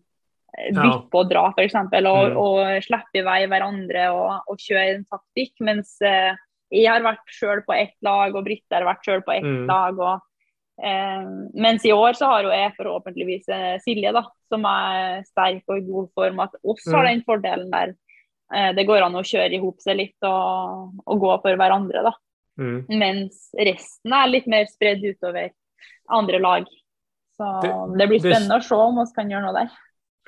eh, 0.58 0.72
bytte 0.74 1.14
og 1.20 1.30
dra, 1.30 1.44
f.eks. 1.56 1.74
Og, 1.78 1.92
Mm. 2.02 2.36
og 2.36 2.82
slippe 2.84 3.20
i 3.20 3.26
vei 3.26 3.40
hverandre 3.46 4.08
og, 4.12 4.42
og 4.50 4.58
kjøre 4.60 4.96
en 4.96 5.06
taktikk. 5.08 5.54
Mens 5.64 5.94
eh, 6.04 6.34
jeg 6.72 6.88
har 6.90 7.04
vært 7.04 7.24
sjøl 7.28 7.62
på 7.66 7.72
ett 7.76 7.94
lag, 8.02 8.34
og 8.36 8.44
Britte 8.44 8.74
har 8.76 8.84
vært 8.88 9.04
sjøl 9.06 9.22
på 9.24 9.32
ett 9.38 9.44
Mm. 9.48 9.66
lag. 9.70 9.98
og 9.98 10.20
eh, 10.82 11.24
Mens 11.54 11.84
i 11.86 11.92
år 11.92 12.12
så 12.18 12.26
har 12.32 12.42
jo 12.42 12.50
jeg 12.50 12.74
forhåpentligvis 12.76 13.48
eh, 13.48 13.78
Silje, 13.84 14.12
da, 14.12 14.24
som 14.50 14.64
er 14.66 15.22
sterk 15.28 15.62
og 15.68 15.78
i 15.78 15.86
god 15.86 16.10
form. 16.14 16.40
At 16.40 16.54
oss 16.64 16.84
har 16.92 17.04
Mm. 17.04 17.10
den 17.14 17.22
fordelen 17.24 17.70
der 17.70 17.94
eh, 18.52 18.72
det 18.74 18.86
går 18.86 19.02
an 19.06 19.14
å 19.14 19.22
kjøre 19.24 19.54
i 19.54 19.62
hop 19.62 19.78
seg 19.80 19.96
litt 19.96 20.18
og, 20.28 20.92
og 21.06 21.20
gå 21.20 21.32
for 21.46 21.56
hverandre. 21.56 22.02
da. 22.02 22.12
Mm. 22.58 22.84
Mens 22.88 23.50
resten 23.58 24.12
er 24.12 24.28
litt 24.28 24.46
mer 24.46 24.66
spredd 24.66 25.04
utover 25.04 25.50
andre 26.08 26.38
lag. 26.38 26.66
Så 27.36 27.60
Det- 27.62 27.98
det, 27.98 28.06
blir 28.08 28.20
det- 28.20 28.34
spennende 28.34 28.56
å 28.56 28.60
se 28.62 28.74
om 28.74 28.96
vi 28.98 29.14
kan 29.14 29.30
gjøre 29.30 29.42
noe 29.42 29.52
der. 29.52 29.68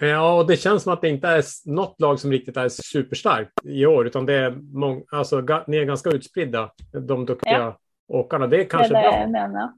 Ja, 0.00 0.38
och 0.38 0.46
det 0.46 0.56
känns 0.56 0.82
som 0.82 0.92
att 0.92 1.00
det 1.02 1.08
inte 1.08 1.28
är 1.28 1.44
något 1.70 2.00
lag 2.00 2.20
som 2.20 2.30
riktigt 2.30 2.56
är 2.56 2.68
superstarkt 2.68 3.52
i 3.64 3.86
år, 3.86 4.06
utan 4.06 4.26
det 4.26 4.34
är 4.34 4.50
mång, 4.50 5.04
alltså, 5.12 5.40
ni 5.66 5.76
är 5.76 5.84
ganska 5.84 6.10
utspridda, 6.10 6.70
de 6.92 7.26
duktiga 7.26 7.76
åkarna. 8.08 8.46
Det 8.46 8.56
är 8.56 8.58
Det 8.58 8.64
kanske 8.64 8.94
er 8.98 9.02
det 9.02 9.08
bra. 9.08 9.18
jeg 9.18 9.30
mener. 9.30 9.68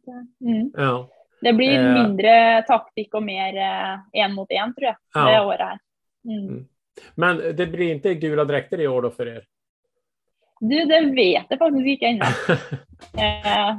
Mm. 0.41 0.71
Ja. 0.77 1.09
Det 1.43 1.53
blir 1.53 1.79
Eh. 1.79 1.93
mindre 1.95 2.63
taktikk 2.69 3.15
og 3.15 3.23
mer 3.23 3.53
én 4.15 4.33
mot 4.35 4.49
én, 4.51 4.75
tror 4.75 4.83
jeg, 4.85 4.97
Ja. 5.15 5.25
det 5.25 5.41
året 5.47 5.61
her. 5.61 5.79
Mm. 6.25 6.49
Mm. 6.49 6.67
Men 7.15 7.37
det 7.57 7.67
blir 7.67 7.93
inte 7.95 8.15
gula 8.15 8.45
dräkter 8.45 8.81
i 8.81 8.87
år 8.87 9.03
då 9.03 9.11
för 9.11 9.27
er? 9.29 9.45
Du, 10.61 10.77
det 10.89 11.01
vet 11.17 11.51
jeg 11.53 11.59
faktisk 11.61 11.87
ikke 11.97 12.13
ennå. 12.15 12.33
Eh, 13.21 13.75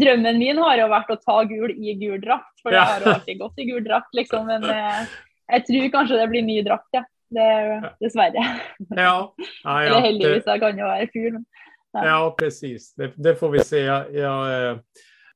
drømmen 0.00 0.36
min 0.38 0.58
har 0.60 0.76
jo 0.76 0.86
vært 0.92 1.10
å 1.12 1.16
ta 1.20 1.38
gul 1.48 1.70
i 1.72 1.94
gul 1.96 2.18
drakt, 2.20 2.60
for 2.62 2.72
Ja. 2.72 2.82
jeg 2.84 2.88
har 2.92 3.00
jo 3.06 3.12
alltid 3.14 3.38
gått 3.40 3.58
i 3.58 3.64
gul 3.70 3.80
drakt, 3.84 4.12
liksom. 4.14 4.46
Men 4.46 4.64
eh, 4.68 5.06
jeg 5.52 5.64
tror 5.66 5.86
kanskje 5.94 6.18
det 6.20 6.26
blir 6.28 6.42
ny 6.44 6.58
drakt, 6.62 6.88
ja. 6.92 7.02
Det, 7.30 7.46
dessverre. 8.04 8.44
ja. 8.96 9.32
Ja, 9.64 9.76
Eller 9.80 9.96
ja, 9.96 10.00
heldigvis, 10.04 10.44
det, 10.44 10.58
kan 10.60 10.78
jo 10.78 10.86
være 10.90 11.08
ful. 11.12 11.32
men- 11.32 12.04
ja, 12.04 12.34
precis. 12.38 12.94
Det, 12.94 13.12
det 13.16 13.34
får 13.40 13.50
vi 13.50 13.64
se. 13.64 13.80
Jag, 13.80 14.14
jag, 14.14 14.70
eh, 14.70 14.78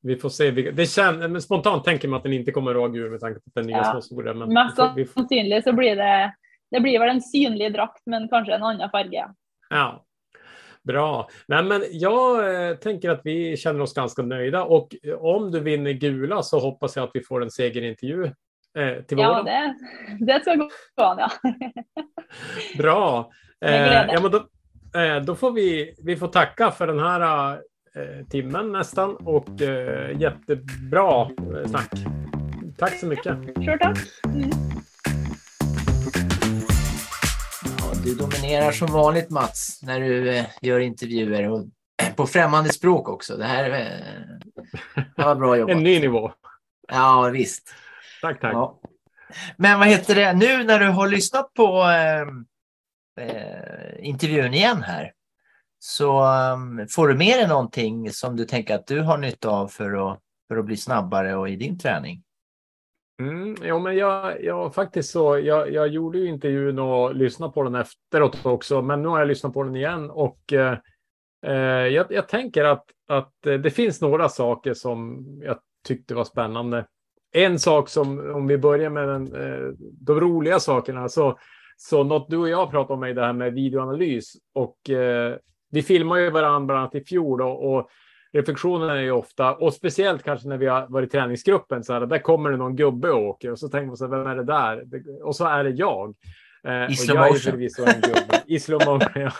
vi 0.01 0.15
får 0.15 0.29
se. 0.29 0.51
Det 0.51 1.27
men 1.27 1.41
spontant 1.41 1.83
tänker 1.83 2.07
man 2.07 2.17
att 2.17 2.23
den 2.23 2.33
inte 2.33 2.51
kommer 2.51 2.71
att 2.71 2.77
vara 2.77 2.89
gul 2.89 3.11
med 3.11 3.19
tanke 3.19 3.39
på 3.39 3.49
den 3.59 3.67
nya 3.67 3.77
Ja. 3.77 3.91
små 3.91 4.01
stora. 4.01 4.33
Men 4.33 4.53
Mest 4.53 4.77
vi 4.79 4.81
får, 4.81 4.95
vi 4.95 5.05
får, 5.05 5.61
så 5.61 5.73
blir 5.73 5.95
det 5.95 6.33
det 6.71 6.79
blir 6.79 6.99
vel 6.99 7.09
en 7.09 7.21
synlig 7.21 7.73
drakt, 7.73 8.01
men 8.05 8.27
kanskje 8.29 8.53
en 8.55 8.63
annen 8.63 8.89
farge. 8.89 9.25
ja. 9.69 10.04
Ja. 10.85 10.93
Bra. 10.93 11.29
Nej, 11.47 11.63
men 11.63 11.83
jag 11.91 12.53
eh, 12.69 12.75
tänker 12.75 13.09
att 13.09 13.21
vi 13.23 13.57
känner 13.57 13.81
oss 13.81 13.93
ganska 13.93 14.21
nöjda 14.21 14.63
och 14.63 14.95
eh, 15.03 15.13
om 15.13 15.51
du 15.51 15.59
vinner 15.59 15.91
gula 15.91 16.43
så 16.43 16.59
hoppas 16.59 16.95
jag 16.95 17.03
att 17.03 17.11
vi 17.13 17.21
får 17.23 17.43
en 17.43 17.51
segerintervju 17.51 18.25
eh, 18.77 19.03
till 19.07 19.17
Ja, 19.19 19.43
våren. 19.43 19.45
det, 19.45 20.25
det 20.33 20.41
skal 20.41 20.57
gå 20.57 20.69
an, 20.95 21.17
ja. 21.19 21.31
Bra. 22.77 23.31
Eh, 23.65 23.93
ja, 23.93 24.19
men 24.21 24.31
då, 24.31 24.45
då 25.25 25.35
får 25.35 25.51
vi, 25.51 25.95
vi 26.03 26.15
får 26.15 26.27
tacka 26.27 26.71
för 26.71 26.87
den 26.87 26.99
här 26.99 27.59
timmen 28.29 28.71
nästan 28.71 29.15
och 29.15 29.47
jättebra 30.19 31.29
snack. 31.65 31.91
Tack 32.77 32.99
så 32.99 33.05
mycket. 33.05 33.37
Sure, 33.55 33.77
takk. 33.77 33.97
Mm. 34.25 34.64
Du 38.05 38.15
dominerar 38.15 38.71
som 38.71 38.87
vanligt 38.87 39.29
Mats 39.29 39.79
när 39.81 39.99
du 39.99 40.29
eh, 40.29 40.45
gör 40.61 40.79
intervjuer 40.79 41.49
och 41.49 41.65
på 42.15 42.27
främmande 42.27 42.69
språk 42.73 43.09
också. 43.09 43.37
Det 43.37 43.45
här, 43.45 43.69
eh, 43.69 45.05
det 45.15 45.23
var 45.23 45.35
bra 45.35 45.57
jobbat. 45.57 45.75
En 45.75 45.83
ny 45.83 45.99
nivå. 45.99 46.31
Ja, 46.87 47.29
visst. 47.33 47.73
Tack, 48.21 48.41
tack. 48.41 48.53
Ja. 48.53 48.79
Men 49.57 49.79
vad 49.79 49.87
heter 49.87 50.15
det, 50.15 50.33
nu 50.33 50.63
när 50.63 50.79
du 50.79 50.87
har 50.87 51.07
lyssnat 51.07 51.53
på 51.53 51.81
eh, 51.81 52.21
eh, 53.25 54.07
intervjun 54.07 54.53
igen 54.53 54.83
här 54.83 55.11
så 55.79 56.25
um, 56.53 56.87
får 56.89 57.07
du 57.07 57.15
med 57.15 57.39
dig 57.39 57.47
någonting 57.47 58.11
som 58.11 58.35
du 58.35 58.45
tänker 58.45 58.75
att 58.75 58.87
du 58.87 59.01
har 59.01 59.17
nytta 59.17 59.49
av 59.49 59.67
för 59.67 60.11
att, 60.11 60.19
för 60.47 60.57
att 60.57 60.65
bli 60.65 60.77
snabbare 60.77 61.35
och 61.35 61.49
i 61.49 61.55
din 61.55 61.79
träning? 61.79 62.23
Mm, 63.19 63.55
ja, 63.61 63.79
men 63.79 63.97
jag, 63.97 64.43
jag 64.43 64.75
faktiskt 64.75 65.09
så. 65.09 65.39
Jag, 65.39 65.73
jag 65.73 65.87
gjorde 65.87 66.17
ju 66.17 66.27
intervjun 66.27 66.79
och 66.79 67.15
lyssnade 67.15 67.53
på 67.53 67.63
den 67.63 67.75
efteråt 67.75 68.45
också, 68.45 68.81
men 68.81 69.01
nu 69.01 69.07
har 69.07 69.19
jag 69.19 69.27
lyssnat 69.27 69.53
på 69.53 69.63
den 69.63 69.75
igen 69.75 70.09
och 70.09 70.53
eh, 70.53 70.77
eh 71.45 71.87
jag, 71.87 72.05
jag 72.09 72.27
tänker 72.27 72.63
att, 72.63 72.85
att 73.07 73.45
eh, 73.45 73.53
det 73.53 73.71
finns 73.71 74.01
några 74.01 74.29
saker 74.29 74.73
som 74.73 75.25
jag 75.43 75.57
tyckte 75.87 76.15
var 76.15 76.23
spännande. 76.23 76.85
en 77.31 77.59
sak 77.59 77.89
som, 77.89 78.35
om 78.35 78.47
vi 78.47 78.57
börjar 78.57 78.89
med 78.89 79.07
den, 79.07 79.35
eh, 79.35 79.73
de 80.01 80.19
roliga 80.19 80.59
sakerna, 80.59 81.09
så, 81.09 81.37
så 81.77 82.03
något 82.03 82.29
du 82.29 82.37
och 82.37 82.49
jag 82.49 82.71
pratade 82.71 82.93
om 82.93 83.03
är 83.03 83.13
det 83.13 83.25
här 83.25 83.33
med 83.33 83.53
videoanalys 83.53 84.33
och 84.53 84.89
eh, 84.89 85.35
vi 85.71 85.81
filmar 85.81 86.17
ju 86.17 86.29
varandra 86.29 86.65
bland 86.65 86.79
annat 86.79 86.95
i 86.95 87.03
fjol 87.03 87.41
och, 87.41 87.75
och 87.75 87.89
reflektionen 88.35 88.89
är 88.89 89.01
ju 89.01 89.11
ofta, 89.11 89.55
och 89.55 89.73
speciellt 89.73 90.23
kanske 90.23 90.47
när 90.47 90.57
vi 90.57 90.65
har 90.65 90.87
varit 90.87 91.09
i 91.09 91.11
träningsgruppen, 91.11 91.83
så 91.83 91.93
här, 91.93 92.05
där 92.05 92.19
kommer 92.19 92.51
det 92.51 92.57
någon 92.57 92.75
gubbe 92.75 93.11
och 93.11 93.23
åker 93.23 93.51
och 93.51 93.59
så 93.59 93.69
tänker 93.69 93.87
man 93.87 93.97
så 93.97 94.07
här, 94.07 94.17
vem 94.17 94.27
är 94.27 94.35
det 94.35 94.43
där? 94.43 94.83
Och 95.23 95.35
så 95.35 95.45
är 95.45 95.63
det 95.63 95.69
jag. 95.69 96.15
Eh, 96.67 96.91
I 96.91 96.95
slow 96.95 97.17
motion. 97.17 97.61
I 98.45 98.59
slow 98.59 98.81
motion, 98.85 99.11
ja. 99.15 99.31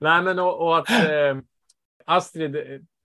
Nej, 0.00 0.22
men 0.22 0.38
och, 0.38 0.60
och 0.60 0.78
att 0.78 0.90
eh, 0.90 1.38
Astrid 2.04 2.56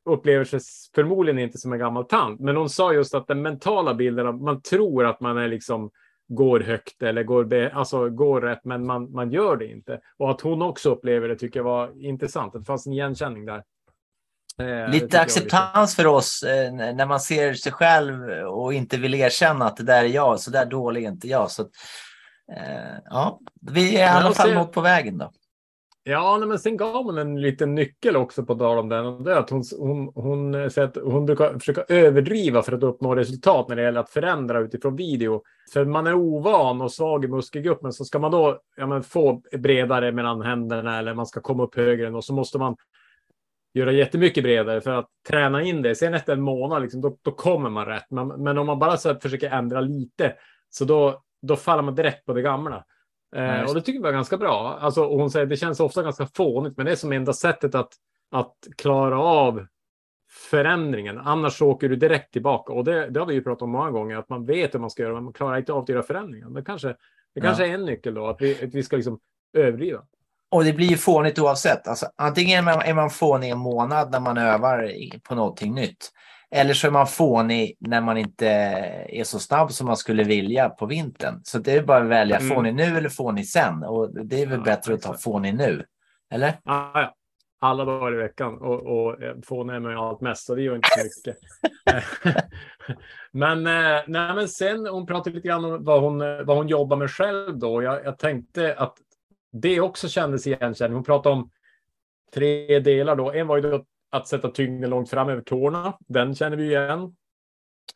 upplever 0.06 0.43
sig 0.43 0.60
förmodligen 0.96 1.39
inte 1.39 1.58
som 1.58 1.74
en 1.74 1.80
gammal 1.80 2.06
tant, 2.06 2.39
men 2.39 2.56
hon 2.56 2.70
sa 2.70 2.93
just 2.93 3.14
att 3.14 3.28
den 3.28 3.41
mentala 3.41 3.93
bilden 3.93 4.28
av 4.28 4.41
man 4.41 4.62
tror 4.62 5.06
att 5.06 5.20
man 5.20 5.38
är 5.38 5.48
liksom 5.48 5.91
går 6.28 6.60
högt 6.60 7.04
eller 7.04 7.24
går, 7.24 7.70
alltså 7.74 8.10
går 8.10 8.41
rätt, 8.41 8.66
men 8.66 8.86
man, 8.86 9.12
man 9.12 9.32
gör 9.32 9.58
det 9.58 9.72
inte. 9.72 10.00
Och 10.18 10.32
att 10.32 10.41
hon 10.41 10.62
också 10.62 10.91
upplever 10.91 11.28
det 11.28 11.36
tycker 11.36 11.60
jag 11.60 11.64
var 11.64 12.06
intressant. 12.06 12.54
Det 12.54 12.64
fanns 12.64 12.88
en 12.88 12.93
igenkänning 12.93 13.46
där. 13.46 13.64
Eh, 14.62 14.91
lite 14.91 15.22
acceptans 15.22 15.95
för 15.95 16.08
oss 16.08 16.43
eh, 16.43 16.74
när 16.74 17.06
man 17.06 17.20
ser 17.20 17.53
sig 17.53 17.72
själv 17.72 18.24
och 18.47 18.74
inte 18.74 18.97
vill 18.97 19.16
erkänna 19.16 19.66
att 19.66 19.78
det 19.78 19.84
där 19.84 20.03
är 20.03 20.08
jag, 20.08 20.39
så 20.39 20.51
där 20.51 20.66
dålig 20.66 21.03
är 21.03 21.10
inte 21.10 21.28
jag. 21.28 21.51
Så, 21.51 21.62
eh, 22.58 22.97
ja, 23.06 23.39
vi 23.72 23.97
är 23.97 24.22
i 24.22 24.26
alla 24.26 24.34
fall 24.34 24.53
något 24.53 24.72
på 24.72 24.82
vägen 24.82 25.18
då. 25.18 25.32
Ja, 26.08 26.38
men 26.38 26.60
sen 26.60 26.78
gav 26.78 27.06
hon 27.06 27.18
en 27.18 27.41
liten 27.41 27.76
nyckel 27.76 28.16
också 28.16 28.45
på 28.45 28.56
tal 28.56 28.78
om 28.78 28.89
den. 28.89 29.06
Och 29.06 29.24
det 29.24 29.32
är 29.32 29.36
att 29.36 29.49
hon, 29.49 29.64
hon, 29.80 30.12
hon, 30.16 30.72
säger 30.72 30.88
att 30.88 30.97
hon 31.03 31.26
brukar 31.26 31.60
försöka 31.60 31.84
överdriva 31.88 32.62
för 32.62 32.72
att 32.72 32.84
uppnå 32.84 33.16
resultat 33.16 33.70
när 33.70 33.76
det 33.76 33.82
gäller 33.82 33.99
att 33.99 34.10
förändra 34.10 34.60
utifrån 34.60 34.95
video. 34.95 35.41
För 35.74 35.86
man 35.86 36.08
är 36.08 36.14
ovan 36.14 36.82
och 36.82 36.91
svag 36.91 37.26
i 37.26 37.28
muskelgruppen 37.28 37.93
så 37.93 38.06
ska 38.06 38.20
man 38.20 38.32
då 38.32 38.60
ja, 38.76 38.88
men 38.88 39.03
få 39.03 39.41
bredare 39.58 40.12
mellan 40.12 40.41
händerna 40.41 40.99
eller 40.99 41.14
man 41.14 41.26
ska 41.26 41.41
komma 41.41 41.64
upp 41.64 41.76
högre 41.76 42.12
och 42.12 42.24
så 42.24 42.34
måste 42.34 42.58
man 42.58 42.76
göra 43.76 43.91
jättemycket 43.91 44.43
bredare 44.43 44.82
för 44.82 44.91
att 44.91 45.09
träna 45.28 45.63
in 45.63 45.82
det. 45.82 45.95
Sen 45.95 46.13
efter 46.13 46.34
en 46.34 46.41
månad, 46.41 46.82
liksom, 46.82 47.01
då, 47.01 47.17
då 47.21 47.32
kommer 47.32 47.69
man 47.69 47.86
rätt. 47.86 48.05
Men, 48.09 48.28
men 48.28 48.57
om 48.57 48.67
man 48.67 48.80
bara 48.80 48.97
så 48.97 49.15
försöker 49.15 49.49
ändra 49.49 49.82
lite, 49.82 50.36
så 50.69 50.86
då, 50.86 51.23
då 51.41 51.55
faller 51.55 51.84
man 51.84 51.95
direkt 51.95 52.26
på 52.26 52.34
det 52.34 52.41
gamla. 52.41 52.86
Eh, 53.36 53.61
och 53.61 53.73
det 53.73 53.82
tycker 53.82 53.99
jag 53.99 54.03
var 54.03 54.11
ganska 54.11 54.38
bra. 54.38 54.78
Alltså, 54.82 55.07
hon 55.07 55.32
säger 55.32 55.45
det 55.45 55.57
känns 55.57 55.80
ofta 55.80 56.03
ganska 56.03 56.26
fånigt, 56.26 56.78
men 56.78 56.86
det 56.86 56.91
är 56.91 56.95
som 56.95 57.11
enda 57.11 57.34
sättet 57.34 57.76
att, 57.76 57.93
att 58.32 58.55
klara 58.78 59.19
av 59.19 59.67
förändringen. 60.51 61.17
Annars 61.17 61.61
åker 61.61 61.89
du 61.89 61.95
direkt 61.95 62.34
tillbaka. 62.34 62.73
Och 62.73 62.84
det, 62.84 63.09
det 63.09 63.19
har 63.19 63.28
vi 63.28 63.34
ju 63.34 63.43
pratat 63.43 63.61
om 63.61 63.71
många 63.71 63.91
gånger, 63.91 64.17
att 64.17 64.30
man 64.30 64.45
vet 64.45 64.73
hur 64.73 64.80
man 64.80 64.89
ska 64.89 65.03
göra, 65.03 65.13
men 65.13 65.23
man 65.23 65.34
klarar 65.34 65.57
inte 65.57 65.73
av 65.73 65.84
att 65.84 65.89
göra 65.89 66.03
förändringar. 66.03 66.49
Det 66.49 66.63
kanske, 66.63 66.95
det 67.36 67.41
kanske 67.41 67.65
ja. 67.65 67.69
är 67.69 67.73
en 67.73 67.86
nyckel 67.86 68.13
då, 68.13 68.28
att 68.28 68.41
vi, 68.41 68.63
att 68.63 68.76
vi 68.76 68.84
ska 68.84 68.95
liksom 68.95 69.19
överdriva. 69.53 70.01
Och 70.52 70.64
det 70.64 70.74
blir 70.74 70.88
ju 70.88 70.98
fånigt 70.98 71.39
oavsett. 71.39 71.88
Alltså, 71.88 72.06
antingen 72.16 72.68
är 72.68 72.93
man 72.93 73.10
fånig 73.10 73.50
en 73.50 73.58
månad 73.58 74.12
när 74.12 74.20
man 74.20 74.38
övar 74.38 74.91
på 75.24 75.36
någonting 75.36 75.74
nytt. 75.74 76.12
Eller 76.52 76.74
så 76.74 76.88
är 76.88 76.91
man 76.91 77.08
fånig 77.08 77.78
när 77.80 78.02
man 78.02 78.18
inte 78.18 78.48
är 79.10 79.24
så 79.24 79.39
snabb 79.39 79.72
som 79.72 79.88
man 79.88 79.98
skulle 79.98 80.24
vilja 80.24 80.70
på 80.70 80.86
vintern. 80.86 81.41
Så 81.43 81.60
det 81.60 81.72
är 81.72 81.84
bara 81.84 82.04
att 82.04 82.10
välja 82.10 82.38
mm. 82.38 82.56
fånig 82.56 82.76
nu 82.76 82.98
eller 82.98 83.10
fånig 83.10 83.48
sen. 83.48 83.84
Och 83.84 84.26
det 84.26 84.41
är 84.41 84.48
väl 84.48 84.60
ja, 84.60 84.64
bättre 84.64 84.93
att 84.93 85.02
ta 85.02 85.18
fånig 85.18 85.56
nu. 85.56 85.86
Eller? 86.34 86.54
Ja, 86.64 86.91
ja. 86.93 87.16
Alla 87.60 87.86
dagar 87.86 88.14
i 88.14 88.18
veckan. 88.18 88.58
Och, 88.58 88.82
och 88.82 89.24
eh, 89.24 89.36
fånig 89.46 89.76
är 89.76 89.80
man 89.80 89.91
ju 89.91 89.98
allt 89.98 90.22
mest, 90.22 90.46
så 90.46 90.56
det 90.56 90.62
gör 90.62 90.76
inte 90.76 90.89
så 90.98 91.04
mycket. 91.04 91.38
men, 93.32 93.68
eh, 93.68 94.02
nej, 94.08 94.36
men 94.36 94.48
sen, 94.48 94.86
hon 94.86 95.06
pratade 95.06 95.36
lite 95.36 95.48
grann 95.48 95.66
om 95.66 95.84
vad 95.84 96.02
hon, 96.02 96.20
vad 96.20 96.58
hon 96.58 96.68
jobbar 96.68 96.98
med 96.98 97.12
själv 97.12 97.58
då. 97.58 97.84
Jag, 97.84 98.06
jag 98.06 98.18
tänkte 98.18 98.76
att 98.78 98.98
det 99.62 99.80
också 99.80 100.10
kändes 100.10 100.47
igenkänning. 100.47 100.95
Hon 100.95 101.03
pratade 101.03 101.36
om 101.36 101.49
tre 102.34 102.80
delar 102.80 103.16
då. 103.16 103.32
En 103.32 103.47
var 103.47 103.58
ju 103.58 103.62
då 103.62 103.86
att 104.12 104.28
sätta 104.28 104.51
tyngden 104.51 104.89
långt 104.89 105.10
fram 105.10 105.30
över 105.30 105.41
tårna. 105.41 105.97
Den 106.08 106.36
känner 106.36 106.58
vi 106.58 106.66
igen. 106.66 107.16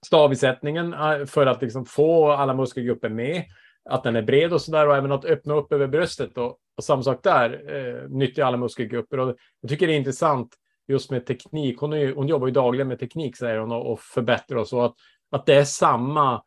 Stavisättningen 0.06 0.94
eh, 0.94 1.26
för 1.26 1.46
att 1.46 1.62
liksom 1.62 1.86
få 1.86 2.32
alla 2.32 2.54
muskelgrupper 2.54 3.10
med. 3.10 3.44
Att 3.90 4.04
den 4.04 4.16
är 4.16 4.22
bred 4.22 4.54
och 4.54 4.62
så 4.62 4.72
där 4.72 4.88
och 4.88 4.96
även 4.96 5.12
att 5.12 5.26
öppna 5.26 5.54
upp 5.54 5.74
över 5.74 5.88
bröstet. 5.88 6.38
Och, 6.38 6.58
och 6.78 6.84
samma 6.84 7.04
sak 7.04 7.24
där, 7.24 7.76
eh, 7.76 8.10
nyttja 8.10 8.46
alla 8.46 8.58
muskelgrupper. 8.58 9.20
Och 9.20 9.36
jag 9.62 9.70
tycker 9.70 9.88
det 9.88 9.94
är 9.94 9.98
intressant 9.98 10.56
just 10.88 11.12
med 11.12 11.26
teknik. 11.26 11.80
Hon, 11.80 11.94
är, 11.94 12.14
hon 12.14 12.28
jobbar 12.28 12.48
ju 12.48 12.54
dagligen 12.54 12.88
med 12.88 13.00
teknik 13.00 13.38
säger 13.38 13.60
hon 13.60 13.72
och, 13.72 13.92
och 13.92 14.00
förbättrar 14.00 14.58
och 14.58 14.68
så. 14.68 14.82
Att, 14.82 14.96
att 15.32 15.46
det 15.46 15.54
är 15.54 15.64
samma, 15.64 16.44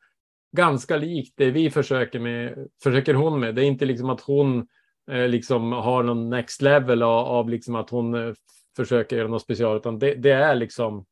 ganska 0.56 0.96
likt 0.96 1.34
det 1.36 1.50
vi 1.50 1.70
försöker 1.70 2.20
med, 2.20 2.68
försöker 2.82 3.14
hon 3.14 3.40
med. 3.40 3.54
Det 3.54 3.64
är 3.64 3.66
inte 3.66 3.84
liksom 3.84 4.10
att 4.10 4.20
hon 4.20 4.58
eh, 4.58 4.64
liksom 5.10 5.72
har 5.72 6.02
någon 6.02 6.30
next 6.30 6.62
level 6.62 7.02
av, 7.02 7.26
av 7.26 7.48
liksom 7.48 7.74
att 7.74 7.90
hon 7.90 8.14
eh, 8.14 8.34
försöka 8.76 9.16
göra 9.16 9.28
något 9.28 9.42
speciellt, 9.42 9.80
utan 9.80 9.98
det, 9.98 10.14
det 10.14 10.30
är 10.30 10.54
liksom 10.54 11.04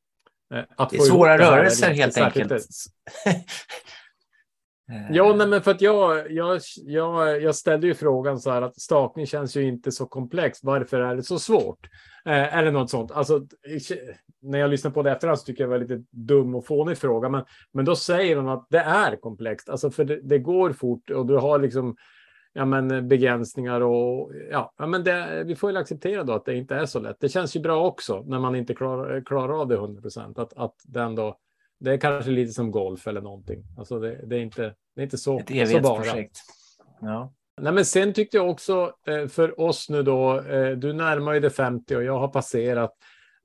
eh, 0.54 0.64
att 0.76 0.90
det 0.90 0.96
är 0.96 1.00
svåra 1.00 1.38
rörelser 1.38 1.90
helt 1.90 2.18
enkelt. 2.18 2.62
Ja, 5.10 5.34
nej, 5.36 5.46
men 5.46 5.62
för 5.62 5.70
att 5.70 5.80
jag, 5.80 6.32
jag, 6.32 6.60
jag, 6.76 7.42
jag 7.42 7.54
ställde 7.54 7.86
ju 7.86 7.94
frågan 7.94 8.40
så 8.40 8.50
här 8.50 8.62
att 8.62 8.80
stakning 8.80 9.26
känns 9.26 9.56
ju 9.56 9.62
inte 9.62 9.92
så 9.92 10.06
komplext. 10.06 10.64
Varför 10.64 11.00
är 11.00 11.16
det 11.16 11.22
så 11.22 11.38
svårt? 11.38 11.88
Eh, 12.24 12.56
eller 12.56 12.70
något 12.70 12.90
sånt. 12.90 13.10
Alltså, 13.10 13.46
när 14.42 14.58
jag 14.58 14.70
lyssnar 14.70 14.90
på 14.90 15.02
det 15.02 15.10
efterhand 15.10 15.38
så 15.38 15.44
tycker 15.44 15.64
jag 15.64 15.70
det 15.70 15.78
var 15.78 15.96
lite 15.96 16.04
dum 16.10 16.54
och 16.54 16.66
fånig 16.66 16.98
fråga. 16.98 17.28
Men, 17.28 17.44
men 17.72 17.84
då 17.84 17.96
säger 17.96 18.36
hon 18.36 18.48
att 18.48 18.66
det 18.70 18.78
är 18.78 19.16
komplext. 19.16 19.68
Alltså 19.68 19.90
för 19.90 20.04
det, 20.04 20.20
det 20.22 20.38
går 20.38 20.72
fort 20.72 21.10
och 21.10 21.26
du 21.26 21.36
har 21.36 21.58
liksom 21.58 21.96
ja, 22.52 22.64
men 22.64 23.08
begränsningar 23.08 23.80
och 23.80 24.32
ja, 24.50 24.72
men 24.78 25.04
det, 25.04 25.44
vi 25.46 25.56
får 25.56 25.68
väl 25.68 25.76
acceptera 25.76 26.24
då 26.24 26.32
att 26.32 26.44
det 26.44 26.54
inte 26.54 26.74
är 26.74 26.86
så 26.86 27.00
lätt. 27.00 27.16
Det 27.20 27.28
känns 27.28 27.56
ju 27.56 27.60
bra 27.60 27.86
också 27.86 28.22
när 28.26 28.38
man 28.38 28.56
inte 28.56 28.74
klarar, 28.74 29.20
klarar 29.20 29.60
av 29.60 29.68
det 29.68 29.74
100 29.74 30.02
procent. 30.02 30.38
Att, 30.38 30.52
att 30.56 30.74
den 30.84 31.14
då, 31.14 31.36
det 31.80 31.92
är 31.92 31.98
kanske 31.98 32.30
lite 32.30 32.52
som 32.52 32.70
golf 32.70 33.06
eller 33.06 33.20
någonting. 33.20 33.64
Alltså 33.78 33.98
det, 33.98 34.20
det 34.26 34.36
är, 34.36 34.40
inte, 34.40 34.74
det 34.94 35.00
är 35.00 35.02
inte 35.02 35.18
så, 35.18 35.38
Ett 35.38 35.68
så 35.68 35.80
bara. 35.80 36.04
Ja. 37.00 37.32
Nej, 37.60 37.72
men 37.72 37.84
sen 37.84 38.12
tyckte 38.12 38.36
jag 38.36 38.50
också 38.50 38.92
eh, 39.06 39.26
för 39.26 39.60
oss 39.60 39.88
nu 39.88 40.02
då, 40.02 40.40
eh, 40.40 40.70
du 40.70 40.92
närmar 40.92 41.32
ju 41.32 41.40
det 41.40 41.50
50 41.50 41.96
och 41.96 42.04
jag 42.04 42.18
har 42.18 42.28
passerat. 42.28 42.90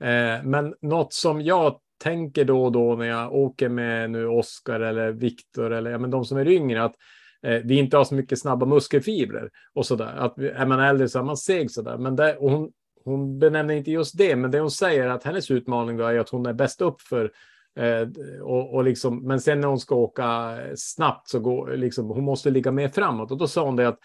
Eh, 0.04 0.44
men 0.44 0.76
något 0.82 1.14
som 1.14 1.42
jag 1.42 1.80
tänker 2.04 2.46
då 2.46 2.66
och 2.66 2.72
då 2.72 2.96
när 2.96 3.06
jag 3.06 3.34
åker 3.34 3.70
med 3.70 4.12
nu 4.12 4.28
Oskar 4.28 4.80
eller 4.80 5.12
Viktor 5.12 5.74
eller 5.74 5.92
ja, 5.92 5.98
men 5.98 6.12
de 6.12 6.26
som 6.26 6.38
är 6.38 6.48
yngre, 6.48 6.84
att 6.84 6.96
eh, 7.44 7.62
vi 7.64 7.76
inte 7.76 7.98
har 7.98 8.04
så 8.04 8.16
mycket 8.16 8.40
snabba 8.40 8.66
muskelfibrer 8.66 9.50
och 9.74 9.86
så 9.86 9.96
där. 9.96 10.16
Att 10.16 10.38
är 10.38 10.66
man 10.66 10.80
äldre 10.80 11.10
så 11.10 11.20
är 11.20 11.24
man 11.24 11.38
seg 11.38 11.72
så 11.72 11.82
där. 11.82 11.98
Men 11.98 12.16
det, 12.16 12.38
hon, 12.40 12.72
hon 13.06 13.40
benämner 13.40 13.76
inte 13.76 13.92
just 13.92 14.18
det, 14.18 14.36
men 14.36 14.52
det 14.52 14.60
hon 14.60 14.72
säger 14.72 15.08
att 15.08 15.24
hennes 15.24 15.52
utmaning 15.52 16.00
är 16.00 16.20
att 16.20 16.30
hon 16.30 16.46
är 16.46 16.54
bäst 16.54 16.82
upp 16.82 17.02
för 17.02 17.32
eh, 17.80 18.08
och, 18.42 18.74
och 18.74 18.84
liksom, 18.84 19.28
men 19.28 19.40
sen 19.40 19.62
när 19.62 19.68
hon 19.68 19.80
ska 19.80 19.96
åka 19.96 20.58
snabbt 20.76 21.30
så 21.30 21.40
går 21.40 21.78
liksom, 21.78 22.06
hon 22.06 22.24
måste 22.24 22.50
ligga 22.50 22.72
mer 22.72 22.90
framåt 22.90 23.32
och 23.32 23.38
då 23.38 23.48
sa 23.48 23.66
hon 23.66 23.76
det 23.76 23.88
att 23.88 24.00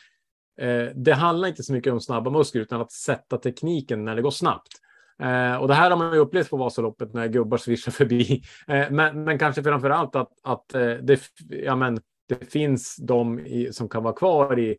eh, 0.61 0.87
det 0.95 1.13
handlar 1.13 1.49
inte 1.49 1.63
så 1.63 1.73
mycket 1.73 1.93
om 1.93 2.01
snabba 2.01 2.31
muskler 2.31 2.63
utan 2.63 2.81
att 2.81 2.93
sätta 2.93 3.39
tekniken 3.39 4.05
när 4.05 4.17
det 4.17 4.23
går 4.23 4.31
snabbt. 4.31 4.73
Eh, 5.23 5.55
och 5.55 5.69
det 5.69 5.75
här 5.75 5.91
har 5.91 5.97
man 5.97 6.13
ju 6.13 6.19
upplevt 6.19 6.51
på 6.51 6.57
Vasaloppet 6.57 7.15
när 7.15 7.29
gubbar 7.29 7.57
svischar 7.57 7.93
förbi. 7.93 8.43
Eh, 8.69 8.91
men, 8.91 9.25
men 9.25 9.39
kanske 9.39 9.63
framför 9.63 9.91
allt 9.91 10.17
att, 10.17 10.31
att 10.43 10.75
eh, 10.75 10.93
det, 10.93 11.21
ja, 11.49 11.77
men, 11.77 12.01
det 12.31 12.53
finns 12.53 12.97
de 12.97 13.39
i, 13.39 13.73
som 13.73 13.89
kan 13.89 14.03
vara 14.03 14.15
kvar 14.15 14.59
i, 14.59 14.77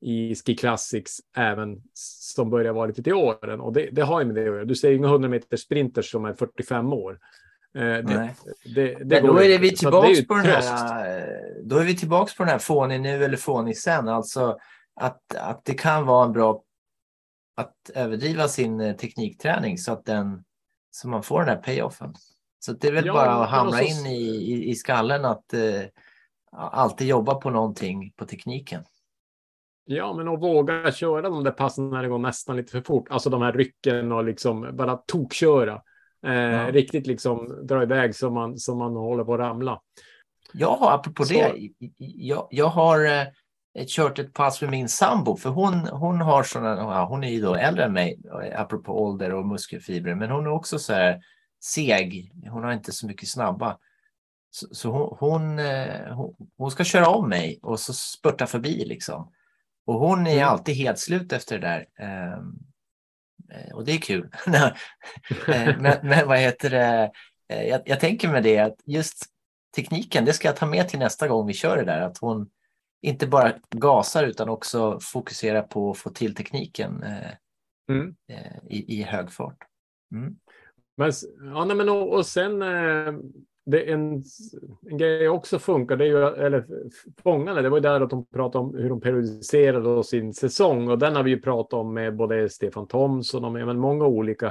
i 0.00 0.34
Ski 0.34 0.56
Classics 0.56 1.20
även 1.36 1.82
som 1.94 2.50
börjar 2.50 2.72
vara 2.72 2.86
lite 2.86 3.02
till 3.02 3.14
åren. 3.14 3.60
Och 3.60 3.72
det, 3.72 3.88
det 3.92 4.02
har 4.02 4.20
ju 4.20 4.26
med 4.26 4.34
det 4.34 4.40
att 4.40 4.46
göra. 4.46 4.64
Du 4.64 4.74
ser 4.74 4.92
inga 4.92 5.08
100 5.08 5.28
meter 5.28 5.56
sprinters 5.56 6.10
som 6.10 6.24
är 6.24 6.34
45 6.34 6.92
år. 6.92 7.18
Eh, 7.74 7.82
det, 7.82 8.34
det, 8.74 8.94
det 9.04 9.20
då 9.20 9.38
är 9.38 9.58
vi 9.58 9.76
tillbaks 9.76 10.26
på 10.26 10.34
den 10.34 10.44
här. 10.44 11.18
Eh, 11.18 11.64
då 11.64 11.76
är 11.76 11.84
vi 11.84 11.96
tillbaks 11.96 12.36
på 12.36 12.42
den 12.42 12.52
här 12.52 12.58
fånig 12.58 13.00
nu 13.00 13.24
eller 13.24 13.36
fånig 13.36 13.78
sen. 13.78 14.08
Alltså 14.08 14.58
att, 15.00 15.34
att 15.34 15.64
det 15.64 15.74
kan 15.74 16.06
vara 16.06 16.26
en 16.26 16.32
bra 16.32 16.62
att 17.56 17.90
överdriva 17.94 18.48
sin 18.48 18.80
eh, 18.80 18.96
teknikträning 18.96 19.78
så 19.78 19.92
att 19.92 20.04
den 20.04 20.44
så 20.90 21.08
man 21.08 21.22
får 21.22 21.40
den 21.40 21.48
här 21.48 21.62
payoffen. 21.62 22.14
Så 22.58 22.72
det 22.72 22.88
är 22.88 22.92
väl 22.92 23.06
ja, 23.06 23.12
bara 23.12 23.30
att 23.30 23.50
hamra 23.50 23.78
så... 23.78 23.84
in 23.84 24.06
i, 24.06 24.22
i, 24.52 24.70
i 24.70 24.74
skallen 24.74 25.24
att 25.24 25.54
eh, 25.54 25.82
alltid 26.56 27.06
jobba 27.06 27.34
på 27.34 27.50
någonting 27.50 28.12
på 28.16 28.24
tekniken. 28.24 28.84
Ja, 29.84 30.12
men 30.12 30.28
att 30.28 30.40
våga 30.40 30.92
köra 30.92 31.22
de 31.22 31.44
där 31.44 31.50
passen 31.50 31.90
när 31.90 32.02
det 32.02 32.08
går 32.08 32.18
nästan 32.18 32.56
lite 32.56 32.72
för 32.72 32.80
fort. 32.80 33.08
Alltså 33.10 33.30
de 33.30 33.42
här 33.42 33.52
rycken 33.52 34.12
och 34.12 34.24
liksom 34.24 34.76
bara 34.76 34.96
tokköra. 34.96 35.82
Eh, 36.26 36.32
ja. 36.32 36.72
Riktigt 36.72 37.06
liksom 37.06 37.66
dra 37.66 37.82
iväg 37.82 38.14
så 38.14 38.30
man, 38.30 38.58
så 38.58 38.74
man 38.74 38.92
håller 38.92 39.24
på 39.24 39.34
att 39.34 39.40
ramla. 39.40 39.80
Har, 40.60 40.92
apropå 40.92 41.24
så. 41.24 41.34
det, 41.34 41.70
jag, 41.98 42.48
jag 42.50 42.66
har 42.66 43.04
eh, 43.04 43.26
kört 43.86 44.18
ett 44.18 44.32
pass 44.32 44.60
med 44.60 44.70
min 44.70 44.88
sambo, 44.88 45.36
för 45.36 45.50
hon, 45.50 45.74
hon 45.74 46.20
har 46.20 46.42
sådana, 46.42 46.76
ja, 46.76 47.04
hon 47.04 47.24
är 47.24 47.28
ju 47.28 47.40
då 47.40 47.54
äldre 47.54 47.84
än 47.84 47.92
mig, 47.92 48.20
apropå 48.56 49.02
ålder 49.02 49.34
och 49.34 49.46
muskelfibrer, 49.46 50.14
men 50.14 50.30
hon 50.30 50.46
är 50.46 50.52
också 50.52 50.78
så 50.78 50.92
här 50.92 51.20
seg. 51.64 52.32
Hon 52.50 52.64
har 52.64 52.72
inte 52.72 52.92
så 52.92 53.06
mycket 53.06 53.28
snabba. 53.28 53.78
Så, 54.54 54.74
så 54.74 54.90
hon, 54.90 55.16
hon, 55.20 55.58
eh, 55.58 56.14
hon, 56.14 56.34
hon, 56.56 56.70
ska 56.70 56.84
köra 56.84 57.08
om 57.08 57.28
mig 57.28 57.58
och 57.62 57.80
så 57.80 57.92
spurta 57.92 58.46
förbi 58.46 58.84
liksom. 58.84 59.32
Och 59.86 59.94
hon 59.94 60.26
är 60.26 60.32
mm. 60.32 60.48
alltid 60.48 60.74
helt 60.74 60.98
slut 60.98 61.32
efter 61.32 61.58
det 61.58 61.66
där. 61.66 61.86
Um, 62.36 62.58
och 63.74 63.84
det 63.84 63.92
är 63.92 63.98
kul. 63.98 64.30
men, 65.46 65.98
men 66.02 66.28
vad 66.28 66.38
heter 66.38 66.70
det? 66.70 67.12
Jag, 67.46 67.82
jag 67.84 68.00
tänker 68.00 68.28
med 68.28 68.42
det 68.42 68.58
att 68.58 68.76
just 68.86 69.24
tekniken, 69.76 70.24
det 70.24 70.32
ska 70.32 70.48
jag 70.48 70.56
ta 70.56 70.66
med 70.66 70.88
till 70.88 70.98
nästa 70.98 71.28
gång 71.28 71.46
vi 71.46 71.52
kör 71.52 71.76
det 71.76 71.84
där. 71.84 72.00
Att 72.00 72.18
hon 72.18 72.50
inte 73.02 73.26
bara 73.26 73.52
gasar 73.70 74.24
utan 74.24 74.48
också 74.48 74.98
fokuserar 75.02 75.62
på 75.62 75.90
att 75.90 75.98
få 75.98 76.10
till 76.10 76.34
tekniken 76.34 77.02
eh, 77.02 77.32
mm. 77.90 78.14
eh, 78.28 78.56
i, 78.70 78.98
i 78.98 79.02
hög 79.02 79.32
fart. 79.32 79.58
Mm. 80.14 80.36
Men, 80.96 81.12
ja, 81.54 81.64
nej, 81.64 81.76
men 81.76 81.88
och, 81.88 82.12
och 82.12 82.26
sen 82.26 82.62
eh, 82.62 83.14
det 83.64 83.92
en, 83.92 84.24
en 84.90 84.98
grej 84.98 85.28
också 85.28 85.58
funkar, 85.58 85.96
det 85.96 86.04
är 86.04 86.08
ju, 86.08 86.26
eller 86.26 86.66
Fångarna, 87.22 87.62
det 87.62 87.68
var 87.68 87.76
ju 87.76 87.82
där 87.82 88.00
att 88.00 88.10
de 88.10 88.26
pratade 88.26 88.64
om 88.64 88.74
hur 88.74 88.88
de 88.88 89.00
periodiserade 89.00 90.04
sin 90.04 90.34
säsong 90.34 90.88
och 90.88 90.98
den 90.98 91.16
har 91.16 91.22
vi 91.22 91.30
ju 91.30 91.40
pratat 91.40 91.72
om 91.72 91.94
med 91.94 92.16
både 92.16 92.48
Stefan 92.48 92.88
Thomsson 92.88 93.44
och 93.44 93.52
med 93.52 93.66
men 93.66 93.78
många 93.78 94.06
olika. 94.06 94.46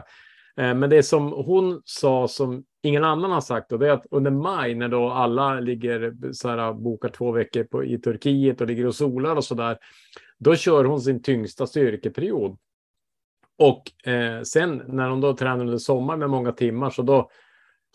Eh, 0.58 0.74
men 0.74 0.90
det 0.90 1.04
som 1.04 1.32
hon 1.32 1.82
sa 1.86 2.28
som 2.28 2.64
ingen 2.84 3.04
annan 3.04 3.32
har 3.32 3.42
sagt 3.42 3.72
och 3.72 3.80
det 3.80 3.88
är 3.88 3.92
att 3.92 4.06
under 4.12 4.32
maj 4.32 4.76
när 4.76 4.88
då 4.88 5.10
alla 5.10 5.60
ligger 5.60 6.16
så 6.34 6.50
här 6.50 6.74
bokar 6.74 7.10
två 7.10 7.32
veckor 7.32 7.64
på, 7.64 7.84
i 7.84 7.98
Turkiet 7.98 8.62
och 8.62 8.68
ligger 8.68 8.88
och 8.88 8.96
solar 8.96 9.36
och 9.36 9.44
så 9.44 9.56
där. 9.56 9.78
Då 10.40 10.56
kör 10.56 10.86
hon 10.86 11.02
sin 11.02 11.22
tyngsta 11.22 11.68
styrkeperiod. 11.68 12.58
Och 13.58 14.10
eh, 14.12 14.42
sen 14.42 14.82
när 14.88 15.10
hon 15.10 15.22
då 15.22 15.36
tränar 15.36 15.66
under 15.66 15.78
sommar 15.78 16.18
med 16.18 16.30
många 16.30 16.52
timmar 16.52 16.90
så 16.90 17.02
då 17.02 17.30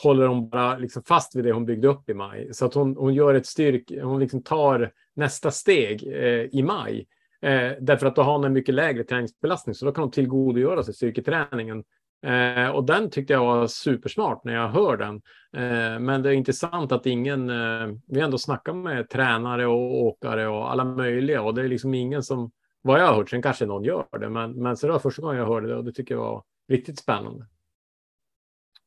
håller 0.02 0.26
hon 0.26 0.48
bara 0.48 0.78
liksom 0.78 1.02
fast 1.02 1.36
vid 1.36 1.44
det 1.44 1.52
hon 1.52 1.66
byggde 1.66 1.88
upp 1.88 2.10
i 2.10 2.14
maj. 2.14 2.54
Så 2.54 2.66
att 2.66 2.74
hon, 2.74 2.96
hon 2.96 3.14
gör 3.14 3.34
ett 3.34 3.46
styrk, 3.46 3.92
hon 4.02 4.20
liksom 4.20 4.42
tar 4.42 4.92
nästa 5.14 5.50
steg 5.50 6.06
eh, 6.06 6.44
i 6.52 6.62
maj. 6.62 7.06
Eh, 7.42 7.72
därför 7.80 8.06
att 8.06 8.16
då 8.16 8.22
har 8.22 8.32
hon 8.32 8.44
en 8.44 8.52
mycket 8.52 8.74
lägre 8.74 9.04
träningsbelastning 9.04 9.74
så 9.74 9.84
då 9.84 9.92
kan 9.92 10.02
hon 10.02 10.10
tillgodogöra 10.10 10.82
sig 10.82 10.94
styrketräningen 10.94 11.84
Eh, 12.22 12.68
och 12.68 12.84
den 12.84 13.10
tyckte 13.10 13.32
jag 13.32 13.44
var 13.44 13.66
supersmart 13.66 14.44
när 14.44 14.54
jag 14.54 14.68
hör 14.68 14.96
den. 14.96 15.14
Eh, 15.56 16.00
men 16.00 16.22
det 16.22 16.28
är 16.28 16.32
intressant 16.32 16.92
att 16.92 17.06
ingen, 17.06 17.50
eh, 17.50 17.88
vi 18.06 18.20
ändå 18.20 18.38
snackar 18.38 18.72
med 18.72 19.08
tränare 19.08 19.66
och 19.66 20.04
åkare 20.04 20.48
och 20.48 20.70
alla 20.70 20.84
möjliga 20.84 21.42
och 21.42 21.54
det 21.54 21.62
är 21.62 21.68
liksom 21.68 21.94
ingen 21.94 22.22
som, 22.22 22.50
vad 22.82 23.00
jag 23.00 23.06
har 23.06 23.14
hört, 23.14 23.30
sen 23.30 23.42
kanske 23.42 23.66
någon 23.66 23.84
gör 23.84 24.18
det, 24.20 24.28
men, 24.28 24.52
men 24.52 24.76
så 24.76 24.86
det 24.86 24.92
var 24.92 25.00
första 25.00 25.22
gången 25.22 25.38
jag 25.38 25.46
hörde 25.46 25.68
det 25.68 25.76
och 25.76 25.84
det 25.84 25.92
tycker 25.92 26.14
jag 26.14 26.20
var 26.20 26.44
riktigt 26.68 26.98
spännande. 26.98 27.46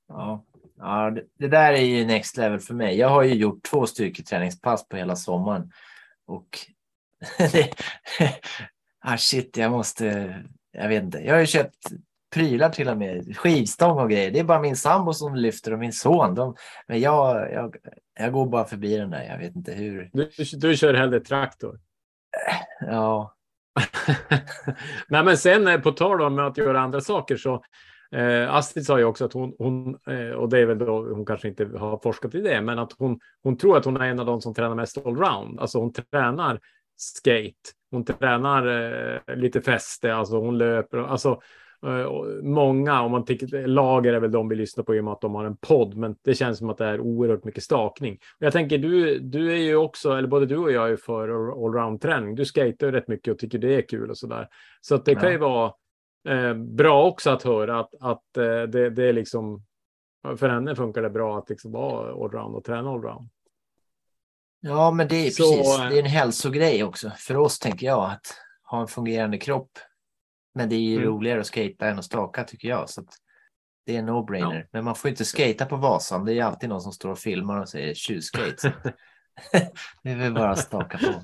Ja, 0.07 0.45
ja 0.79 1.11
det, 1.39 1.47
där 1.47 1.73
är 1.73 1.81
ju 1.81 2.05
next 2.05 2.37
level 2.37 2.59
för 2.59 2.73
mig. 2.73 2.97
Jag 2.97 3.09
har 3.09 3.23
ju 3.23 3.33
gjort 3.33 3.63
två 3.63 3.85
styrketräningspass 3.85 4.87
på 4.87 4.97
hela 4.97 5.15
sommaren 5.15 5.71
och 6.27 6.47
det, 7.37 7.73
ah 9.01 9.17
shit, 9.17 9.57
jag 9.57 9.71
måste, 9.71 10.35
jag 10.71 10.87
vet 10.87 11.03
inte, 11.03 11.17
jag 11.19 11.33
har 11.33 11.39
ju 11.39 11.47
köpt 11.47 11.77
prylar 12.33 12.69
till 12.69 12.89
och 12.89 12.97
med, 12.97 13.37
skivstång 13.37 13.99
och 13.99 14.09
grejer. 14.09 14.31
Det 14.31 14.39
är 14.39 14.43
bara 14.43 14.61
min 14.61 14.75
sambo 14.75 15.13
som 15.13 15.35
lyfter 15.35 15.73
och 15.73 15.79
min 15.79 15.93
son. 15.93 16.35
De, 16.35 16.55
men 16.87 16.99
jag, 16.99 17.53
jag, 17.53 17.75
jag 18.19 18.33
går 18.33 18.45
bara 18.45 18.65
förbi 18.65 18.97
den 18.97 19.09
där, 19.09 19.23
jag 19.23 19.37
vet 19.37 19.55
inte 19.55 19.71
hur. 19.71 20.09
Du, 20.13 20.29
du 20.57 20.77
kör 20.77 20.93
hellre 20.93 21.19
traktor? 21.19 21.79
Ja. 22.79 23.35
Nej, 25.07 25.23
men 25.23 25.37
sen 25.37 25.67
eh, 25.67 25.79
på 25.79 25.91
tal 25.91 26.21
om 26.21 26.39
att 26.39 26.57
göra 26.57 26.79
andra 26.79 27.01
saker 27.01 27.37
så 27.37 27.63
eh, 28.15 28.55
Astrid 28.55 28.85
sa 28.85 28.99
ju 28.99 29.05
också 29.05 29.25
att 29.25 29.33
hon, 29.33 29.55
hon 29.57 29.97
eh, 30.07 30.31
och 30.31 30.49
det 30.49 30.59
är 30.59 30.65
väl 30.65 30.77
då 30.77 31.13
hon 31.13 31.25
kanske 31.25 31.47
inte 31.47 31.69
har 31.77 31.99
forskat 32.03 32.35
i 32.35 32.41
det, 32.41 32.61
men 32.61 32.79
att 32.79 32.93
hon, 32.97 33.19
hon 33.43 33.57
tror 33.57 33.77
att 33.77 33.85
hon 33.85 33.97
är 33.97 34.05
en 34.05 34.19
av 34.19 34.25
de 34.25 34.41
som 34.41 34.53
tränar 34.53 34.75
mest 34.75 35.05
allround. 35.05 35.59
Alltså 35.59 35.79
hon 35.79 35.93
tränar 35.93 36.59
skate, 36.97 37.69
hon 37.91 38.05
tränar 38.05 38.67
eh, 39.27 39.35
lite 39.35 39.61
fäste, 39.61 40.15
alltså 40.15 40.39
hon 40.39 40.57
löper, 40.57 40.97
alltså 40.97 41.39
Eh, 41.85 42.11
många, 42.41 43.01
om 43.01 43.11
man 43.11 43.25
tänker, 43.25 43.67
lager 43.67 44.13
är 44.13 44.19
väl 44.19 44.31
de 44.31 44.49
vi 44.49 44.55
lyssnar 44.55 44.83
på 44.83 44.95
i 44.95 44.99
och 44.99 45.03
med 45.03 45.13
att 45.13 45.21
de 45.21 45.35
har 45.35 45.45
en 45.45 45.57
podd, 45.57 45.95
men 45.95 46.15
det 46.21 46.35
känns 46.35 46.57
som 46.57 46.69
att 46.69 46.77
det 46.77 46.85
är 46.85 46.99
oerhört 46.99 47.43
mycket 47.43 47.63
stakning. 47.63 48.17
Jag 48.39 48.53
tänker, 48.53 48.77
du, 48.77 49.19
du 49.19 49.51
är 49.51 49.57
ju 49.57 49.75
också, 49.75 50.11
eller 50.11 50.27
både 50.27 50.45
du 50.45 50.57
och 50.57 50.71
jag 50.71 50.91
är 50.91 50.95
för 50.95 51.29
allround-träning. 51.65 52.35
Du 52.35 52.45
skater 52.45 52.91
rätt 52.91 53.07
mycket 53.07 53.33
och 53.33 53.39
tycker 53.39 53.59
det 53.59 53.75
är 53.75 53.81
kul 53.81 54.09
och 54.09 54.17
så 54.17 54.27
där. 54.27 54.47
Så 54.81 54.95
att 54.95 55.05
det 55.05 55.11
ja. 55.11 55.19
kan 55.19 55.31
ju 55.31 55.37
vara 55.37 55.73
eh, 56.29 56.53
bra 56.53 57.05
också 57.07 57.29
att 57.29 57.43
höra 57.43 57.79
att, 57.79 57.93
att 58.01 58.37
eh, 58.37 58.61
det, 58.61 58.89
det 58.89 59.09
är 59.09 59.13
liksom, 59.13 59.63
för 60.37 60.49
henne 60.49 60.75
funkar 60.75 61.01
det 61.01 61.09
bra 61.09 61.37
att 61.37 61.49
liksom 61.49 61.71
vara 61.71 62.25
allround 62.25 62.55
och 62.55 62.63
träna 62.63 62.89
allround. 62.89 63.29
Ja, 64.61 64.91
men 64.91 65.07
det 65.07 65.27
är 65.27 65.31
så, 65.31 65.57
precis, 65.57 65.77
det 65.77 65.95
är 65.95 65.99
en 65.99 66.05
hälsogrej 66.05 66.83
också. 66.83 67.11
För 67.17 67.37
oss 67.37 67.59
tänker 67.59 67.87
jag 67.87 68.11
att 68.11 68.27
ha 68.63 68.81
en 68.81 68.87
fungerande 68.87 69.37
kropp 69.37 69.71
men 70.53 70.69
det 70.69 70.75
är 70.75 70.79
ju 70.79 70.95
mm. 70.95 71.07
roligare 71.07 71.39
att 71.39 71.47
skata 71.47 71.87
än 71.87 71.99
att 71.99 72.05
staka 72.05 72.43
tycker 72.43 72.67
jag. 72.67 72.89
Så 72.89 73.03
det 73.85 73.95
är 73.95 73.99
en 73.99 74.09
no-brainer. 74.09 74.59
Ja. 74.59 74.67
Men 74.71 74.83
man 74.83 74.95
får 74.95 75.09
inte 75.09 75.25
skata 75.25 75.65
på 75.65 75.75
Vasan. 75.75 76.25
Det 76.25 76.33
är 76.33 76.43
alltid 76.43 76.69
någon 76.69 76.81
som 76.81 76.91
står 76.91 77.09
och 77.09 77.19
filmar 77.19 77.61
och 77.61 77.69
säger 77.69 77.93
tjuvskate. 77.93 78.73
det 80.03 80.11
är 80.11 80.15
väl 80.15 80.33
bara 80.33 80.51
att 80.51 80.59
staka 80.59 80.97
på. 80.97 81.23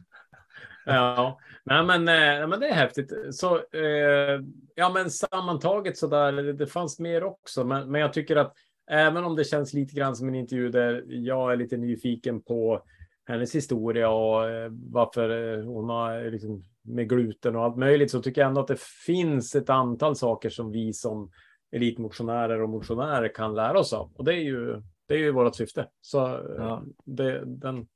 Ja, 0.85 1.39
Nej, 1.63 1.83
men, 1.83 2.07
eh, 2.07 2.47
men 2.47 2.59
det 2.59 2.67
är 2.67 2.73
häftigt. 2.73 3.13
Så, 3.31 3.55
eh, 3.55 4.41
ja, 4.75 4.91
men 4.93 5.09
sammantaget 5.09 5.97
så 5.97 6.07
där, 6.07 6.31
det, 6.31 6.53
det 6.53 6.67
fanns 6.67 6.99
mer 6.99 7.23
också. 7.23 7.63
Men, 7.63 7.91
men 7.91 8.01
jag 8.01 8.13
tycker 8.13 8.35
att 8.35 8.53
även 8.91 9.23
om 9.23 9.35
det 9.35 9.43
känns 9.43 9.73
lite 9.73 9.95
grann 9.95 10.15
som 10.15 10.27
en 10.27 10.35
intervju 10.35 10.69
där 10.69 11.03
jag 11.07 11.53
är 11.53 11.57
lite 11.57 11.77
nyfiken 11.77 12.41
på 12.41 12.81
hennes 13.25 13.55
historia 13.55 14.09
och 14.09 14.49
eh, 14.49 14.71
varför 14.91 15.57
eh, 15.57 15.65
hon 15.65 15.89
har 15.89 16.31
liksom 16.31 16.63
med 16.83 17.09
gluten 17.09 17.55
och 17.55 17.63
allt 17.63 17.77
möjligt 17.77 18.11
så 18.11 18.21
tycker 18.21 18.41
jag 18.41 18.47
ändå 18.47 18.61
att 18.61 18.67
det 18.67 18.81
finns 19.05 19.55
ett 19.55 19.69
antal 19.69 20.15
saker 20.15 20.49
som 20.49 20.71
vi 20.71 20.93
som 20.93 21.31
elitmotionärer 21.71 22.61
och 22.61 22.69
motionärer 22.69 23.33
kan 23.35 23.55
lära 23.55 23.79
oss 23.79 23.93
av. 23.93 24.11
Och 24.15 24.25
det 24.25 24.33
är 24.33 24.43
ju, 24.43 24.81
det 25.07 25.13
är 25.13 25.17
ju 25.17 25.31
vårt 25.31 25.55
syfte. 25.55 25.87
Så 26.01 26.17
ja. 26.57 26.83
det, 27.05 27.43
den, 27.45 27.87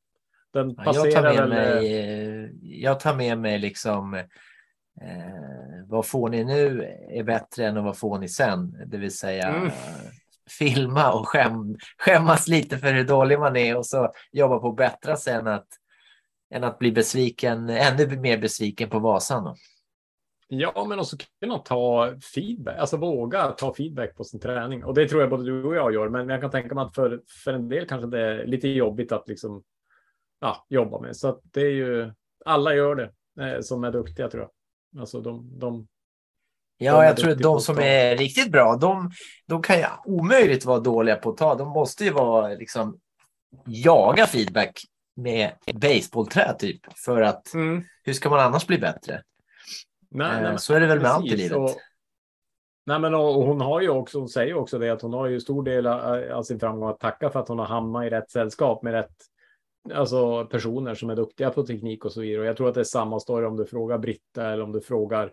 den 0.53 0.75
passerar 0.75 1.05
jag 1.05 1.13
tar 1.13 1.47
med. 1.47 1.49
Mig, 1.49 1.99
eh, 1.99 2.49
jag 2.61 2.99
tar 2.99 3.15
med 3.15 3.37
mig 3.37 3.59
liksom 3.59 4.13
eh, 4.13 4.23
vad 5.87 6.05
får 6.05 6.29
ni 6.29 6.43
nu 6.43 6.83
är 7.09 7.23
bättre 7.23 7.67
än 7.67 7.83
vad 7.83 7.97
får 7.97 8.19
ni 8.19 8.29
sen? 8.29 8.77
Det 8.87 8.97
vill 8.97 9.17
säga 9.17 9.47
mm. 9.47 9.71
filma 10.59 11.11
och 11.11 11.27
skäm, 11.27 11.77
skämmas 11.97 12.47
lite 12.47 12.77
för 12.77 12.93
hur 12.93 13.03
dålig 13.03 13.39
man 13.39 13.55
är 13.55 13.77
och 13.77 13.85
så 13.85 14.11
jobba 14.31 14.59
på 14.59 14.69
att 14.69 14.75
bättra 14.75 15.15
sig 15.15 15.33
än 15.33 15.47
att 15.47 15.67
än 16.51 16.63
att 16.63 16.79
bli 16.79 16.91
besviken, 16.91 17.69
ännu 17.69 18.19
mer 18.19 18.37
besviken 18.37 18.89
på 18.89 18.99
Vasan. 18.99 19.43
Då. 19.43 19.55
Ja, 20.47 20.85
men 20.89 20.99
också 20.99 21.17
kunna 21.39 21.57
ta 21.57 22.13
feedback, 22.35 22.77
alltså 22.77 22.97
våga 22.97 23.47
ta 23.47 23.73
feedback 23.73 24.15
på 24.15 24.23
sin 24.23 24.39
träning. 24.39 24.83
Och 24.83 24.93
det 24.93 25.07
tror 25.07 25.21
jag 25.21 25.29
både 25.29 25.45
du 25.45 25.63
och 25.63 25.75
jag 25.75 25.93
gör, 25.93 26.09
men 26.09 26.29
jag 26.29 26.41
kan 26.41 26.51
tänka 26.51 26.75
mig 26.75 26.83
att 26.83 26.95
för, 26.95 27.21
för 27.43 27.53
en 27.53 27.69
del 27.69 27.87
kanske 27.87 28.07
det 28.07 28.19
är 28.19 28.45
lite 28.45 28.67
jobbigt 28.67 29.11
att 29.11 29.27
liksom 29.27 29.63
ja, 30.39 30.65
jobba 30.69 30.99
med. 30.99 31.17
Så 31.17 31.27
att 31.27 31.39
det 31.43 31.61
är 31.61 31.71
ju, 31.71 32.13
alla 32.45 32.75
gör 32.75 32.95
det 32.95 33.11
eh, 33.45 33.61
som 33.61 33.83
är 33.83 33.91
duktiga 33.91 34.29
tror 34.29 34.43
jag. 34.43 35.01
Alltså 35.01 35.21
de, 35.21 35.59
de 35.59 35.87
Ja, 36.81 37.05
jag 37.05 37.17
tror 37.17 37.31
att 37.31 37.39
de 37.39 37.59
som 37.59 37.79
är 37.79 38.17
riktigt 38.17 38.51
bra, 38.51 38.75
de, 38.75 39.11
de 39.47 39.61
kan 39.61 39.77
ju 39.77 39.85
omöjligt 40.05 40.65
vara 40.65 40.79
dåliga 40.79 41.15
på 41.15 41.29
att 41.29 41.37
ta. 41.37 41.55
De 41.55 41.69
måste 41.69 42.03
ju 42.05 42.11
vara 42.11 42.47
liksom 42.47 42.99
jaga 43.65 44.25
feedback 44.25 44.81
med 45.15 45.51
baseballträ 45.73 46.53
typ. 46.59 46.81
För 47.05 47.21
att 47.21 47.53
mm. 47.53 47.83
hur 48.03 48.13
ska 48.13 48.29
man 48.29 48.39
annars 48.39 48.67
bli 48.67 48.77
bättre? 48.77 49.21
Nej, 50.09 50.37
eh, 50.37 50.49
nej, 50.49 50.59
så 50.59 50.73
är 50.73 50.79
det 50.79 50.87
väl 50.87 50.99
med 50.99 51.11
allt 51.11 51.25
i 51.25 51.37
livet. 51.37 51.57
Och, 51.57 51.75
nej, 52.85 52.99
men 52.99 53.15
och, 53.15 53.37
och 53.37 53.43
hon 53.43 53.61
har 53.61 53.81
ju 53.81 53.89
också, 53.89 54.19
hon 54.19 54.29
säger 54.29 54.53
också 54.53 54.79
det 54.79 54.89
att 54.89 55.01
hon 55.01 55.13
har 55.13 55.27
ju 55.27 55.39
stor 55.39 55.63
del 55.63 55.87
av, 55.87 56.31
av 56.31 56.43
sin 56.43 56.59
framgång 56.59 56.89
att 56.89 56.99
tacka 56.99 57.29
för 57.29 57.39
att 57.39 57.47
hon 57.47 57.59
har 57.59 57.65
hamnat 57.65 58.05
i 58.05 58.09
rätt 58.09 58.31
sällskap 58.31 58.83
med 58.83 58.93
rätt 58.93 59.15
alltså 59.93 60.45
personer 60.45 60.95
som 60.95 61.09
är 61.09 61.15
duktiga 61.15 61.49
på 61.49 61.65
teknik 61.65 62.05
och 62.05 62.11
så 62.11 62.21
vidare. 62.21 62.41
Och 62.41 62.47
jag 62.47 62.57
tror 62.57 62.69
att 62.69 62.73
det 62.75 62.79
är 62.79 62.83
samma 62.83 63.19
story 63.19 63.45
om 63.45 63.57
du 63.57 63.65
frågar 63.65 63.97
Britta 63.97 64.51
eller 64.51 64.63
om 64.63 64.71
du 64.71 64.81
frågar 64.81 65.31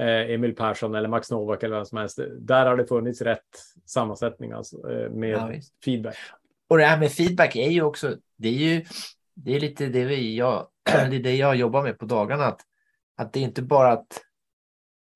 eh, 0.00 0.30
Emil 0.30 0.54
Persson 0.54 0.94
eller 0.94 1.08
Max 1.08 1.30
Novak 1.30 1.62
eller 1.62 1.76
vem 1.76 1.84
som 1.84 1.98
helst. 1.98 2.20
Där 2.38 2.66
har 2.66 2.76
det 2.76 2.86
funnits 2.86 3.22
rätt 3.22 3.62
sammansättning 3.86 4.52
alltså, 4.52 4.90
eh, 4.90 5.10
med 5.10 5.30
ja, 5.30 5.52
feedback. 5.84 6.16
Och 6.68 6.78
det 6.78 6.84
här 6.84 6.98
med 6.98 7.12
feedback 7.12 7.56
är 7.56 7.70
ju 7.70 7.82
också, 7.82 8.16
det 8.36 8.48
är 8.48 8.52
ju 8.52 8.84
det 9.44 9.56
är 9.56 9.60
lite 9.60 9.86
det, 9.86 10.04
vi, 10.04 10.36
jag, 10.36 10.68
det, 10.84 11.16
är 11.16 11.22
det 11.22 11.36
jag 11.36 11.56
jobbar 11.56 11.82
med 11.82 11.98
på 11.98 12.04
dagarna. 12.04 12.44
Att, 12.44 12.60
att 13.16 13.32
det 13.32 13.40
är 13.40 13.44
inte 13.44 13.62
bara 13.62 13.92
att, 13.92 14.20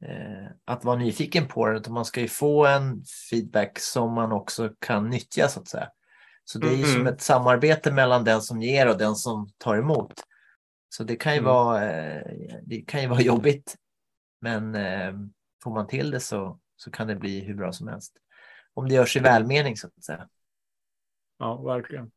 eh, 0.04 0.46
att 0.64 0.84
vara 0.84 0.96
nyfiken 0.96 1.48
på 1.48 1.66
den, 1.66 1.76
utan 1.76 1.94
man 1.94 2.04
ska 2.04 2.20
ju 2.20 2.28
få 2.28 2.66
en 2.66 3.02
feedback 3.30 3.78
som 3.78 4.14
man 4.14 4.32
också 4.32 4.70
kan 4.78 5.10
nyttja 5.10 5.48
så 5.48 5.60
att 5.60 5.68
säga. 5.68 5.88
Så 6.44 6.58
det 6.58 6.66
är 6.66 6.76
ju 6.76 6.84
mm. 6.84 6.94
som 6.94 7.06
ett 7.06 7.20
samarbete 7.20 7.92
mellan 7.92 8.24
den 8.24 8.42
som 8.42 8.62
ger 8.62 8.88
och 8.88 8.98
den 8.98 9.14
som 9.14 9.48
tar 9.58 9.76
emot. 9.76 10.12
Så 10.88 11.04
det 11.04 11.16
kan 11.16 11.32
ju, 11.32 11.38
mm. 11.38 11.50
vara, 11.50 11.92
eh, 11.92 12.22
det 12.62 12.84
kan 12.86 13.02
ju 13.02 13.08
vara 13.08 13.20
jobbigt. 13.22 13.76
Men 14.40 14.74
eh, 14.74 15.12
får 15.62 15.70
man 15.70 15.86
till 15.86 16.10
det 16.10 16.20
så, 16.20 16.58
så 16.76 16.90
kan 16.90 17.06
det 17.06 17.16
bli 17.16 17.40
hur 17.40 17.54
bra 17.54 17.72
som 17.72 17.88
helst. 17.88 18.12
Om 18.74 18.88
det 18.88 18.94
görs 18.94 19.16
i 19.16 19.20
välmening 19.20 19.76
så 19.76 19.86
att 19.86 20.04
säga. 20.04 20.28
Ja, 21.38 21.62
verkligen. 21.62 22.10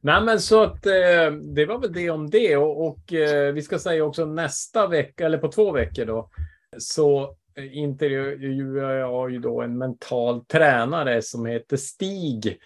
Nej, 0.00 0.22
men 0.22 0.40
så 0.40 0.62
att 0.62 0.86
eh, 0.86 1.30
det 1.54 1.66
var 1.66 1.78
väl 1.78 1.92
det 1.92 2.10
om 2.10 2.30
det. 2.30 2.56
Och, 2.56 2.86
och 2.86 3.12
eh, 3.12 3.52
vi 3.52 3.62
ska 3.62 3.78
säga 3.78 4.04
också 4.04 4.24
nästa 4.24 4.86
vecka, 4.86 5.26
eller 5.26 5.38
på 5.38 5.48
två 5.48 5.72
veckor 5.72 6.04
då, 6.04 6.30
så 6.78 7.36
intervjuar 7.56 8.90
jag 8.90 9.30
ju 9.30 9.38
då 9.38 9.62
en 9.62 9.78
mental 9.78 10.44
tränare 10.44 11.22
som 11.22 11.46
heter 11.46 11.76
Stig. 11.76 12.58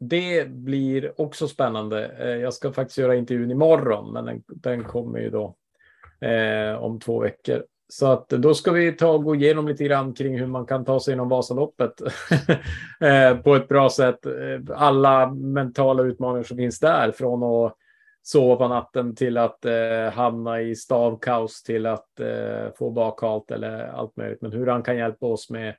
Det 0.00 0.48
blir 0.48 1.20
också 1.20 1.48
spännande. 1.48 2.08
Eh, 2.08 2.36
jag 2.36 2.54
ska 2.54 2.72
faktiskt 2.72 2.98
göra 2.98 3.14
intervjun 3.14 3.50
imorgon, 3.50 4.12
men 4.12 4.24
den, 4.24 4.42
den 4.46 4.84
kommer 4.84 5.18
ju 5.18 5.30
då 5.30 5.56
eh, 6.20 6.82
om 6.82 7.00
två 7.00 7.20
veckor. 7.20 7.64
Så 7.88 8.06
att 8.06 8.28
då 8.28 8.54
ska 8.54 8.72
vi 8.72 8.92
ta 8.92 9.10
och 9.10 9.24
gå 9.24 9.34
igenom 9.34 9.68
lite 9.68 9.84
grann 9.84 10.14
kring 10.14 10.38
hur 10.38 10.46
man 10.46 10.66
kan 10.66 10.84
ta 10.84 11.00
sig 11.00 11.14
inom 11.14 11.28
Vasaloppet 11.28 12.00
eh, 13.00 13.36
på 13.36 13.54
ett 13.54 13.68
bra 13.68 13.90
sätt. 13.90 14.26
Eh, 14.26 14.32
alla 14.76 15.32
mentala 15.32 16.02
utmaningar 16.02 16.42
som 16.42 16.56
finns 16.56 16.80
där, 16.80 17.12
från 17.12 17.42
att 17.42 17.74
sova 18.22 18.56
på 18.56 18.68
natten 18.68 19.14
till 19.14 19.38
att 19.38 19.64
eh, 19.64 20.12
hamna 20.12 20.60
i 20.60 20.76
stavkaos 20.76 21.62
till 21.62 21.86
att 21.86 22.20
eh, 22.20 22.72
få 22.78 22.90
bakhalt 22.90 23.50
eller 23.50 23.88
allt 23.88 24.16
möjligt. 24.16 24.42
Men 24.42 24.52
hur 24.52 24.66
han 24.66 24.82
kan 24.82 24.96
hjälpa 24.96 25.26
oss 25.26 25.50
med 25.50 25.74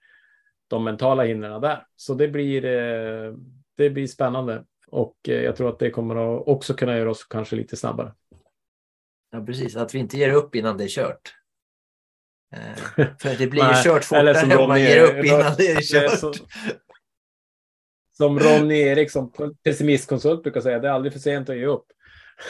de 0.68 0.84
mentala 0.84 1.24
hindren 1.24 1.62
där. 1.62 1.86
Så 1.96 2.14
det 2.14 2.28
blir, 2.28 2.66
eh, 2.66 3.34
det 3.80 3.90
blir 3.90 4.08
spännande 4.08 4.64
och 4.88 5.16
eh, 5.28 5.42
jag 5.42 5.56
tror 5.56 5.70
att 5.70 5.80
det 5.80 5.92
kommer 5.92 6.16
att 6.16 6.48
också 6.48 6.74
kunna 6.74 6.98
göra 6.98 7.12
oss 7.12 7.24
kanske 7.24 7.56
lite 7.56 7.78
snabbare. 7.78 8.14
Ja, 9.32 9.46
precis. 9.46 9.76
Att 9.76 9.96
vi 9.96 10.00
inte 10.00 10.18
ger 10.18 10.34
upp 10.34 10.56
innan 10.56 10.78
det 10.78 10.84
är 10.84 10.88
kört. 10.88 11.34
Eh, 12.56 13.06
för 13.20 13.38
det 13.38 13.48
blir 13.48 13.64
ju 13.64 13.74
kört 13.84 14.04
fortare 14.04 14.58
om 14.58 14.68
man 14.68 14.82
ger 14.82 15.04
upp 15.04 15.26
innan 15.26 15.54
det 15.58 15.72
är 15.72 15.82
kört. 16.22 16.36
Som 18.18 18.40
Ronny 18.40 18.80
Eriksson, 18.80 19.32
pessimiskonsult, 19.64 20.44
brukar 20.44 20.62
säga, 20.62 20.80
det 20.80 20.88
är 20.88 20.92
aldrig 20.92 21.14
för 21.14 21.20
sent 21.20 21.50
att 21.50 21.58
ge 21.58 21.66
upp. 21.66 21.86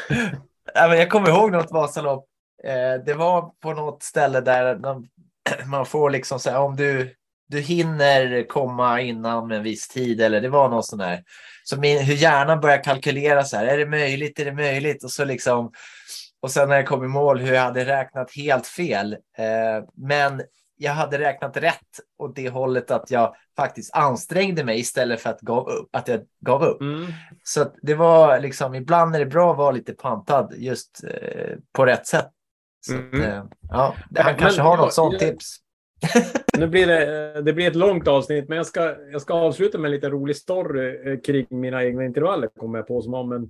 jag 0.74 1.10
kommer 1.10 1.30
ihåg 1.30 1.52
något 1.52 1.72
Vasalopp. 1.72 2.26
Eh, 2.64 3.04
det 3.06 3.14
var 3.14 3.54
på 3.60 3.74
något 3.74 4.04
ställe 4.04 4.42
där 4.42 4.80
man 5.68 5.86
får 5.86 6.10
liksom 6.10 6.40
säga 6.40 6.60
om 6.60 6.76
du, 6.76 7.16
du 7.50 7.60
hinner 7.60 8.48
komma 8.48 9.02
innan 9.02 9.52
en 9.52 9.64
viss 9.64 9.88
tid 9.88 10.22
eller 10.22 10.42
det 10.42 10.50
var 10.50 10.70
något 10.70 10.86
sånt 10.86 11.02
där. 11.02 11.24
Så 11.64 11.80
min, 11.80 12.00
hur 12.00 12.16
hjärnan 12.16 12.60
börjar 12.60 12.84
kalkylera 12.84 13.44
så 13.44 13.58
här, 13.58 13.66
är 13.66 13.78
det 13.78 13.86
möjligt, 13.86 14.40
är 14.40 14.46
det 14.46 14.54
möjligt? 14.54 15.04
Och 15.04 15.12
så 15.12 15.26
liksom 15.26 15.72
och 16.42 16.52
sen 16.52 16.70
när 16.70 16.76
jag 16.76 16.88
kom 16.88 17.04
i 17.04 17.08
mål 17.08 17.40
hur 17.40 17.54
jag 17.54 17.62
hade 17.62 17.86
räknat 17.86 18.32
helt 18.36 18.68
fel. 18.68 19.14
Eh, 19.14 19.86
men 19.98 20.42
jag 20.78 20.94
hade 20.94 21.20
räknat 21.20 21.58
rätt 21.58 22.00
åt 22.18 22.36
det 22.36 22.50
hållet 22.50 22.92
att 22.92 23.12
jag 23.12 23.36
faktiskt 23.58 23.94
ansträngde 23.94 24.64
mig 24.64 24.80
istället 24.80 25.22
för 25.22 25.30
att, 25.30 25.42
gav 25.42 25.70
upp, 25.70 25.96
att 25.96 26.08
jag 26.08 26.22
gav 26.46 26.64
upp. 26.64 26.82
Mm. 26.82 27.08
Så 27.44 27.72
det 27.82 27.96
var 27.96 28.40
liksom, 28.40 28.76
ibland 28.76 29.16
är 29.16 29.20
det 29.20 29.26
bra 29.26 29.52
att 29.52 29.58
vara 29.58 29.72
lite 29.72 29.94
pantad 29.94 30.54
just 30.58 31.04
eh, 31.04 31.58
på 31.74 31.86
rätt 31.86 32.08
sätt. 32.08 32.30
Så 32.86 32.94
mm. 32.94 33.22
att, 33.22 33.28
eh, 33.28 33.44
ja, 33.70 33.96
han 34.16 34.36
kanske 34.36 34.62
har 34.62 34.78
något 34.78 34.86
jag, 34.86 34.94
sånt 34.94 35.22
jag, 35.22 35.32
tips. 35.32 35.58
Nu 36.58 36.68
blir 36.68 36.88
det, 36.88 37.42
det 37.42 37.54
blir 37.54 37.68
ett 37.68 37.76
långt 37.76 38.08
avsnitt, 38.08 38.50
men 38.50 38.58
jag 38.58 38.66
ska, 38.66 38.96
jag 39.12 39.22
ska 39.22 39.34
avsluta 39.34 39.78
med 39.78 39.90
en 39.90 39.96
lite 39.96 40.10
rolig 40.10 40.36
story 40.36 41.12
eh, 41.12 41.20
kring 41.20 41.48
mina 41.50 41.84
egna 41.84 42.06
intervaller, 42.06 42.48
kommer 42.48 42.80
jag 42.80 42.88
på, 42.88 43.02
som 43.02 43.14
har 43.14 43.24
med, 43.24 43.50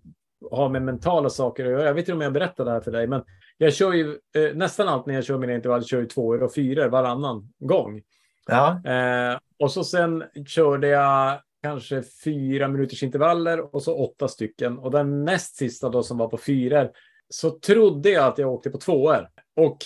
har 0.51 0.69
med 0.69 0.81
mentala 0.81 1.29
saker 1.29 1.65
att 1.65 1.71
göra. 1.71 1.85
Jag 1.85 1.93
vet 1.93 2.01
inte 2.01 2.13
om 2.13 2.21
jag 2.21 2.33
berättade 2.33 2.69
det 2.69 2.73
här 2.73 2.81
för 2.81 2.91
dig, 2.91 3.07
men 3.07 3.21
jag 3.57 3.73
kör 3.73 3.93
ju 3.93 4.17
eh, 4.35 4.55
nästan 4.55 4.87
allt 4.87 5.05
när 5.05 5.13
jag 5.13 5.23
kör 5.23 5.37
mina 5.37 5.55
intervaller, 5.55 5.83
kör 5.83 5.99
ju 5.99 6.05
två 6.05 6.27
och 6.27 6.53
fyra 6.53 6.87
varannan 6.87 7.53
gång. 7.59 8.01
Ja. 8.47 8.81
Eh, 8.85 9.37
och 9.59 9.71
så 9.71 9.83
sen 9.83 10.23
körde 10.47 10.87
jag 10.87 11.41
kanske 11.63 12.03
fyra 12.23 12.67
minuters 12.67 13.03
intervaller 13.03 13.75
och 13.75 13.83
så 13.83 13.95
åtta 13.95 14.27
stycken. 14.27 14.77
Och 14.77 14.91
den 14.91 15.25
näst 15.25 15.55
sista 15.55 15.89
då 15.89 16.03
som 16.03 16.17
var 16.17 16.27
på 16.27 16.37
fyror 16.37 16.89
så 17.29 17.49
trodde 17.49 18.09
jag 18.09 18.25
att 18.25 18.37
jag 18.37 18.53
åkte 18.53 18.69
på 18.69 18.77
tvåor. 18.77 19.29
Och, 19.55 19.77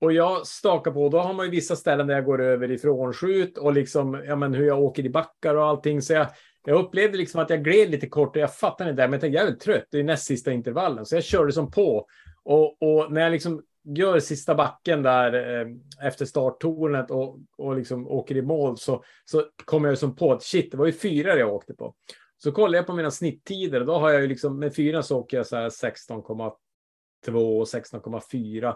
och 0.00 0.12
jag 0.12 0.46
stakar 0.46 0.90
på, 0.90 1.08
då 1.08 1.18
har 1.18 1.34
man 1.34 1.44
ju 1.46 1.50
vissa 1.50 1.76
ställen 1.76 2.06
där 2.06 2.14
jag 2.14 2.24
går 2.24 2.42
över 2.42 2.70
ifrån 2.70 3.12
skjut 3.12 3.58
och 3.58 3.72
liksom, 3.72 4.22
ja 4.26 4.36
men 4.36 4.54
hur 4.54 4.66
jag 4.66 4.82
åker 4.82 5.06
i 5.06 5.10
backar 5.10 5.54
och 5.54 5.66
allting. 5.66 6.02
Så 6.02 6.12
jag, 6.12 6.26
jag 6.64 6.84
upplevde 6.84 7.18
liksom 7.18 7.40
att 7.40 7.50
jag 7.50 7.64
gled 7.64 7.90
lite 7.90 8.06
kort 8.06 8.36
och 8.36 8.42
jag 8.42 8.54
fattade 8.54 8.90
inte 8.90 9.02
det. 9.02 9.08
Men 9.08 9.12
jag 9.12 9.20
tänkte, 9.20 9.36
jag 9.36 9.46
är 9.46 9.50
väl 9.50 9.60
trött, 9.60 9.86
det 9.90 9.98
är 9.98 10.04
näst 10.04 10.26
sista 10.26 10.52
intervallen. 10.52 11.06
Så 11.06 11.14
jag 11.14 11.24
körde 11.24 11.52
som 11.52 11.70
på. 11.70 12.06
Och, 12.44 12.82
och 12.82 13.12
när 13.12 13.20
jag 13.20 13.32
liksom 13.32 13.62
gör 13.84 14.20
sista 14.20 14.54
backen 14.54 15.02
där 15.02 15.60
eh, 15.60 15.66
efter 16.06 16.24
starttornet 16.24 17.10
och, 17.10 17.38
och 17.58 17.76
liksom 17.76 18.08
åker 18.08 18.36
i 18.36 18.42
mål 18.42 18.78
så, 18.78 19.04
så 19.24 19.44
kommer 19.64 19.88
jag 19.88 19.98
som 19.98 20.16
på 20.16 20.32
att 20.32 20.42
shit, 20.42 20.70
det 20.70 20.76
var 20.76 20.86
ju 20.86 20.92
fyra 20.92 21.36
jag 21.36 21.54
åkte 21.54 21.74
på. 21.74 21.94
Så 22.38 22.52
kollar 22.52 22.78
jag 22.78 22.86
på 22.86 22.92
mina 22.92 23.10
snitttider 23.10 23.80
och 23.80 23.86
då 23.86 23.98
har 23.98 24.10
jag 24.10 24.22
ju 24.22 24.28
liksom 24.28 24.58
med 24.58 24.74
fyra 24.74 25.02
så 25.02 25.18
åker 25.18 25.36
jag 25.36 25.46
så 25.46 25.56
här 25.56 25.68
16,2 25.68 27.60
och 27.60 27.66
16,4. 27.66 28.74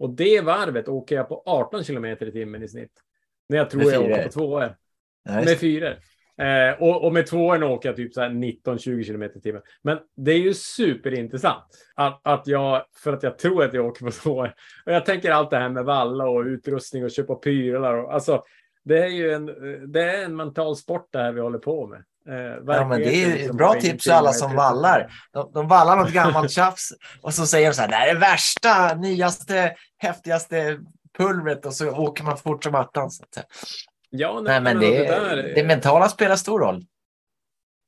Och 0.00 0.10
det 0.10 0.40
varvet 0.40 0.88
åker 0.88 1.16
jag 1.16 1.28
på 1.28 1.42
18 1.46 1.84
kilometer 1.84 2.26
i 2.26 2.32
timmen 2.32 2.62
i 2.62 2.68
snitt. 2.68 2.92
När 3.48 3.56
jag 3.56 3.70
tror 3.70 3.92
jag 3.92 4.02
åker 4.02 4.22
på 4.22 4.30
två. 4.30 4.62
Med 5.28 5.58
fyra. 5.58 5.88
Eh, 6.38 6.82
och, 6.82 7.04
och, 7.04 7.12
med 7.12 7.26
tvåan 7.26 7.62
åker 7.62 7.88
jag 7.88 7.96
typ 7.96 8.16
19-20 8.16 9.04
km 9.04 9.22
i 9.22 9.40
timmen. 9.40 9.62
Men 9.82 9.98
det 10.16 10.32
är 10.32 10.38
ju 10.38 10.54
superintressant 10.54 11.64
att, 11.94 12.20
att 12.24 12.46
jag, 12.46 12.84
för 12.94 13.12
att 13.12 13.22
jag 13.22 13.38
tror 13.38 13.64
att 13.64 13.74
jag 13.74 13.86
åker 13.86 14.04
på 14.04 14.10
tvåan. 14.10 14.50
Och 14.86 14.92
jag 14.92 15.06
tänker 15.06 15.30
allt 15.30 15.50
det 15.50 15.58
här 15.58 15.68
med 15.68 15.84
valla 15.84 16.28
och 16.28 16.44
utrustning 16.44 17.04
och 17.04 17.10
köpa 17.10 17.34
prylar. 17.34 17.94
Och, 17.94 18.14
alltså, 18.14 18.44
det 18.84 18.98
är 18.98 19.08
ju 19.08 19.32
en, 19.32 19.46
det 19.92 20.02
är 20.02 20.24
en 20.24 20.36
mental 20.36 20.76
sport 20.76 21.08
det 21.12 21.18
här 21.18 21.32
vi 21.32 21.40
håller 21.40 21.58
på 21.58 21.86
med. 21.86 22.04
Eh, 22.28 22.34
ja, 22.66 22.88
men 22.88 23.00
det 23.00 23.24
är 23.24 23.32
liksom 23.32 23.56
bra 23.56 23.74
tips 23.74 24.04
till 24.04 24.12
alla 24.12 24.32
som 24.32 24.56
vallar. 24.56 25.12
De, 25.32 25.50
de 25.54 25.68
vallar 25.68 25.96
något 25.96 26.12
gammalt 26.12 26.50
tjafs 26.56 26.92
och 27.22 27.34
så 27.34 27.46
säger 27.46 27.68
de 27.68 27.74
så 27.74 27.80
här, 27.80 27.88
det 27.88 27.94
här 27.94 28.08
är 28.08 28.14
det 28.14 28.20
värsta, 28.20 28.94
nyaste, 28.94 29.74
häftigaste 29.98 30.78
pulvret 31.18 31.66
och 31.66 31.74
så 31.74 31.90
åker 31.90 32.24
man 32.24 32.36
fort 32.36 32.64
som 32.64 32.74
attan. 32.74 33.10
Ja, 34.10 34.40
nej, 34.44 34.60
men, 34.60 34.80
det, 34.80 34.98
det, 34.98 35.04
där, 35.04 35.52
det 35.54 35.64
mentala 35.64 36.08
spelar 36.08 36.36
stor 36.36 36.60
roll. 36.60 36.84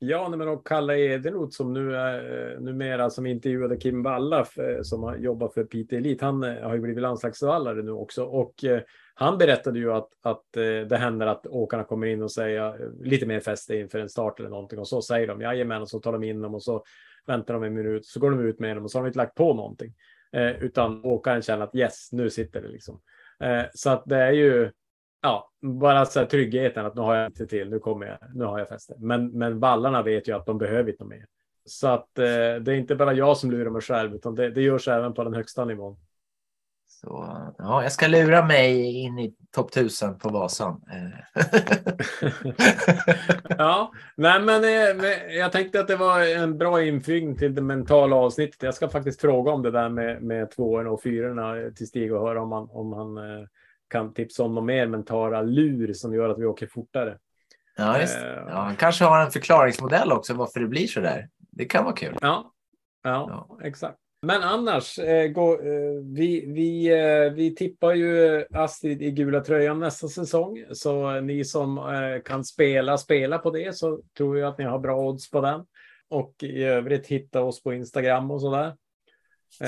Ja, 0.04 0.28
men 0.28 0.48
och 0.48 0.66
Kalle 0.66 0.98
Edenroth 0.98 1.56
som 1.56 1.72
nu 1.72 1.96
är 1.96 2.60
numera 2.60 3.10
som 3.10 3.26
intervjuade 3.26 3.76
Kim 3.76 4.02
Walla 4.02 4.46
som 4.82 5.02
har 5.02 5.16
jobbat 5.16 5.54
för 5.54 5.64
Piteå 5.64 5.98
Elite. 5.98 6.24
Han 6.24 6.42
eh, 6.42 6.62
har 6.62 6.74
ju 6.74 6.80
blivit 6.80 7.02
landslagsvallare 7.02 7.82
nu 7.82 7.90
också 7.90 8.24
och 8.24 8.64
eh, 8.64 8.80
han 9.14 9.38
berättade 9.38 9.78
ju 9.78 9.92
att, 9.92 10.08
att 10.22 10.56
eh, 10.56 10.62
det 10.62 10.96
händer 10.96 11.26
att 11.26 11.46
åkarna 11.46 11.84
kommer 11.84 12.06
in 12.06 12.22
och 12.22 12.32
säger 12.32 12.66
eh, 12.66 12.90
lite 13.00 13.26
mer 13.26 13.40
fäste 13.40 13.76
inför 13.76 13.98
en 13.98 14.08
start 14.08 14.40
eller 14.40 14.50
någonting 14.50 14.78
och 14.78 14.88
så 14.88 15.02
säger 15.02 15.26
de 15.26 15.40
jajamän 15.40 15.82
och 15.82 15.88
så 15.88 16.00
tar 16.00 16.12
de 16.12 16.24
in 16.24 16.40
dem 16.40 16.54
och 16.54 16.62
så 16.62 16.84
väntar 17.26 17.54
de 17.54 17.62
en 17.62 17.74
minut 17.74 18.06
så 18.06 18.20
går 18.20 18.30
de 18.30 18.40
ut 18.40 18.58
med 18.58 18.76
dem 18.76 18.84
och 18.84 18.90
så 18.90 18.98
har 18.98 19.02
de 19.02 19.06
inte 19.06 19.18
lagt 19.18 19.34
på 19.34 19.54
någonting 19.54 19.94
eh, 20.32 20.50
utan 20.50 21.04
åkaren 21.04 21.42
känner 21.42 21.64
att 21.64 21.74
yes, 21.74 22.12
nu 22.12 22.30
sitter 22.30 22.62
det 22.62 22.68
liksom. 22.68 23.00
så 23.74 23.90
att 23.90 24.02
det 24.06 24.16
är 24.16 24.32
ju 24.32 24.70
ja, 25.22 25.50
bara 25.60 26.04
så 26.04 26.20
här 26.20 26.26
tryggheten 26.26 26.86
att 26.86 26.94
nu 26.94 27.00
har 27.00 27.14
jag 27.14 27.26
inte 27.26 27.46
till, 27.46 27.70
nu 27.70 27.78
kommer 27.78 28.06
jag, 28.06 28.18
nu 28.34 28.44
har 28.44 28.58
jag 28.58 28.68
fäste. 28.68 28.94
Men, 28.98 29.30
men 29.38 29.60
vallarna 29.60 30.02
vet 30.02 30.28
ju 30.28 30.36
att 30.36 30.46
de 30.46 30.58
behöver 30.58 30.90
inte 30.90 31.04
mer. 31.04 31.26
Så 31.64 31.88
att 31.88 32.18
eh, 32.18 32.24
det 32.60 32.72
är 32.72 32.74
inte 32.74 32.96
bara 32.96 33.12
jag 33.12 33.36
som 33.36 33.50
lurar 33.50 33.70
mig 33.70 33.82
själv, 33.82 34.14
utan 34.14 34.34
det, 34.34 34.50
det 34.50 34.62
görs 34.62 34.88
även 34.88 35.14
på 35.14 35.24
den 35.24 35.34
högsta 35.34 35.64
nivån. 35.64 35.96
Så, 37.04 37.36
ja, 37.58 37.82
jag 37.82 37.92
ska 37.92 38.06
lura 38.06 38.46
mig 38.46 38.92
in 38.96 39.18
i 39.18 39.34
topp 39.50 39.70
1000 39.70 40.18
på 40.18 40.28
Vasan. 40.28 40.80
ja, 43.48 43.92
nej, 44.16 44.40
men 44.40 44.64
eh, 44.64 45.04
jag 45.36 45.52
tänkte 45.52 45.80
att 45.80 45.88
det 45.88 45.96
var 45.96 46.20
en 46.20 46.58
bra 46.58 46.82
infygning 46.82 47.36
till 47.36 47.54
det 47.54 47.62
mentala 47.62 48.16
avsnittet. 48.16 48.62
Jag 48.62 48.74
ska 48.74 48.88
faktiskt 48.88 49.20
fråga 49.20 49.52
om 49.52 49.62
det 49.62 49.70
där 49.70 49.88
med, 49.88 50.22
med 50.22 50.50
tvåorna 50.50 50.90
och 50.90 51.02
fyrorna 51.02 51.70
till 51.76 51.88
Stig 51.88 52.14
och 52.14 52.28
höra 52.28 52.42
om 52.42 52.52
han, 52.52 52.68
om 52.70 52.92
han 52.92 53.16
eh, 53.16 53.46
kan 53.90 54.14
tipsa 54.14 54.42
om 54.42 54.54
något 54.54 54.64
mer 54.64 54.86
mentala 54.86 55.42
lur 55.42 55.92
som 55.92 56.14
gör 56.14 56.28
att 56.28 56.38
vi 56.38 56.44
åker 56.44 56.66
fortare. 56.66 57.18
Ja, 57.76 58.00
just 58.00 58.16
eh, 58.16 58.22
ja, 58.24 58.54
Han 58.54 58.76
kanske 58.76 59.04
har 59.04 59.20
en 59.20 59.30
förklaringsmodell 59.30 60.12
också 60.12 60.34
varför 60.34 60.60
det 60.60 60.68
blir 60.68 60.86
så 60.86 61.00
där. 61.00 61.28
Det 61.50 61.64
kan 61.64 61.84
vara 61.84 61.94
kul. 61.94 62.18
Ja, 62.20 62.52
ja, 63.02 63.46
ja. 63.48 63.66
exakt. 63.66 63.98
Men 64.26 64.42
annars, 64.42 64.98
eh, 64.98 65.28
gå, 65.28 65.52
eh, 65.52 66.02
vi, 66.02 66.44
vi, 66.46 66.86
eh, 66.86 67.32
vi 67.32 67.54
tippar 67.54 67.94
ju 67.94 68.44
Astrid 68.50 69.02
i 69.02 69.10
gula 69.10 69.40
tröjan 69.40 69.80
nästa 69.80 70.08
säsong. 70.08 70.64
Så 70.72 71.20
ni 71.20 71.44
som 71.44 71.78
eh, 71.78 72.22
kan 72.24 72.44
spela, 72.44 72.98
spela 72.98 73.38
på 73.38 73.50
det 73.50 73.76
så 73.76 74.00
tror 74.16 74.38
jag 74.38 74.48
att 74.48 74.58
ni 74.58 74.64
har 74.64 74.78
bra 74.78 74.96
odds 74.96 75.30
på 75.30 75.40
den. 75.40 75.64
Och 76.08 76.34
i 76.42 76.62
övrigt 76.62 77.06
hitta 77.06 77.42
oss 77.42 77.62
på 77.62 77.74
Instagram 77.74 78.30
och 78.30 78.40
sådär. 78.40 78.76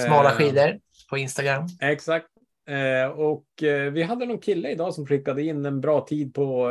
Smala 0.07 0.31
eh, 0.31 0.37
skidor 0.37 0.79
på 1.11 1.19
Instagram. 1.19 1.67
Exakt. 1.81 2.27
Eh, 2.69 3.11
och 3.11 3.47
vi 3.93 4.03
hade 4.03 4.27
någon 4.27 4.41
kille 4.41 4.71
idag 4.71 4.95
som 4.95 5.07
skickade 5.07 5.43
in 5.43 5.67
en 5.67 5.81
bra 5.81 6.07
tid 6.07 6.35
på 6.35 6.67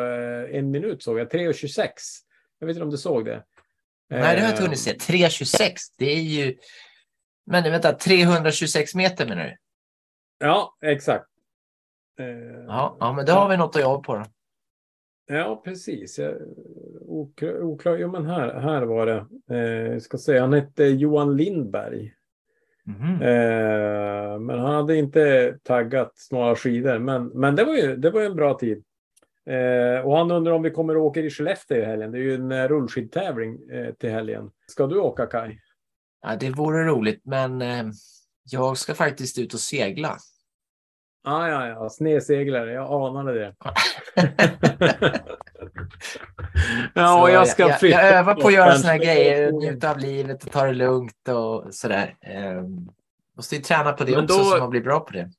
en 0.51 0.71
minut 0.71 1.03
såg 1.03 1.19
jag, 1.19 1.31
3.26. 1.31 1.87
Jag 2.59 2.67
vet 2.67 2.75
inte 2.75 2.83
om 2.83 2.91
du 2.91 2.97
såg 2.97 3.25
det? 3.25 3.43
Nej, 4.09 4.19
det 4.19 4.25
har 4.27 4.35
jag 4.35 4.49
inte 4.49 4.63
hunnit 4.63 4.79
se. 4.79 4.93
3.26, 4.93 5.75
det 5.97 6.11
är 6.11 6.21
ju... 6.21 6.55
Men 7.45 7.63
vänta, 7.63 7.93
326 7.93 8.95
meter 8.95 9.27
menar 9.27 9.43
du? 9.43 9.57
Ja, 10.39 10.77
exakt. 10.81 11.25
Ja, 12.67 12.97
ja, 12.99 13.13
men 13.13 13.25
då 13.25 13.33
har 13.33 13.49
vi 13.49 13.57
något 13.57 13.75
att 13.75 13.81
jobba 13.81 14.03
på. 14.03 14.15
Då. 14.15 14.25
Ja, 15.25 15.61
precis. 15.65 16.19
oklar. 17.01 17.61
oklar. 17.61 17.97
Jo, 17.97 18.11
men 18.11 18.25
här, 18.25 18.59
här 18.59 18.81
var 18.81 19.05
det. 19.05 19.25
Eh, 19.57 19.99
ska 19.99 20.17
se, 20.17 20.39
han 20.39 20.53
hette 20.53 20.83
Johan 20.83 21.37
Lindberg. 21.37 22.13
Mhm. 22.85 23.21
Eh, 23.21 24.39
men 24.39 24.59
han 24.59 24.75
hade 24.75 24.95
inte 24.95 25.53
taggat 25.63 26.13
några 26.31 26.55
skidor. 26.55 26.99
Men, 26.99 27.27
men 27.27 27.55
det 27.55 27.63
var 27.63 27.73
ju 27.73 27.95
det 27.95 28.09
var 28.09 28.19
ju 28.19 28.25
en 28.25 28.35
bra 28.35 28.53
tid. 28.53 28.83
Eh, 29.45 30.05
och 30.05 30.17
han 30.17 30.31
undrar 30.31 30.51
om 30.51 30.61
vi 30.61 30.71
kommer 30.71 30.95
att 30.95 31.01
åka 31.01 31.19
i 31.19 31.29
Skellefteå 31.29 31.77
i 31.77 31.85
helgen. 31.85 32.11
Det 32.11 32.17
är 32.17 32.21
ju 32.21 32.35
en 32.35 32.51
eh, 32.51 32.67
rullskidtävling 32.67 33.69
eh, 33.69 33.93
till 33.93 34.09
helgen. 34.09 34.51
Ska 34.67 34.87
du 34.87 34.99
åka 34.99 35.25
Kaj? 35.25 35.59
Ja, 36.23 36.35
det 36.35 36.49
vore 36.49 36.83
roligt, 36.85 37.21
men 37.25 37.61
eh, 37.61 37.85
jag 38.43 38.77
ska 38.77 38.95
faktiskt 38.95 39.37
ut 39.39 39.53
och 39.53 39.59
segla. 39.59 40.17
Ah, 41.25 41.47
ja, 41.47 41.67
ja, 41.67 41.89
snedseglare. 41.89 42.71
Jag 42.71 42.91
anade 42.91 43.33
det. 43.33 43.55
ja, 46.93 47.21
och 47.21 47.29
jag 47.31 47.47
ska 47.47 47.63
jag, 47.69 47.83
jag 47.83 48.03
övar 48.13 48.35
på 48.35 48.47
att 48.47 48.53
göra 48.53 48.75
såna 48.75 48.93
här 48.93 48.99
grejer, 48.99 49.51
njuta 49.51 49.91
av 49.91 49.97
livet 49.99 50.43
och 50.43 50.51
ta 50.51 50.65
det 50.65 50.73
lugnt 50.73 51.27
och 51.27 51.73
sådär. 51.73 52.15
Um, 52.57 52.89
måste 53.37 53.55
ju 53.55 53.61
träna 53.61 53.91
på 53.93 54.03
det 54.03 54.11
Men 54.11 54.23
också 54.23 54.37
då- 54.37 54.43
så 54.43 54.57
man 54.57 54.69
blir 54.69 54.81
bra 54.81 54.99
på 54.99 55.11
det. 55.13 55.31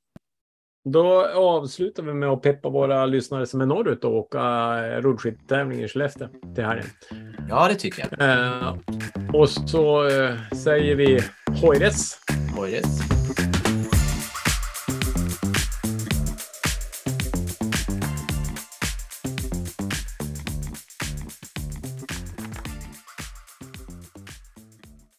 Då 0.84 1.26
avslutar 1.26 2.02
vi 2.02 2.14
med 2.14 2.28
att 2.28 2.42
peppa 2.42 2.68
våra 2.68 3.06
lyssnare 3.06 3.46
som 3.46 3.60
är 3.60 3.66
norrut 3.66 4.04
och 4.04 4.14
åka 4.14 4.40
rullskidtävling 5.00 5.82
i 5.82 5.88
Skellefteå 5.88 6.28
till 6.54 6.64
helgen. 6.64 6.86
Ja, 7.48 7.68
det 7.68 7.74
tycker 7.74 8.08
jag. 8.10 8.30
Eh, 8.30 8.76
och 9.32 9.48
så 9.48 10.08
eh, 10.08 10.34
säger 10.64 10.96
vi 10.96 11.20
hojres. 11.62 12.18
Oj, 12.58 12.70
yes. 12.72 13.00